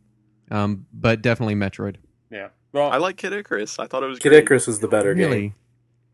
Um, 0.50 0.86
but 0.94 1.22
definitely 1.22 1.56
Metroid. 1.56 1.98
yeah. 2.30 2.50
Well, 2.74 2.90
I 2.92 2.98
like 2.98 3.18
Kid 3.18 3.34
Icarus. 3.34 3.80
I 3.80 3.88
thought 3.88 4.04
it 4.04 4.08
was 4.08 4.20
Kid 4.20 4.30
great. 4.30 4.44
Icarus 4.44 4.68
was 4.68 4.80
the 4.80 4.88
better 4.88 5.14
game. 5.14 5.30
Really? 5.30 5.54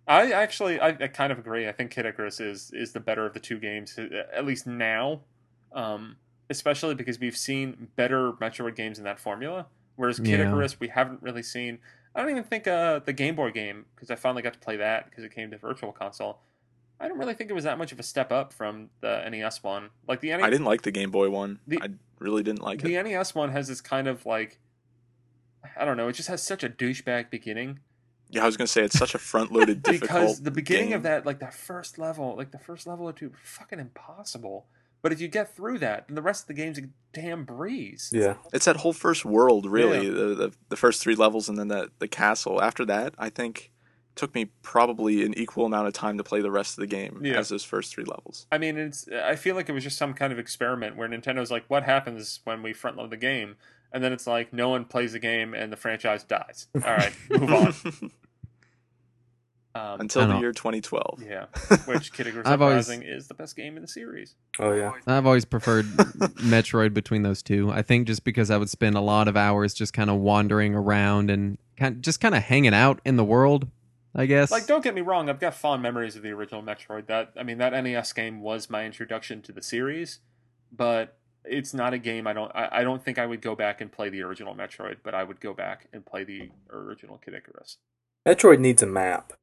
I 0.08 0.32
actually, 0.32 0.80
I, 0.80 0.89
I 0.89 1.08
kind 1.08 1.32
of 1.32 1.38
agree. 1.39 1.68
I 1.68 1.72
think 1.72 1.91
Kid 1.91 2.05
Icarus 2.05 2.39
is 2.39 2.72
is 2.74 2.93
the 2.93 2.99
better 2.99 3.26
of 3.26 3.34
the 3.34 3.39
two 3.39 3.60
games, 3.60 3.97
uh, 3.99 4.24
at 4.34 4.45
least 4.45 4.66
now. 4.66 5.22
Um, 5.74 6.16
especially 6.49 6.95
because 6.95 7.20
we've 7.20 7.36
seen 7.36 7.89
better 7.97 8.32
Metroid 8.34 8.76
games 8.76 8.97
in 8.97 9.03
that 9.03 9.20
formula. 9.20 9.66
Whereas 9.97 10.18
Kid 10.20 10.39
Yeah. 10.39 10.47
Icarus, 10.47 10.80
we 10.80 10.88
haven't 10.88 11.22
really 11.22 11.43
seen. 11.43 11.80
I 12.16 12.22
don't 12.22 12.30
even 12.32 12.43
think 12.45 12.68
uh, 12.68 12.99
the 12.99 13.14
Game 13.14 13.36
Boy 13.36 13.51
game 13.51 13.86
because 13.95 14.10
I 14.10 14.16
finally 14.16 14.41
got 14.41 14.53
to 14.53 14.60
play 14.60 14.78
that 14.78 15.10
because 15.10 15.24
it 15.24 15.34
came 15.36 15.51
to 15.51 15.58
Virtual 15.58 15.91
Console. 15.91 16.39
I 16.99 17.08
don't 17.08 17.18
really 17.20 17.34
think 17.36 17.51
it 17.51 17.53
was 17.53 17.66
that 17.66 17.78
much 17.78 17.91
of 17.91 17.99
a 17.99 18.03
step 18.03 18.32
up 18.32 18.53
from 18.53 18.89
the 19.01 19.28
NES 19.30 19.62
one. 19.62 19.89
Like 20.08 20.22
the 20.22 20.30
NES, 20.30 20.41
I 20.43 20.49
didn't 20.49 20.66
like 20.66 20.82
the 20.84 20.91
Game 20.91 21.12
Boy 21.12 21.30
one. 21.30 21.60
The- 21.68 21.80
I 21.82 21.89
really 22.20 22.41
didn't 22.43 22.64
like 22.64 22.82
the 22.82 22.95
it. 22.95 23.03
The 23.03 23.10
NES 23.12 23.36
one 23.36 23.51
has 23.51 23.68
this 23.68 23.82
kind 23.82 24.08
of 24.08 24.26
like, 24.26 24.58
I 25.76 25.86
don't 25.86 25.97
know. 25.97 26.07
It 26.07 26.13
just 26.13 26.30
has 26.30 26.41
such 26.43 26.63
a 26.63 26.70
douchebag 26.70 27.30
beginning. 27.30 27.80
Yeah, 28.30 28.43
I 28.43 28.45
was 28.45 28.57
gonna 28.57 28.68
say 28.68 28.84
it's 28.84 28.97
such 28.97 29.15
a 29.15 29.18
front-loaded, 29.20 29.82
difficult. 29.84 30.01
because 30.01 30.41
the 30.43 30.51
beginning 30.51 30.93
of 30.93 31.03
that 31.03 31.26
like 31.26 31.39
that 31.39 31.53
first 31.53 31.97
level 31.97 32.36
like 32.36 32.51
the 32.51 32.59
first 32.59 32.86
level 32.86 33.07
or 33.07 33.13
two 33.13 33.32
fucking 33.41 33.80
impossible 33.80 34.65
but 35.01 35.13
if 35.13 35.22
you 35.22 35.30
get 35.30 35.55
through 35.55 35.78
that 35.80 36.07
then 36.07 36.15
the 36.15 36.22
rest 36.22 36.43
of 36.43 36.47
the 36.47 36.53
game's 36.53 36.78
a 36.78 36.82
damn 37.13 37.45
breeze 37.45 38.09
Yeah. 38.13 38.34
It's 38.51 38.65
that 38.65 38.78
whole 38.78 38.91
first 38.93 39.24
world, 39.24 39.65
really. 39.65 40.07
Yeah. 40.07 40.13
The, 40.13 40.36
the 40.36 40.53
the 40.70 40.76
first 40.76 41.01
three 41.01 41.15
levels 41.15 41.47
and 41.47 41.57
then 41.57 41.70
the 41.70 41.89
the 41.99 42.07
castle. 42.09 42.61
After 42.61 42.84
that, 42.86 43.13
I 43.18 43.30
think 43.30 43.72
took 44.15 44.34
me 44.36 44.45
probably 44.63 45.24
an 45.24 45.34
equal 45.38 45.65
amount 45.68 45.88
of 45.88 45.93
time 45.93 46.18
to 46.18 46.24
play 46.24 46.41
the 46.41 46.49
rest 46.51 46.78
of 46.78 46.82
the 46.82 46.88
game 46.88 47.22
Yeah. 47.24 47.38
as 47.38 47.49
those 47.49 47.63
first 47.63 47.93
three 47.93 48.03
levels. 48.03 48.47
i 48.51 48.57
mean 48.57 48.76
it's 48.78 49.07
i 49.24 49.36
feel 49.36 49.55
like 49.55 49.70
it 49.70 49.74
was 49.74 49.84
just 49.84 49.97
some 49.97 50.13
kind 50.15 50.34
of 50.34 50.39
experiment 50.39 50.97
where 50.97 51.07
nintendo's 51.07 51.51
like 51.51 51.65
what 51.68 51.84
happens 51.84 52.39
when 52.43 52.63
we 52.63 52.74
front 52.74 52.97
load 52.97 53.11
the 53.11 53.15
game 53.18 53.57
and 53.91 54.03
then 54.03 54.11
it's 54.13 54.27
like 54.27 54.53
no 54.53 54.69
one 54.69 54.85
plays 54.85 55.13
the 55.13 55.19
game 55.19 55.53
and 55.53 55.71
the 55.71 55.77
franchise 55.77 56.23
dies 56.23 56.67
all 56.75 56.81
right 56.81 57.13
move 57.29 57.51
on 57.51 57.73
um, 59.75 59.99
Until 60.01 60.27
the 60.27 60.39
year 60.39 60.51
2012. 60.53 61.23
yeah 61.27 61.45
which 61.85 62.11
kid 62.13 62.27
Icarus 62.27 62.47
I've 62.47 62.61
always- 62.61 62.88
Uprising 62.89 63.03
is 63.07 63.27
the 63.27 63.33
best 63.35 63.55
game 63.55 63.75
in 63.75 63.81
the 63.81 63.88
series 63.88 64.35
Oh 64.59 64.73
yeah. 64.73 64.93
I've 65.05 65.25
always 65.27 65.45
preferred 65.45 65.85
Metroid 65.85 66.93
between 66.95 67.21
those 67.21 67.43
two. 67.43 67.69
I 67.71 67.83
think 67.83 68.07
just 68.07 68.23
because 68.23 68.49
I 68.49 68.57
would 68.57 68.69
spend 68.71 68.95
a 68.95 69.01
lot 69.01 69.27
of 69.27 69.38
hours 69.38 69.75
just 69.75 69.93
kind 69.93 70.09
of 70.09 70.17
wandering 70.17 70.73
around 70.73 71.29
and 71.29 71.59
kind 71.77 72.01
just 72.01 72.19
kind 72.19 72.33
of 72.33 72.41
hanging 72.41 72.73
out 72.73 72.99
in 73.05 73.17
the 73.17 73.23
world. 73.23 73.67
I 74.15 74.25
guess. 74.25 74.49
Like, 74.49 74.65
don't 74.65 74.83
get 74.83 74.95
me 74.95 75.01
wrong, 75.01 75.29
I've 75.29 75.39
got 75.39 75.53
fond 75.53 75.83
memories 75.83 76.15
of 76.15 76.23
the 76.23 76.31
original 76.31 76.63
Metroid. 76.63 77.05
That 77.05 77.33
I 77.38 77.43
mean, 77.43 77.59
that 77.59 77.71
NES 77.83 78.13
game 78.13 78.41
was 78.41 78.67
my 78.67 78.83
introduction 78.83 79.43
to 79.43 79.51
the 79.51 79.61
series, 79.61 80.19
but 80.71 81.15
it's 81.49 81.73
not 81.73 81.93
a 81.93 81.97
game 81.97 82.27
I 82.27 82.33
don't. 82.33 82.51
I, 82.55 82.69
I 82.71 82.83
don't 82.83 83.03
think 83.03 83.17
I 83.17 83.25
would 83.25 83.41
go 83.41 83.55
back 83.55 83.81
and 83.81 83.91
play 83.91 84.09
the 84.09 84.21
original 84.21 84.55
Metroid, 84.55 84.97
but 85.03 85.13
I 85.13 85.23
would 85.23 85.39
go 85.39 85.53
back 85.53 85.87
and 85.93 86.05
play 86.05 86.23
the 86.23 86.49
original 86.71 87.17
Kid 87.17 87.33
Icarus. 87.33 87.77
Metroid 88.27 88.59
needs 88.59 88.83
a 88.83 88.87
map. 88.87 89.33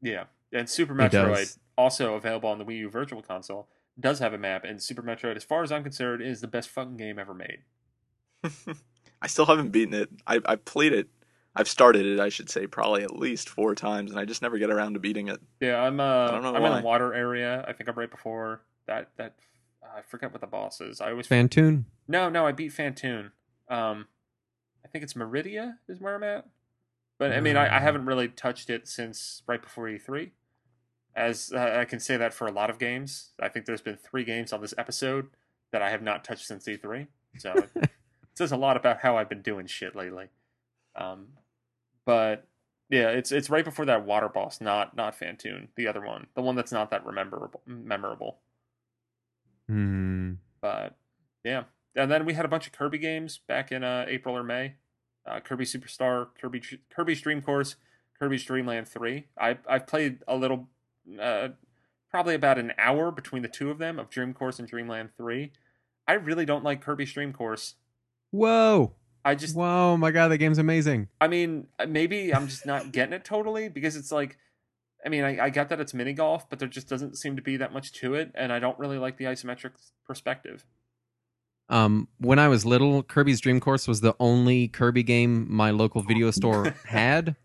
Yeah, 0.00 0.24
and 0.52 0.68
Super 0.68 0.94
Metroid, 0.94 1.58
also 1.76 2.14
available 2.14 2.48
on 2.48 2.58
the 2.58 2.64
Wii 2.64 2.78
U 2.78 2.90
Virtual 2.90 3.22
Console, 3.22 3.68
does 3.98 4.20
have 4.20 4.32
a 4.32 4.38
map, 4.38 4.64
and 4.64 4.82
Super 4.82 5.02
Metroid, 5.02 5.36
as 5.36 5.44
far 5.44 5.62
as 5.62 5.72
I'm 5.72 5.82
concerned, 5.82 6.22
is 6.22 6.40
the 6.40 6.46
best 6.46 6.68
fucking 6.68 6.96
game 6.96 7.18
ever 7.18 7.34
made. 7.34 7.58
I 9.20 9.26
still 9.26 9.46
haven't 9.46 9.70
beaten 9.70 9.94
it. 9.94 10.10
I 10.26 10.40
I 10.44 10.56
played 10.56 10.92
it. 10.92 11.08
I've 11.56 11.68
started 11.68 12.06
it, 12.06 12.20
I 12.20 12.28
should 12.28 12.48
say, 12.48 12.68
probably 12.68 13.02
at 13.02 13.16
least 13.16 13.48
four 13.48 13.74
times, 13.74 14.12
and 14.12 14.20
I 14.20 14.24
just 14.24 14.42
never 14.42 14.58
get 14.58 14.70
around 14.70 14.94
to 14.94 15.00
beating 15.00 15.26
it. 15.26 15.40
Yeah, 15.60 15.80
I'm. 15.82 15.98
Uh, 15.98 16.30
don't 16.30 16.42
know 16.42 16.50
I'm 16.50 16.56
in 16.56 16.62
why. 16.62 16.80
the 16.80 16.86
water 16.86 17.12
area. 17.12 17.64
I 17.66 17.72
think 17.72 17.88
I'm 17.88 17.96
right 17.96 18.10
before 18.10 18.60
that. 18.86 19.10
That 19.16 19.34
I 19.96 20.02
forget 20.02 20.32
what 20.32 20.40
the 20.40 20.46
boss 20.46 20.80
is. 20.80 21.00
I 21.00 21.10
always 21.10 21.26
Fantoon. 21.28 21.84
No, 22.06 22.28
no, 22.28 22.46
I 22.46 22.52
beat 22.52 22.72
Fantoon. 22.72 23.30
Um, 23.68 24.06
I 24.84 24.88
think 24.88 25.02
it's 25.04 25.14
Maridia 25.14 25.74
is 25.88 26.00
where 26.00 26.14
I'm 26.14 26.22
at. 26.22 26.46
But 27.18 27.32
I 27.32 27.40
mean, 27.40 27.56
I, 27.56 27.66
I 27.66 27.78
Mm. 27.78 27.82
haven't 27.82 28.04
really 28.06 28.28
touched 28.28 28.70
it 28.70 28.86
since 28.86 29.42
right 29.46 29.60
before 29.60 29.86
E3. 29.88 30.30
as 31.16 31.52
uh, 31.52 31.76
I 31.80 31.84
can 31.84 31.98
say 32.00 32.16
that 32.16 32.32
for 32.32 32.46
a 32.46 32.52
lot 32.52 32.70
of 32.70 32.78
games. 32.78 33.32
I 33.40 33.48
think 33.48 33.66
there's 33.66 33.80
been 33.80 33.96
three 33.96 34.22
games 34.24 34.52
on 34.52 34.60
this 34.60 34.72
episode 34.78 35.26
that 35.72 35.82
I 35.82 35.90
have 35.90 36.00
not 36.02 36.22
touched 36.24 36.46
since 36.46 36.64
E3. 36.66 37.08
So 37.38 37.66
it 37.74 37.90
says 38.34 38.52
a 38.52 38.56
lot 38.56 38.76
about 38.76 39.00
how 39.00 39.16
I've 39.16 39.28
been 39.28 39.42
doing 39.42 39.66
shit 39.66 39.96
lately. 39.96 40.26
Um, 40.94 41.28
but 42.04 42.46
yeah, 42.88 43.08
it's 43.08 43.32
it's 43.32 43.50
right 43.50 43.64
before 43.64 43.84
that 43.86 44.06
water 44.06 44.28
boss, 44.28 44.60
not 44.60 44.96
not 44.96 45.18
Fantoon, 45.18 45.68
the 45.76 45.88
other 45.88 46.00
one, 46.00 46.28
the 46.34 46.40
one 46.42 46.54
that's 46.54 46.72
not 46.72 46.90
that 46.90 47.04
memorable. 47.04 47.60
Memorable, 47.66 48.38
Hmm. 49.68 50.34
but 50.60 50.96
yeah. 51.44 51.64
And 51.94 52.10
then 52.10 52.24
we 52.24 52.34
had 52.34 52.44
a 52.44 52.48
bunch 52.48 52.66
of 52.66 52.72
Kirby 52.72 52.98
games 52.98 53.38
back 53.46 53.72
in 53.72 53.84
uh, 53.84 54.04
April 54.08 54.36
or 54.36 54.42
May. 54.42 54.74
Uh, 55.26 55.40
Kirby 55.40 55.64
Superstar, 55.64 56.28
Kirby 56.40 56.62
Kirby's 56.94 57.20
Dream 57.20 57.42
Course, 57.42 57.76
Kirby's 58.18 58.44
Dream 58.44 58.66
Land 58.66 58.88
Three. 58.88 59.26
I 59.38 59.58
I've 59.68 59.86
played 59.86 60.20
a 60.26 60.36
little, 60.36 60.68
uh, 61.20 61.48
probably 62.10 62.34
about 62.34 62.58
an 62.58 62.72
hour 62.78 63.10
between 63.10 63.42
the 63.42 63.48
two 63.48 63.70
of 63.70 63.78
them 63.78 63.98
of 63.98 64.08
Dream 64.08 64.32
Course 64.32 64.58
and 64.58 64.66
Dreamland 64.66 65.10
Three. 65.16 65.52
I 66.06 66.14
really 66.14 66.46
don't 66.46 66.64
like 66.64 66.80
Kirby's 66.80 67.12
Dream 67.12 67.34
Course. 67.34 67.74
Whoa! 68.30 68.92
I 69.24 69.34
just 69.34 69.54
Whoa! 69.54 69.98
My 69.98 70.10
God, 70.10 70.28
the 70.28 70.38
game's 70.38 70.58
amazing. 70.58 71.08
I 71.20 71.28
mean, 71.28 71.66
uh, 71.78 71.86
maybe 71.86 72.32
I'm 72.32 72.48
just 72.48 72.64
not 72.64 72.92
getting 72.92 73.12
it 73.12 73.24
totally 73.24 73.68
because 73.68 73.96
it's 73.96 74.12
like, 74.12 74.38
I 75.04 75.08
mean, 75.08 75.24
I, 75.24 75.44
I 75.44 75.50
get 75.50 75.68
that 75.68 75.80
it's 75.80 75.94
mini 75.94 76.12
golf, 76.12 76.48
but 76.50 76.58
there 76.58 76.68
just 76.68 76.88
doesn't 76.88 77.16
seem 77.16 77.36
to 77.36 77.42
be 77.42 77.56
that 77.56 77.72
much 77.72 77.92
to 77.94 78.14
it, 78.14 78.32
and 78.34 78.52
I 78.52 78.58
don't 78.58 78.78
really 78.78 78.98
like 78.98 79.16
the 79.16 79.26
isometric 79.26 79.72
perspective. 80.04 80.64
Um, 81.68 82.08
when 82.18 82.38
I 82.38 82.48
was 82.48 82.64
little, 82.64 83.02
Kirby's 83.02 83.40
Dream 83.40 83.60
Course 83.60 83.86
was 83.86 84.00
the 84.00 84.14
only 84.18 84.68
Kirby 84.68 85.02
game 85.02 85.46
my 85.48 85.70
local 85.70 86.02
video 86.02 86.30
store 86.32 86.74
had, 86.84 87.36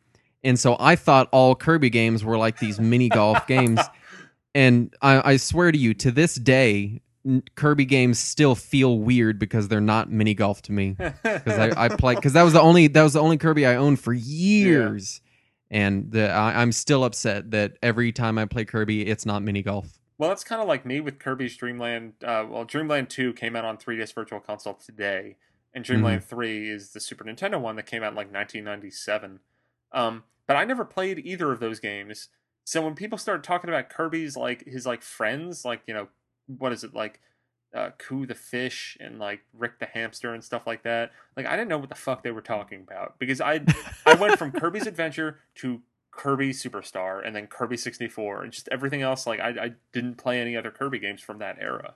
and 0.43 0.59
so 0.59 0.75
I 0.79 0.95
thought 0.95 1.29
all 1.31 1.55
Kirby 1.55 1.89
games 1.89 2.23
were 2.23 2.37
like 2.37 2.59
these 2.59 2.79
mini 2.79 3.09
golf 3.09 3.45
games. 3.47 3.79
And 4.55 4.93
I, 5.01 5.31
I 5.31 5.37
swear 5.37 5.71
to 5.71 5.77
you, 5.77 5.95
to 5.95 6.11
this 6.11 6.35
day, 6.35 7.01
Kirby 7.55 7.85
games 7.85 8.19
still 8.19 8.53
feel 8.53 8.99
weird 8.99 9.39
because 9.39 9.67
they're 9.67 9.81
not 9.81 10.11
mini 10.11 10.33
golf 10.33 10.61
to 10.63 10.71
me. 10.71 10.97
Because 11.23 11.57
I, 11.57 11.85
I 11.85 11.89
played 11.89 12.17
because 12.17 12.33
that 12.33 12.43
was 12.43 12.53
the 12.53 12.61
only 12.61 12.87
that 12.87 13.03
was 13.03 13.13
the 13.13 13.21
only 13.21 13.37
Kirby 13.37 13.65
I 13.65 13.75
owned 13.75 13.99
for 13.99 14.13
years, 14.13 15.21
and 15.73 16.11
the, 16.11 16.29
I, 16.29 16.61
I'm 16.61 16.71
still 16.71 17.03
upset 17.03 17.49
that 17.51 17.77
every 17.81 18.11
time 18.11 18.37
I 18.37 18.45
play 18.45 18.63
Kirby, 18.63 19.07
it's 19.07 19.25
not 19.25 19.41
mini 19.41 19.63
golf. 19.63 19.99
Well, 20.19 20.29
that's 20.29 20.43
kind 20.43 20.61
of 20.61 20.67
like 20.67 20.85
me 20.85 21.01
with 21.01 21.17
Kirby's 21.17 21.57
Dreamland. 21.57 22.13
Uh, 22.23 22.45
well, 22.47 22.63
Dreamland 22.63 23.09
2 23.09 23.33
came 23.33 23.55
out 23.55 23.65
on 23.65 23.77
3DS 23.77 24.13
Virtual 24.13 24.39
Console 24.39 24.75
today, 24.75 25.35
and 25.73 25.83
Dreamland 25.83 26.23
3 26.23 26.69
is 26.69 26.91
the 26.91 26.99
Super 26.99 27.23
Nintendo 27.23 27.59
one 27.59 27.75
that 27.77 27.87
came 27.87 28.03
out 28.03 28.11
in 28.11 28.15
like 28.15 28.31
1997. 28.31 29.39
Um, 29.91 30.23
but 30.45 30.55
I 30.55 30.63
never 30.63 30.85
played 30.85 31.19
either 31.25 31.51
of 31.51 31.59
those 31.59 31.79
games. 31.79 32.29
So 32.63 32.81
when 32.81 32.93
people 32.93 33.17
started 33.17 33.43
talking 33.43 33.69
about 33.69 33.89
Kirby's 33.89 34.37
like 34.37 34.63
his 34.65 34.85
like 34.85 35.01
friends, 35.01 35.65
like 35.65 35.81
you 35.87 35.93
know, 35.95 36.07
what 36.45 36.71
is 36.71 36.83
it 36.83 36.93
like, 36.93 37.19
uh, 37.73 37.89
Koo 37.97 38.25
the 38.25 38.35
fish 38.35 38.97
and 38.99 39.19
like 39.19 39.41
Rick 39.57 39.79
the 39.79 39.85
hamster 39.85 40.33
and 40.33 40.43
stuff 40.43 40.67
like 40.67 40.83
that. 40.83 41.11
Like 41.35 41.45
I 41.45 41.51
didn't 41.51 41.69
know 41.69 41.77
what 41.77 41.89
the 41.89 41.95
fuck 41.95 42.23
they 42.23 42.31
were 42.31 42.41
talking 42.41 42.81
about 42.81 43.17
because 43.19 43.41
I 43.41 43.61
I 44.05 44.13
went 44.15 44.37
from 44.37 44.51
Kirby's 44.51 44.87
Adventure 44.87 45.39
to 45.55 45.81
Kirby 46.11 46.51
Superstar 46.51 47.25
and 47.25 47.35
then 47.35 47.47
Kirby 47.47 47.77
64 47.77 48.43
and 48.43 48.53
just 48.53 48.69
everything 48.71 49.01
else. 49.01 49.25
Like 49.25 49.39
I, 49.39 49.49
I 49.49 49.71
didn't 49.91 50.15
play 50.15 50.39
any 50.39 50.55
other 50.55 50.71
Kirby 50.71 50.99
games 50.99 51.21
from 51.21 51.39
that 51.39 51.57
era. 51.59 51.95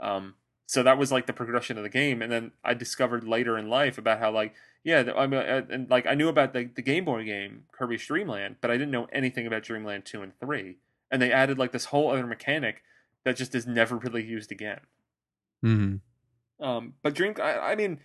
Um, 0.00 0.34
so 0.66 0.84
that 0.84 0.98
was 0.98 1.10
like 1.10 1.26
the 1.26 1.32
progression 1.32 1.76
of 1.76 1.82
the 1.82 1.88
game. 1.88 2.22
And 2.22 2.30
then 2.30 2.52
I 2.64 2.74
discovered 2.74 3.24
later 3.26 3.58
in 3.58 3.68
life 3.68 3.98
about 3.98 4.20
how 4.20 4.30
like, 4.30 4.54
yeah, 4.84 5.10
I 5.16 5.26
mean, 5.26 5.40
uh, 5.40 5.62
and 5.68 5.90
like 5.90 6.06
I 6.06 6.14
knew 6.14 6.28
about 6.28 6.52
the, 6.52 6.70
the 6.72 6.82
Game 6.82 7.04
Boy 7.04 7.24
game 7.24 7.64
Kirby's 7.72 8.06
Dreamland, 8.06 8.56
but 8.60 8.70
I 8.70 8.74
didn't 8.74 8.92
know 8.92 9.08
anything 9.12 9.48
about 9.48 9.64
Dreamland 9.64 10.04
2 10.04 10.22
and 10.22 10.38
3. 10.38 10.76
And 11.10 11.20
they 11.20 11.32
added 11.32 11.58
like 11.58 11.72
this 11.72 11.86
whole 11.86 12.12
other 12.12 12.26
mechanic 12.26 12.84
that 13.24 13.36
just 13.36 13.54
is 13.54 13.66
never 13.66 13.96
really 13.96 14.24
used 14.24 14.52
again. 14.52 14.80
Hmm 15.62 15.96
Um, 16.60 16.94
but 17.02 17.14
Dream, 17.14 17.34
I, 17.40 17.58
I 17.58 17.74
mean, 17.74 18.00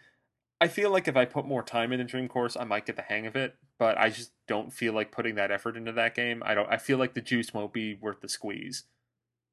I 0.61 0.67
feel 0.67 0.91
like 0.91 1.07
if 1.07 1.15
I 1.17 1.25
put 1.25 1.45
more 1.45 1.63
time 1.63 1.91
into 1.91 2.05
Dream 2.05 2.27
Course, 2.27 2.55
I 2.57 2.63
might 2.63 2.85
get 2.85 2.95
the 2.95 3.01
hang 3.01 3.25
of 3.25 3.35
it. 3.35 3.55
But 3.77 3.97
I 3.97 4.09
just 4.09 4.31
don't 4.47 4.71
feel 4.71 4.93
like 4.93 5.11
putting 5.11 5.35
that 5.35 5.51
effort 5.51 5.75
into 5.75 5.91
that 5.93 6.15
game. 6.15 6.41
I 6.45 6.53
don't. 6.55 6.71
I 6.71 6.77
feel 6.77 6.97
like 6.97 7.13
the 7.13 7.21
juice 7.21 7.53
won't 7.53 7.73
be 7.73 7.95
worth 7.95 8.21
the 8.21 8.29
squeeze. 8.29 8.83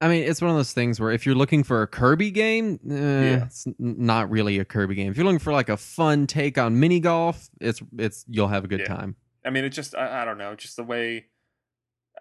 I 0.00 0.08
mean, 0.08 0.24
it's 0.24 0.40
one 0.40 0.50
of 0.50 0.56
those 0.56 0.72
things 0.72 0.98
where 1.00 1.10
if 1.12 1.26
you're 1.26 1.34
looking 1.34 1.62
for 1.62 1.82
a 1.82 1.86
Kirby 1.86 2.30
game, 2.30 2.78
eh, 2.90 3.40
it's 3.44 3.66
n- 3.66 3.76
not 3.78 4.30
really 4.30 4.58
a 4.58 4.64
Kirby 4.64 4.94
game. 4.96 5.10
If 5.10 5.16
you're 5.16 5.24
looking 5.26 5.38
for 5.40 5.52
like 5.52 5.68
a 5.68 5.76
fun 5.76 6.26
take 6.26 6.58
on 6.58 6.78
mini 6.78 7.00
golf, 7.00 7.50
it's 7.60 7.80
it's 7.98 8.24
you'll 8.28 8.48
have 8.48 8.64
a 8.64 8.68
good 8.68 8.80
Yeah. 8.80 8.88
time. 8.88 9.16
I 9.44 9.50
mean, 9.50 9.64
it 9.64 9.70
just 9.70 9.94
I, 9.96 10.22
I 10.22 10.24
don't 10.24 10.38
know, 10.38 10.54
just 10.54 10.76
the 10.76 10.84
way. 10.84 11.26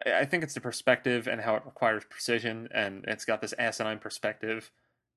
I, 0.05 0.19
I 0.19 0.25
think 0.25 0.43
it's 0.43 0.53
the 0.53 0.61
perspective 0.61 1.27
and 1.27 1.41
how 1.41 1.55
it 1.55 1.63
requires 1.65 2.03
precision, 2.05 2.67
and 2.73 3.03
it's 3.07 3.25
got 3.25 3.41
this 3.41 3.53
asinine 3.59 3.99
perspective 3.99 4.71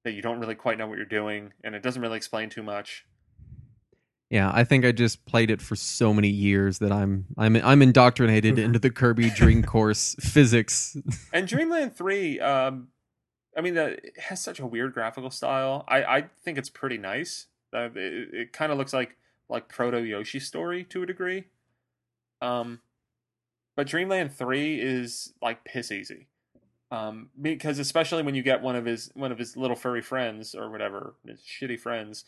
that 0.05 0.13
you 0.13 0.23
don't 0.23 0.39
really 0.39 0.55
quite 0.55 0.79
know 0.79 0.87
what 0.87 0.97
you're 0.97 1.07
doing, 1.07 1.53
and 1.65 1.75
it 1.75 1.83
doesn't 1.83 2.01
really 2.01 2.17
explain 2.17 2.51
too 2.51 2.63
much. 2.63 3.05
Yeah, 4.31 4.51
I 4.53 4.65
think 4.65 4.85
I 4.85 4.93
just 4.93 5.27
played 5.27 5.51
it 5.51 5.61
for 5.61 5.77
so 5.77 6.15
many 6.15 6.29
years 6.29 6.79
that 6.79 6.93
I'm 6.93 7.27
I'm 7.37 7.57
I'm 7.57 7.83
indoctrinated 7.83 8.59
into 8.59 8.79
the 8.79 8.91
Kirby 8.91 9.31
Dream 9.31 9.63
Course 9.63 10.17
physics. 10.21 10.97
And 11.33 11.47
Dreamland 11.47 11.97
Three, 11.97 12.41
um, 12.41 12.89
I 13.57 13.61
mean, 13.61 13.75
that 13.75 14.05
it 14.05 14.19
has 14.19 14.41
such 14.43 14.61
a 14.61 14.67
weird 14.67 14.95
graphical 14.95 15.31
style. 15.31 15.85
I 15.89 16.05
I 16.05 16.25
think 16.43 16.59
it's 16.59 16.71
pretty 16.71 16.99
nice. 16.99 17.47
Uh, 17.73 17.91
it 17.95 18.35
it 18.35 18.53
kind 18.53 18.73
of 18.73 18.79
looks 18.79 18.93
like 18.93 19.17
like 19.49 19.69
proto 19.69 20.03
Yoshi 20.03 20.41
story 20.41 20.85
to 20.85 21.03
a 21.03 21.07
degree. 21.07 21.45
Um, 22.41 22.81
but 23.77 23.87
Dreamland 23.87 24.33
Three 24.33 24.81
is 24.81 25.33
like 25.41 25.65
piss 25.65 25.93
easy. 25.93 26.29
Um, 26.95 27.31
because 27.41 27.81
especially 27.81 28.23
when 28.23 28.37
you 28.37 28.43
get 28.43 28.63
one 28.63 28.77
of 28.77 28.85
his 28.85 29.11
one 29.15 29.33
of 29.33 29.39
his 29.39 29.57
little 29.57 29.75
furry 29.75 30.03
friends 30.03 30.55
or 30.55 30.71
whatever 30.71 31.15
his 31.27 31.41
shitty 31.41 31.81
friends, 31.81 32.25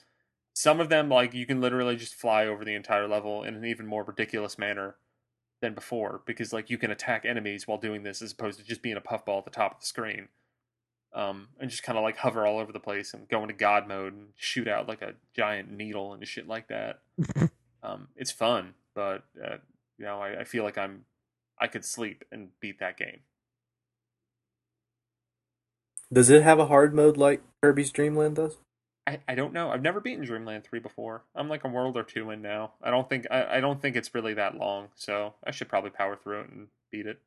some 0.54 0.80
of 0.80 0.88
them 0.88 1.08
like 1.08 1.34
you 1.34 1.46
can 1.46 1.60
literally 1.60 1.94
just 1.94 2.16
fly 2.16 2.46
over 2.46 2.64
the 2.64 2.74
entire 2.74 3.06
level 3.06 3.44
in 3.44 3.54
an 3.54 3.64
even 3.64 3.86
more 3.86 4.02
ridiculous 4.02 4.58
manner 4.58 4.96
than 5.60 5.72
before 5.72 6.22
because 6.26 6.52
like 6.52 6.68
you 6.68 6.78
can 6.78 6.90
attack 6.90 7.24
enemies 7.24 7.68
while 7.68 7.78
doing 7.78 8.02
this 8.02 8.20
as 8.20 8.32
opposed 8.32 8.58
to 8.58 8.64
just 8.64 8.82
being 8.82 8.96
a 8.96 9.00
puffball 9.00 9.38
at 9.38 9.44
the 9.44 9.50
top 9.50 9.74
of 9.74 9.80
the 9.80 9.86
screen. 9.86 10.28
Um, 11.14 11.48
and 11.60 11.70
just 11.70 11.84
kind 11.84 11.96
of 11.96 12.02
like 12.02 12.18
hover 12.18 12.44
all 12.44 12.58
over 12.58 12.72
the 12.72 12.80
place 12.80 13.14
and 13.14 13.28
go 13.28 13.40
into 13.42 13.54
god 13.54 13.86
mode 13.86 14.12
and 14.12 14.28
shoot 14.34 14.68
out 14.68 14.88
like 14.88 15.00
a 15.00 15.14
giant 15.34 15.70
needle 15.70 16.12
and 16.12 16.26
shit 16.26 16.48
like 16.48 16.68
that. 16.68 17.00
Um, 17.82 18.08
it's 18.16 18.32
fun 18.32 18.74
but 18.96 19.22
uh, 19.40 19.58
you 19.96 20.06
know 20.06 20.18
I, 20.20 20.40
I 20.40 20.44
feel 20.44 20.64
like 20.64 20.76
i'm 20.76 21.04
i 21.60 21.68
could 21.68 21.84
sleep 21.84 22.24
and 22.32 22.48
beat 22.58 22.80
that 22.80 22.96
game 22.96 23.20
Does 26.12 26.30
it 26.30 26.42
have 26.42 26.58
a 26.58 26.66
hard 26.66 26.94
mode 26.94 27.16
like 27.16 27.42
Kirby's 27.62 27.90
Dreamland 27.90 28.36
does? 28.36 28.58
I, 29.06 29.20
I 29.28 29.34
don't 29.34 29.52
know. 29.52 29.70
I've 29.70 29.82
never 29.82 30.00
beaten 30.00 30.24
Dreamland 30.24 30.64
three 30.64 30.80
before. 30.80 31.22
I'm 31.34 31.48
like 31.48 31.64
a 31.64 31.68
world 31.68 31.96
or 31.96 32.02
two 32.02 32.30
in 32.30 32.42
now. 32.42 32.72
I 32.82 32.90
don't 32.90 33.08
think 33.08 33.26
I, 33.30 33.56
I 33.56 33.60
don't 33.60 33.80
think 33.80 33.96
it's 33.96 34.14
really 34.14 34.34
that 34.34 34.56
long, 34.56 34.88
so 34.94 35.34
I 35.44 35.52
should 35.52 35.68
probably 35.68 35.90
power 35.90 36.16
through 36.16 36.40
it 36.40 36.50
and 36.50 36.68
beat 36.90 37.06
it. 37.06 37.20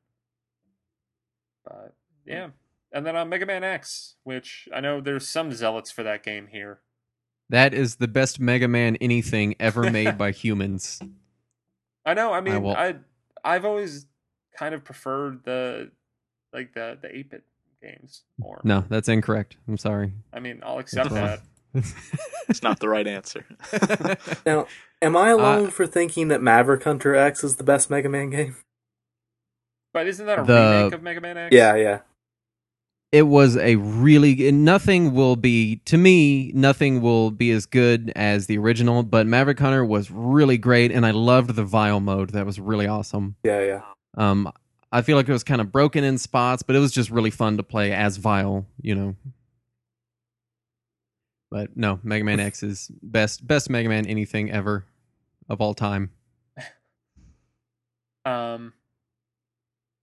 But 1.64 1.94
hmm. 2.26 2.30
yeah, 2.30 2.48
and 2.92 3.06
then 3.06 3.16
on 3.16 3.28
Mega 3.28 3.46
Man 3.46 3.64
X, 3.64 4.16
which 4.24 4.68
I 4.74 4.80
know 4.80 5.00
there's 5.00 5.28
some 5.28 5.52
zealots 5.52 5.90
for 5.90 6.02
that 6.02 6.22
game 6.22 6.48
here. 6.50 6.80
that 7.48 7.72
is 7.72 7.96
the 7.96 8.08
best 8.08 8.40
Mega 8.40 8.68
Man 8.68 8.96
anything 8.96 9.54
ever 9.58 9.90
made 9.90 10.18
by 10.18 10.32
humans. 10.32 11.00
I 12.04 12.14
know. 12.14 12.32
I 12.32 12.40
mean, 12.40 12.62
will- 12.62 12.76
I 12.76 12.96
I've 13.42 13.64
always 13.64 14.06
kind 14.54 14.74
of 14.74 14.84
preferred 14.84 15.44
the 15.44 15.92
like 16.52 16.74
the 16.74 16.98
the 17.00 17.16
eight 17.16 17.30
bit 17.30 17.44
games 17.82 18.22
more. 18.38 18.60
No, 18.64 18.84
that's 18.88 19.08
incorrect. 19.08 19.56
I'm 19.68 19.78
sorry. 19.78 20.12
I 20.32 20.40
mean, 20.40 20.60
I'll 20.64 20.78
accept 20.78 21.10
that. 21.10 21.40
It's 22.48 22.64
not 22.64 22.80
the 22.80 22.88
right 22.88 23.06
answer. 23.06 23.44
Now, 24.46 24.66
am 25.00 25.16
I 25.16 25.28
alone 25.30 25.70
for 25.70 25.86
thinking 25.86 26.26
that 26.28 26.42
Maverick 26.42 26.82
Hunter 26.82 27.14
X 27.14 27.44
is 27.44 27.56
the 27.56 27.62
best 27.64 27.90
Mega 27.90 28.08
Man 28.08 28.30
game? 28.30 28.56
But 29.94 30.06
isn't 30.08 30.26
that 30.26 30.40
a 30.40 30.44
The- 30.44 30.54
remake 30.78 30.92
of 30.94 31.02
Mega 31.02 31.20
Man 31.20 31.36
X? 31.38 31.54
Yeah, 31.54 31.76
yeah. 31.76 32.00
it 33.12 33.22
was 33.22 33.56
a 33.56 33.76
really 33.76 34.50
nothing 34.52 35.12
will 35.14 35.36
be 35.36 35.76
to 35.84 35.96
me 35.98 36.50
nothing 36.54 37.00
will 37.00 37.30
be 37.30 37.50
as 37.52 37.66
good 37.66 38.12
as 38.16 38.46
the 38.46 38.56
original 38.58 39.02
but 39.02 39.26
maverick 39.26 39.58
hunter 39.58 39.84
was 39.84 40.10
really 40.12 40.56
great 40.56 40.92
and 40.92 41.04
i 41.04 41.10
loved 41.10 41.50
the 41.56 41.64
Vile 41.64 41.98
mode 41.98 42.30
that 42.30 42.46
was 42.46 42.60
really 42.60 42.86
awesome 42.86 43.34
Yeah, 43.42 43.60
yeah. 43.64 43.82
um 44.16 44.52
i 44.92 45.02
feel 45.02 45.16
like 45.16 45.28
it 45.28 45.32
was 45.32 45.44
kind 45.44 45.60
of 45.60 45.70
broken 45.72 46.04
in 46.04 46.18
spots 46.18 46.62
but 46.62 46.76
it 46.76 46.78
was 46.78 46.92
just 46.92 47.10
really 47.10 47.30
fun 47.30 47.56
to 47.56 47.62
play 47.62 47.92
as 47.92 48.16
Vile, 48.16 48.66
you 48.80 48.94
know 48.94 49.16
but 51.50 51.76
no 51.76 51.98
mega 52.02 52.24
man 52.24 52.40
x 52.40 52.62
is 52.62 52.90
best 53.02 53.46
best 53.46 53.68
mega 53.70 53.88
man 53.88 54.06
anything 54.06 54.50
ever 54.50 54.84
of 55.48 55.60
all 55.60 55.74
time 55.74 56.10
Um, 58.26 58.74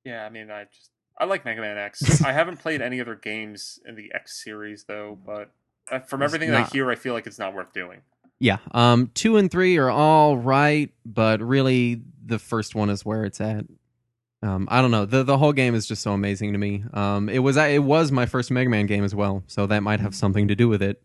yeah, 0.03 0.25
I 0.25 0.29
mean, 0.29 0.49
I 0.49 0.63
just 0.63 0.89
I 1.19 1.25
like 1.25 1.45
Mega 1.45 1.61
Man 1.61 1.77
X. 1.77 2.21
I 2.25 2.31
haven't 2.31 2.57
played 2.57 2.81
any 2.81 2.99
other 2.99 3.13
games 3.13 3.79
in 3.85 3.93
the 3.95 4.11
X 4.13 4.43
series 4.43 4.85
though, 4.85 5.17
but 5.23 5.51
uh, 5.91 5.99
from 5.99 6.23
everything 6.23 6.49
that 6.49 6.65
I 6.65 6.69
hear, 6.69 6.89
I 6.89 6.95
feel 6.95 7.13
like 7.13 7.27
it's 7.27 7.37
not 7.37 7.53
worth 7.53 7.73
doing. 7.73 8.01
yeah 8.39 8.57
um 8.71 9.11
two 9.13 9.37
and 9.37 9.51
three 9.51 9.77
are 9.77 9.89
all 9.91 10.35
right 10.35 10.91
but 11.05 11.41
really 11.41 12.01
the 12.25 12.39
first 12.39 12.73
one 12.73 12.89
is 12.89 13.05
where 13.05 13.23
it's 13.23 13.39
at 13.39 13.65
Um, 14.43 14.67
I 14.69 14.81
don't 14.81 14.91
know. 14.91 15.05
the 15.05 15.23
The 15.23 15.37
whole 15.37 15.53
game 15.53 15.73
is 15.73 15.87
just 15.87 16.01
so 16.03 16.13
amazing 16.13 16.53
to 16.53 16.59
me. 16.59 16.83
Um, 16.93 17.27
it 17.29 17.39
was 17.39 17.57
it 17.57 17.83
was 17.83 18.11
my 18.11 18.25
first 18.25 18.51
Mega 18.51 18.69
Man 18.69 18.85
game 18.85 19.03
as 19.03 19.15
well, 19.15 19.43
so 19.47 19.65
that 19.67 19.81
might 19.81 19.99
have 19.99 20.13
something 20.13 20.47
to 20.47 20.55
do 20.55 20.69
with 20.69 20.81
it. 20.81 21.01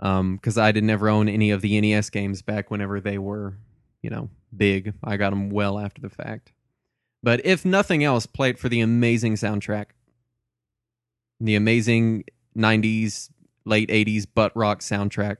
Um, 0.00 0.36
because 0.36 0.56
I 0.56 0.72
did 0.72 0.84
never 0.84 1.08
own 1.08 1.28
any 1.28 1.50
of 1.50 1.60
the 1.60 1.80
NES 1.80 2.10
games 2.10 2.40
back 2.40 2.70
whenever 2.70 3.00
they 3.00 3.18
were, 3.18 3.58
you 4.00 4.10
know, 4.10 4.30
big. 4.56 4.94
I 5.02 5.16
got 5.16 5.30
them 5.30 5.50
well 5.50 5.78
after 5.78 6.00
the 6.00 6.08
fact. 6.08 6.52
But 7.22 7.44
if 7.44 7.64
nothing 7.64 8.04
else, 8.04 8.24
play 8.24 8.50
it 8.50 8.58
for 8.60 8.68
the 8.68 8.80
amazing 8.80 9.34
soundtrack, 9.34 9.86
the 11.40 11.56
amazing 11.56 12.24
'90s, 12.56 13.30
late 13.64 13.90
'80s 13.90 14.26
butt 14.32 14.52
rock 14.54 14.80
soundtrack. 14.80 15.38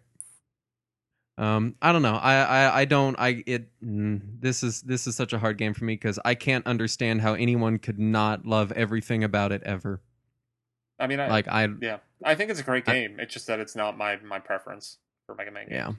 Um, 1.39 1.77
I 1.81 1.93
don't 1.93 2.03
know. 2.03 2.17
I, 2.17 2.35
I, 2.35 2.79
I 2.81 2.85
don't. 2.85 3.17
I 3.19 3.43
it. 3.47 3.69
Mm, 3.83 4.41
this 4.41 4.63
is 4.65 4.83
this 4.83 5.07
is 5.07 5.15
such 5.15 5.33
a 5.33 5.39
hard 5.39 5.57
game 5.57 5.73
for 5.73 5.85
me 5.85 5.95
because 5.95 6.19
I 6.25 6.35
can't 6.35 6.67
understand 6.67 7.21
how 7.21 7.35
anyone 7.35 7.79
could 7.79 7.99
not 7.99 8.45
love 8.45 8.73
everything 8.73 9.23
about 9.23 9.53
it 9.53 9.63
ever. 9.65 10.01
I 10.99 11.07
mean, 11.07 11.21
I, 11.21 11.29
Like 11.29 11.47
I, 11.47 11.69
yeah, 11.81 11.99
I 12.25 12.35
think 12.35 12.51
it's 12.51 12.59
a 12.59 12.65
great 12.65 12.89
I- 12.89 12.93
game. 12.93 13.21
it's 13.21 13.33
just 13.33 13.47
that 13.47 13.61
it's 13.61 13.77
not 13.77 13.97
my 13.97 14.17
my 14.17 14.41
preference 14.41 14.99
for 15.27 15.35
Mega 15.37 15.53
Man. 15.53 15.69
Games. 15.69 15.75
yeah. 15.77 15.93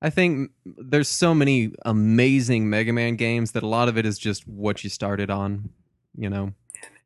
I 0.00 0.10
think 0.10 0.52
there's 0.64 1.08
so 1.08 1.34
many 1.34 1.72
amazing 1.84 2.70
Mega 2.70 2.92
Man 2.92 3.16
games 3.16 3.50
that 3.52 3.64
a 3.64 3.66
lot 3.66 3.88
of 3.88 3.98
it 3.98 4.06
is 4.06 4.16
just 4.16 4.46
what 4.46 4.84
you 4.84 4.90
started 4.90 5.28
on, 5.30 5.70
you 6.16 6.30
know, 6.30 6.52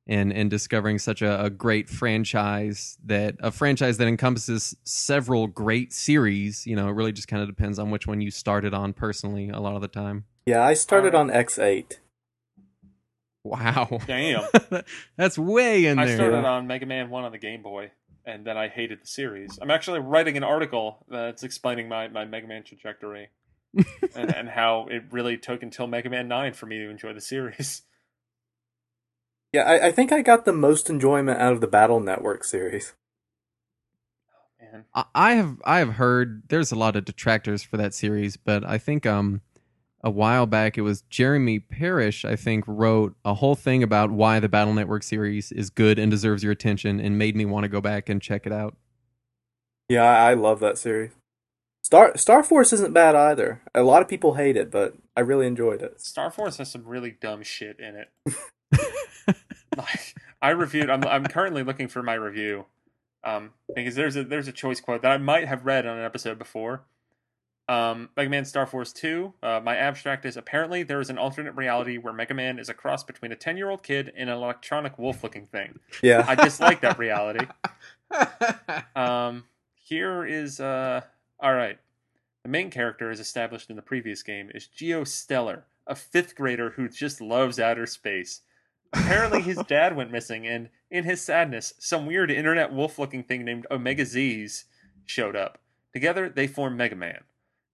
and 0.07 0.33
and 0.33 0.51
discovering 0.51 0.99
such 0.99 1.23
a, 1.23 1.45
a 1.45 1.51
great 1.51 1.89
franchise 1.89 2.99
that 3.05 3.37
a 3.41 3.51
franchise 3.51 3.99
that 3.99 4.09
encompasses 4.09 4.77
several 4.85 5.47
great 5.47 5.93
series. 5.93 6.67
You 6.67 6.77
know, 6.77 6.89
it 6.89 6.93
really 6.93 7.13
just 7.13 7.29
kind 7.29 7.43
of 7.43 7.49
depends 7.49 7.79
on 7.79 7.91
which 7.91 8.07
one 8.07 8.21
you 8.21 8.31
started 8.31 8.75
on 8.75 8.93
personally. 8.93 9.49
A 9.49 9.61
lot 9.61 9.75
of 9.77 9.81
the 9.83 9.89
time. 9.89 10.25
Yeah, 10.47 10.63
I 10.63 10.75
started 10.75 11.15
Alright. 11.15 11.37
on 11.37 11.45
X8. 11.45 11.99
Wow, 13.45 13.99
Damn. 14.07 14.45
that's 15.17 15.37
way 15.37 15.87
in 15.87 15.99
I 15.99 16.07
there. 16.07 16.17
started 16.17 16.45
on 16.45 16.67
Mega 16.67 16.87
Man 16.87 17.11
One 17.11 17.25
on 17.25 17.33
the 17.33 17.39
Game 17.39 17.63
Boy, 17.63 17.91
and 18.25 18.45
then 18.45 18.57
I 18.57 18.69
hated 18.69 19.03
the 19.03 19.07
series. 19.07 19.59
I'm 19.61 19.71
actually 19.71 19.99
writing 19.99 20.37
an 20.37 20.45
article 20.45 21.05
that's 21.09 21.43
explaining 21.43 21.89
my, 21.89 22.07
my 22.07 22.25
Mega 22.25 22.47
Man 22.47 22.63
trajectory 22.63 23.31
and, 24.15 24.35
and 24.35 24.49
how 24.49 24.87
it 24.91 25.05
really 25.11 25.37
took 25.39 25.63
until 25.63 25.89
Mega 25.89 26.09
Man 26.09 26.29
Nine 26.29 26.53
for 26.53 26.67
me 26.67 26.79
to 26.79 26.89
enjoy 26.89 27.13
the 27.13 27.21
series. 27.21 27.83
Yeah, 29.53 29.63
I, 29.63 29.89
I 29.89 29.93
think 29.93 30.13
I 30.13 30.23
got 30.23 30.45
the 30.45 30.53
most 30.53 30.89
enjoyment 30.89 31.41
out 31.41 31.53
of 31.53 31.61
the 31.61 31.67
Battle 31.67 32.01
Network 32.01 32.45
series. 32.45 32.95
Man, 34.61 34.85
I- 34.95 35.05
I 35.15 35.33
have 35.35 35.57
I 35.65 35.79
have 35.79 35.95
heard 35.95 36.45
there's 36.49 36.73
a 36.73 36.77
lot 36.77 36.97
of 36.97 37.05
detractors 37.05 37.63
for 37.63 37.77
that 37.77 37.95
series, 37.95 38.37
but 38.37 38.65
I 38.65 38.79
think 38.79 39.05
um 39.07 39.43
a 40.05 40.11
while 40.11 40.47
back 40.47 40.77
it 40.77 40.81
was 40.83 41.03
Jeremy 41.03 41.61
Parish 41.61 42.25
I 42.25 42.35
think 42.35 42.65
wrote 42.67 43.15
a 43.25 43.35
whole 43.35 43.55
thing 43.55 43.83
about 43.83 44.11
why 44.11 44.41
the 44.41 44.49
Battle 44.49 44.75
Network 44.75 45.03
series 45.03 45.53
is 45.53 45.71
good 45.71 45.99
and 45.99 46.11
deserves 46.11 46.43
your 46.43 46.53
attention 46.53 46.99
and 46.99 47.19
made 47.19 47.37
me 47.37 47.45
want 47.45 47.65
to 47.65 47.69
go 47.69 47.81
back 47.81 48.09
and 48.09 48.21
check 48.23 48.47
it 48.47 48.53
out. 48.53 48.75
Yeah, 49.89 50.05
I, 50.05 50.31
I 50.31 50.35
love 50.35 50.61
that 50.61 50.79
series. 50.79 51.11
Star 51.85 52.17
Star 52.17 52.43
Force 52.43 52.73
isn't 52.73 52.95
bad 52.95 53.15
either. 53.15 53.61
A 53.75 53.83
lot 53.83 54.01
of 54.03 54.09
people 54.09 54.35
hate 54.35 54.57
it, 54.57 54.71
but 54.71 54.95
I 55.17 55.21
really 55.21 55.47
enjoyed 55.47 55.83
it. 55.83 56.01
Star 56.01 56.31
Force 56.31 56.57
has 56.57 56.71
some 56.71 56.85
really 56.87 57.11
dumb 57.21 57.43
shit 57.43 57.79
in 57.79 57.97
it. 57.97 58.09
like 59.77 60.15
I 60.43 60.51
reviewed. 60.51 60.91
I'm 60.91 61.05
I'm 61.05 61.27
currently 61.27 61.63
looking 61.63 61.89
for 61.89 62.03
my 62.03 62.15
review, 62.15 62.67
um, 63.25 63.53
because 63.75 63.95
there's 63.95 64.17
a 64.17 64.25
there's 64.25 64.49
a 64.49 64.53
choice 64.53 64.81
quote 64.81 65.03
that 65.03 65.13
I 65.13 65.19
might 65.19 65.49
have 65.49 65.65
read 65.65 65.87
on 65.87 65.99
an 65.99 66.05
episode 66.05 66.39
before. 66.39 66.83
Um, 67.69 68.11
Mega 68.17 68.29
Man 68.29 68.45
Star 68.45 68.67
Force 68.67 68.93
2. 68.93 69.35
Uh, 69.43 69.61
my 69.63 69.77
abstract 69.77 70.27
is 70.27 70.37
apparently 70.37 70.83
there 70.83 71.01
is 71.01 71.09
an 71.09 71.17
alternate 71.17 71.55
reality 71.55 71.97
where 71.97 72.13
Mega 72.13 72.35
Man 72.35 72.59
is 72.59 72.69
a 72.69 72.75
cross 72.75 73.05
between 73.05 73.31
a 73.31 73.37
10 73.37 73.57
year 73.57 73.71
old 73.71 73.83
kid 73.83 74.13
and 74.17 74.29
an 74.29 74.37
electronic 74.37 74.99
wolf 74.99 75.23
looking 75.23 75.47
thing. 75.47 75.79
Yeah, 76.03 76.25
I 76.27 76.35
dislike 76.35 76.81
that 76.81 76.99
reality. 76.99 77.47
Um, 78.95 79.45
here 79.75 80.25
is 80.27 80.61
uh, 80.61 81.01
all 81.41 81.55
right. 81.55 81.79
The 82.45 82.51
main 82.51 82.71
character, 82.71 83.11
as 83.11 83.21
established 83.21 83.71
in 83.71 83.77
the 83.77 83.83
previous 83.83 84.23
game, 84.23 84.51
is 84.55 84.67
Geo 84.67 85.05
Stellar, 85.05 85.65
a 85.87 85.95
fifth 85.95 86.35
grader 86.35 86.71
who 86.71 86.89
just 86.89 87.21
loves 87.21 87.59
outer 87.59 87.87
space. 87.87 88.43
Apparently, 88.93 89.41
his 89.41 89.59
dad 89.69 89.97
went 89.97 90.13
missing, 90.13 90.47
and 90.47 90.69
in 90.91 91.05
his 91.05 91.23
sadness, 91.23 91.75
some 91.79 92.07
weird 92.07 92.31
internet 92.31 92.73
wolf-looking 92.73 93.25
thing 93.25 93.45
named 93.45 93.67
Omega-Xis 93.71 94.65
showed 95.07 95.37
up. 95.37 95.59
Together, 95.93 96.29
they 96.29 96.47
form 96.47 96.77
Mega 96.77 96.97
Man. 96.97 97.25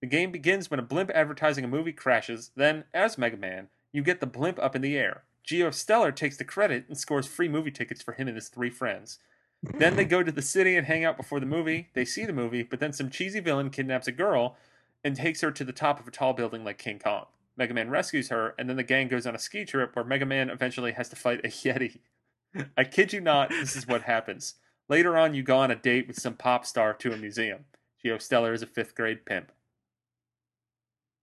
The 0.00 0.06
game 0.06 0.30
begins 0.30 0.70
when 0.70 0.80
a 0.80 0.82
blimp 0.82 1.10
advertising 1.10 1.64
a 1.64 1.68
movie 1.68 1.92
crashes. 1.92 2.50
Then, 2.54 2.84
as 2.94 3.18
Mega 3.18 3.36
Man, 3.36 3.68
you 3.92 4.02
get 4.02 4.20
the 4.20 4.26
blimp 4.26 4.58
up 4.60 4.76
in 4.76 4.82
the 4.82 4.96
air. 4.96 5.22
Geo 5.42 5.70
Stellar 5.70 6.12
takes 6.12 6.36
the 6.36 6.44
credit 6.44 6.84
and 6.88 6.96
scores 6.96 7.26
free 7.26 7.48
movie 7.48 7.70
tickets 7.70 8.02
for 8.02 8.12
him 8.12 8.28
and 8.28 8.36
his 8.36 8.48
three 8.48 8.70
friends. 8.70 9.18
Then 9.62 9.96
they 9.96 10.04
go 10.06 10.22
to 10.22 10.30
the 10.30 10.42
city 10.42 10.76
and 10.76 10.86
hang 10.86 11.04
out 11.04 11.16
before 11.16 11.40
the 11.40 11.46
movie. 11.46 11.88
They 11.94 12.04
see 12.04 12.26
the 12.26 12.32
movie, 12.32 12.62
but 12.62 12.80
then 12.80 12.92
some 12.92 13.10
cheesy 13.10 13.40
villain 13.40 13.70
kidnaps 13.70 14.06
a 14.06 14.12
girl 14.12 14.56
and 15.02 15.16
takes 15.16 15.40
her 15.40 15.50
to 15.50 15.64
the 15.64 15.72
top 15.72 15.98
of 16.00 16.06
a 16.06 16.10
tall 16.10 16.32
building 16.32 16.64
like 16.64 16.78
King 16.78 16.98
Kong. 16.98 17.26
Mega 17.58 17.74
Man 17.74 17.90
rescues 17.90 18.28
her, 18.28 18.54
and 18.58 18.68
then 18.68 18.76
the 18.76 18.82
gang 18.82 19.08
goes 19.08 19.26
on 19.26 19.34
a 19.34 19.38
ski 19.38 19.64
trip 19.64 19.94
where 19.94 20.04
Mega 20.04 20.24
Man 20.24 20.48
eventually 20.48 20.92
has 20.92 21.08
to 21.10 21.16
fight 21.16 21.40
a 21.44 21.48
Yeti. 21.48 21.98
I 22.76 22.84
kid 22.84 23.12
you 23.12 23.20
not, 23.20 23.50
this 23.50 23.76
is 23.76 23.86
what 23.86 24.02
happens. 24.02 24.54
Later 24.88 25.18
on, 25.18 25.34
you 25.34 25.42
go 25.42 25.58
on 25.58 25.70
a 25.70 25.76
date 25.76 26.06
with 26.08 26.18
some 26.18 26.34
pop 26.34 26.64
star 26.64 26.94
to 26.94 27.12
a 27.12 27.16
museum. 27.16 27.66
Geo 28.02 28.16
Stellar 28.16 28.54
is 28.54 28.62
a 28.62 28.66
fifth 28.66 28.94
grade 28.94 29.26
pimp. 29.26 29.52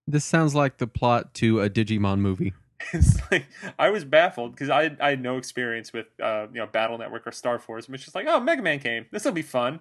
This 0.06 0.24
sounds 0.24 0.54
like 0.54 0.78
the 0.78 0.86
plot 0.86 1.34
to 1.36 1.62
a 1.62 1.70
Digimon 1.70 2.20
movie. 2.20 2.54
It's 2.92 3.18
like 3.32 3.48
I 3.80 3.90
was 3.90 4.04
baffled 4.04 4.52
because 4.52 4.70
I 4.70 4.96
I 5.00 5.12
had 5.12 5.22
no 5.22 5.38
experience 5.38 5.94
with 5.94 6.08
uh 6.22 6.48
you 6.54 6.60
know 6.60 6.68
Battle 6.68 6.98
Network 6.98 7.26
or 7.26 7.32
Star 7.32 7.58
Force. 7.58 7.88
It's 7.90 8.04
just 8.04 8.14
like 8.14 8.28
oh 8.28 8.40
Mega 8.42 8.62
Man 8.62 8.80
came, 8.80 9.06
this 9.12 9.24
will 9.26 9.32
be 9.32 9.42
fun, 9.42 9.80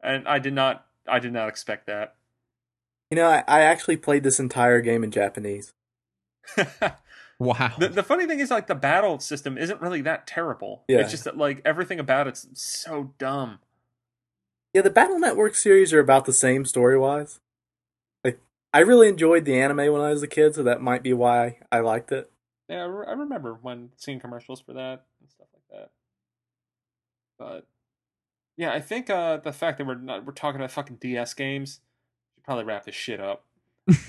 and 0.00 0.26
I 0.26 0.38
did 0.38 0.54
not 0.54 0.86
I 1.06 1.18
did 1.18 1.32
not 1.32 1.48
expect 1.48 1.86
that. 1.88 2.14
you 3.10 3.16
know, 3.16 3.26
I, 3.28 3.42
I 3.48 3.60
actually 3.62 3.96
played 3.96 4.22
this 4.22 4.38
entire 4.40 4.80
game 4.80 5.04
in 5.04 5.10
Japanese. 5.10 5.74
Wow. 7.38 7.72
the, 7.78 7.88
the 7.88 8.02
funny 8.02 8.26
thing 8.26 8.40
is 8.40 8.50
like 8.50 8.66
the 8.66 8.74
battle 8.74 9.18
system 9.18 9.58
isn't 9.58 9.80
really 9.82 10.00
that 10.02 10.26
terrible. 10.26 10.84
Yeah. 10.88 11.00
It's 11.00 11.10
just 11.10 11.24
that 11.24 11.36
like 11.36 11.60
everything 11.66 12.00
about 12.00 12.26
it's 12.26 12.46
so 12.54 13.12
dumb. 13.18 13.58
Yeah, 14.72 14.82
the 14.82 14.90
Battle 14.90 15.18
Network 15.18 15.54
series 15.54 15.92
are 15.94 16.00
about 16.00 16.26
the 16.26 16.34
same 16.34 16.66
story 16.66 16.98
wise. 16.98 17.40
Like, 18.22 18.38
I 18.74 18.80
really 18.80 19.08
enjoyed 19.08 19.46
the 19.46 19.58
anime 19.58 19.90
when 19.90 20.02
I 20.02 20.10
was 20.10 20.22
a 20.22 20.26
kid, 20.26 20.54
so 20.54 20.62
that 20.64 20.82
might 20.82 21.02
be 21.02 21.14
why 21.14 21.60
I 21.72 21.80
liked 21.80 22.12
it. 22.12 22.30
Yeah, 22.68 22.82
I, 22.82 22.84
re- 22.84 23.06
I 23.08 23.12
remember 23.12 23.54
when 23.54 23.90
seeing 23.96 24.20
commercials 24.20 24.60
for 24.60 24.74
that 24.74 25.06
and 25.20 25.30
stuff 25.30 25.46
like 25.54 25.80
that. 25.80 25.90
But 27.38 27.66
yeah, 28.58 28.70
I 28.70 28.82
think 28.82 29.08
uh, 29.08 29.38
the 29.38 29.50
fact 29.50 29.78
that 29.78 29.86
we're 29.86 29.94
not 29.94 30.26
we're 30.26 30.34
talking 30.34 30.60
about 30.60 30.72
fucking 30.72 30.96
DS 30.96 31.32
games 31.32 31.80
should 32.34 32.44
probably 32.44 32.64
wrap 32.64 32.84
this 32.84 32.94
shit 32.94 33.18
up. 33.18 33.45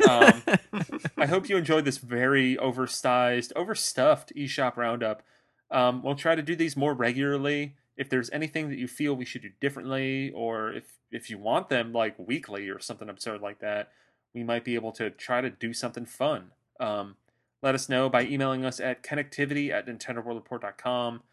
Um, 0.07 0.41
I 1.17 1.25
hope 1.25 1.49
you 1.49 1.57
enjoyed 1.57 1.85
this 1.85 1.97
very 1.97 2.57
oversized, 2.57 3.53
overstuffed 3.55 4.33
eShop 4.35 4.77
roundup. 4.77 5.23
Um, 5.69 6.01
we'll 6.03 6.15
try 6.15 6.35
to 6.35 6.41
do 6.41 6.55
these 6.55 6.77
more 6.77 6.93
regularly. 6.93 7.75
If 7.95 8.09
there's 8.09 8.29
anything 8.31 8.69
that 8.69 8.77
you 8.77 8.87
feel 8.87 9.15
we 9.15 9.25
should 9.25 9.41
do 9.41 9.51
differently, 9.59 10.31
or 10.31 10.71
if 10.71 10.97
if 11.11 11.29
you 11.29 11.37
want 11.37 11.69
them 11.69 11.93
like 11.93 12.15
weekly 12.17 12.69
or 12.69 12.79
something 12.79 13.09
absurd 13.09 13.41
like 13.41 13.59
that, 13.59 13.91
we 14.33 14.43
might 14.43 14.63
be 14.63 14.75
able 14.75 14.91
to 14.93 15.09
try 15.09 15.41
to 15.41 15.49
do 15.49 15.73
something 15.73 16.05
fun. 16.05 16.51
Um, 16.79 17.15
let 17.63 17.73
us 17.73 17.89
know 17.89 18.07
by 18.07 18.23
emailing 18.23 18.65
us 18.65 18.79
at 18.79 19.01
connectivity 19.03 19.71
at 19.71 19.87
nintendoworldreport.com. 19.87 21.23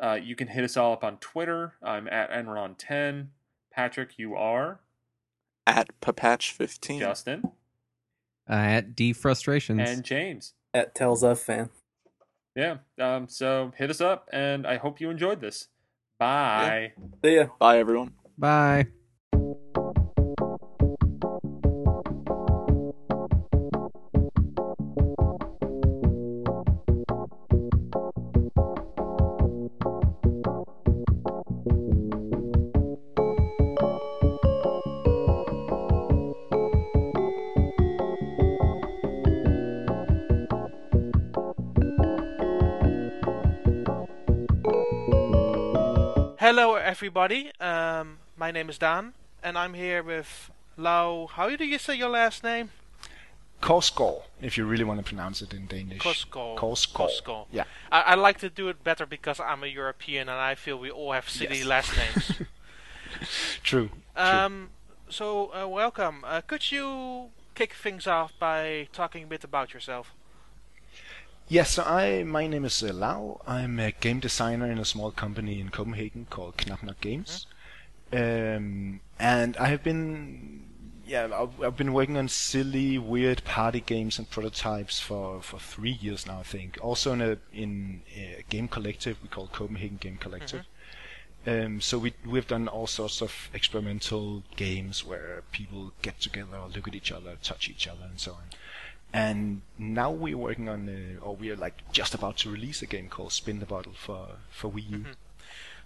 Uh, 0.00 0.18
you 0.22 0.36
can 0.36 0.48
hit 0.48 0.64
us 0.64 0.76
all 0.76 0.92
up 0.92 1.04
on 1.04 1.18
Twitter. 1.18 1.74
I'm 1.82 2.08
at 2.08 2.30
Enron10. 2.30 3.28
Patrick, 3.70 4.18
you 4.18 4.34
are. 4.34 4.80
At 5.66 6.00
Papatch15. 6.00 6.98
Justin. 6.98 7.52
Uh, 8.48 8.52
at 8.52 8.96
D 8.96 9.12
Frustrations. 9.12 9.88
And 9.88 10.04
James. 10.04 10.54
At 10.72 10.94
Tells 10.94 11.22
of 11.22 11.40
Fan. 11.40 11.70
Yeah. 12.56 12.78
Um, 12.98 13.28
so 13.28 13.72
hit 13.76 13.90
us 13.90 14.00
up, 14.00 14.28
and 14.32 14.66
I 14.66 14.76
hope 14.76 15.00
you 15.00 15.10
enjoyed 15.10 15.40
this. 15.40 15.68
Bye. 16.18 16.92
See 17.24 17.36
ya. 17.36 17.46
Bye, 17.58 17.78
everyone. 17.78 18.12
Bye. 18.36 18.88
Everybody. 46.88 47.52
Um, 47.60 48.16
my 48.34 48.50
name 48.50 48.70
is 48.70 48.78
Daan, 48.78 49.12
and 49.42 49.58
I'm 49.58 49.74
here 49.74 50.02
with 50.02 50.50
Lau. 50.78 51.26
How 51.30 51.54
do 51.54 51.66
you 51.66 51.78
say 51.78 51.94
your 51.94 52.08
last 52.08 52.42
name? 52.42 52.70
Korsgaard, 53.60 54.22
if 54.40 54.56
you 54.56 54.64
really 54.64 54.84
want 54.84 54.98
to 54.98 55.04
pronounce 55.04 55.42
it 55.42 55.52
in 55.52 55.66
Danish. 55.66 56.00
Korsgaard. 56.00 56.56
Korsgaard. 56.56 57.10
Korsgaard. 57.10 57.46
Yeah. 57.52 57.64
I, 57.92 58.00
I 58.00 58.14
like 58.14 58.38
to 58.38 58.48
do 58.48 58.68
it 58.70 58.82
better 58.82 59.04
because 59.04 59.38
I'm 59.38 59.62
a 59.64 59.66
European 59.66 60.30
and 60.30 60.40
I 60.40 60.54
feel 60.54 60.78
we 60.78 60.90
all 60.90 61.12
have 61.12 61.28
city 61.28 61.58
Yes. 61.58 61.66
last 61.66 61.94
names. 61.94 62.32
True. 63.62 63.90
um, 64.16 64.70
so 65.10 65.52
uh, 65.52 65.68
welcome. 65.68 66.24
Uh, 66.26 66.40
could 66.40 66.72
you 66.72 67.28
kick 67.54 67.74
things 67.74 68.06
off 68.06 68.32
by 68.40 68.88
talking 68.94 69.24
a 69.24 69.26
bit 69.26 69.44
about 69.44 69.74
yourself? 69.74 70.14
Yes, 71.50 71.70
so 71.70 71.82
I 71.82 72.24
my 72.24 72.46
name 72.46 72.66
is 72.66 72.82
uh, 72.82 72.92
Lau. 72.92 73.40
I'm 73.46 73.80
a 73.80 73.92
game 73.92 74.20
designer 74.20 74.70
in 74.70 74.78
a 74.78 74.84
small 74.84 75.10
company 75.10 75.60
in 75.60 75.70
Copenhagen 75.70 76.26
called 76.28 76.58
KnapNok 76.58 77.00
Games. 77.00 77.46
Um, 78.12 79.00
and 79.18 79.56
I 79.56 79.68
have 79.68 79.82
been 79.82 80.64
yeah, 81.06 81.28
I've, 81.34 81.62
I've 81.62 81.76
been 81.76 81.94
working 81.94 82.18
on 82.18 82.28
silly, 82.28 82.98
weird 82.98 83.44
party 83.44 83.80
games 83.80 84.18
and 84.18 84.28
prototypes 84.28 85.00
for, 85.00 85.40
for 85.40 85.58
three 85.58 85.92
years 86.02 86.26
now, 86.26 86.40
I 86.40 86.42
think. 86.42 86.78
Also 86.82 87.14
in 87.14 87.22
a 87.22 87.38
in 87.50 88.02
a 88.14 88.44
game 88.50 88.68
collective 88.68 89.16
we 89.22 89.28
call 89.28 89.46
Copenhagen 89.46 89.96
Game 89.98 90.18
Collective. 90.18 90.66
Um, 91.46 91.80
so 91.80 91.98
we 91.98 92.12
we've 92.26 92.46
done 92.46 92.68
all 92.68 92.86
sorts 92.86 93.22
of 93.22 93.48
experimental 93.54 94.42
games 94.56 95.02
where 95.02 95.44
people 95.50 95.92
get 96.02 96.20
together, 96.20 96.60
look 96.74 96.88
at 96.88 96.94
each 96.94 97.10
other, 97.10 97.38
touch 97.42 97.70
each 97.70 97.88
other, 97.88 98.04
and 98.04 98.20
so 98.20 98.32
on. 98.32 98.44
And 99.12 99.62
now 99.78 100.10
we're 100.10 100.36
working 100.36 100.68
on, 100.68 100.88
uh, 100.88 101.24
or 101.24 101.34
we 101.34 101.50
are 101.50 101.56
like 101.56 101.90
just 101.92 102.14
about 102.14 102.36
to 102.38 102.50
release 102.50 102.82
a 102.82 102.86
game 102.86 103.08
called 103.08 103.32
Spin 103.32 103.58
the 103.58 103.66
Bottle 103.66 103.92
for 103.94 104.28
for 104.50 104.70
Wii 104.70 104.90
U. 104.90 105.04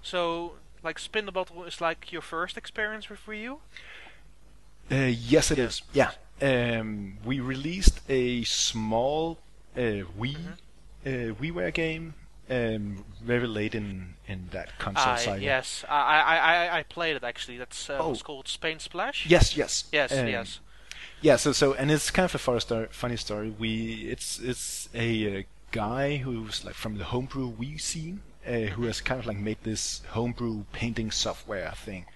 So, 0.02 0.54
like, 0.82 0.98
Spin 0.98 1.26
the 1.26 1.32
Bottle 1.32 1.62
is 1.64 1.80
like 1.80 2.10
your 2.10 2.22
first 2.22 2.56
experience 2.56 3.08
with 3.08 3.20
Wii 3.26 3.42
U? 3.42 3.58
Uh, 4.90 5.12
yes, 5.16 5.50
it 5.52 5.58
is. 5.58 5.82
Yeah. 5.92 6.10
Um, 6.40 7.18
we 7.24 7.38
released 7.38 8.00
a 8.08 8.42
small 8.42 9.38
uh, 9.76 10.02
Wii 10.18 10.36
uh, 11.06 11.08
WiiWare 11.40 11.72
game 11.72 12.14
um, 12.50 13.04
very 13.22 13.46
late 13.46 13.74
in 13.76 14.14
in 14.26 14.48
that 14.50 14.76
console 14.78 15.12
I, 15.12 15.16
cycle. 15.16 15.42
yes, 15.42 15.84
I, 15.88 15.94
I, 16.20 16.36
I, 16.36 16.78
I 16.78 16.82
played 16.82 17.14
it 17.16 17.22
actually. 17.24 17.58
That's 17.58 17.88
uh, 17.88 17.98
Oh. 18.00 18.10
it's 18.10 18.22
called 18.22 18.48
Spain 18.48 18.80
Splash. 18.80 19.26
Yes, 19.26 19.56
yes. 19.56 19.84
Yes, 19.92 20.12
Um, 20.12 20.26
yes. 20.26 20.58
Yeah, 21.22 21.36
so 21.36 21.52
so 21.52 21.74
and 21.74 21.88
it's 21.88 22.10
kind 22.10 22.24
of 22.24 22.34
a 22.34 22.88
funny 22.88 23.16
story. 23.16 23.50
We 23.56 24.08
it's 24.10 24.40
it's 24.40 24.88
a 24.92 25.38
uh, 25.38 25.42
guy 25.70 26.16
who's 26.16 26.64
like 26.64 26.74
from 26.74 26.98
the 26.98 27.04
homebrew 27.04 27.52
Wii 27.52 27.80
scene, 27.80 28.22
uh, 28.44 28.72
who 28.74 28.86
has 28.86 29.00
kind 29.00 29.20
of 29.20 29.26
like 29.26 29.36
made 29.36 29.58
this 29.62 30.02
homebrew 30.10 30.64
painting 30.72 31.12
software 31.12 31.70
thing, 31.76 32.06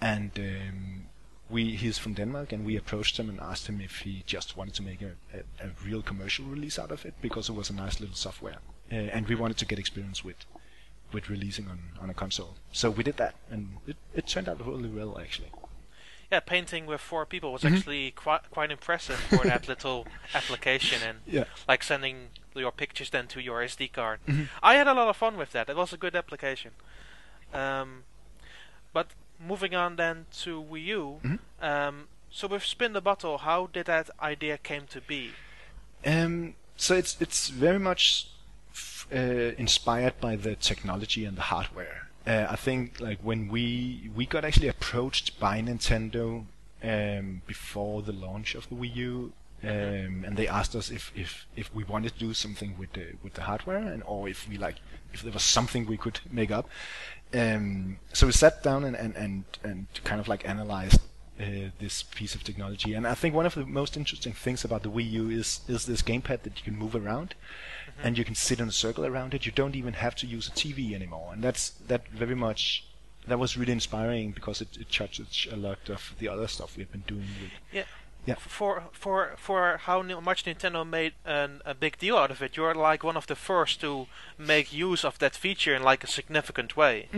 and 0.00 0.30
um, 0.38 1.06
we 1.50 1.76
he's 1.76 1.98
from 1.98 2.14
Denmark, 2.14 2.52
and 2.52 2.64
we 2.64 2.76
approached 2.76 3.18
him 3.18 3.28
and 3.28 3.38
asked 3.40 3.66
him 3.66 3.78
if 3.78 3.98
he 3.98 4.22
just 4.24 4.56
wanted 4.56 4.72
to 4.76 4.82
make 4.82 5.02
a, 5.02 5.12
a, 5.34 5.66
a 5.66 5.70
real 5.84 6.00
commercial 6.00 6.46
release 6.46 6.78
out 6.78 6.90
of 6.90 7.04
it 7.04 7.14
because 7.20 7.50
it 7.50 7.54
was 7.54 7.68
a 7.68 7.74
nice 7.74 8.00
little 8.00 8.16
software, 8.16 8.60
uh, 8.90 8.94
and 8.94 9.28
we 9.28 9.34
wanted 9.34 9.58
to 9.58 9.66
get 9.66 9.78
experience 9.78 10.24
with 10.24 10.46
with 11.12 11.28
releasing 11.28 11.68
on 11.68 11.80
on 12.00 12.08
a 12.08 12.14
console. 12.14 12.56
So 12.72 12.88
we 12.88 13.04
did 13.04 13.18
that, 13.18 13.34
and 13.50 13.76
it 13.86 13.96
it 14.14 14.26
turned 14.26 14.48
out 14.48 14.66
really 14.66 14.88
well 14.88 15.18
actually. 15.20 15.50
Yeah, 16.30 16.40
painting 16.40 16.86
with 16.86 17.00
four 17.00 17.26
people 17.26 17.52
was 17.52 17.62
Mhm. 17.62 17.76
actually 17.76 18.10
quite 18.12 18.50
quite 18.50 18.70
impressive 18.70 19.18
for 19.18 19.42
that 19.44 19.66
little 19.68 20.06
application 20.34 21.02
and 21.02 21.18
Yeah. 21.26 21.44
like 21.68 21.82
sending 21.82 22.30
your 22.54 22.70
pictures 22.72 23.10
then 23.10 23.26
to 23.28 23.40
your 23.40 23.62
SD 23.62 23.88
card. 23.92 24.20
Mhm. 24.26 24.48
I 24.62 24.74
had 24.74 24.86
a 24.86 24.94
lot 24.94 25.08
of 25.08 25.16
fun 25.16 25.36
with 25.36 25.50
that. 25.52 25.68
It 25.68 25.76
was 25.76 25.92
a 25.92 25.96
good 25.96 26.14
application. 26.14 26.70
Um, 27.52 28.04
but 28.92 29.08
moving 29.40 29.74
on 29.74 29.96
then 29.96 30.26
to 30.42 30.62
Wii 30.62 30.84
U. 30.84 31.20
Mhm. 31.24 31.38
Um, 31.60 32.08
so 32.30 32.46
with 32.46 32.64
Spin 32.64 32.92
the 32.92 33.00
Bottle, 33.00 33.38
how 33.38 33.66
did 33.66 33.86
that 33.86 34.10
idea 34.22 34.56
came 34.58 34.86
to 34.88 35.00
be? 35.00 35.32
Um, 36.06 36.54
so 36.76 36.94
it's 36.94 37.20
it's 37.20 37.48
very 37.48 37.78
much 37.80 38.28
f- 38.72 39.06
uh, 39.12 39.54
inspired 39.58 40.20
by 40.20 40.36
the 40.36 40.54
technology 40.54 41.24
and 41.24 41.36
the 41.36 41.42
hardware. 41.42 42.08
Uh, 42.26 42.46
I 42.48 42.56
think 42.56 43.00
like 43.00 43.18
when 43.22 43.48
we 43.48 44.10
we 44.14 44.26
got 44.26 44.44
actually 44.44 44.68
approached 44.68 45.40
by 45.40 45.60
Nintendo 45.60 46.44
um, 46.82 47.42
before 47.46 48.02
the 48.02 48.12
launch 48.12 48.54
of 48.54 48.68
the 48.68 48.74
Wii 48.74 48.96
U, 48.96 49.32
um, 49.62 50.24
and 50.26 50.36
they 50.36 50.48
asked 50.48 50.74
us 50.74 50.90
if, 50.90 51.12
if, 51.14 51.46
if 51.54 51.74
we 51.74 51.84
wanted 51.84 52.14
to 52.14 52.18
do 52.18 52.34
something 52.34 52.78
with 52.78 52.92
the 52.92 53.14
with 53.22 53.34
the 53.34 53.42
hardware, 53.42 53.78
and 53.78 54.02
or 54.06 54.28
if 54.28 54.48
we 54.48 54.56
like 54.56 54.76
if 55.12 55.22
there 55.22 55.32
was 55.32 55.42
something 55.42 55.86
we 55.86 55.96
could 55.96 56.20
make 56.30 56.50
up. 56.50 56.68
Um, 57.32 57.98
so 58.12 58.26
we 58.26 58.32
sat 58.32 58.62
down 58.62 58.84
and, 58.84 58.96
and, 58.96 59.14
and, 59.14 59.44
and 59.62 59.86
kind 60.02 60.20
of 60.20 60.26
like 60.26 60.48
analyzed 60.48 61.00
uh, 61.38 61.70
this 61.78 62.02
piece 62.02 62.34
of 62.34 62.42
technology. 62.42 62.94
And 62.94 63.06
I 63.06 63.14
think 63.14 63.34
one 63.34 63.46
of 63.46 63.54
the 63.54 63.64
most 63.64 63.96
interesting 63.96 64.32
things 64.32 64.64
about 64.64 64.82
the 64.82 64.90
Wii 64.90 65.10
U 65.12 65.30
is 65.30 65.60
is 65.68 65.86
this 65.86 66.02
gamepad 66.02 66.42
that 66.42 66.58
you 66.58 66.64
can 66.64 66.76
move 66.76 66.96
around, 66.96 67.34
and 68.02 68.18
you 68.18 68.24
can 68.24 68.34
sit 68.34 68.60
in 68.60 68.68
a 68.68 68.72
circle 68.72 69.06
around 69.06 69.34
it. 69.34 69.46
You 69.46 69.52
don't 69.52 69.76
even 69.76 69.94
have 69.94 70.14
to 70.16 70.26
use 70.26 70.48
a 70.48 70.52
TV 70.52 70.92
anymore, 70.94 71.30
and 71.32 71.42
that's 71.42 71.70
that 71.88 72.08
very 72.08 72.34
much. 72.34 72.84
That 73.26 73.38
was 73.38 73.56
really 73.56 73.72
inspiring 73.72 74.32
because 74.32 74.62
it, 74.62 74.76
it 74.78 74.90
touches 74.90 75.46
a 75.52 75.56
lot 75.56 75.90
of 75.90 76.14
the 76.18 76.28
other 76.28 76.48
stuff 76.48 76.76
we've 76.76 76.90
been 76.90 77.04
doing 77.06 77.28
with. 77.40 77.52
Yeah. 77.70 77.84
Yeah. 78.26 78.34
For 78.34 78.84
for 78.92 79.34
for 79.36 79.78
how 79.78 80.02
much 80.02 80.44
Nintendo 80.44 80.86
made 80.86 81.14
an, 81.24 81.62
a 81.64 81.74
big 81.74 81.98
deal 81.98 82.16
out 82.16 82.30
of 82.30 82.42
it, 82.42 82.56
you're 82.56 82.74
like 82.74 83.02
one 83.02 83.16
of 83.16 83.26
the 83.26 83.34
first 83.36 83.80
to 83.80 84.06
make 84.36 84.72
use 84.72 85.04
of 85.04 85.18
that 85.18 85.34
feature 85.34 85.74
in 85.74 85.82
like 85.82 86.04
a 86.04 86.06
significant 86.06 86.76
way. 86.76 87.08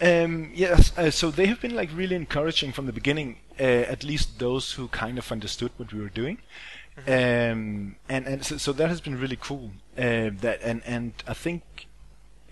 Um, 0.00 0.52
yes, 0.54 0.96
uh, 0.96 1.10
so 1.10 1.30
they 1.30 1.46
have 1.46 1.60
been 1.60 1.74
like 1.74 1.90
really 1.92 2.14
encouraging 2.14 2.72
from 2.72 2.86
the 2.86 2.92
beginning, 2.92 3.38
uh, 3.58 3.62
at 3.62 4.04
least 4.04 4.38
those 4.38 4.72
who 4.72 4.88
kind 4.88 5.18
of 5.18 5.32
understood 5.32 5.72
what 5.76 5.92
we 5.92 6.00
were 6.00 6.08
doing, 6.08 6.38
um, 7.06 7.96
and 8.08 8.26
and 8.26 8.44
so, 8.44 8.56
so 8.56 8.72
that 8.72 8.88
has 8.88 9.00
been 9.00 9.18
really 9.18 9.38
cool. 9.40 9.70
Uh, 9.96 10.30
that 10.40 10.60
and 10.62 10.82
and 10.86 11.12
I 11.26 11.34
think 11.34 11.62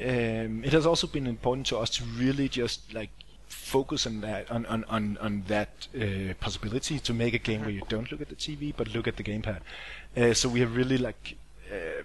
um, 0.00 0.62
it 0.64 0.72
has 0.72 0.86
also 0.86 1.06
been 1.06 1.26
important 1.26 1.66
to 1.68 1.78
us 1.78 1.90
to 1.90 2.04
really 2.04 2.48
just 2.48 2.92
like 2.92 3.10
focus 3.48 4.06
on 4.06 4.20
that 4.20 4.50
on 4.50 4.66
on 4.66 4.84
on, 4.84 5.18
on 5.20 5.44
that 5.48 5.88
uh, 5.94 6.34
possibility 6.40 6.98
to 6.98 7.14
make 7.14 7.34
a 7.34 7.38
game 7.38 7.62
where 7.62 7.70
you 7.70 7.82
don't 7.88 8.10
look 8.10 8.20
at 8.20 8.28
the 8.28 8.36
TV 8.36 8.74
but 8.76 8.94
look 8.94 9.08
at 9.08 9.16
the 9.16 9.24
gamepad. 9.24 9.60
Uh, 10.16 10.34
so 10.34 10.48
we 10.48 10.60
have 10.60 10.76
really 10.76 10.98
like. 10.98 11.36
Uh, 11.72 12.02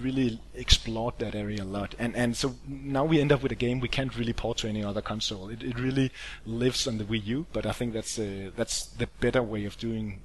really 0.00 0.40
explored 0.54 1.14
that 1.18 1.34
area 1.34 1.62
a 1.62 1.64
lot 1.64 1.94
and 1.98 2.14
and 2.14 2.36
so 2.36 2.54
now 2.66 3.04
we 3.04 3.20
end 3.20 3.32
up 3.32 3.42
with 3.42 3.50
a 3.50 3.56
game 3.56 3.80
we 3.80 3.88
can't 3.88 4.16
really 4.16 4.32
port 4.32 4.56
to 4.56 4.68
any 4.68 4.84
other 4.84 5.02
console 5.02 5.48
it, 5.48 5.62
it 5.62 5.78
really 5.78 6.12
lives 6.46 6.86
on 6.86 6.98
the 6.98 7.04
Wii 7.04 7.26
U 7.26 7.46
but 7.52 7.66
I 7.66 7.72
think 7.72 7.92
that's 7.92 8.18
uh, 8.18 8.50
that's 8.56 8.86
the 8.86 9.08
better 9.20 9.42
way 9.42 9.64
of 9.64 9.76
doing 9.78 10.20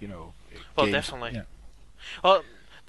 you 0.00 0.08
know 0.08 0.32
Well, 0.76 0.86
games. 0.86 0.92
definitely. 0.94 1.32
yeah. 1.34 1.42
Well, 2.24 2.44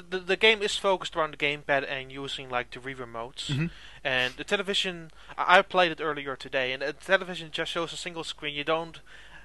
the 0.09 0.19
the 0.19 0.35
game 0.37 0.61
is 0.61 0.77
focused 0.77 1.15
around 1.15 1.31
the 1.33 1.37
gamepad 1.37 1.85
and 1.89 2.11
using 2.11 2.49
like 2.49 2.71
the 2.71 2.79
remotes. 2.79 3.47
Mhm. 3.51 3.69
And 4.03 4.33
the 4.35 4.43
television, 4.43 5.11
I 5.37 5.59
I 5.59 5.61
played 5.61 5.91
it 5.91 6.01
earlier 6.01 6.35
today, 6.35 6.71
and 6.73 6.81
the 6.81 6.93
television 6.93 7.49
just 7.51 7.71
shows 7.71 7.93
a 7.93 7.97
single 7.97 8.23
screen. 8.23 8.55
You 8.55 8.63
don't 8.63 8.99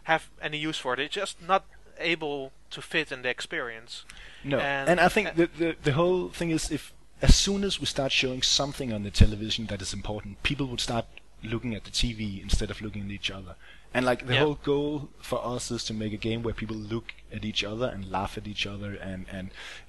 have 0.05 0.31
any 0.41 0.59
use 0.59 0.79
for 0.79 0.95
it. 0.95 1.01
It's 1.01 1.15
just 1.15 1.43
not 1.43 1.65
able 1.99 2.53
to 2.71 2.81
fit 2.83 3.11
in 3.13 3.23
the 3.23 3.29
experience. 3.29 4.05
No, 4.45 4.59
And- 4.59 4.89
and, 4.91 5.01
I 5.01 5.09
think 5.09 5.29
uh, 5.29 5.33
the, 5.35 5.47
the 5.59 5.77
the 5.83 5.93
whole 5.93 6.29
thing 6.31 6.51
is 6.51 6.71
if 6.71 6.93
as 7.23 7.35
soon 7.35 7.65
as 7.65 7.81
we 7.81 7.87
start 7.87 8.13
showing 8.13 8.43
something 8.43 8.93
on 8.93 9.03
the 9.03 9.11
television 9.11 9.67
that 9.67 9.81
is 9.83 9.93
important, 9.95 10.43
people 10.43 10.67
would 10.67 10.81
start 10.81 11.07
looking 11.43 11.75
at 11.75 11.85
the 11.85 11.91
TV 11.91 12.43
instead 12.43 12.71
of 12.71 12.81
looking 12.81 13.05
at 13.05 13.11
each 13.11 13.31
other. 13.31 13.57
And 13.97 14.05
like 14.05 14.27
the 14.27 14.35
Yeah. 14.35 14.45
whole 14.45 14.59
goal 14.73 15.09
for 15.31 15.41
us 15.55 15.71
is 15.71 15.83
to 15.85 15.95
make 15.95 16.13
a 16.13 16.23
game 16.29 16.41
where 16.43 16.53
people 16.63 16.77
look 16.95 17.09
at 17.37 17.45
each 17.51 17.63
other 17.65 17.87
and 17.95 18.11
laugh 18.17 18.33
at 18.41 18.47
each 18.53 18.67
other 18.67 18.91
and 19.11 19.21
and 19.37 19.47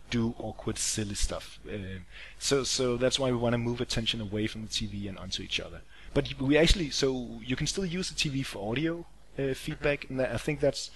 do 0.10 0.34
awkward, 0.48 0.78
silly 0.78 1.16
stuff. 1.16 1.46
Um 1.76 2.06
so 2.40 2.56
so 2.78 2.86
that's 3.02 3.20
why 3.20 3.30
we 3.32 3.38
want 3.46 3.54
to 3.54 3.58
move 3.70 3.82
attention 3.82 4.22
away 4.28 4.48
from 4.48 4.62
the 4.66 4.74
TV 4.80 5.10
and 5.10 5.18
onto 5.24 5.44
each 5.48 5.60
other. 5.60 5.82
But 6.16 6.26
we 6.50 6.58
actually 6.64 6.90
so 7.02 7.08
you 7.50 7.56
can 7.60 7.68
still 7.68 7.86
use 8.00 8.08
the 8.10 8.16
TV 8.24 8.38
for 8.52 8.60
audio 8.72 8.94
uh, 9.40 9.54
feedback, 9.66 10.00
and 10.10 10.20
I 10.38 10.40
think 10.46 10.58
that's 10.62 10.90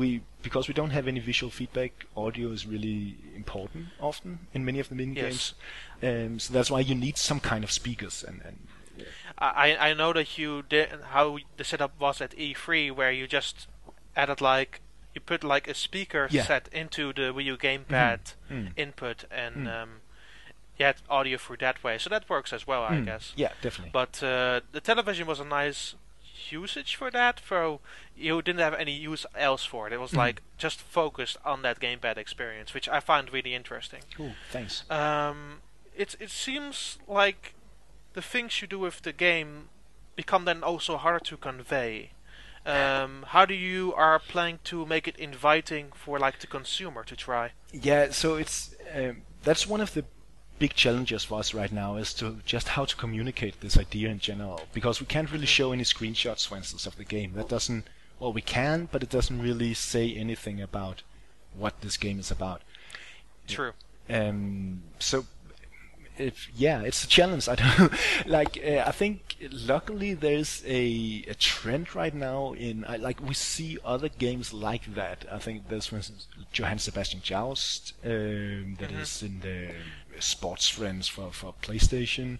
we 0.00 0.06
because 0.46 0.64
we 0.70 0.74
don't 0.80 0.94
have 0.98 1.06
any 1.12 1.20
visual 1.20 1.50
feedback. 1.60 1.92
Audio 2.16 2.48
is 2.56 2.62
really 2.74 3.00
important 3.42 3.84
often 4.00 4.32
in 4.56 4.64
many 4.64 4.80
of 4.80 4.88
the 4.88 4.96
mini 5.00 5.14
Yes. 5.14 5.24
games, 5.24 5.44
um, 6.08 6.32
so 6.44 6.48
that's 6.56 6.70
why 6.74 6.80
you 6.80 6.94
need 7.06 7.16
some 7.18 7.40
kind 7.40 7.62
of 7.64 7.70
speakers 7.70 8.24
and. 8.28 8.40
and 8.48 8.58
I 9.38 9.76
I 9.90 9.94
know 9.94 10.12
that 10.12 10.38
you 10.38 10.62
did 10.62 10.88
how 11.12 11.38
the 11.56 11.64
setup 11.64 11.98
was 12.00 12.20
at 12.20 12.32
E3, 12.36 12.90
where 12.94 13.10
you 13.12 13.26
just 13.26 13.66
added 14.16 14.40
like 14.40 14.80
you 15.14 15.20
put 15.20 15.44
like 15.44 15.68
a 15.68 15.74
speaker 15.74 16.28
Yeah. 16.30 16.44
set 16.44 16.68
into 16.72 17.12
the 17.12 17.32
Wii 17.32 17.44
U 17.44 17.56
gamepad 17.56 18.34
Mm. 18.50 18.72
input, 18.76 19.24
and 19.30 19.66
Mm. 19.66 19.82
um, 19.82 20.00
you 20.78 20.86
had 20.86 20.96
audio 21.08 21.38
through 21.38 21.58
that 21.58 21.82
way. 21.84 21.98
So 21.98 22.10
that 22.10 22.28
works 22.28 22.52
as 22.52 22.66
well, 22.66 22.82
I 22.82 22.96
Mm. 22.96 23.04
guess. 23.04 23.32
Yeah, 23.36 23.52
definitely. 23.60 23.90
But 23.92 24.22
uh, 24.22 24.60
the 24.72 24.80
television 24.80 25.26
was 25.26 25.38
a 25.40 25.44
nice 25.44 25.94
usage 26.50 26.96
for 26.96 27.10
that, 27.12 27.40
so 27.48 27.80
you 28.16 28.42
didn't 28.42 28.60
have 28.60 28.74
any 28.74 28.92
use 28.92 29.24
else 29.36 29.64
for 29.64 29.86
it. 29.86 29.92
It 29.92 30.00
was 30.00 30.12
Mhm. 30.12 30.16
like 30.18 30.42
just 30.58 30.80
focused 30.80 31.36
on 31.44 31.62
that 31.62 31.78
gamepad 31.80 32.16
experience, 32.18 32.74
which 32.74 32.88
I 32.88 33.00
found 33.00 33.32
really 33.32 33.54
interesting. 33.54 34.02
cool. 34.16 34.34
Thanks. 34.50 34.88
Um, 34.90 35.62
it 35.96 36.16
it 36.20 36.30
seems 36.30 36.98
like 37.06 37.54
the 38.14 38.22
things 38.22 38.60
you 38.60 38.68
do 38.68 38.78
with 38.78 39.02
the 39.02 39.12
game 39.12 39.68
become 40.16 40.44
then 40.44 40.62
also 40.62 40.96
harder 40.96 41.20
to 41.20 41.36
convey. 41.36 42.10
Um, 42.66 43.26
how 43.28 43.44
do 43.44 43.52
you 43.52 43.92
are 43.94 44.18
planning 44.18 44.58
to 44.64 44.86
make 44.86 45.06
it 45.06 45.16
inviting 45.18 45.92
for 45.94 46.18
like 46.18 46.38
the 46.38 46.46
consumer 46.46 47.04
to 47.04 47.14
try? 47.14 47.52
Yeah, 47.72 48.10
so 48.10 48.36
it's 48.36 48.74
um, 48.94 49.22
that's 49.42 49.66
one 49.66 49.82
of 49.82 49.92
the 49.92 50.04
big 50.58 50.72
challenges 50.72 51.24
for 51.24 51.40
us 51.40 51.52
right 51.52 51.72
now 51.72 51.96
is 51.96 52.14
to 52.14 52.38
just 52.46 52.68
how 52.68 52.86
to 52.86 52.96
communicate 52.96 53.60
this 53.60 53.76
idea 53.76 54.08
in 54.08 54.18
general 54.18 54.62
because 54.72 54.98
we 55.00 55.06
can't 55.06 55.30
really 55.30 55.46
show 55.46 55.72
any 55.72 55.82
screenshots, 55.82 56.46
for 56.46 56.56
instance, 56.56 56.86
of 56.86 56.96
the 56.96 57.04
game. 57.04 57.32
That 57.34 57.48
doesn't 57.50 57.86
well, 58.18 58.32
we 58.32 58.40
can, 58.40 58.88
but 58.90 59.02
it 59.02 59.10
doesn't 59.10 59.42
really 59.42 59.74
say 59.74 60.14
anything 60.14 60.62
about 60.62 61.02
what 61.54 61.80
this 61.82 61.96
game 61.96 62.18
is 62.18 62.30
about. 62.30 62.62
True. 63.46 63.72
Um, 64.08 64.82
so 64.98 65.26
if 66.18 66.48
yeah, 66.54 66.82
it's 66.82 67.04
a 67.04 67.08
challenge. 67.08 67.48
I 67.52 67.54
don't 67.56 67.92
like. 68.26 68.58
Uh, 68.64 68.84
I 68.86 68.92
think 68.92 69.36
luckily 69.50 70.14
there's 70.14 70.62
a, 70.66 71.24
a 71.28 71.34
trend 71.34 71.94
right 71.94 72.14
now 72.14 72.52
in 72.54 72.84
I, 72.88 72.96
like 72.96 73.20
we 73.20 73.34
see 73.34 73.78
other 73.84 74.08
games 74.08 74.52
like 74.52 74.94
that. 74.94 75.24
I 75.30 75.38
think 75.38 75.68
there's 75.68 75.86
for 75.86 75.96
instance 75.96 76.26
Johann 76.52 76.78
Sebastian 76.78 77.20
Joust 77.22 77.94
um, 78.04 78.76
that 78.80 78.90
Mhm. 78.90 79.00
is 79.00 79.22
in 79.22 79.40
the 79.40 79.70
Sports 80.20 80.68
Friends 80.68 81.08
for 81.08 81.32
for 81.32 81.54
PlayStation. 81.62 82.38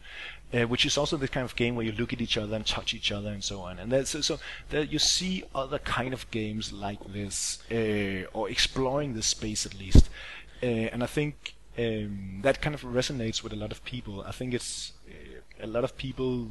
Uh, 0.53 0.69
which 0.69 0.87
is 0.87 0.97
also 0.97 1.17
the 1.17 1.27
kind 1.27 1.45
of 1.45 1.57
game 1.57 1.75
where 1.75 1.85
you 1.85 1.91
look 1.91 2.13
at 2.13 2.21
each 2.21 2.37
other 2.39 2.55
and 2.55 2.65
touch 2.65 2.95
each 2.95 3.11
other 3.11 3.29
and 3.31 3.43
so 3.43 3.63
on. 3.63 3.81
And 3.81 3.91
that's, 3.91 4.11
so, 4.11 4.21
so 4.21 4.39
there 4.69 4.85
you 4.85 5.01
see 5.01 5.43
other 5.53 5.81
kind 5.81 6.15
of 6.15 6.31
games 6.31 6.73
like 6.73 7.01
this, 7.13 7.59
uh, 7.73 8.29
or 8.33 8.49
exploring 8.49 9.15
this 9.15 9.27
space 9.27 9.67
at 9.67 9.77
least. 9.77 10.09
Uh, 10.63 10.67
and 10.93 11.03
I 11.03 11.07
think 11.07 11.54
um, 11.79 12.41
that 12.43 12.61
kind 12.61 12.75
of 12.75 12.83
resonates 12.83 13.43
with 13.43 13.53
a 13.53 13.57
lot 13.57 13.73
of 13.73 13.85
people. 13.85 14.23
I 14.23 14.33
think 14.33 14.55
it's 14.55 14.93
uh, 15.09 15.65
a 15.65 15.67
lot 15.67 15.85
of 15.85 15.97
people 15.97 16.49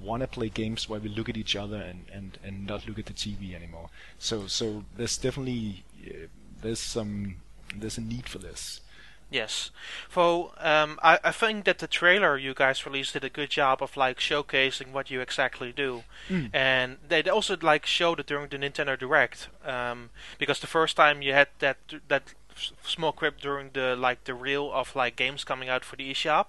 want 0.00 0.22
to 0.22 0.26
play 0.26 0.48
games 0.48 0.88
where 0.88 1.00
we 1.00 1.08
look 1.08 1.28
at 1.28 1.36
each 1.36 1.56
other 1.56 1.76
and, 1.76 2.04
and, 2.12 2.38
and 2.44 2.66
not 2.66 2.86
look 2.86 2.98
at 2.98 3.06
the 3.06 3.14
TV 3.14 3.54
anymore. 3.54 3.88
So 4.18 4.46
so 4.46 4.84
there's 4.96 5.16
definitely 5.18 5.84
uh, 6.06 6.26
there's 6.62 6.80
some 6.80 7.36
there's 7.74 7.98
a 7.98 8.02
need 8.02 8.28
for 8.28 8.38
this. 8.38 8.80
Yes. 9.28 9.72
So 10.14 10.52
um, 10.58 11.00
I, 11.02 11.18
I 11.24 11.32
think 11.32 11.64
that 11.64 11.78
the 11.78 11.88
trailer 11.88 12.38
you 12.38 12.54
guys 12.54 12.86
released 12.86 13.12
did 13.14 13.24
a 13.24 13.28
good 13.28 13.50
job 13.50 13.82
of 13.82 13.96
like 13.96 14.18
showcasing 14.18 14.92
what 14.92 15.10
you 15.10 15.20
exactly 15.20 15.72
do, 15.72 16.04
Mm. 16.30 16.50
and 16.52 16.98
they 17.08 17.22
also 17.24 17.56
like 17.60 17.86
showed 17.86 18.20
it 18.20 18.26
during 18.26 18.48
the 18.48 18.56
Nintendo 18.58 18.96
Direct. 18.98 19.48
Um, 19.64 20.10
because 20.38 20.60
the 20.60 20.68
first 20.68 20.96
time 20.96 21.22
you 21.22 21.32
had 21.32 21.48
that 21.58 21.78
that 22.08 22.34
small 22.82 23.12
clip 23.12 23.40
during 23.40 23.70
the 23.72 23.94
like 23.96 24.24
the 24.24 24.34
reel 24.34 24.72
of 24.72 24.94
like 24.96 25.16
games 25.16 25.44
coming 25.44 25.68
out 25.68 25.84
for 25.84 25.96
the 25.96 26.10
eShop, 26.12 26.46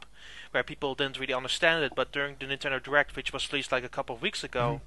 where 0.52 0.64
people 0.64 0.96
didn't 0.96 1.20
really 1.20 1.34
understand 1.34 1.84
it, 1.84 1.94
but 1.96 2.12
during 2.12 2.36
the 2.40 2.46
Nintendo 2.46 2.82
Direct, 2.82 3.16
which 3.16 3.34
was 3.34 3.52
released 3.52 3.72
like 3.72 3.84
a 3.84 3.90
couple 3.90 4.16
of 4.16 4.22
weeks 4.22 4.44
ago. 4.44 4.82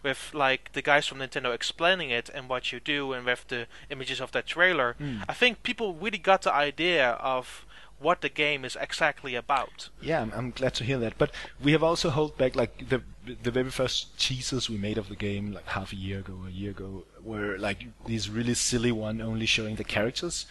With 0.00 0.30
like 0.32 0.70
the 0.74 0.82
guys 0.82 1.08
from 1.08 1.18
Nintendo 1.18 1.52
explaining 1.52 2.10
it 2.10 2.30
and 2.32 2.48
what 2.48 2.70
you 2.70 2.78
do, 2.78 3.12
and 3.12 3.26
with 3.26 3.48
the 3.48 3.66
images 3.90 4.20
of 4.20 4.30
that 4.30 4.46
trailer, 4.46 4.94
Mm. 5.00 5.24
I 5.28 5.34
think 5.34 5.64
people 5.64 5.92
really 5.94 6.18
got 6.18 6.42
the 6.42 6.52
idea 6.54 7.10
of 7.18 7.66
what 8.00 8.20
the 8.20 8.28
game 8.28 8.64
is 8.64 8.76
exactly 8.80 9.34
about. 9.34 9.88
Yeah, 10.00 10.22
I'm, 10.22 10.32
I'm 10.34 10.50
glad 10.50 10.74
to 10.74 10.84
hear 10.84 10.98
that. 10.98 11.18
But 11.18 11.30
we 11.62 11.72
have 11.72 11.82
also 11.82 12.10
held 12.10 12.36
back 12.38 12.54
like 12.54 12.88
the 12.88 13.02
the 13.42 13.50
very 13.50 13.70
first 13.70 14.18
teasers 14.18 14.70
we 14.70 14.78
made 14.78 14.98
of 14.98 15.08
the 15.08 15.16
game, 15.16 15.52
like 15.52 15.66
half 15.66 15.92
a 15.92 15.96
year 15.96 16.20
ago, 16.20 16.38
a 16.46 16.50
year 16.50 16.70
ago, 16.70 17.04
were 17.22 17.58
like 17.58 17.86
these 18.06 18.30
really 18.30 18.54
silly 18.54 18.92
one, 18.92 19.20
only 19.20 19.46
showing 19.46 19.76
the 19.76 19.84
characters, 19.84 20.46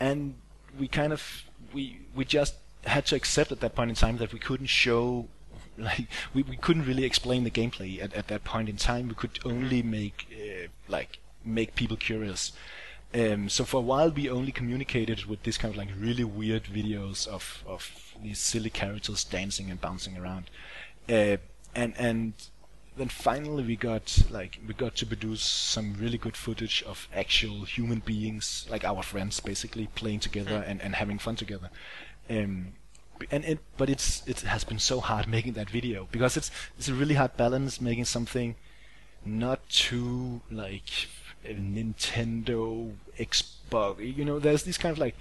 and 0.00 0.34
we 0.78 0.88
kind 0.88 1.12
of 1.12 1.44
we 1.72 2.00
we 2.14 2.24
just 2.24 2.54
had 2.86 3.06
to 3.06 3.16
accept 3.16 3.50
at 3.50 3.60
that 3.60 3.74
point 3.74 3.90
in 3.90 3.96
time 3.96 4.18
that 4.18 4.32
we 4.32 4.38
couldn't 4.38 4.66
show. 4.66 5.28
Like 5.76 6.06
we, 6.32 6.44
we 6.44 6.56
couldn't 6.56 6.86
really 6.86 7.02
explain 7.02 7.42
the 7.42 7.50
gameplay 7.50 8.00
at, 8.00 8.14
at 8.14 8.28
that 8.28 8.44
point 8.44 8.68
in 8.68 8.76
time. 8.76 9.08
We 9.08 9.16
could 9.16 9.40
only 9.44 9.82
make 9.82 10.28
uh, 10.32 10.68
like 10.86 11.18
make 11.44 11.74
people 11.74 11.96
curious. 11.96 12.52
Um, 13.14 13.48
so 13.48 13.64
for 13.64 13.76
a 13.76 13.80
while 13.80 14.10
we 14.10 14.28
only 14.28 14.50
communicated 14.50 15.26
with 15.26 15.44
this 15.44 15.56
kind 15.56 15.72
of 15.72 15.78
like 15.78 15.88
really 15.96 16.24
weird 16.24 16.64
videos 16.64 17.28
of, 17.28 17.62
of 17.64 18.14
these 18.20 18.40
silly 18.40 18.70
characters 18.70 19.22
dancing 19.22 19.70
and 19.70 19.80
bouncing 19.80 20.18
around, 20.18 20.50
uh, 21.08 21.36
and 21.76 21.94
and 21.96 22.32
then 22.96 23.08
finally 23.08 23.62
we 23.62 23.76
got 23.76 24.24
like 24.30 24.58
we 24.66 24.74
got 24.74 24.96
to 24.96 25.06
produce 25.06 25.42
some 25.42 25.94
really 25.94 26.18
good 26.18 26.36
footage 26.36 26.82
of 26.84 27.08
actual 27.14 27.64
human 27.64 28.00
beings, 28.00 28.66
like 28.68 28.84
our 28.84 29.02
friends, 29.02 29.38
basically 29.38 29.88
playing 29.94 30.20
together 30.20 30.64
and, 30.66 30.80
and 30.80 30.96
having 30.96 31.18
fun 31.18 31.36
together. 31.36 31.70
Um, 32.28 32.72
and 33.30 33.44
it, 33.44 33.58
but 33.76 33.88
it's 33.88 34.26
it 34.26 34.40
has 34.40 34.64
been 34.64 34.80
so 34.80 34.98
hard 35.00 35.28
making 35.36 35.52
that 35.52 35.70
video 35.70 36.08
because 36.10 36.36
it's 36.36 36.50
it's 36.76 36.88
a 36.88 36.94
really 36.94 37.14
hard 37.14 37.36
balance 37.36 37.80
making 37.80 38.06
something 38.06 38.56
not 39.24 39.68
too 39.68 40.40
like 40.50 41.08
Nintendo 41.44 42.92
Xbox. 43.18 44.16
You 44.16 44.24
know, 44.24 44.38
there's 44.38 44.62
these 44.64 44.78
kind 44.78 44.92
of 44.92 44.98
like 44.98 45.16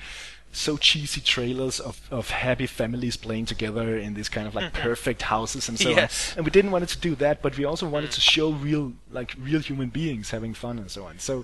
so 0.55 0.77
cheesy 0.77 1.19
trailers 1.19 1.79
of, 1.79 1.99
of 2.11 2.29
happy 2.29 2.67
families 2.67 3.17
playing 3.17 3.45
together 3.45 3.97
in 3.97 4.13
these 4.13 4.29
kind 4.29 4.47
of 4.47 4.53
like 4.53 4.71
perfect 4.71 5.23
houses 5.23 5.67
and 5.67 5.79
so 5.79 5.89
Yes. 5.89 6.33
on. 6.33 6.37
And 6.37 6.45
we 6.45 6.51
didn't 6.51 6.69
want 6.69 6.83
it 6.83 6.89
to 6.89 6.99
do 6.99 7.15
that, 7.15 7.41
but 7.41 7.57
we 7.57 7.65
also 7.65 7.89
wanted 7.89 8.11
to 8.11 8.21
show 8.21 8.51
real 8.51 8.93
like 9.11 9.33
real 9.39 9.61
human 9.61 9.89
beings 9.89 10.29
having 10.29 10.53
fun 10.53 10.77
and 10.77 10.91
so 10.91 11.05
on. 11.05 11.17
So 11.17 11.43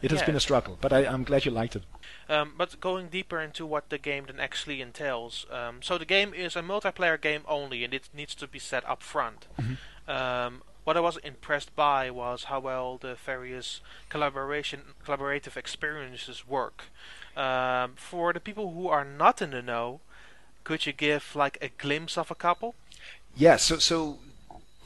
it 0.00 0.10
has 0.10 0.20
yeah. 0.20 0.26
been 0.26 0.36
a 0.36 0.40
struggle, 0.40 0.78
but 0.80 0.92
I, 0.92 1.04
I'm 1.04 1.22
glad 1.22 1.44
you 1.44 1.50
liked 1.50 1.76
it. 1.76 1.82
Um, 2.28 2.54
but 2.56 2.80
going 2.80 3.08
deeper 3.08 3.40
into 3.40 3.66
what 3.66 3.90
the 3.90 3.98
game 3.98 4.24
then 4.26 4.40
actually 4.40 4.80
entails, 4.80 5.46
um, 5.52 5.80
so 5.82 5.96
the 5.98 6.04
game 6.06 6.34
is 6.34 6.56
a 6.56 6.62
multiplayer 6.62 7.20
game 7.20 7.42
only, 7.46 7.84
and 7.84 7.94
it 7.94 8.08
needs 8.12 8.34
to 8.36 8.48
be 8.48 8.58
set 8.58 8.88
up 8.88 9.02
front. 9.02 9.46
Um, 10.08 10.62
what 10.86 10.96
I 10.96 11.00
was 11.00 11.16
impressed 11.16 11.74
by 11.74 12.10
was 12.12 12.44
how 12.44 12.60
well 12.60 12.96
the 12.96 13.16
various 13.16 13.80
collaboration, 14.08 14.94
collaborative 15.04 15.56
experiences 15.56 16.46
work. 16.46 16.84
Um, 17.36 17.94
for 17.96 18.32
the 18.32 18.38
people 18.38 18.72
who 18.72 18.86
are 18.86 19.04
not 19.04 19.42
in 19.42 19.50
the 19.50 19.62
know, 19.62 19.98
could 20.62 20.86
you 20.86 20.92
give 20.92 21.34
like 21.34 21.58
a 21.60 21.70
glimpse 21.76 22.16
of 22.16 22.30
a 22.30 22.36
couple? 22.36 22.76
Yeah, 23.34 23.56
so 23.56 23.78
so 23.78 24.18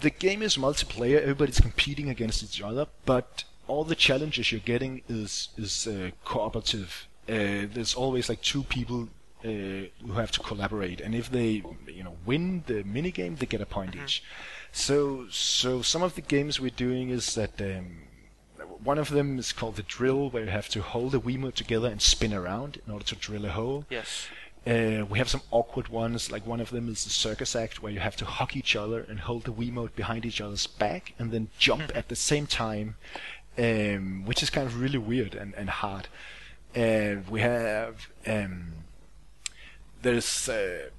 the 0.01 0.09
game 0.09 0.41
is 0.41 0.57
multiplayer. 0.57 1.21
Everybody's 1.21 1.61
competing 1.61 2.09
against 2.09 2.43
each 2.43 2.63
other, 2.63 2.87
but 3.05 3.45
all 3.69 3.85
the 3.85 3.95
challenges 3.95 4.51
you're 4.51 4.69
getting 4.75 5.03
is 5.07 5.51
is 5.59 5.87
uh, 5.87 6.13
cooperative. 6.25 7.07
Uh, 7.29 7.69
there's 7.75 7.95
always 7.95 8.31
like 8.31 8.41
two 8.41 8.63
people 8.63 9.09
uh, 9.45 9.49
who 10.07 10.13
have 10.15 10.31
to 10.33 10.41
collaborate, 10.41 11.03
and 11.03 11.15
if 11.15 11.31
they 11.31 11.63
you 11.99 12.05
know 12.05 12.17
win 12.25 12.65
the 12.67 12.83
mini 12.85 13.11
game, 13.11 13.37
they 13.37 13.47
get 13.47 13.61
a 13.61 13.67
point 13.67 13.95
each. 13.95 14.23
So 14.73 15.27
so 15.31 15.83
some 15.83 16.03
of 16.03 16.15
the 16.15 16.21
games 16.21 16.61
we're 16.61 16.71
doing 16.71 17.11
is 17.11 17.35
that. 17.35 17.61
Um, 17.61 18.03
one 18.83 18.99
of 18.99 19.11
them 19.11 19.39
is 19.39 19.53
called 19.53 19.77
the 19.77 19.83
drill, 19.83 20.31
where 20.31 20.45
you 20.45 20.51
have 20.51 20.71
to 20.71 20.81
hold 20.81 21.13
the 21.13 21.21
Wiimote 21.21 21.55
together 21.55 21.89
and 21.89 22.01
spin 22.01 22.33
around 22.33 22.81
in 22.87 22.93
order 22.93 23.05
to 23.05 23.15
drill 23.15 23.45
a 23.45 23.51
hole. 23.51 23.85
Yes. 23.91 24.27
Uh, 24.67 25.05
we 25.09 25.19
have 25.19 25.29
some 25.29 25.41
awkward 25.51 25.89
ones, 25.89 26.31
like 26.31 26.47
one 26.47 26.61
of 26.61 26.71
them 26.71 26.89
is 26.89 27.05
the 27.05 27.11
circus 27.11 27.57
act, 27.57 27.83
where 27.83 27.93
you 27.93 28.01
have 28.01 28.17
to 28.17 28.25
hug 28.25 28.57
each 28.57 28.77
other 28.77 29.01
and 29.01 29.21
hold 29.21 29.45
the 29.45 29.53
Wiimote 29.53 29.95
behind 29.95 30.27
each 30.27 30.41
other's 30.41 30.67
back 30.67 31.15
and 31.19 31.31
then 31.31 31.49
jump 31.59 31.91
at 31.95 32.09
the 32.09 32.17
same 32.17 32.47
time, 32.47 32.97
um, 33.59 34.25
which 34.27 34.43
is 34.43 34.51
kind 34.51 34.67
of 34.67 34.81
really 34.81 34.99
weird 34.99 35.35
and, 35.35 35.55
and 35.55 35.71
hard. 35.71 36.09
Uh, 36.77 37.17
we 37.29 37.41
have 37.41 38.09
um, 38.27 38.73
there's 40.03 40.49
uh, 40.49 40.91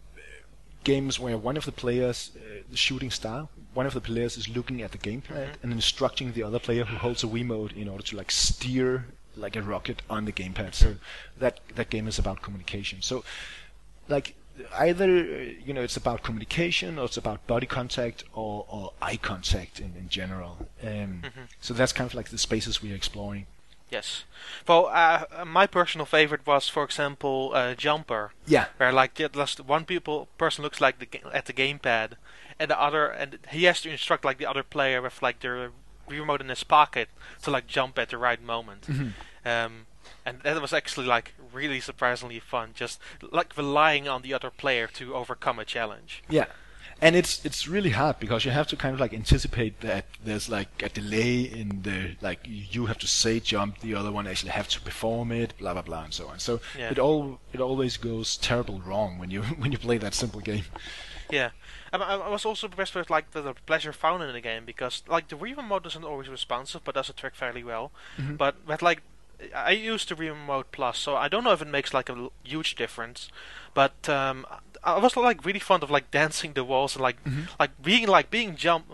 games 0.83 1.19
where 1.19 1.37
one 1.37 1.55
of 1.55 1.65
the 1.65 1.71
players, 1.71 2.31
uh, 2.35 2.63
the 2.69 2.77
shooting 2.77 3.11
star, 3.11 3.47
one 3.73 3.85
of 3.85 3.93
the 3.93 4.01
players 4.01 4.37
is 4.37 4.49
looking 4.49 4.81
at 4.81 4.91
the 4.91 4.97
gamepad 4.97 5.23
mm-hmm. 5.23 5.63
and 5.63 5.71
instructing 5.71 6.33
the 6.33 6.43
other 6.43 6.59
player 6.59 6.83
who 6.83 6.97
holds 6.97 7.23
a 7.23 7.27
Wiimote 7.27 7.75
in 7.75 7.87
order 7.87 8.03
to 8.03 8.17
like 8.17 8.31
steer 8.31 9.05
like 9.37 9.55
a 9.55 9.61
rocket 9.61 10.01
on 10.09 10.25
the 10.25 10.31
gamepad. 10.31 10.73
So 10.73 10.87
mm-hmm. 10.87 11.39
that 11.39 11.59
that 11.75 11.89
game 11.89 12.07
is 12.07 12.19
about 12.19 12.41
communication. 12.41 13.01
So 13.01 13.23
like 14.09 14.35
either 14.73 15.07
you 15.43 15.73
know 15.73 15.81
it's 15.81 15.97
about 15.97 16.23
communication 16.23 16.99
or 16.99 17.05
it's 17.05 17.17
about 17.17 17.47
body 17.47 17.65
contact 17.65 18.23
or, 18.33 18.65
or 18.69 18.93
eye 19.01 19.17
contact 19.17 19.79
in, 19.79 19.93
in 19.97 20.09
general. 20.09 20.67
Um, 20.83 20.89
mm-hmm. 21.23 21.41
So 21.61 21.73
that's 21.73 21.93
kind 21.93 22.09
of 22.09 22.13
like 22.13 22.29
the 22.29 22.37
spaces 22.37 22.81
we 22.81 22.91
are 22.91 22.95
exploring. 22.95 23.45
Yes. 23.91 24.23
Well, 24.67 24.87
uh, 24.87 25.43
my 25.45 25.67
personal 25.67 26.05
favorite 26.05 26.47
was, 26.47 26.69
for 26.69 26.83
example, 26.83 27.51
uh, 27.53 27.75
Jumper. 27.75 28.31
Yeah. 28.47 28.65
where 28.77 28.91
like 28.93 29.15
the- 29.15 29.29
just 29.29 29.59
one 29.59 29.85
people 29.85 30.27
person 30.37 30.63
looks 30.63 30.79
like 30.81 30.99
the 30.99 31.09
at 31.33 31.45
the 31.45 31.53
gamepad, 31.53 32.13
and 32.57 32.71
the 32.71 32.79
other 32.81 33.07
and 33.07 33.37
he 33.49 33.65
has 33.65 33.81
to 33.81 33.89
instruct 33.89 34.23
like 34.25 34.37
the 34.37 34.45
other 34.49 34.63
player 34.63 35.01
with 35.01 35.21
like 35.21 35.41
the 35.41 35.71
remote 36.07 36.41
in 36.41 36.49
his 36.49 36.63
pocket 36.63 37.09
to 37.43 37.51
like 37.51 37.67
jump 37.67 37.99
at 37.99 38.09
the 38.09 38.17
right 38.17 38.41
moment. 38.41 38.87
Um, 39.45 39.85
and 40.25 40.41
that 40.43 40.61
was 40.61 40.73
actually 40.73 41.05
like 41.07 41.33
really 41.53 41.79
surprisingly 41.79 42.39
fun, 42.39 42.71
just 42.73 42.99
like 43.31 43.57
relying 43.57 44.07
on 44.07 44.21
the 44.21 44.33
other 44.33 44.49
player 44.51 44.87
to 44.87 45.15
overcome 45.15 45.59
a 45.59 45.65
challenge. 45.65 46.23
Yeah. 46.29 46.45
And 47.03 47.15
it's 47.15 47.43
it's 47.43 47.67
really 47.67 47.89
hard 47.89 48.19
because 48.19 48.45
you 48.45 48.51
have 48.51 48.67
to 48.67 48.75
kind 48.75 48.93
of 48.93 48.99
like 48.99 49.11
anticipate 49.11 49.81
that 49.81 50.05
there's 50.23 50.49
like 50.49 50.67
a 50.83 50.89
delay 50.89 51.41
in 51.41 51.81
the 51.81 52.15
like 52.21 52.41
you 52.45 52.85
have 52.85 52.99
to 52.99 53.07
say 53.07 53.39
jump, 53.39 53.79
the 53.79 53.95
other 53.95 54.11
one 54.11 54.27
actually 54.27 54.51
have 54.51 54.67
to 54.69 54.79
perform 54.81 55.31
it, 55.31 55.57
blah 55.57 55.73
blah 55.73 55.81
blah 55.81 56.03
and 56.03 56.13
so 56.13 56.27
on. 56.27 56.37
So 56.39 56.59
Yeah. 56.77 56.91
it 56.91 56.99
all 56.99 57.39
it 57.53 57.59
always 57.59 57.97
goes 57.97 58.37
terrible 58.37 58.81
wrong 58.81 59.17
when 59.17 59.31
you 59.31 59.41
when 59.61 59.71
you 59.71 59.79
play 59.79 59.97
that 59.97 60.13
simple 60.13 60.41
game. 60.41 60.65
Yeah, 61.31 61.51
I, 61.93 62.29
was 62.29 62.45
also 62.45 62.67
impressed 62.67 62.93
with 62.93 63.09
like 63.09 63.31
the, 63.31 63.41
the 63.41 63.53
pleasure 63.65 63.93
found 63.93 64.21
in 64.21 64.33
the 64.33 64.41
game 64.41 64.65
because 64.65 65.01
like 65.07 65.29
the 65.29 65.37
remote 65.37 65.63
mode 65.67 65.85
isn't 65.87 66.03
always 66.03 66.27
responsive, 66.29 66.83
but 66.83 66.95
does 66.95 67.07
the 67.07 67.13
trick 67.13 67.35
fairly 67.35 67.63
well. 67.63 67.91
Mhm. 68.17 68.37
But 68.37 68.65
but 68.65 68.81
like 68.81 69.01
I 69.55 69.71
used 69.71 70.09
the 70.09 70.15
remote 70.15 70.71
plus, 70.71 70.97
so 70.97 71.15
I 71.15 71.27
don't 71.27 71.43
know 71.43 71.51
if 71.53 71.61
it 71.61 71.67
makes 71.67 71.93
like 71.93 72.09
a 72.09 72.29
huge 72.43 72.75
difference. 72.75 73.29
But 73.73 74.07
um, 74.09 74.45
I 74.83 74.97
was 74.99 75.15
like 75.15 75.45
really 75.45 75.59
fond 75.59 75.83
of 75.83 75.89
like 75.91 76.11
dancing 76.11 76.53
the 76.53 76.63
walls 76.63 76.95
and 76.95 77.01
like 77.03 77.23
Mhm. 77.23 77.47
like 77.59 77.81
being 77.81 78.07
like 78.07 78.29
being 78.29 78.55
jump 78.55 78.85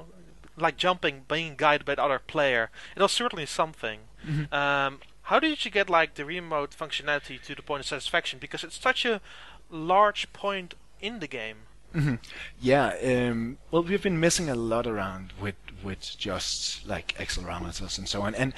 like 0.60 0.76
jumping, 0.78 1.24
being 1.28 1.53
guided 1.56 1.86
by 1.86 1.95
the 1.95 2.03
other 2.03 2.19
player. 2.19 2.69
It 2.95 3.02
was 3.02 3.11
certainly 3.11 3.45
something. 3.45 3.99
Mhm. 4.26 4.52
Um, 4.52 4.99
how 5.24 5.40
did 5.40 5.64
you 5.65 5.69
get 5.72 5.90
like 5.90 6.15
the 6.15 6.26
remote 6.26 6.72
functionality 6.72 7.40
to 7.44 7.53
the 7.56 7.61
point 7.61 7.82
of 7.82 7.86
satisfaction? 7.88 8.40
Because 8.40 8.64
it's 8.64 8.80
such 8.80 9.06
a 9.06 9.22
large 9.69 10.32
point 10.34 10.74
in 10.99 11.19
the 11.19 11.28
game. 11.28 11.57
Mhm. 11.94 12.19
Yeah. 12.60 12.95
Um, 13.03 13.57
well, 13.72 13.84
we've 13.84 14.02
been 14.02 14.19
messing 14.19 14.49
a 14.49 14.56
lot 14.56 14.88
around 14.88 15.34
with 15.40 15.56
with 15.84 16.18
just 16.18 16.86
like 16.88 17.14
accelerometers 17.19 17.98
and 17.99 18.10
so 18.10 18.22
on, 18.24 18.34
and 18.36 18.53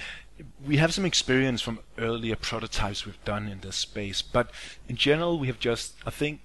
we 0.66 0.78
have 0.78 0.94
some 0.94 1.06
experience 1.06 1.62
from 1.62 1.80
earlier 1.98 2.36
prototypes 2.36 3.06
we've 3.06 3.24
done 3.26 3.48
in 3.48 3.60
this 3.62 3.76
space. 3.76 4.22
But 4.22 4.52
in 4.88 4.96
general, 4.96 5.40
we 5.40 5.48
have 5.48 5.60
just 5.60 5.96
I 6.06 6.12
think 6.12 6.42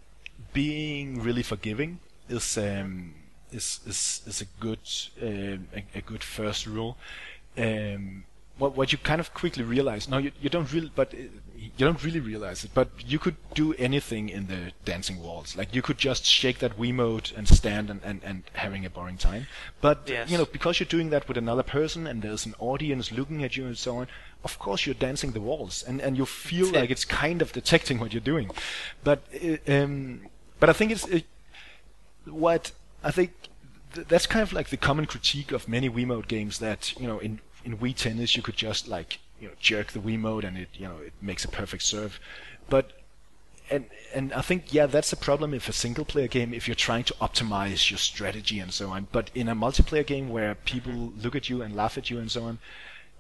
being 0.53 1.23
really 1.23 1.43
forgiving 1.43 2.01
is 2.29 2.59
um, 2.59 3.15
is, 3.53 3.81
is 3.87 4.23
is 4.27 4.41
a 4.41 4.47
good 4.61 4.81
um 5.23 5.69
a, 5.75 5.99
a 5.99 6.01
good 6.01 6.25
first 6.25 6.67
rule. 6.67 6.97
Um, 7.57 8.25
what 8.59 8.77
what 8.77 8.93
you 8.93 8.99
kind 8.99 9.21
of 9.21 9.35
quickly 9.35 9.65
realize 9.65 10.09
no 10.09 10.19
you, 10.19 10.33
you 10.41 10.49
don't 10.49 10.73
really 10.73 10.91
but 10.95 11.13
uh, 11.15 11.19
you 11.77 11.85
don't 11.87 12.03
really 12.05 12.21
realize 12.21 12.65
it 12.65 12.71
but 12.75 12.89
you 13.07 13.19
could 13.19 13.37
do 13.55 13.75
anything 13.75 14.29
in 14.29 14.47
the 14.47 14.73
dancing 14.85 15.23
walls. 15.23 15.57
Like 15.57 15.75
you 15.75 15.83
could 15.83 15.99
just 15.99 16.25
shake 16.25 16.59
that 16.59 16.79
Wiimote 16.79 17.37
and 17.37 17.47
stand 17.49 17.91
and, 17.91 18.01
and, 18.05 18.21
and 18.25 18.43
having 18.55 18.85
a 18.85 18.91
boring 18.91 19.17
time. 19.17 19.47
But 19.81 19.99
Yes. 20.07 20.31
you 20.31 20.37
know 20.39 20.45
because 20.47 20.79
you're 20.81 20.87
doing 20.97 21.11
that 21.11 21.27
with 21.29 21.37
another 21.37 21.63
person 21.63 22.07
and 22.07 22.23
there's 22.23 22.47
an 22.47 22.55
audience 22.59 23.13
looking 23.13 23.43
at 23.45 23.57
you 23.57 23.67
and 23.67 23.77
so 23.79 23.99
on 23.99 24.07
of 24.43 24.59
course 24.59 24.85
you're 24.87 24.95
dancing 24.95 25.33
the 25.33 25.41
walls 25.41 25.83
and, 25.87 26.01
and 26.01 26.17
you 26.17 26.27
feel 26.27 26.69
like 26.71 26.91
it's 26.91 27.05
kind 27.05 27.41
of 27.43 27.53
detecting 27.53 27.99
what 27.99 28.13
you're 28.13 28.21
doing. 28.35 28.51
But 29.03 29.23
uh, 29.43 29.57
um, 29.73 30.21
but 30.61 30.69
I 30.69 30.73
think 30.73 30.93
it's 30.93 31.07
it, 31.07 31.25
what 32.27 32.73
I 33.03 33.11
think 33.11 33.33
th- 33.95 34.07
that's 34.09 34.27
kind 34.27 34.43
of 34.43 34.53
like 34.53 34.69
the 34.69 34.77
common 34.77 35.07
critique 35.07 35.53
of 35.53 35.69
many 35.69 35.89
Wiimote 35.91 36.29
games 36.29 36.59
that 36.59 36.99
you 37.01 37.07
know 37.07 37.19
in 37.19 37.41
in 37.65 37.79
Wii 37.79 37.95
Tennis 37.97 38.37
you 38.37 38.43
could 38.43 38.57
just 38.57 38.89
like 38.89 39.19
you 39.41 39.49
know 39.49 39.55
jerk 39.61 39.93
the 39.93 39.99
Wiimote 39.99 40.45
and 40.45 40.57
it 40.57 40.69
you 40.75 40.87
know 40.87 40.99
it 40.99 41.13
makes 41.21 41.45
a 41.45 41.49
perfect 41.49 41.83
serve, 41.83 42.21
but 42.69 42.93
and 43.71 43.87
and 44.15 44.33
I 44.33 44.43
think 44.43 44.73
yeah 44.73 44.87
that's 44.87 45.13
a 45.13 45.17
problem 45.17 45.55
if 45.55 45.69
a 45.69 45.73
single 45.73 46.05
player 46.05 46.29
game 46.29 46.53
if 46.53 46.69
you're 46.69 46.75
trying 46.75 47.05
to 47.05 47.15
optimize 47.15 47.91
your 47.91 47.99
strategy 47.99 48.59
and 48.59 48.73
so 48.73 48.91
on. 48.91 49.09
But 49.11 49.31
in 49.35 49.49
a 49.49 49.55
multiplayer 49.55 50.07
game 50.07 50.29
where 50.29 50.55
people 50.55 51.13
look 51.17 51.35
at 51.35 51.49
you 51.49 51.63
and 51.63 51.75
laugh 51.75 51.97
at 51.97 52.11
you 52.11 52.19
and 52.19 52.31
so 52.31 52.45
on, 52.45 52.59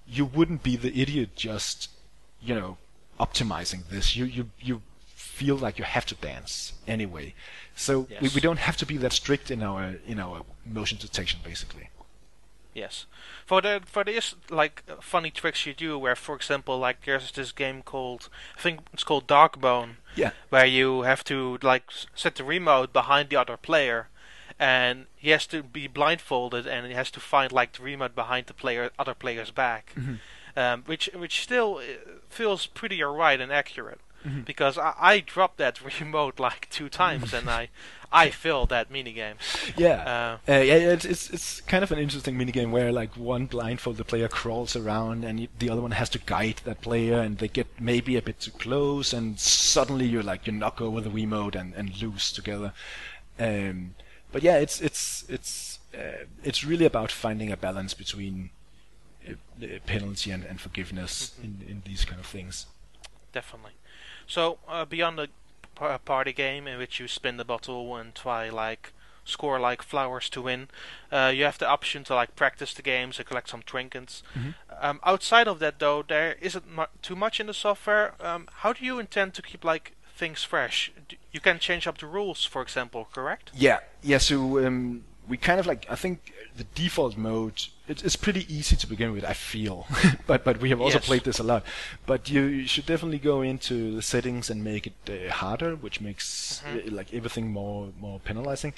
you 0.06 0.24
wouldn't 0.24 0.62
be 0.62 0.76
the 0.76 1.00
idiot 1.00 1.36
just 1.36 1.90
you 2.40 2.54
know 2.54 2.76
optimizing 3.18 3.88
this. 3.88 4.16
You 4.16 4.24
you 4.24 4.50
you 4.60 4.82
feel 5.14 5.56
like 5.56 5.78
you 5.78 5.84
have 5.84 6.06
to 6.06 6.14
dance 6.14 6.74
anyway. 6.86 7.34
So 7.74 8.06
we, 8.20 8.28
we 8.34 8.40
don't 8.40 8.60
have 8.60 8.76
to 8.78 8.86
be 8.86 8.96
that 8.98 9.12
strict 9.12 9.50
in 9.50 9.62
our 9.62 9.94
in 10.06 10.20
our 10.20 10.42
motion 10.64 10.98
detection 10.98 11.40
basically. 11.42 11.88
Yes. 12.74 13.06
For 13.46 13.60
the 13.62 13.80
for 13.86 14.02
this 14.04 14.34
like 14.50 14.82
uh, 14.90 14.96
funny 15.00 15.30
tricks 15.30 15.64
you 15.64 15.74
do, 15.74 15.96
where 15.98 16.16
for 16.16 16.34
example, 16.34 16.78
like 16.78 17.04
there's 17.04 17.30
this 17.32 17.52
game 17.52 17.82
called 17.82 18.28
I 18.58 18.60
think 18.60 18.80
it's 18.92 19.04
called 19.04 19.26
Darkbone, 19.28 19.96
Yeah. 20.16 20.32
where 20.50 20.66
you 20.66 21.02
have 21.02 21.22
to 21.24 21.58
like 21.62 21.84
set 22.14 22.34
the 22.34 22.44
remote 22.44 22.92
behind 22.92 23.28
the 23.30 23.36
other 23.36 23.56
player, 23.56 24.08
and 24.58 25.06
he 25.16 25.30
has 25.30 25.46
to 25.46 25.62
be 25.62 25.86
blindfolded 25.86 26.66
and 26.66 26.86
he 26.86 26.94
has 26.94 27.10
to 27.12 27.20
find 27.20 27.52
like 27.52 27.72
the 27.74 27.82
remote 27.82 28.14
behind 28.16 28.46
the 28.46 28.54
player 28.54 28.90
other 28.98 29.14
player's 29.14 29.52
back, 29.52 29.94
um, 30.56 30.82
which 30.86 31.08
which 31.14 31.42
still 31.44 31.76
uh, 31.76 32.18
feels 32.28 32.66
pretty 32.66 33.02
alright 33.04 33.40
and 33.40 33.52
accurate. 33.52 34.00
Because 34.44 34.78
I, 34.78 34.94
I 34.98 35.20
dropped 35.20 35.58
that 35.58 35.80
remote 36.00 36.38
like 36.40 36.68
two 36.70 36.88
times 36.88 37.32
and 37.32 37.48
I 37.50 37.68
I 38.12 38.30
failed 38.30 38.68
that 38.68 38.90
minigame. 38.90 39.34
Yeah. 39.76 40.38
Uh, 40.46 40.52
Uh, 40.52 40.58
yeah, 40.60 40.92
it's, 40.92 41.04
it's 41.04 41.30
it's 41.30 41.60
kind 41.62 41.82
of 41.82 41.90
an 41.90 41.98
interesting 41.98 42.36
minigame 42.36 42.70
where 42.70 42.92
like 42.92 43.16
one 43.16 43.46
blindfolded 43.46 44.06
player 44.06 44.28
crawls 44.28 44.76
around 44.76 45.24
and 45.24 45.48
the 45.58 45.68
other 45.68 45.82
one 45.82 45.90
has 45.90 46.08
to 46.10 46.18
guide 46.20 46.60
that 46.64 46.80
player 46.80 47.20
and 47.20 47.38
they 47.38 47.48
get 47.48 47.66
maybe 47.80 48.16
a 48.16 48.22
bit 48.22 48.40
too 48.40 48.52
close 48.52 49.12
and 49.12 49.38
suddenly 49.40 50.06
you're 50.06 50.22
like 50.22 50.46
you 50.46 50.52
knock 50.52 50.80
over 50.80 51.00
the 51.00 51.10
remote 51.10 51.54
and, 51.56 51.74
and 51.74 52.00
lose 52.00 52.32
together. 52.32 52.72
Um, 53.38 53.94
but 54.30 54.42
yeah, 54.42 54.58
it's 54.58 54.80
it's 54.80 55.24
it's 55.28 55.78
uh, 55.92 56.24
it's 56.42 56.64
really 56.64 56.84
about 56.86 57.10
finding 57.12 57.50
a 57.52 57.56
balance 57.56 57.94
between 57.94 58.50
uh, 59.28 59.34
penalty 59.86 60.30
and, 60.30 60.44
and 60.44 60.60
forgiveness 60.60 61.34
in, 61.42 61.64
in 61.68 61.82
these 61.84 62.04
kind 62.04 62.20
of 62.20 62.26
things. 62.26 62.66
Definitely. 63.32 63.72
So 64.26 64.58
uh, 64.68 64.84
beyond 64.84 65.18
p- 65.18 65.84
uh, 65.84 65.98
party 65.98 66.32
game 66.32 66.66
in 66.66 66.78
which 66.78 67.00
you 67.00 67.08
spin 67.08 67.36
the 67.36 67.44
bottle 67.44 67.96
and 67.96 68.14
try 68.14 68.48
like 68.48 68.92
score 69.26 69.58
like 69.58 69.82
flowers 69.82 70.28
to 70.30 70.42
win, 70.42 70.68
uh, 71.10 71.32
you 71.34 71.44
have 71.44 71.58
the 71.58 71.66
option 71.68 72.04
to 72.04 72.14
like 72.14 72.36
practice 72.36 72.74
the 72.74 72.82
games 72.82 73.18
and 73.18 73.26
collect 73.26 73.48
some 73.48 73.62
trinkets. 73.62 74.22
Um, 74.80 75.00
outside 75.02 75.48
of 75.48 75.58
that, 75.60 75.78
though, 75.78 76.02
there 76.02 76.36
isn't 76.40 76.68
mu- 76.70 76.84
too 77.00 77.16
much 77.16 77.40
in 77.40 77.46
the 77.46 77.54
software. 77.54 78.14
Um, 78.20 78.48
how 78.56 78.72
do 78.74 78.84
you 78.84 78.98
intend 78.98 79.32
to 79.34 79.42
keep 79.42 79.64
like 79.64 79.92
things 80.16 80.42
fresh? 80.44 80.92
D- 81.08 81.16
you 81.32 81.40
can 81.40 81.58
change 81.58 81.86
up 81.86 81.98
the 81.98 82.06
rules, 82.06 82.44
for 82.44 82.60
example, 82.62 83.08
correct? 83.12 83.50
Yeah, 83.54 83.80
yeah. 84.02 84.18
So 84.18 84.64
um, 84.66 85.04
we 85.26 85.36
kind 85.38 85.58
of 85.58 85.66
like 85.66 85.86
I 85.88 85.94
think 85.94 86.32
the 86.56 86.64
default 86.64 87.16
mode 87.16 87.66
it's, 87.86 88.02
it's 88.02 88.16
pretty 88.16 88.46
easy 88.54 88.76
to 88.76 88.86
begin 88.86 89.12
with. 89.12 89.24
I 89.24 89.34
feel, 89.34 89.86
but 90.26 90.44
but 90.44 90.60
we 90.60 90.70
have 90.70 90.80
also 90.80 90.98
Yes. 90.98 91.06
played 91.06 91.24
this 91.24 91.38
a 91.38 91.42
lot. 91.42 91.64
But 92.06 92.28
you, 92.30 92.42
you 92.42 92.66
should 92.66 92.86
definitely 92.86 93.18
go 93.18 93.42
into 93.42 93.94
the 93.96 94.02
settings 94.02 94.50
and 94.50 94.62
make 94.64 94.86
it 94.86 94.94
uh, 95.08 95.32
harder, 95.32 95.76
which 95.76 96.00
makes 96.00 96.62
uh, 96.64 96.80
like 96.90 97.12
everything 97.12 97.50
more 97.52 97.88
more 98.00 98.20
penalizing. 98.20 98.72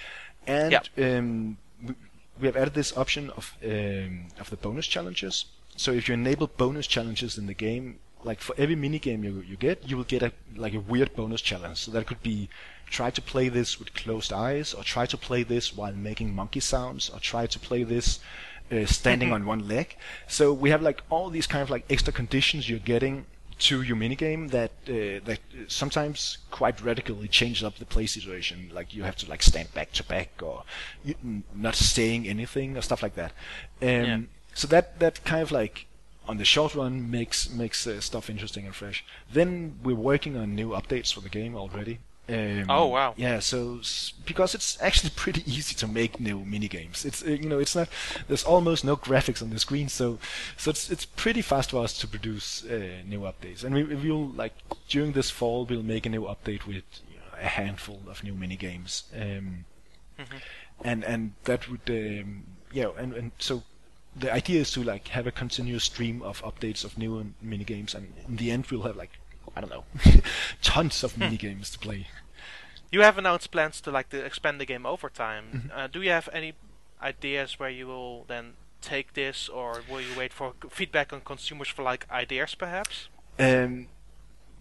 And 0.46 0.72
Yep. 0.72 0.86
um, 0.98 1.58
we, 1.86 1.94
we 2.40 2.46
have 2.46 2.56
added 2.56 2.74
this 2.74 2.96
option 2.96 3.30
of 3.30 3.54
um, 3.64 4.28
of 4.40 4.50
the 4.50 4.56
bonus 4.56 4.86
challenges. 4.86 5.44
So 5.76 5.92
if 5.92 6.08
you 6.08 6.14
enable 6.14 6.46
bonus 6.46 6.86
challenges 6.86 7.36
in 7.38 7.46
the 7.46 7.54
game, 7.54 7.98
like 8.24 8.40
for 8.40 8.54
every 8.58 8.76
mini 8.76 8.98
game 8.98 9.22
you 9.24 9.42
you 9.46 9.56
get, 9.56 9.88
you 9.88 9.96
will 9.96 10.04
get 10.04 10.22
a 10.22 10.32
like 10.56 10.74
a 10.74 10.80
weird 10.80 11.14
bonus 11.14 11.40
challenge. 11.42 11.78
So 11.78 11.90
that 11.92 12.06
could 12.06 12.22
be 12.22 12.48
try 12.90 13.10
to 13.10 13.20
play 13.22 13.48
this 13.48 13.78
with 13.78 13.94
closed 13.94 14.32
eyes, 14.32 14.72
or 14.74 14.82
try 14.84 15.06
to 15.06 15.16
play 15.16 15.42
this 15.44 15.76
while 15.76 15.92
making 15.92 16.34
monkey 16.34 16.60
sounds, 16.60 17.10
or 17.10 17.18
try 17.20 17.46
to 17.46 17.58
play 17.58 17.82
this 17.84 18.20
uh, 18.70 18.86
standing 18.86 19.32
on 19.32 19.46
one 19.46 19.68
leg. 19.68 19.96
So 20.26 20.52
we 20.52 20.70
have 20.70 20.82
like 20.82 21.02
all 21.10 21.30
these 21.30 21.46
kind 21.46 21.62
of 21.62 21.70
like 21.70 21.84
extra 21.90 22.12
conditions 22.12 22.68
you're 22.68 22.78
getting 22.78 23.26
to 23.58 23.80
your 23.80 23.96
minigame 23.96 24.50
that 24.50 24.72
uh, 24.88 25.24
that 25.24 25.40
sometimes 25.68 26.38
quite 26.50 26.80
radically 26.82 27.28
changes 27.28 27.64
up 27.64 27.76
the 27.76 27.86
play 27.86 28.06
situation. 28.06 28.70
Like 28.72 28.94
you 28.94 29.04
have 29.04 29.16
to 29.16 29.28
like 29.28 29.42
stand 29.42 29.72
back 29.72 29.92
to 29.92 30.04
back, 30.04 30.28
or 30.42 30.64
not 31.54 31.74
saying 31.74 32.28
anything, 32.28 32.76
or 32.76 32.82
stuff 32.82 33.02
like 33.02 33.14
that. 33.14 33.32
Um, 33.80 33.88
Yeah. 33.88 34.20
So 34.54 34.66
that 34.68 34.98
that 35.00 35.24
kind 35.24 35.42
of 35.42 35.52
like 35.52 35.86
on 36.28 36.38
the 36.38 36.44
short 36.44 36.74
run 36.74 37.10
makes 37.10 37.50
makes 37.50 37.86
uh, 37.86 38.00
stuff 38.00 38.28
interesting 38.28 38.66
and 38.66 38.74
fresh. 38.74 39.04
Then 39.32 39.78
we're 39.82 39.94
working 39.94 40.36
on 40.36 40.54
new 40.54 40.70
updates 40.70 41.12
for 41.12 41.20
the 41.20 41.28
game 41.28 41.54
already. 41.54 41.98
Um, 42.28 42.66
Oh, 42.68 42.86
wow. 42.88 43.14
Yeah, 43.16 43.38
so 43.38 43.80
because 44.24 44.54
it's 44.54 44.76
actually 44.82 45.10
pretty 45.16 45.42
easy 45.46 45.74
to 45.76 45.86
make 45.86 46.18
new 46.18 46.44
mini 46.44 46.68
games. 46.68 47.04
It's 47.04 47.22
uh, 47.22 47.30
you 47.30 47.48
know 47.48 47.58
it's 47.60 47.76
not 47.76 47.88
there's 48.28 48.44
almost 48.44 48.84
no 48.84 48.96
graphics 48.96 49.42
on 49.42 49.50
the 49.50 49.58
screen, 49.58 49.88
so 49.88 50.18
so 50.56 50.70
it's 50.70 50.90
it's 50.90 51.04
pretty 51.04 51.42
fast 51.42 51.70
for 51.70 51.82
us 51.84 51.96
to 51.98 52.08
produce 52.08 52.64
uh, 52.64 53.02
new 53.06 53.20
updates. 53.20 53.62
And 53.64 53.74
we 53.74 53.84
we'll 53.84 54.28
like 54.30 54.54
during 54.88 55.12
this 55.12 55.30
fall 55.30 55.64
we'll 55.66 55.82
make 55.84 56.04
a 56.06 56.08
new 56.08 56.22
update 56.22 56.66
with 56.66 56.82
you 57.08 57.16
know, 57.18 57.38
a 57.40 57.46
handful 57.46 58.00
of 58.08 58.24
new 58.24 58.34
mini 58.34 58.56
games. 58.56 59.04
Um, 59.14 59.64
and 60.84 61.04
and 61.04 61.32
that 61.44 61.68
would 61.70 61.88
um, 61.88 62.44
yeah 62.72 62.88
and 62.98 63.12
and 63.14 63.32
so 63.38 63.62
the 64.14 64.32
idea 64.32 64.60
is 64.62 64.70
to 64.72 64.82
like 64.82 65.08
have 65.08 65.26
a 65.26 65.30
continuous 65.32 65.84
stream 65.84 66.22
of 66.22 66.42
updates 66.42 66.84
of 66.84 66.96
new 66.98 67.32
mini 67.42 67.64
games 67.64 67.94
and 67.94 68.12
in 68.26 68.36
the 68.36 68.50
end 68.50 68.66
we'll 68.70 68.82
have 68.82 68.96
like 68.96 69.12
I 69.56 69.60
don't 69.60 69.70
know 69.70 69.84
tons 70.62 71.02
of 71.02 71.16
mini 71.18 71.36
games 71.46 71.70
to 71.70 71.78
play. 71.78 72.08
You 72.92 73.00
have 73.00 73.18
announced 73.18 73.50
plans 73.50 73.80
to 73.80 73.90
like 73.90 74.10
to 74.10 74.24
expand 74.24 74.60
the 74.60 74.66
game 74.66 74.86
over 74.86 75.08
time. 75.08 75.70
Uh, 75.74 75.86
do 75.88 76.02
you 76.02 76.10
have 76.10 76.28
any 76.32 76.52
ideas 77.02 77.58
where 77.58 77.70
you 77.70 77.86
will 77.86 78.24
then 78.28 78.52
take 78.80 79.14
this, 79.14 79.48
or 79.48 79.82
will 79.90 80.00
you 80.00 80.16
wait 80.16 80.32
for 80.32 80.54
feedback 80.70 81.12
on 81.12 81.20
consumers 81.20 81.68
for 81.68 81.82
like 81.82 82.06
ideas, 82.10 82.54
perhaps? 82.54 83.08
Um, 83.38 83.88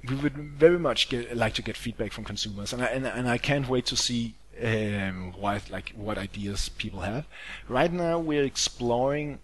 we 0.08 0.16
would 0.16 0.34
very 0.34 0.80
much 0.80 1.10
get, 1.10 1.36
like 1.36 1.54
to 1.56 1.62
get 1.62 1.78
feedback 1.78 2.12
from 2.12 2.24
consumers, 2.24 2.74
and 2.74 2.82
I, 2.82 2.88
and, 2.88 3.06
and 3.06 3.30
I 3.30 3.38
can't 3.38 3.68
wait 3.68 3.86
to 3.88 3.96
see 3.96 4.36
um, 4.64 5.34
what 5.38 5.70
like 5.70 5.94
what 5.96 6.18
ideas 6.18 6.70
people 6.70 7.02
have. 7.02 7.26
Right 7.68 7.92
now, 7.92 8.20
we're 8.20 8.44
exploring. 8.44 9.40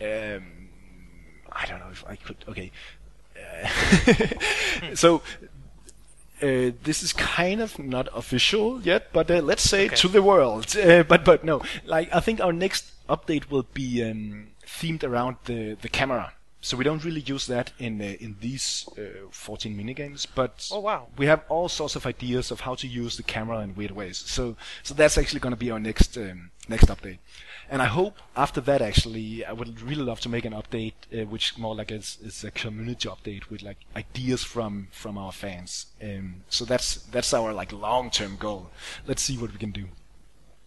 Um, 0.00 0.68
I 1.50 1.66
don't 1.66 1.80
know 1.80 1.90
if 1.90 2.04
I 2.06 2.16
could. 2.16 2.36
Okay, 2.48 2.70
so 4.94 5.22
uh, 6.42 6.70
this 6.84 7.02
is 7.02 7.12
kind 7.12 7.60
of 7.60 7.78
not 7.78 8.08
official 8.14 8.80
yet, 8.82 9.08
but 9.12 9.30
uh, 9.30 9.40
let's 9.40 9.62
say 9.68 9.86
Okay. 9.86 9.96
to 9.96 10.08
the 10.08 10.22
world. 10.22 10.74
Uh, 10.78 11.02
but 11.02 11.24
but 11.24 11.44
no, 11.44 11.60
like 11.84 12.08
I 12.14 12.20
think 12.20 12.40
our 12.40 12.52
next 12.52 12.92
update 13.08 13.50
will 13.50 13.66
be 13.74 14.02
um, 14.04 14.48
themed 14.64 15.02
around 15.04 15.36
the 15.44 15.76
the 15.80 15.88
camera. 15.88 16.32
So 16.60 16.76
we 16.76 16.82
don't 16.84 17.04
really 17.04 17.20
use 17.20 17.46
that 17.46 17.72
in 17.78 18.00
uh, 18.00 18.16
in 18.20 18.36
these 18.40 18.88
uh, 18.98 19.28
14 19.30 19.76
minigames, 19.76 20.26
but 20.34 20.68
Oh, 20.72 20.80
wow. 20.80 21.06
we 21.16 21.26
have 21.26 21.40
all 21.48 21.68
sorts 21.68 21.96
of 21.96 22.04
ideas 22.06 22.50
of 22.50 22.60
how 22.60 22.74
to 22.76 22.86
use 22.86 23.16
the 23.16 23.22
camera 23.22 23.60
in 23.60 23.74
weird 23.76 23.92
ways. 23.92 24.18
So 24.26 24.56
so 24.82 24.94
that's 24.94 25.16
actually 25.18 25.40
going 25.40 25.54
to 25.54 25.64
be 25.64 25.70
our 25.70 25.80
next 25.80 26.16
um, 26.16 26.50
next 26.68 26.86
update. 26.88 27.18
And 27.70 27.82
I 27.82 27.86
hope 27.86 28.18
after 28.34 28.60
that, 28.62 28.80
actually, 28.80 29.44
I 29.44 29.52
would 29.52 29.80
really 29.82 30.02
love 30.02 30.20
to 30.20 30.28
make 30.28 30.44
an 30.46 30.52
update, 30.54 30.94
uh, 31.12 31.26
which 31.26 31.58
more 31.58 31.74
like 31.74 31.90
is, 31.90 32.18
is 32.22 32.42
a 32.44 32.50
community 32.50 33.08
update 33.08 33.50
with 33.50 33.62
like 33.62 33.78
ideas 33.94 34.42
from 34.44 34.88
from 34.90 35.18
our 35.18 35.32
fans. 35.32 35.86
Um, 36.02 36.44
so 36.48 36.64
that's 36.64 36.96
that's 36.96 37.34
our 37.34 37.52
like 37.52 37.72
long 37.72 38.10
term 38.10 38.36
goal. 38.36 38.70
Let's 39.06 39.22
see 39.22 39.36
what 39.36 39.52
we 39.52 39.58
can 39.58 39.70
do. 39.70 39.88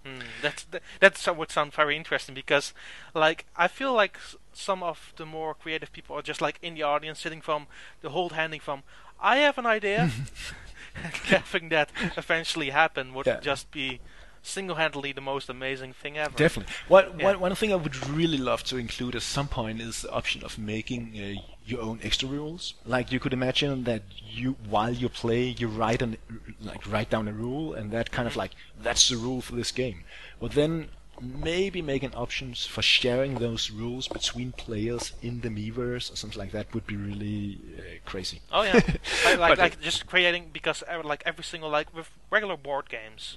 Mm, 0.05 0.23
that's 0.41 0.63
that, 0.65 0.81
that 0.99 1.37
would 1.37 1.51
sound 1.51 1.73
very 1.73 1.95
interesting 1.95 2.33
because, 2.33 2.73
like, 3.13 3.45
I 3.55 3.67
feel 3.67 3.93
like 3.93 4.17
some 4.53 4.81
of 4.81 5.13
the 5.15 5.25
more 5.25 5.53
creative 5.53 5.91
people 5.93 6.15
are 6.17 6.23
just 6.23 6.41
like 6.41 6.57
in 6.61 6.73
the 6.73 6.83
audience, 6.83 7.19
sitting 7.19 7.41
from 7.41 7.67
the 8.01 8.09
whole 8.09 8.29
handing 8.29 8.59
from, 8.59 8.83
I 9.19 9.37
have 9.37 9.57
an 9.59 9.67
idea, 9.67 10.09
having 11.25 11.69
that 11.69 11.91
eventually 12.17 12.71
happen 12.71 13.13
would 13.13 13.27
Yeah. 13.27 13.39
just 13.39 13.71
be 13.71 14.01
single-handedly 14.41 15.11
the 15.13 15.21
most 15.21 15.49
amazing 15.49 15.93
thing 15.93 16.17
ever. 16.17 16.35
Definitely. 16.35 16.73
One, 16.87 17.19
Yeah. 17.19 17.25
one, 17.25 17.39
one 17.39 17.55
thing 17.55 17.71
I 17.71 17.75
would 17.75 18.07
really 18.07 18.37
love 18.37 18.63
to 18.65 18.77
include 18.77 19.15
at 19.15 19.21
some 19.21 19.47
point 19.47 19.81
is 19.81 20.01
the 20.01 20.11
option 20.11 20.43
of 20.43 20.57
making 20.57 21.13
uh, 21.19 21.41
your 21.65 21.81
own 21.81 21.99
extra 22.03 22.27
rules. 22.27 22.73
Like 22.85 23.11
you 23.11 23.19
could 23.19 23.33
imagine 23.33 23.83
that 23.85 24.03
you, 24.23 24.55
while 24.67 24.91
you 24.93 25.09
play, 25.09 25.43
you 25.43 25.67
write 25.67 26.01
an 26.01 26.17
like 26.59 26.89
write 26.91 27.09
down 27.09 27.27
a 27.27 27.33
rule, 27.33 27.73
and 27.73 27.91
that 27.91 28.11
kind 28.11 28.27
of 28.27 28.35
like 28.35 28.51
that's 28.81 29.09
the 29.09 29.17
rule 29.17 29.41
for 29.41 29.55
this 29.55 29.71
game. 29.71 30.03
But 30.39 30.51
then 30.53 30.89
maybe 31.21 31.83
making 31.83 32.15
options 32.15 32.65
for 32.65 32.81
sharing 32.81 33.35
those 33.35 33.69
rules 33.69 34.07
between 34.07 34.51
players 34.53 35.11
in 35.21 35.41
the 35.41 35.49
Miiverse 35.49 36.11
or 36.11 36.15
something 36.15 36.39
like 36.39 36.51
that 36.51 36.73
would 36.73 36.87
be 36.87 36.95
really 36.95 37.59
uh, 37.77 37.81
crazy. 38.09 38.41
Oh 38.51 38.63
yeah, 38.63 38.73
like 39.25 39.37
like, 39.39 39.57
like 39.59 39.81
just 39.81 40.07
creating 40.07 40.49
because 40.51 40.83
uh, 40.91 41.01
like 41.03 41.21
every 41.25 41.43
single 41.43 41.69
like 41.69 41.93
with 41.93 42.09
regular 42.31 42.57
board 42.57 42.89
games, 42.89 43.35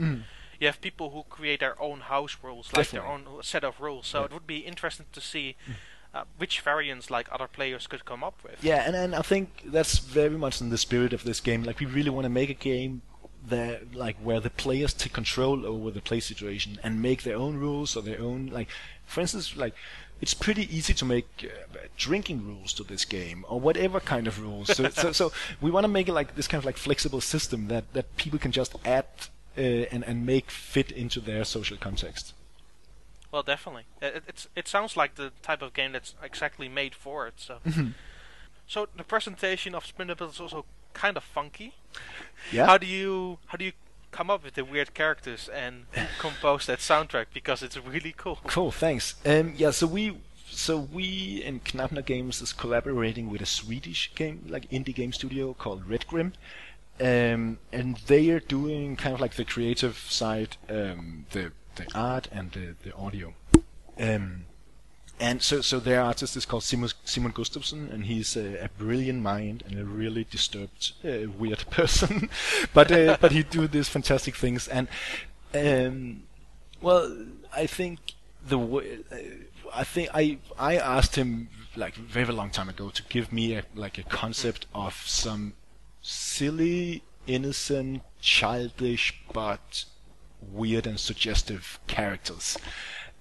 you 0.61 0.67
have 0.67 0.81
people 0.81 1.11
who 1.11 1.25
create 1.25 1.61
their 1.61 1.81
own 1.81 2.01
house 2.01 2.37
rules, 2.43 2.73
like 2.77 2.91
their 2.91 3.07
own 3.07 3.27
set 3.43 3.65
of 3.65 3.81
rules. 3.81 4.07
So 4.07 4.25
it 4.25 4.33
would 4.33 4.47
be 4.47 4.59
interesting 4.59 5.07
to 5.13 5.21
see 5.21 5.57
uh, 6.15 6.25
which 6.39 6.61
variants 6.61 7.11
like 7.11 7.29
other 7.33 7.49
players 7.49 7.87
could 7.87 8.05
come 8.05 8.23
up 8.23 8.39
with. 8.45 8.63
Yeah, 8.63 8.85
and, 8.87 8.95
and 8.95 9.15
I 9.15 9.23
think 9.23 9.63
that's 9.67 9.99
very 9.99 10.39
much 10.39 10.61
in 10.61 10.71
the 10.71 10.79
spirit 10.79 11.13
of 11.13 11.25
this 11.25 11.41
game. 11.41 11.65
Like 11.65 11.81
we 11.81 11.87
really 11.87 12.11
want 12.11 12.25
to 12.25 12.31
make 12.31 12.51
a 12.51 12.55
game 12.55 13.03
that 13.47 13.95
like 13.95 14.17
where 14.19 14.41
the 14.41 14.51
players 14.51 14.95
take 14.95 15.13
control 15.13 15.67
over 15.67 15.91
the 15.91 16.01
play 16.01 16.21
situation 16.21 16.79
and 16.83 17.03
make 17.03 17.25
their 17.25 17.37
own 17.37 17.57
rules 17.57 17.95
or 17.95 18.01
their 18.01 18.19
own 18.19 18.47
like 18.47 18.69
for 19.05 19.21
instance 19.21 19.55
like 19.55 19.75
it's 20.21 20.33
pretty 20.33 20.75
easy 20.75 20.95
to 20.95 21.05
make 21.05 21.27
uh, 21.45 21.79
drinking 21.99 22.47
rules 22.47 22.73
to 22.73 22.83
this 22.85 23.05
game 23.05 23.45
or 23.49 23.61
whatever 23.61 24.01
kind 24.01 24.27
of 24.27 24.41
rules. 24.41 24.75
So 24.75 24.89
so, 24.89 25.13
so 25.21 25.33
we 25.61 25.71
want 25.71 25.85
to 25.85 25.89
make 25.89 26.09
it 26.09 26.15
like 26.15 26.37
this 26.37 26.49
kind 26.49 26.61
of 26.61 26.65
like 26.65 26.77
flexible 26.77 27.21
system 27.21 27.69
that 27.69 27.93
that 27.93 28.17
people 28.17 28.39
can 28.39 28.53
just 28.53 28.75
add 28.85 29.07
uh, 29.57 29.61
and 29.61 30.05
and 30.05 30.27
make 30.27 30.51
fit 30.51 30.91
into 30.91 31.21
their 31.21 31.45
social 31.45 31.77
context. 31.77 32.35
Well, 33.33 33.43
definitely. 33.43 33.85
It, 34.01 34.17
it- 34.17 34.25
it's 34.29 34.49
it 34.57 34.69
sounds 34.69 34.97
like 34.97 35.15
the 35.17 35.33
type 35.43 35.63
of 35.63 35.73
game 35.75 35.93
that's 35.93 36.15
exactly 36.23 36.69
made 36.69 36.95
for 36.95 37.27
it. 37.27 37.35
So, 37.37 37.59
Mm-hmm. 37.67 37.89
so 38.67 38.89
the 38.97 39.05
presentation 39.05 39.75
of 39.75 39.85
Spinable 39.85 40.31
is 40.31 40.41
also 40.41 40.65
kind 40.93 41.17
of 41.17 41.25
funky. 41.25 41.75
Yeah. 42.53 42.67
How 42.67 42.79
do 42.79 42.87
you 42.87 43.39
how 43.47 43.57
do 43.59 43.65
you 43.65 43.73
come 44.11 44.31
up 44.31 44.45
with 44.45 44.55
the 44.55 44.65
weird 44.65 44.95
characters 44.95 45.49
and 45.49 45.87
compose 46.19 46.67
that 46.67 46.79
soundtrack? 46.79 47.27
Because 47.35 47.63
it's 47.63 47.77
really 47.77 48.15
cool. 48.17 48.39
Cool, 48.47 48.71
thanks. 48.71 49.15
Um, 49.27 49.55
yeah, 49.57 49.73
so 49.73 49.87
we 49.87 50.17
so 50.51 50.79
we 50.79 51.43
in 51.45 51.59
KnapNok 51.61 52.05
Games 52.07 52.41
is 52.41 52.53
collaborating 52.53 53.29
with 53.31 53.41
a 53.43 53.47
Swedish 53.47 54.13
game 54.15 54.45
like 54.49 54.71
indie 54.71 54.95
game 54.95 55.13
studio 55.13 55.53
called 55.55 55.89
Red 55.89 56.07
Grim, 56.07 56.33
um, 57.01 57.59
and 57.73 57.97
they 58.07 58.31
are 58.31 58.41
doing 58.41 58.97
kind 58.97 59.15
of 59.15 59.21
like 59.21 59.35
the 59.35 59.45
creative 59.45 59.97
side, 59.97 60.57
um, 60.69 61.27
the 61.31 61.53
the 61.77 61.87
art 61.95 62.29
and 62.31 62.53
the, 62.53 62.75
the 62.83 62.95
audio. 62.95 63.35
Um, 63.99 64.45
and 65.21 65.43
so, 65.43 65.61
so 65.61 65.79
their 65.79 66.01
artist 66.01 66.37
is 66.37 66.45
called 66.45 66.65
Simon, 66.65 66.91
Simon 67.05 67.33
Gustafsson, 67.33 67.93
and 67.93 68.07
he's 68.07 68.37
a, 68.37 68.65
a 68.65 68.69
brilliant 68.77 69.23
mind 69.23 69.63
and 69.67 69.79
a 69.79 69.85
really 69.85 70.25
disturbed, 70.25 70.93
uh, 71.05 71.31
weird 71.39 71.65
person. 71.71 72.29
but 72.73 72.91
uh, 72.91 73.17
but 73.21 73.33
he 73.33 73.43
do 73.43 73.69
these 73.69 73.89
fantastic 73.89 74.35
things, 74.35 74.69
and 74.69 74.89
um, 75.55 76.25
well, 76.81 77.17
I 77.55 77.67
think 77.67 77.99
the 78.45 78.59
way, 78.59 78.99
uh, 79.11 79.17
I 79.73 79.85
think 79.85 80.11
I 80.13 80.39
I 80.59 80.77
asked 80.77 81.17
him 81.17 81.49
like 81.77 81.95
very 81.95 82.33
long 82.33 82.51
time 82.51 82.69
ago 82.69 82.91
to 82.91 83.03
give 83.09 83.33
me 83.33 83.55
a 83.55 83.65
like 83.75 83.99
a 83.99 84.03
concept 84.05 84.67
of 84.75 84.95
some 85.07 85.55
silly, 86.05 87.03
innocent, 87.27 88.03
childish, 88.21 89.19
but 89.33 89.85
weird 90.41 90.87
and 90.87 91.01
suggestive 91.01 91.81
characters, 91.87 92.57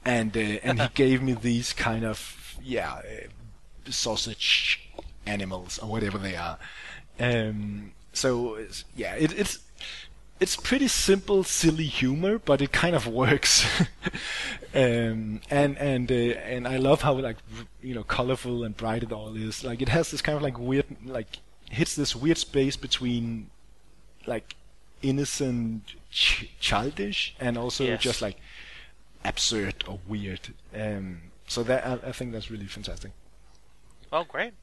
and 0.06 0.36
uh, 0.36 0.60
and 0.64 0.82
he 0.82 0.88
gave 0.94 1.24
me 1.24 1.34
these 1.34 1.74
kind 1.74 2.06
of 2.06 2.58
yeah 2.62 2.96
uh, 2.96 3.90
sausage 3.90 4.90
animals 5.26 5.80
or 5.80 5.90
whatever 5.90 6.18
they 6.18 6.36
are. 6.36 6.60
Um, 7.20 7.94
so 8.12 8.60
yeah, 8.96 9.16
it, 9.16 9.32
it's 9.38 9.60
it's 10.40 10.58
pretty 10.58 10.90
simple, 10.90 11.46
silly 11.46 11.86
humor, 11.86 12.38
but 12.38 12.62
it 12.62 12.74
kind 12.74 12.96
of 12.96 13.08
works. 13.24 13.66
um, 14.76 15.40
and 15.50 15.78
and 15.78 16.12
uh, 16.12 16.16
and 16.16 16.68
I 16.68 16.78
love 16.78 17.02
how 17.02 17.14
like 17.14 17.38
you 17.82 17.96
know 17.96 18.04
colorful 18.04 18.66
and 18.66 18.76
bright 18.76 19.04
it 19.04 19.14
all 19.14 19.36
is. 19.38 19.64
Like 19.64 19.82
it 19.82 19.90
has 19.90 20.12
this 20.12 20.22
kind 20.22 20.36
of 20.36 20.44
like 20.44 20.60
weird 20.60 20.86
like 21.06 21.38
hits 21.74 21.96
this 21.96 22.16
weird 22.16 22.38
space 22.38 22.76
between 22.78 23.50
like 24.26 24.56
innocent, 25.02 25.96
ch- 26.12 26.50
childish, 26.60 27.36
and 27.40 27.58
also 27.58 27.84
Yes. 27.84 28.02
just 28.02 28.22
like 28.22 28.38
absurd 29.26 29.84
or 29.88 30.00
weird. 30.08 30.54
Um, 30.76 31.24
so 31.48 31.64
that 31.64 31.86
I, 31.86 32.10
I 32.10 32.12
think 32.12 32.32
that's 32.32 32.50
really 32.50 32.68
fantastic. 32.68 33.12
Well, 34.12 34.24
great. 34.26 34.54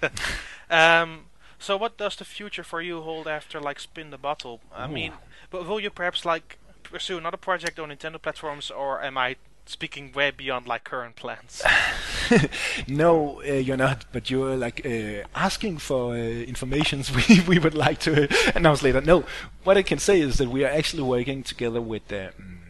um, 0.70 1.26
so 1.58 1.76
what 1.76 1.96
does 1.96 2.16
the 2.16 2.24
future 2.24 2.64
for 2.64 2.80
you 2.82 3.00
hold 3.02 3.28
after 3.28 3.60
like 3.60 3.78
Spin 3.80 4.10
the 4.10 4.18
Bottle? 4.18 4.60
I 4.74 4.86
mean, 4.86 5.12
but 5.50 5.66
will 5.66 5.80
you 5.80 5.90
perhaps 5.90 6.24
like 6.24 6.58
pursue 6.82 7.18
another 7.18 7.36
project 7.36 7.78
on 7.78 7.90
Nintendo 7.90 8.20
platforms, 8.20 8.70
or 8.70 9.02
am 9.02 9.16
I 9.18 9.36
speaking 9.66 10.12
way 10.12 10.30
beyond 10.30 10.66
like 10.66 10.84
current 10.84 11.16
plans? 11.16 11.62
no, 12.88 13.40
uh, 13.42 13.52
you're 13.52 13.76
not, 13.76 14.04
but 14.12 14.30
you're 14.30 14.56
like 14.56 14.84
uh, 14.86 15.26
asking 15.34 15.78
for 15.78 16.14
uh, 16.14 16.16
informations 16.16 17.10
we, 17.28 17.40
we 17.40 17.58
would 17.58 17.74
like 17.74 17.98
to 18.00 18.28
announce 18.56 18.82
later. 18.82 19.00
No, 19.00 19.24
what 19.64 19.76
I 19.76 19.82
can 19.82 19.98
say 19.98 20.20
is 20.20 20.38
that 20.38 20.48
we 20.48 20.64
are 20.64 20.70
actually 20.70 21.02
working 21.02 21.42
together 21.42 21.80
with 21.80 22.12
um, 22.12 22.60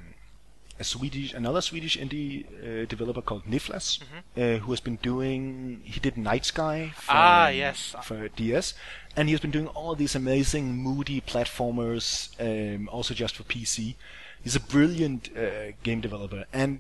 a 0.79 0.85
Swedish, 0.85 1.33
another 1.33 1.61
Swedish 1.61 1.97
indie 1.97 2.45
uh, 2.63 2.85
developer 2.87 3.23
called 3.23 3.47
Nifflas, 3.47 3.99
uh, 4.37 4.57
who 4.59 4.71
has 4.73 4.81
been 4.81 4.97
doing. 4.97 5.81
He 5.85 6.01
did 6.01 6.17
Night 6.19 6.45
Sky 6.45 6.93
for, 6.97 7.13
Ah, 7.13 7.49
yes. 7.49 7.95
for 8.03 8.29
DS, 8.29 8.75
and 9.17 9.29
he 9.29 9.33
has 9.33 9.41
been 9.41 9.51
doing 9.51 9.69
all 9.69 9.95
these 9.95 10.15
amazing 10.15 10.77
moody 10.77 11.21
platformers, 11.23 12.29
um, 12.41 12.89
also 12.91 13.15
just 13.15 13.37
for 13.37 13.43
PC. 13.45 13.95
He's 14.47 14.55
a 14.55 14.61
brilliant 14.61 15.31
uh, 15.37 15.73
game 15.83 16.01
developer, 16.01 16.45
and 16.53 16.79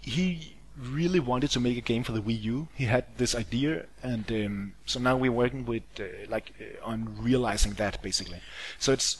he 0.00 0.54
really 0.78 1.18
wanted 1.18 1.50
to 1.50 1.60
make 1.60 1.76
a 1.76 1.80
game 1.92 2.04
for 2.04 2.12
the 2.12 2.20
Wii 2.22 2.40
U. 2.42 2.68
He 2.80 2.84
had 2.84 3.04
this 3.16 3.34
idea, 3.34 3.86
and 4.04 4.24
um, 4.30 4.74
so 4.86 5.00
now 5.00 5.16
we're 5.16 5.32
working 5.32 5.64
with 5.66 5.82
uh, 5.98 6.04
like 6.28 6.52
uh, 6.60 6.90
on 6.90 6.98
realizing 7.20 7.72
that 7.74 8.00
basically. 8.02 8.40
So 8.78 8.92
it's 8.92 9.18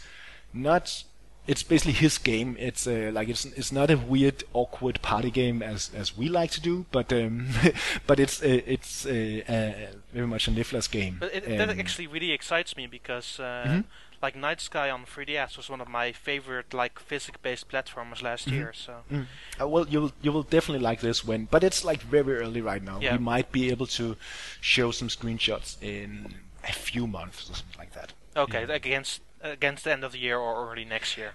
not. 0.52 1.02
It's 1.48 1.64
basically 1.64 1.94
his 1.94 2.18
game. 2.18 2.56
It's 2.68 2.86
uh, 2.86 3.10
like 3.12 3.28
it's 3.28 3.44
it's 3.60 3.72
not 3.72 3.90
a 3.90 3.96
weird, 3.96 4.44
awkward 4.52 5.02
party 5.02 5.30
game 5.32 5.60
as 5.60 5.90
as 5.92 6.16
we 6.16 6.28
like 6.28 6.52
to 6.52 6.60
do, 6.60 6.86
but 6.92 7.12
um, 7.12 7.48
but 8.06 8.20
it's 8.20 8.40
uh, 8.44 8.60
it's 8.74 9.04
uh, 9.06 9.40
uh, 9.48 9.72
very 10.14 10.28
much 10.28 10.46
a 10.46 10.52
Nifflas 10.52 10.86
game. 10.86 11.16
But 11.18 11.34
it, 11.34 11.58
that 11.58 11.68
Um, 11.70 11.80
actually 11.80 12.06
really 12.06 12.30
excites 12.30 12.76
me 12.76 12.86
because, 12.86 13.40
uh, 13.40 13.66
Mhm. 13.66 13.84
Like 14.22 14.36
Night 14.36 14.60
Sky 14.60 14.88
on 14.90 15.04
3DS 15.04 15.56
was 15.56 15.68
one 15.68 15.80
of 15.80 15.88
my 15.88 16.12
favorite 16.12 16.72
like 16.72 16.98
physics-based 17.00 17.68
platformers 17.68 18.22
last 18.22 18.48
Mhm. 18.48 18.52
year. 18.52 18.72
So 18.72 19.02
Mm. 19.10 19.26
Uh, 19.60 19.68
well, 19.68 19.86
you 19.88 20.00
will 20.00 20.12
you 20.22 20.32
will 20.32 20.44
definitely 20.44 20.78
like 20.90 21.00
this 21.00 21.24
one, 21.24 21.48
but 21.50 21.64
it's 21.64 21.84
like 21.84 22.02
very 22.02 22.36
early 22.36 22.60
right 22.60 22.82
now. 22.82 22.98
Yeah. 23.00 23.12
We 23.16 23.18
might 23.18 23.50
be 23.52 23.70
able 23.70 23.86
to 23.98 24.16
show 24.60 24.92
some 24.92 25.08
screenshots 25.08 25.76
in 25.82 26.34
a 26.64 26.72
few 26.72 27.06
months 27.06 27.50
or 27.50 27.54
something 27.54 27.78
like 27.78 27.92
that. 27.94 28.12
okay, 28.36 28.62
against 28.62 29.20
against 29.42 29.84
the 29.84 29.92
end 29.92 30.04
of 30.04 30.12
the 30.12 30.18
year 30.18 30.38
or 30.38 30.70
early 30.72 30.84
next 30.84 31.16
year. 31.18 31.32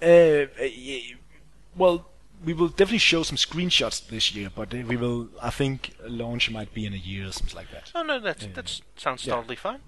Uh, 0.00 0.46
uh, 0.60 0.64
yeah, 0.64 1.14
well, 1.76 2.06
we 2.44 2.52
will 2.54 2.68
definitely 2.68 2.98
show 2.98 3.22
some 3.22 3.36
screenshots 3.36 4.08
this 4.08 4.34
year, 4.34 4.48
but 4.54 4.72
uh, 4.72 4.78
we 4.86 4.96
will. 4.96 5.28
I 5.42 5.50
think 5.50 5.94
launch 6.06 6.50
might 6.50 6.72
be 6.72 6.86
in 6.86 6.94
a 6.94 6.96
year 6.96 7.28
or 7.28 7.32
something 7.32 7.54
like 7.56 7.70
that. 7.72 7.92
Oh 7.94 8.02
no, 8.02 8.18
that 8.20 8.42
Yeah. 8.42 8.48
that 8.54 8.80
sounds 8.96 9.26
Yeah. 9.26 9.34
totally 9.34 9.56
fine. 9.56 9.80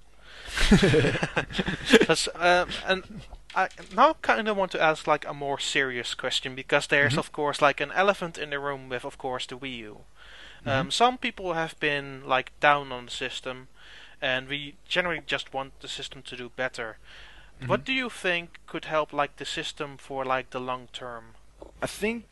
Um, 2.35 2.69
and 2.87 3.23
I 3.55 3.69
now 3.95 4.15
kind 4.23 4.49
of 4.49 4.57
want 4.57 4.73
to 4.73 4.83
ask 4.83 5.07
like 5.07 5.27
a 5.27 5.35
more 5.35 5.59
serious 5.59 6.15
question 6.15 6.55
because 6.55 6.87
there's 6.87 7.17
of 7.17 7.33
course 7.33 7.61
like 7.61 7.81
an 7.81 7.93
elephant 7.93 8.39
in 8.39 8.51
the 8.51 8.59
room 8.59 8.89
with 8.89 9.05
of 9.05 9.19
course 9.19 9.47
the 9.47 9.57
Wii 9.57 9.77
U. 9.79 10.01
Um, 10.67 10.91
some 10.91 11.19
people 11.19 11.55
have 11.55 11.79
been 11.81 12.23
like 12.27 12.53
down 12.61 12.93
on 12.93 13.07
the 13.07 13.11
system, 13.11 13.69
and 14.21 14.49
we 14.49 14.75
generally 14.87 15.23
just 15.27 15.55
want 15.55 15.81
the 15.81 15.89
system 15.89 16.23
to 16.23 16.37
do 16.37 16.51
better. 16.55 16.99
What 17.67 17.85
do 17.85 17.93
you 17.93 18.09
think 18.09 18.59
could 18.67 18.87
help 18.87 19.13
like 19.13 19.37
the 19.37 19.45
system 19.45 19.97
for 19.99 20.25
like 20.25 20.51
the 20.51 20.61
long 20.61 20.89
term? 20.93 21.35
I 21.83 21.87
think 21.87 22.25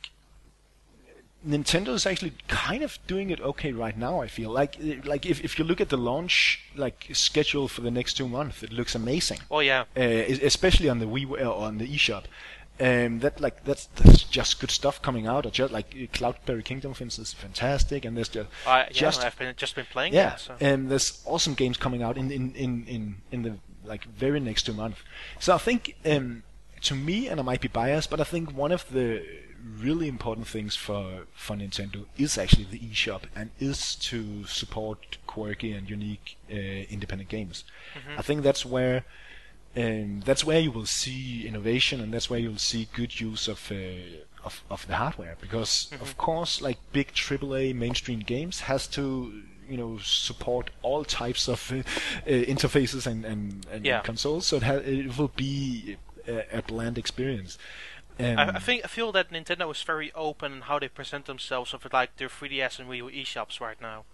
Nintendo 1.48 1.88
is 1.94 2.06
actually 2.06 2.34
kind 2.46 2.82
of 2.82 2.98
doing 3.06 3.30
it 3.30 3.40
okay 3.40 3.72
right 3.72 3.96
now. 3.96 4.20
I 4.20 4.28
feel 4.28 4.50
like 4.50 4.76
like 5.04 5.24
if, 5.24 5.42
if 5.42 5.58
you 5.58 5.64
look 5.64 5.80
at 5.80 5.88
the 5.88 5.96
launch 5.96 6.60
like 6.76 7.08
schedule 7.12 7.68
for 7.68 7.80
the 7.80 7.90
next 7.90 8.14
two 8.14 8.28
months, 8.28 8.62
it 8.62 8.72
looks 8.72 8.94
amazing. 8.94 9.40
Oh 9.50 9.60
yeah, 9.60 9.84
uh, 9.96 10.00
especially 10.00 10.88
on 10.88 10.98
the 10.98 11.06
Wii 11.06 11.40
uh, 11.40 11.52
on 11.52 11.78
the 11.78 11.88
eShop. 11.88 12.24
Um, 12.80 13.18
that 13.20 13.40
like 13.40 13.64
that's 13.64 13.86
that's 13.96 14.22
just 14.24 14.60
good 14.60 14.70
stuff 14.70 15.00
coming 15.00 15.26
out. 15.26 15.46
Or 15.46 15.50
just 15.50 15.72
like 15.72 15.86
uh, 15.94 16.06
Cloudberry 16.16 16.64
Kingdom, 16.64 16.92
for 16.92 17.04
instance, 17.04 17.32
fantastic, 17.32 18.04
and 18.04 18.16
there's 18.16 18.28
just 18.28 18.48
I, 18.66 18.80
yeah, 18.80 18.88
just 18.92 19.24
I've 19.24 19.38
been 19.38 19.54
just 19.56 19.74
been 19.74 19.86
playing 19.86 20.12
yeah, 20.12 20.34
it. 20.34 20.40
So. 20.40 20.56
and 20.60 20.90
there's 20.90 21.22
awesome 21.24 21.54
games 21.54 21.78
coming 21.78 22.02
out 22.02 22.18
in 22.18 22.30
in 22.30 22.52
in 22.54 22.84
in, 22.86 23.16
in 23.32 23.42
the 23.42 23.54
like 23.84 24.04
very 24.04 24.38
next 24.38 24.64
two 24.64 24.74
months. 24.74 25.00
So 25.40 25.54
I 25.54 25.58
think 25.58 25.96
um, 26.04 26.42
to 26.82 26.94
me, 26.94 27.28
and 27.28 27.40
I 27.40 27.42
might 27.42 27.62
be 27.62 27.68
biased, 27.68 28.10
but 28.10 28.20
I 28.20 28.24
think 28.24 28.54
one 28.54 28.70
of 28.70 28.88
the 28.92 29.24
really 29.80 30.08
important 30.08 30.46
things 30.46 30.76
for 30.76 31.26
for 31.34 31.56
Nintendo 31.56 32.06
is 32.16 32.38
actually 32.38 32.64
the 32.64 32.78
eShop 32.78 33.22
and 33.34 33.50
is 33.58 33.94
to 33.96 34.44
support 34.44 35.18
quirky 35.26 35.72
and 35.72 35.88
unique 35.90 36.36
uh, 36.50 36.54
independent 36.56 37.28
games. 37.28 37.64
I 38.16 38.22
think 38.22 38.42
that's 38.42 38.64
where 38.64 39.04
um, 39.76 40.20
that's 40.24 40.44
where 40.44 40.60
you 40.60 40.70
will 40.70 40.86
see 40.86 41.46
innovation 41.46 42.00
and 42.00 42.12
that's 42.12 42.30
where 42.30 42.40
you'll 42.40 42.58
see 42.58 42.88
good 42.94 43.20
use 43.20 43.48
of 43.48 43.70
uh, 43.70 43.76
of, 44.44 44.62
of 44.70 44.86
the 44.86 44.96
hardware 44.96 45.36
because 45.40 45.90
of 46.00 46.16
course 46.16 46.60
like 46.60 46.78
big 46.92 47.08
AAA 47.12 47.74
mainstream 47.74 48.20
games 48.20 48.60
has 48.60 48.86
to 48.88 49.42
you 49.68 49.76
know 49.76 49.98
support 50.02 50.70
all 50.82 51.04
types 51.04 51.48
of 51.48 51.70
uh, 51.72 51.82
interfaces 52.26 53.06
and 53.06 53.24
and, 53.24 53.66
and 53.70 53.84
Yeah. 53.84 54.00
consoles 54.00 54.46
so 54.46 54.56
it, 54.56 54.62
ha- 54.62 54.82
it 54.84 55.18
will 55.18 55.32
be 55.36 55.96
a, 56.26 56.58
a 56.58 56.62
bland 56.62 56.96
experience. 56.98 57.58
Um, 58.18 58.38
I, 58.38 58.48
I 58.56 58.58
think 58.58 58.84
I 58.84 58.88
feel 58.88 59.12
that 59.12 59.30
Nintendo 59.30 59.70
is 59.70 59.82
very 59.82 60.12
open 60.14 60.52
in 60.52 60.60
how 60.62 60.78
they 60.78 60.88
present 60.88 61.26
themselves 61.26 61.72
with 61.72 61.92
like 61.92 62.16
their 62.16 62.28
3DS 62.28 62.78
and 62.78 62.88
Wii 62.88 62.96
U 62.98 63.04
eShops 63.06 63.60
right 63.60 63.80
now. 63.80 64.04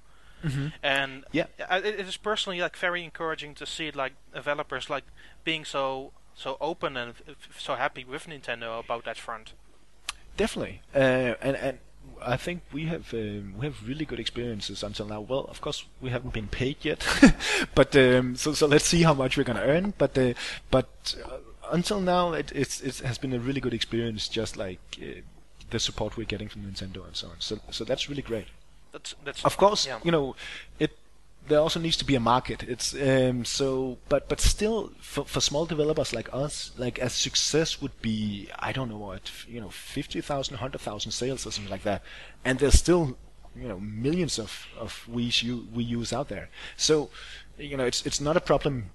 And 0.83 1.25
Yeah. 1.33 1.47
I- 1.71 1.79
it, 1.79 2.01
is 2.01 2.19
personally 2.19 2.61
like 2.61 2.77
very 2.77 3.03
encouraging 3.03 3.55
to 3.55 3.65
see 3.67 3.91
like 3.91 4.13
developers 4.35 4.91
like 4.91 5.05
being 5.43 5.65
so 5.65 6.13
so 6.35 6.57
open 6.61 6.97
and 6.97 7.15
f- 7.29 7.59
so 7.59 7.77
happy 7.77 8.05
with 8.05 8.27
Nintendo 8.27 8.79
about 8.79 9.05
that 9.05 9.17
front. 9.17 9.55
Definitely, 10.37 10.83
uh, 10.95 11.35
and 11.41 11.57
and 11.57 11.79
I 12.21 12.37
think 12.37 12.61
we 12.73 12.87
have 12.87 13.15
um, 13.15 13.55
we 13.57 13.65
have 13.67 13.87
really 13.89 14.05
good 14.05 14.21
experiences 14.21 14.83
until 14.83 15.07
now. 15.07 15.21
Well, 15.21 15.47
of 15.49 15.61
course, 15.61 15.87
we 16.03 16.11
haven't 16.11 16.35
been 16.35 16.49
paid 16.49 16.77
yet, 16.83 17.07
but 17.75 17.95
um, 17.97 18.37
so 18.37 18.53
so 18.53 18.67
let's 18.67 18.85
see 18.85 19.03
how 19.03 19.15
much 19.15 19.37
we're 19.39 19.45
gonna 19.45 19.63
earn. 19.65 19.95
But 19.97 20.19
uh, 20.19 20.35
but 20.71 21.15
uh, 21.25 21.39
until 21.71 22.01
now, 22.01 22.33
it 22.33 22.53
it's, 22.55 22.81
it 22.81 22.99
has 22.99 23.19
been 23.19 23.33
a 23.33 23.39
really 23.39 23.61
good 23.61 23.75
experience. 23.75 24.29
Just 24.29 24.57
like 24.57 24.81
uh, 25.01 25.21
the 25.71 25.79
support 25.79 26.17
we're 26.17 26.27
getting 26.27 26.49
from 26.49 26.63
Nintendo 26.63 27.07
and 27.07 27.17
so 27.17 27.29
on. 27.29 27.37
So 27.39 27.59
so 27.71 27.85
that's 27.85 28.09
really 28.09 28.23
great. 28.23 28.47
That's 28.93 29.15
that's 29.25 29.45
Of 29.45 29.57
course, 29.57 29.87
yeah. 29.87 29.99
you 30.05 30.11
know, 30.11 30.37
it. 30.79 30.97
There 31.47 31.59
also 31.59 31.79
needs 31.79 31.99
to 31.99 32.07
be 32.07 32.15
a 32.15 32.21
market. 32.21 32.63
It's 32.63 32.95
um, 32.95 33.45
so, 33.45 33.99
but 34.09 34.29
but 34.29 34.41
still, 34.41 34.93
for 35.01 35.25
for 35.27 35.41
small 35.41 35.67
developers 35.67 36.15
like 36.15 36.31
us, 36.33 36.73
like 36.79 36.99
a 36.99 37.11
success 37.11 37.83
would 37.83 38.01
be 38.01 38.49
I 38.59 38.73
don't 38.73 38.89
know 38.89 38.97
what 38.97 39.31
you 39.47 39.61
know, 39.61 39.69
50,000, 39.69 40.55
100,000 40.55 41.13
sales 41.13 41.47
or 41.47 41.51
something 41.51 41.71
like 41.71 41.83
that, 41.83 42.03
and 42.47 42.59
there's 42.59 42.79
still 42.79 43.19
you 43.55 43.69
know 43.69 43.79
millions 43.79 44.39
of 44.39 44.67
of 44.79 45.07
Wii 45.11 45.43
U 45.43 45.69
Wii 45.75 45.87
U's 45.99 46.13
out 46.15 46.29
there. 46.29 46.49
So 46.77 47.11
you 47.59 47.77
know, 47.77 47.85
it's 47.85 48.07
it's 48.07 48.21
not 48.23 48.37
a 48.37 48.41
problem 48.41 48.91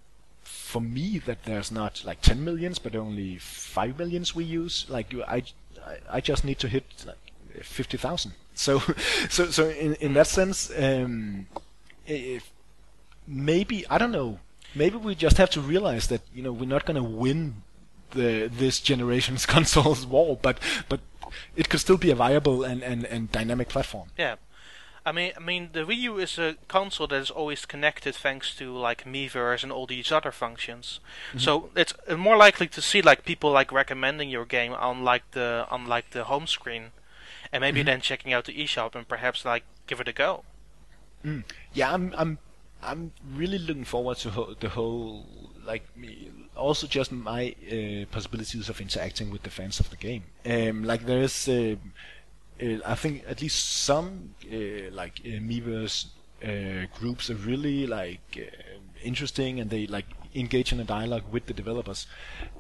for 0.69 0.81
me 0.81 1.17
that 1.17 1.45
there's 1.45 1.71
not 1.71 2.03
like 2.05 2.21
10 2.21 2.43
millions, 2.43 2.77
but 2.77 2.95
only 2.95 3.37
5 3.37 3.97
millions 3.97 4.33
Wii 4.33 4.65
Us. 4.65 4.85
Like 4.87 5.15
I, 5.27 5.41
I 6.07 6.21
just 6.21 6.45
need 6.45 6.59
to 6.59 6.67
hit 6.67 6.85
like 7.05 7.63
50,000. 7.63 8.33
So, 8.59 8.79
so, 9.29 9.45
so 9.51 9.69
in, 9.69 9.95
in 9.95 10.13
that 10.15 10.27
sense, 10.27 10.69
um, 10.77 11.47
if 12.05 12.51
maybe, 13.25 13.87
I 13.89 13.97
don't 13.97 14.11
know, 14.11 14.39
maybe 14.75 14.97
we 14.97 15.15
just 15.15 15.37
have 15.37 15.49
to 15.51 15.61
realize 15.61 16.07
that, 16.07 16.23
you 16.35 16.43
know, 16.43 16.51
we're 16.51 16.67
not 16.67 16.85
going 16.85 17.01
to 17.01 17.09
win 17.09 17.63
the, 18.11 18.51
this 18.51 18.81
generation's 18.81 19.45
consoles 19.55 20.05
war, 20.05 20.37
but, 20.41 20.59
but 20.89 20.99
it 21.55 21.69
could 21.69 21.79
still 21.79 21.97
be 21.97 22.11
a 22.11 22.15
viable 22.15 22.65
and, 22.65 22.83
and, 22.83 23.05
and 23.05 23.31
dynamic 23.31 23.69
platform. 23.69 24.09
Yeah. 24.17 24.35
I 25.10 25.11
mean, 25.11 25.31
I 25.36 25.40
mean, 25.40 25.69
the 25.73 25.80
Wii 25.80 25.98
U 26.02 26.19
is 26.19 26.38
a 26.38 26.56
console 26.68 27.07
that 27.07 27.15
is 27.15 27.31
always 27.31 27.65
connected 27.65 28.14
thanks 28.14 28.56
to 28.57 28.77
like 28.77 29.06
Miiverse 29.06 29.64
and 29.64 29.72
all 29.72 29.88
these 29.88 30.11
other 30.11 30.31
functions. 30.31 30.99
So 31.36 31.72
it's 31.76 31.95
uh, 32.07 32.15
more 32.15 32.38
likely 32.38 32.68
to 32.68 32.80
see 32.80 33.02
like 33.02 33.26
people 33.26 33.49
like 33.52 33.72
recommending 33.72 34.30
your 34.30 34.45
game 34.45 34.72
on 34.73 35.03
like 35.03 35.31
the 35.31 35.65
on 35.72 35.88
like 35.88 36.11
the 36.11 36.26
home 36.26 36.45
screen, 36.45 36.91
and 37.52 37.61
maybe 37.61 37.81
then 37.81 38.02
checking 38.02 38.34
out 38.34 38.45
the 38.45 38.53
eShop 38.53 38.94
and 38.94 39.07
perhaps 39.07 39.44
like 39.44 39.64
give 39.88 39.99
it 39.99 40.07
a 40.07 40.14
go. 40.14 40.44
yeah, 41.73 41.91
I'm 41.91 42.14
I'm 42.15 42.38
I'm 42.84 43.11
really 43.34 43.57
looking 43.57 43.86
forward 43.86 44.18
to 44.18 44.30
ho- 44.30 44.56
the 44.60 44.69
whole 44.69 45.26
like 45.65 45.86
me, 45.98 46.31
also 46.56 46.88
just 46.88 47.11
my 47.11 47.56
uh, 47.72 48.06
possibilities 48.11 48.69
of 48.69 48.80
interacting 48.80 49.31
with 49.31 49.41
the 49.41 49.49
fans 49.49 49.80
of 49.80 49.90
the 49.90 49.98
game. 49.98 50.23
Um, 50.45 50.84
like 50.84 51.06
there 51.06 51.22
is, 51.22 51.49
uh, 51.49 51.76
I 52.86 52.95
think 52.95 53.23
at 53.27 53.41
least 53.41 53.84
some 53.84 54.36
uh, 54.52 54.91
like 54.91 55.22
uh, 55.26 55.40
Miiverse 55.40 56.07
uh, 56.44 56.88
groups 56.98 57.30
are 57.30 57.36
really 57.36 57.88
like 57.88 58.38
uh, 58.38 58.80
interesting 59.03 59.60
and 59.60 59.69
they 59.69 59.88
like 59.88 60.06
engage 60.36 60.72
in 60.72 60.80
a 60.80 60.84
dialogue 60.84 61.23
with 61.31 61.45
the 61.48 61.53
developers. 61.53 62.07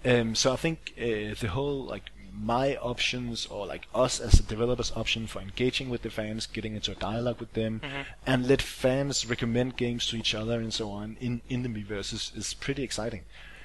Um, 0.05 0.35
so 0.35 0.53
I 0.53 0.55
think 0.55 0.93
uh, 0.97 1.35
the 1.39 1.49
whole 1.51 1.83
like 1.83 2.11
my 2.31 2.77
options 2.77 3.45
or 3.47 3.65
like 3.65 3.87
us 3.93 4.19
as 4.19 4.39
a 4.39 4.43
developers 4.43 4.91
option 4.95 5.27
for 5.27 5.41
engaging 5.41 5.89
with 5.89 6.03
the 6.03 6.09
fans, 6.09 6.45
getting 6.45 6.75
into 6.75 6.91
a 6.91 6.95
dialogue 6.95 7.39
with 7.39 7.53
them, 7.53 7.81
and 8.25 8.47
let 8.47 8.61
fans 8.61 9.25
recommend 9.25 9.75
games 9.75 10.07
to 10.07 10.15
each 10.15 10.33
other 10.33 10.59
and 10.59 10.73
so 10.73 10.89
on 10.91 11.17
in 11.19 11.41
in 11.49 11.63
the 11.63 11.69
Miiverse 11.69 12.13
is, 12.13 12.31
is 12.35 12.53
pretty 12.53 12.83
exciting. 12.83 13.23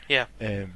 Yeah. 0.08 0.26
Um, 0.40 0.74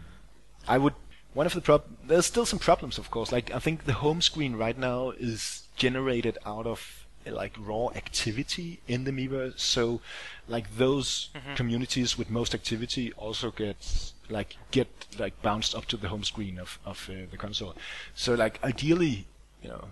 I 0.66 0.78
would. 0.78 0.94
One 1.38 1.46
of 1.46 1.54
the 1.54 1.60
prob 1.60 1.84
there's 2.04 2.26
still 2.26 2.44
some 2.44 2.58
problems, 2.58 2.98
of 2.98 3.12
course. 3.12 3.30
Like 3.30 3.54
I 3.54 3.60
think 3.60 3.84
the 3.84 3.92
home 3.92 4.20
screen 4.20 4.56
right 4.56 4.76
now 4.76 5.10
is 5.10 5.68
generated 5.76 6.36
out 6.44 6.66
of 6.66 7.06
like 7.24 7.54
raw 7.56 7.90
activity 7.94 8.80
in 8.88 9.04
the 9.04 9.12
Miiverse. 9.12 9.60
So, 9.60 10.00
like 10.48 10.66
those 10.76 11.30
communities 11.54 12.18
with 12.18 12.28
most 12.28 12.56
activity 12.56 13.12
also 13.12 13.52
get 13.52 14.12
like 14.28 14.56
get 14.72 14.88
like 15.16 15.40
bounced 15.40 15.76
up 15.76 15.84
to 15.90 15.96
the 15.96 16.08
home 16.08 16.24
screen 16.24 16.58
of 16.58 16.80
of 16.84 17.08
uh, 17.08 17.30
the 17.30 17.36
console. 17.36 17.76
So 18.16 18.34
like 18.34 18.58
ideally, 18.64 19.28
you 19.62 19.68
know. 19.68 19.84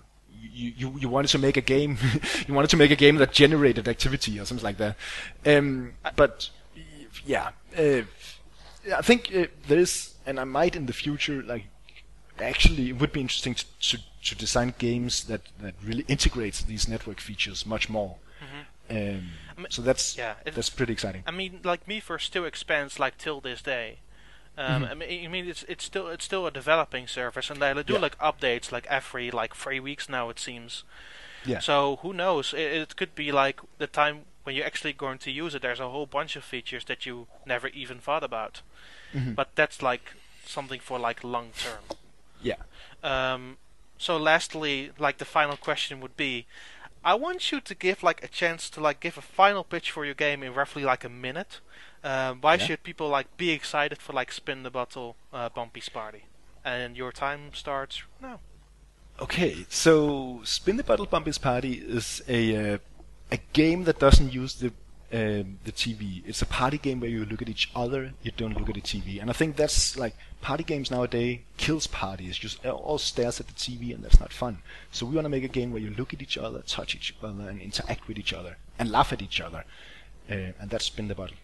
You, 0.52 0.72
you 0.76 0.98
you 0.98 1.08
wanted 1.08 1.28
to 1.28 1.38
make 1.38 1.56
a 1.56 1.62
game, 1.62 1.96
you 2.46 2.54
wanted 2.54 2.70
to 2.70 2.76
make 2.76 2.90
a 2.90 2.96
game 2.96 3.16
that 3.16 3.32
generated 3.32 3.88
activity 3.88 4.38
or 4.38 4.44
something 4.44 4.64
like 4.64 4.76
that, 4.76 4.96
um, 5.46 5.94
but 6.14 6.50
yeah, 7.24 7.50
uh, 7.76 8.02
I 8.94 9.02
think 9.02 9.32
uh, 9.34 9.46
there 9.66 9.78
is, 9.78 10.15
and 10.26 10.38
I 10.40 10.44
might 10.44 10.74
in 10.76 10.86
the 10.86 10.92
future, 10.92 11.42
like, 11.42 11.66
actually, 12.40 12.88
it 12.90 12.98
would 13.00 13.12
be 13.12 13.20
interesting 13.20 13.54
to, 13.54 13.64
to, 13.80 13.98
to 14.24 14.34
design 14.34 14.74
games 14.78 15.24
that, 15.24 15.42
that 15.60 15.74
really 15.84 16.04
integrates 16.08 16.62
these 16.62 16.88
network 16.88 17.20
features 17.20 17.64
much 17.64 17.88
more. 17.88 18.16
Um, 18.88 19.30
I 19.56 19.60
mean, 19.60 19.66
so 19.70 19.82
that's 19.82 20.16
yeah, 20.16 20.34
it- 20.44 20.54
that's 20.54 20.70
pretty 20.70 20.92
exciting. 20.92 21.24
I 21.26 21.32
mean, 21.32 21.58
like 21.64 21.86
Miiverse 21.86 22.20
still 22.22 22.44
expands 22.44 23.00
like 23.00 23.18
till 23.18 23.40
this 23.40 23.60
day. 23.62 23.98
Um, 24.56 24.84
I 24.84 24.94
mean, 24.94 25.24
I 25.24 25.28
mean, 25.28 25.48
it's 25.48 25.64
it's 25.64 25.84
still 25.84 26.06
it's 26.08 26.24
still 26.24 26.46
a 26.46 26.52
developing 26.52 27.08
service, 27.08 27.50
and 27.50 27.60
they 27.60 27.74
do 27.82 27.94
Yeah. 27.94 27.98
like 27.98 28.16
updates 28.20 28.70
like 28.70 28.86
every 28.86 29.30
like 29.32 29.56
three 29.56 29.80
weeks 29.80 30.08
now 30.08 30.30
it 30.30 30.38
seems. 30.38 30.84
Yeah. 31.44 31.58
So 31.58 31.96
who 32.02 32.12
knows? 32.12 32.54
It, 32.54 32.60
it 32.60 32.96
could 32.96 33.14
be 33.16 33.32
like 33.32 33.60
the 33.78 33.88
time 33.88 34.20
when 34.46 34.54
you're 34.54 34.64
actually 34.64 34.92
going 34.92 35.18
to 35.18 35.30
use 35.32 35.54
it. 35.56 35.62
There's 35.62 35.80
a 35.80 35.88
whole 35.88 36.06
bunch 36.06 36.36
of 36.36 36.44
features 36.44 36.84
that 36.84 37.04
you 37.04 37.26
never 37.44 37.66
even 37.68 37.98
thought 37.98 38.22
about. 38.24 38.62
But 39.34 39.48
that's 39.54 39.82
like 39.82 40.12
something 40.44 40.78
for 40.78 40.98
like 40.98 41.24
long 41.24 41.50
term. 41.58 41.82
Yeah. 42.42 42.56
Um, 43.02 43.56
so 43.98 44.16
lastly, 44.16 44.90
like 44.98 45.16
the 45.18 45.24
final 45.24 45.56
question 45.56 46.00
would 46.00 46.16
be, 46.16 46.46
I 47.02 47.14
want 47.14 47.50
you 47.50 47.60
to 47.60 47.74
give 47.74 48.02
like 48.02 48.22
a 48.22 48.28
chance 48.28 48.68
to 48.70 48.80
like 48.80 49.00
give 49.00 49.16
a 49.16 49.22
final 49.22 49.64
pitch 49.64 49.90
for 49.90 50.04
your 50.04 50.14
game 50.14 50.42
in 50.42 50.52
roughly 50.54 50.84
like 50.84 51.02
a 51.02 51.08
minute. 51.08 51.60
Um, 52.04 52.40
why 52.42 52.54
Yeah. 52.54 52.66
should 52.66 52.82
people 52.82 53.08
like 53.08 53.36
be 53.36 53.50
excited 53.50 53.98
for 54.02 54.12
like 54.12 54.30
Spin 54.32 54.62
the 54.64 54.70
Bottle, 54.70 55.16
uh, 55.32 55.48
Bumpie's 55.48 55.88
Party? 55.88 56.24
And 56.64 56.96
your 56.96 57.10
time 57.12 57.54
starts 57.54 58.02
now. 58.20 58.40
Okay, 59.18 59.64
so 59.70 60.40
Spin 60.44 60.76
the 60.76 60.84
Bottle 60.84 61.06
Bumpie's 61.06 61.38
Party 61.38 61.74
is 61.74 62.20
a 62.28 62.74
uh, 62.74 62.78
a 63.30 63.38
game 63.52 63.84
that 63.84 63.98
doesn't 63.98 64.32
use 64.32 64.54
the 64.56 64.72
um, 65.12 65.58
the 65.64 65.70
TV. 65.72 66.22
It's 66.26 66.42
a 66.42 66.46
party 66.46 66.78
game 66.78 66.98
where 67.00 67.08
you 67.10 67.24
look 67.24 67.40
at 67.40 67.48
each 67.48 67.70
other, 67.76 68.12
you 68.22 68.32
don't 68.36 68.58
look 68.58 68.68
at 68.68 68.74
the 68.74 68.80
TV. 68.80 69.20
And 69.20 69.30
I 69.30 69.32
think 69.34 69.54
that's 69.56 69.96
like 69.96 70.16
party 70.40 70.64
games 70.64 70.90
nowadays 70.90 71.40
kills 71.56 71.86
parties. 71.86 72.36
Just 72.36 72.64
all 72.66 72.98
stares 72.98 73.38
at 73.38 73.46
the 73.46 73.52
TV, 73.54 73.94
and 73.94 74.02
that's 74.02 74.18
not 74.18 74.32
fun. 74.32 74.58
So 74.90 75.06
we 75.06 75.14
want 75.14 75.24
to 75.26 75.30
make 75.30 75.44
a 75.44 75.48
game 75.48 75.72
where 75.72 75.80
you 75.80 75.90
look 75.90 76.12
at 76.12 76.20
each 76.22 76.36
other, 76.36 76.60
touch 76.66 76.94
each 76.96 77.14
other, 77.22 77.48
and 77.48 77.60
interact 77.60 78.08
with 78.08 78.18
each 78.18 78.32
other, 78.32 78.56
and 78.78 78.90
laugh 78.90 79.12
at 79.12 79.22
each 79.22 79.40
other. 79.40 79.64
Uh, 80.28 80.52
and 80.60 80.70
that's 80.70 80.90
been 80.90 81.08
the 81.08 81.14
bottle. 81.14 81.36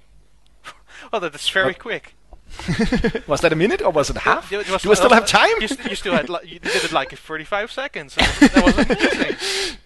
Oh, 1.13 1.19
that's 1.21 1.49
very 1.49 1.69
What? 1.69 1.79
quick. 1.79 2.15
was 3.27 3.41
that 3.41 3.53
a 3.53 3.57
minute 3.57 3.83
or 3.83 3.91
was 3.91 4.11
it 4.11 4.17
half? 4.19 4.53
It 4.53 4.69
was- 4.71 4.83
Do 4.83 4.89
we 4.91 4.95
still 4.95 5.11
have 5.11 5.27
time? 5.27 5.51
You, 5.61 5.69
you 5.89 5.97
still 5.97 6.13
had 6.15 6.29
li- 6.29 6.39
you 6.45 6.59
did 6.59 6.85
it 6.85 6.93
like 6.93 7.13
in 7.13 7.19
35 7.19 7.71
seconds. 7.73 8.15
That 8.41 8.65
was 8.65 8.79
amazing. 8.79 9.79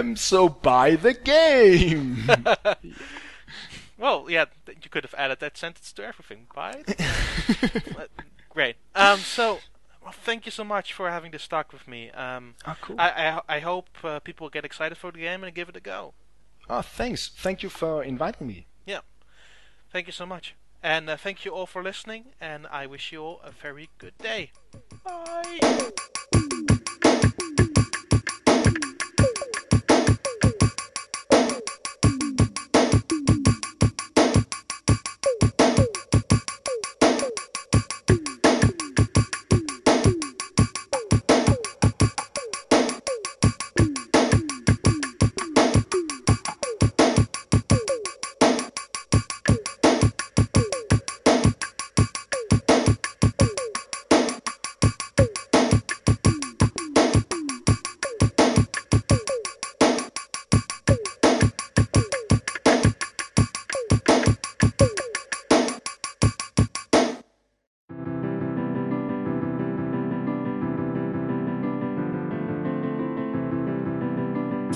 Um, 0.00 0.16
so 0.16 0.48
buy 0.48 0.96
the 0.96 1.14
game. 1.14 2.28
Well, 3.96 4.26
yeah, 4.28 4.46
you 4.66 4.90
could 4.90 5.04
have 5.04 5.14
added 5.16 5.38
that 5.40 5.56
sentence 5.56 5.92
to 5.92 6.04
everything. 6.04 6.46
Bye. 6.54 6.82
Uh, 7.96 8.06
Great. 8.50 8.76
Um, 8.94 9.20
so, 9.20 9.60
well, 10.02 10.12
thank 10.12 10.46
you 10.46 10.50
so 10.52 10.64
much 10.64 10.92
for 10.92 11.08
having 11.10 11.30
this 11.30 11.46
talk 11.46 11.72
with 11.72 11.86
me. 11.86 12.10
Um, 12.10 12.54
oh, 12.66 12.76
cool. 12.80 12.96
I, 12.98 13.08
I, 13.48 13.56
I 13.56 13.60
hope 13.60 13.88
uh, 14.02 14.18
people 14.18 14.48
get 14.50 14.64
excited 14.64 14.98
for 14.98 15.12
the 15.12 15.18
game 15.20 15.44
and 15.44 15.54
give 15.54 15.68
it 15.68 15.76
a 15.76 15.80
go. 15.80 16.12
oh, 16.68 16.82
thanks. 16.82 17.28
Thank 17.28 17.62
you 17.62 17.68
for 17.68 18.02
inviting 18.02 18.48
me. 18.48 18.66
Yeah. 18.84 19.00
Thank 19.92 20.06
you 20.08 20.12
so 20.12 20.26
much. 20.26 20.56
And 20.84 21.08
uh, 21.08 21.16
thank 21.16 21.46
you 21.46 21.50
all 21.50 21.64
for 21.64 21.82
listening, 21.82 22.26
and 22.42 22.66
I 22.66 22.86
wish 22.86 23.10
you 23.10 23.22
all 23.22 23.40
a 23.42 23.50
very 23.50 23.88
good 23.96 24.18
day. 24.18 24.52
Bye. 25.02 25.90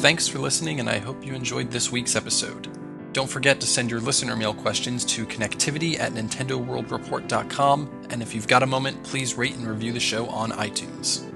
Thanks 0.01 0.29
for 0.29 0.39
listening, 0.39 0.79
and 0.79 0.89
I 0.89 0.99
hope 0.99 1.27
you 1.27 1.35
enjoyed 1.35 1.73
this 1.73 1.91
week's 1.91 2.15
episode. 2.15 2.69
Don't 3.13 3.29
forget 3.29 3.61
to 3.61 3.67
send 3.67 3.91
your 3.91 3.99
listener 3.99 4.37
mail 4.37 4.55
questions 4.55 5.05
to 5.07 5.27
connectivity 5.27 5.99
at 5.99 6.13
nintendoworldreport.com, 6.13 8.07
and 8.09 8.23
if 8.23 8.33
you've 8.33 8.47
got 8.47 8.63
a 8.63 8.67
moment, 8.67 9.03
please 9.03 9.35
rate 9.35 9.57
and 9.57 9.67
review 9.67 9.91
the 9.91 9.99
show 9.99 10.29
on 10.29 10.53
iTunes. 10.53 11.29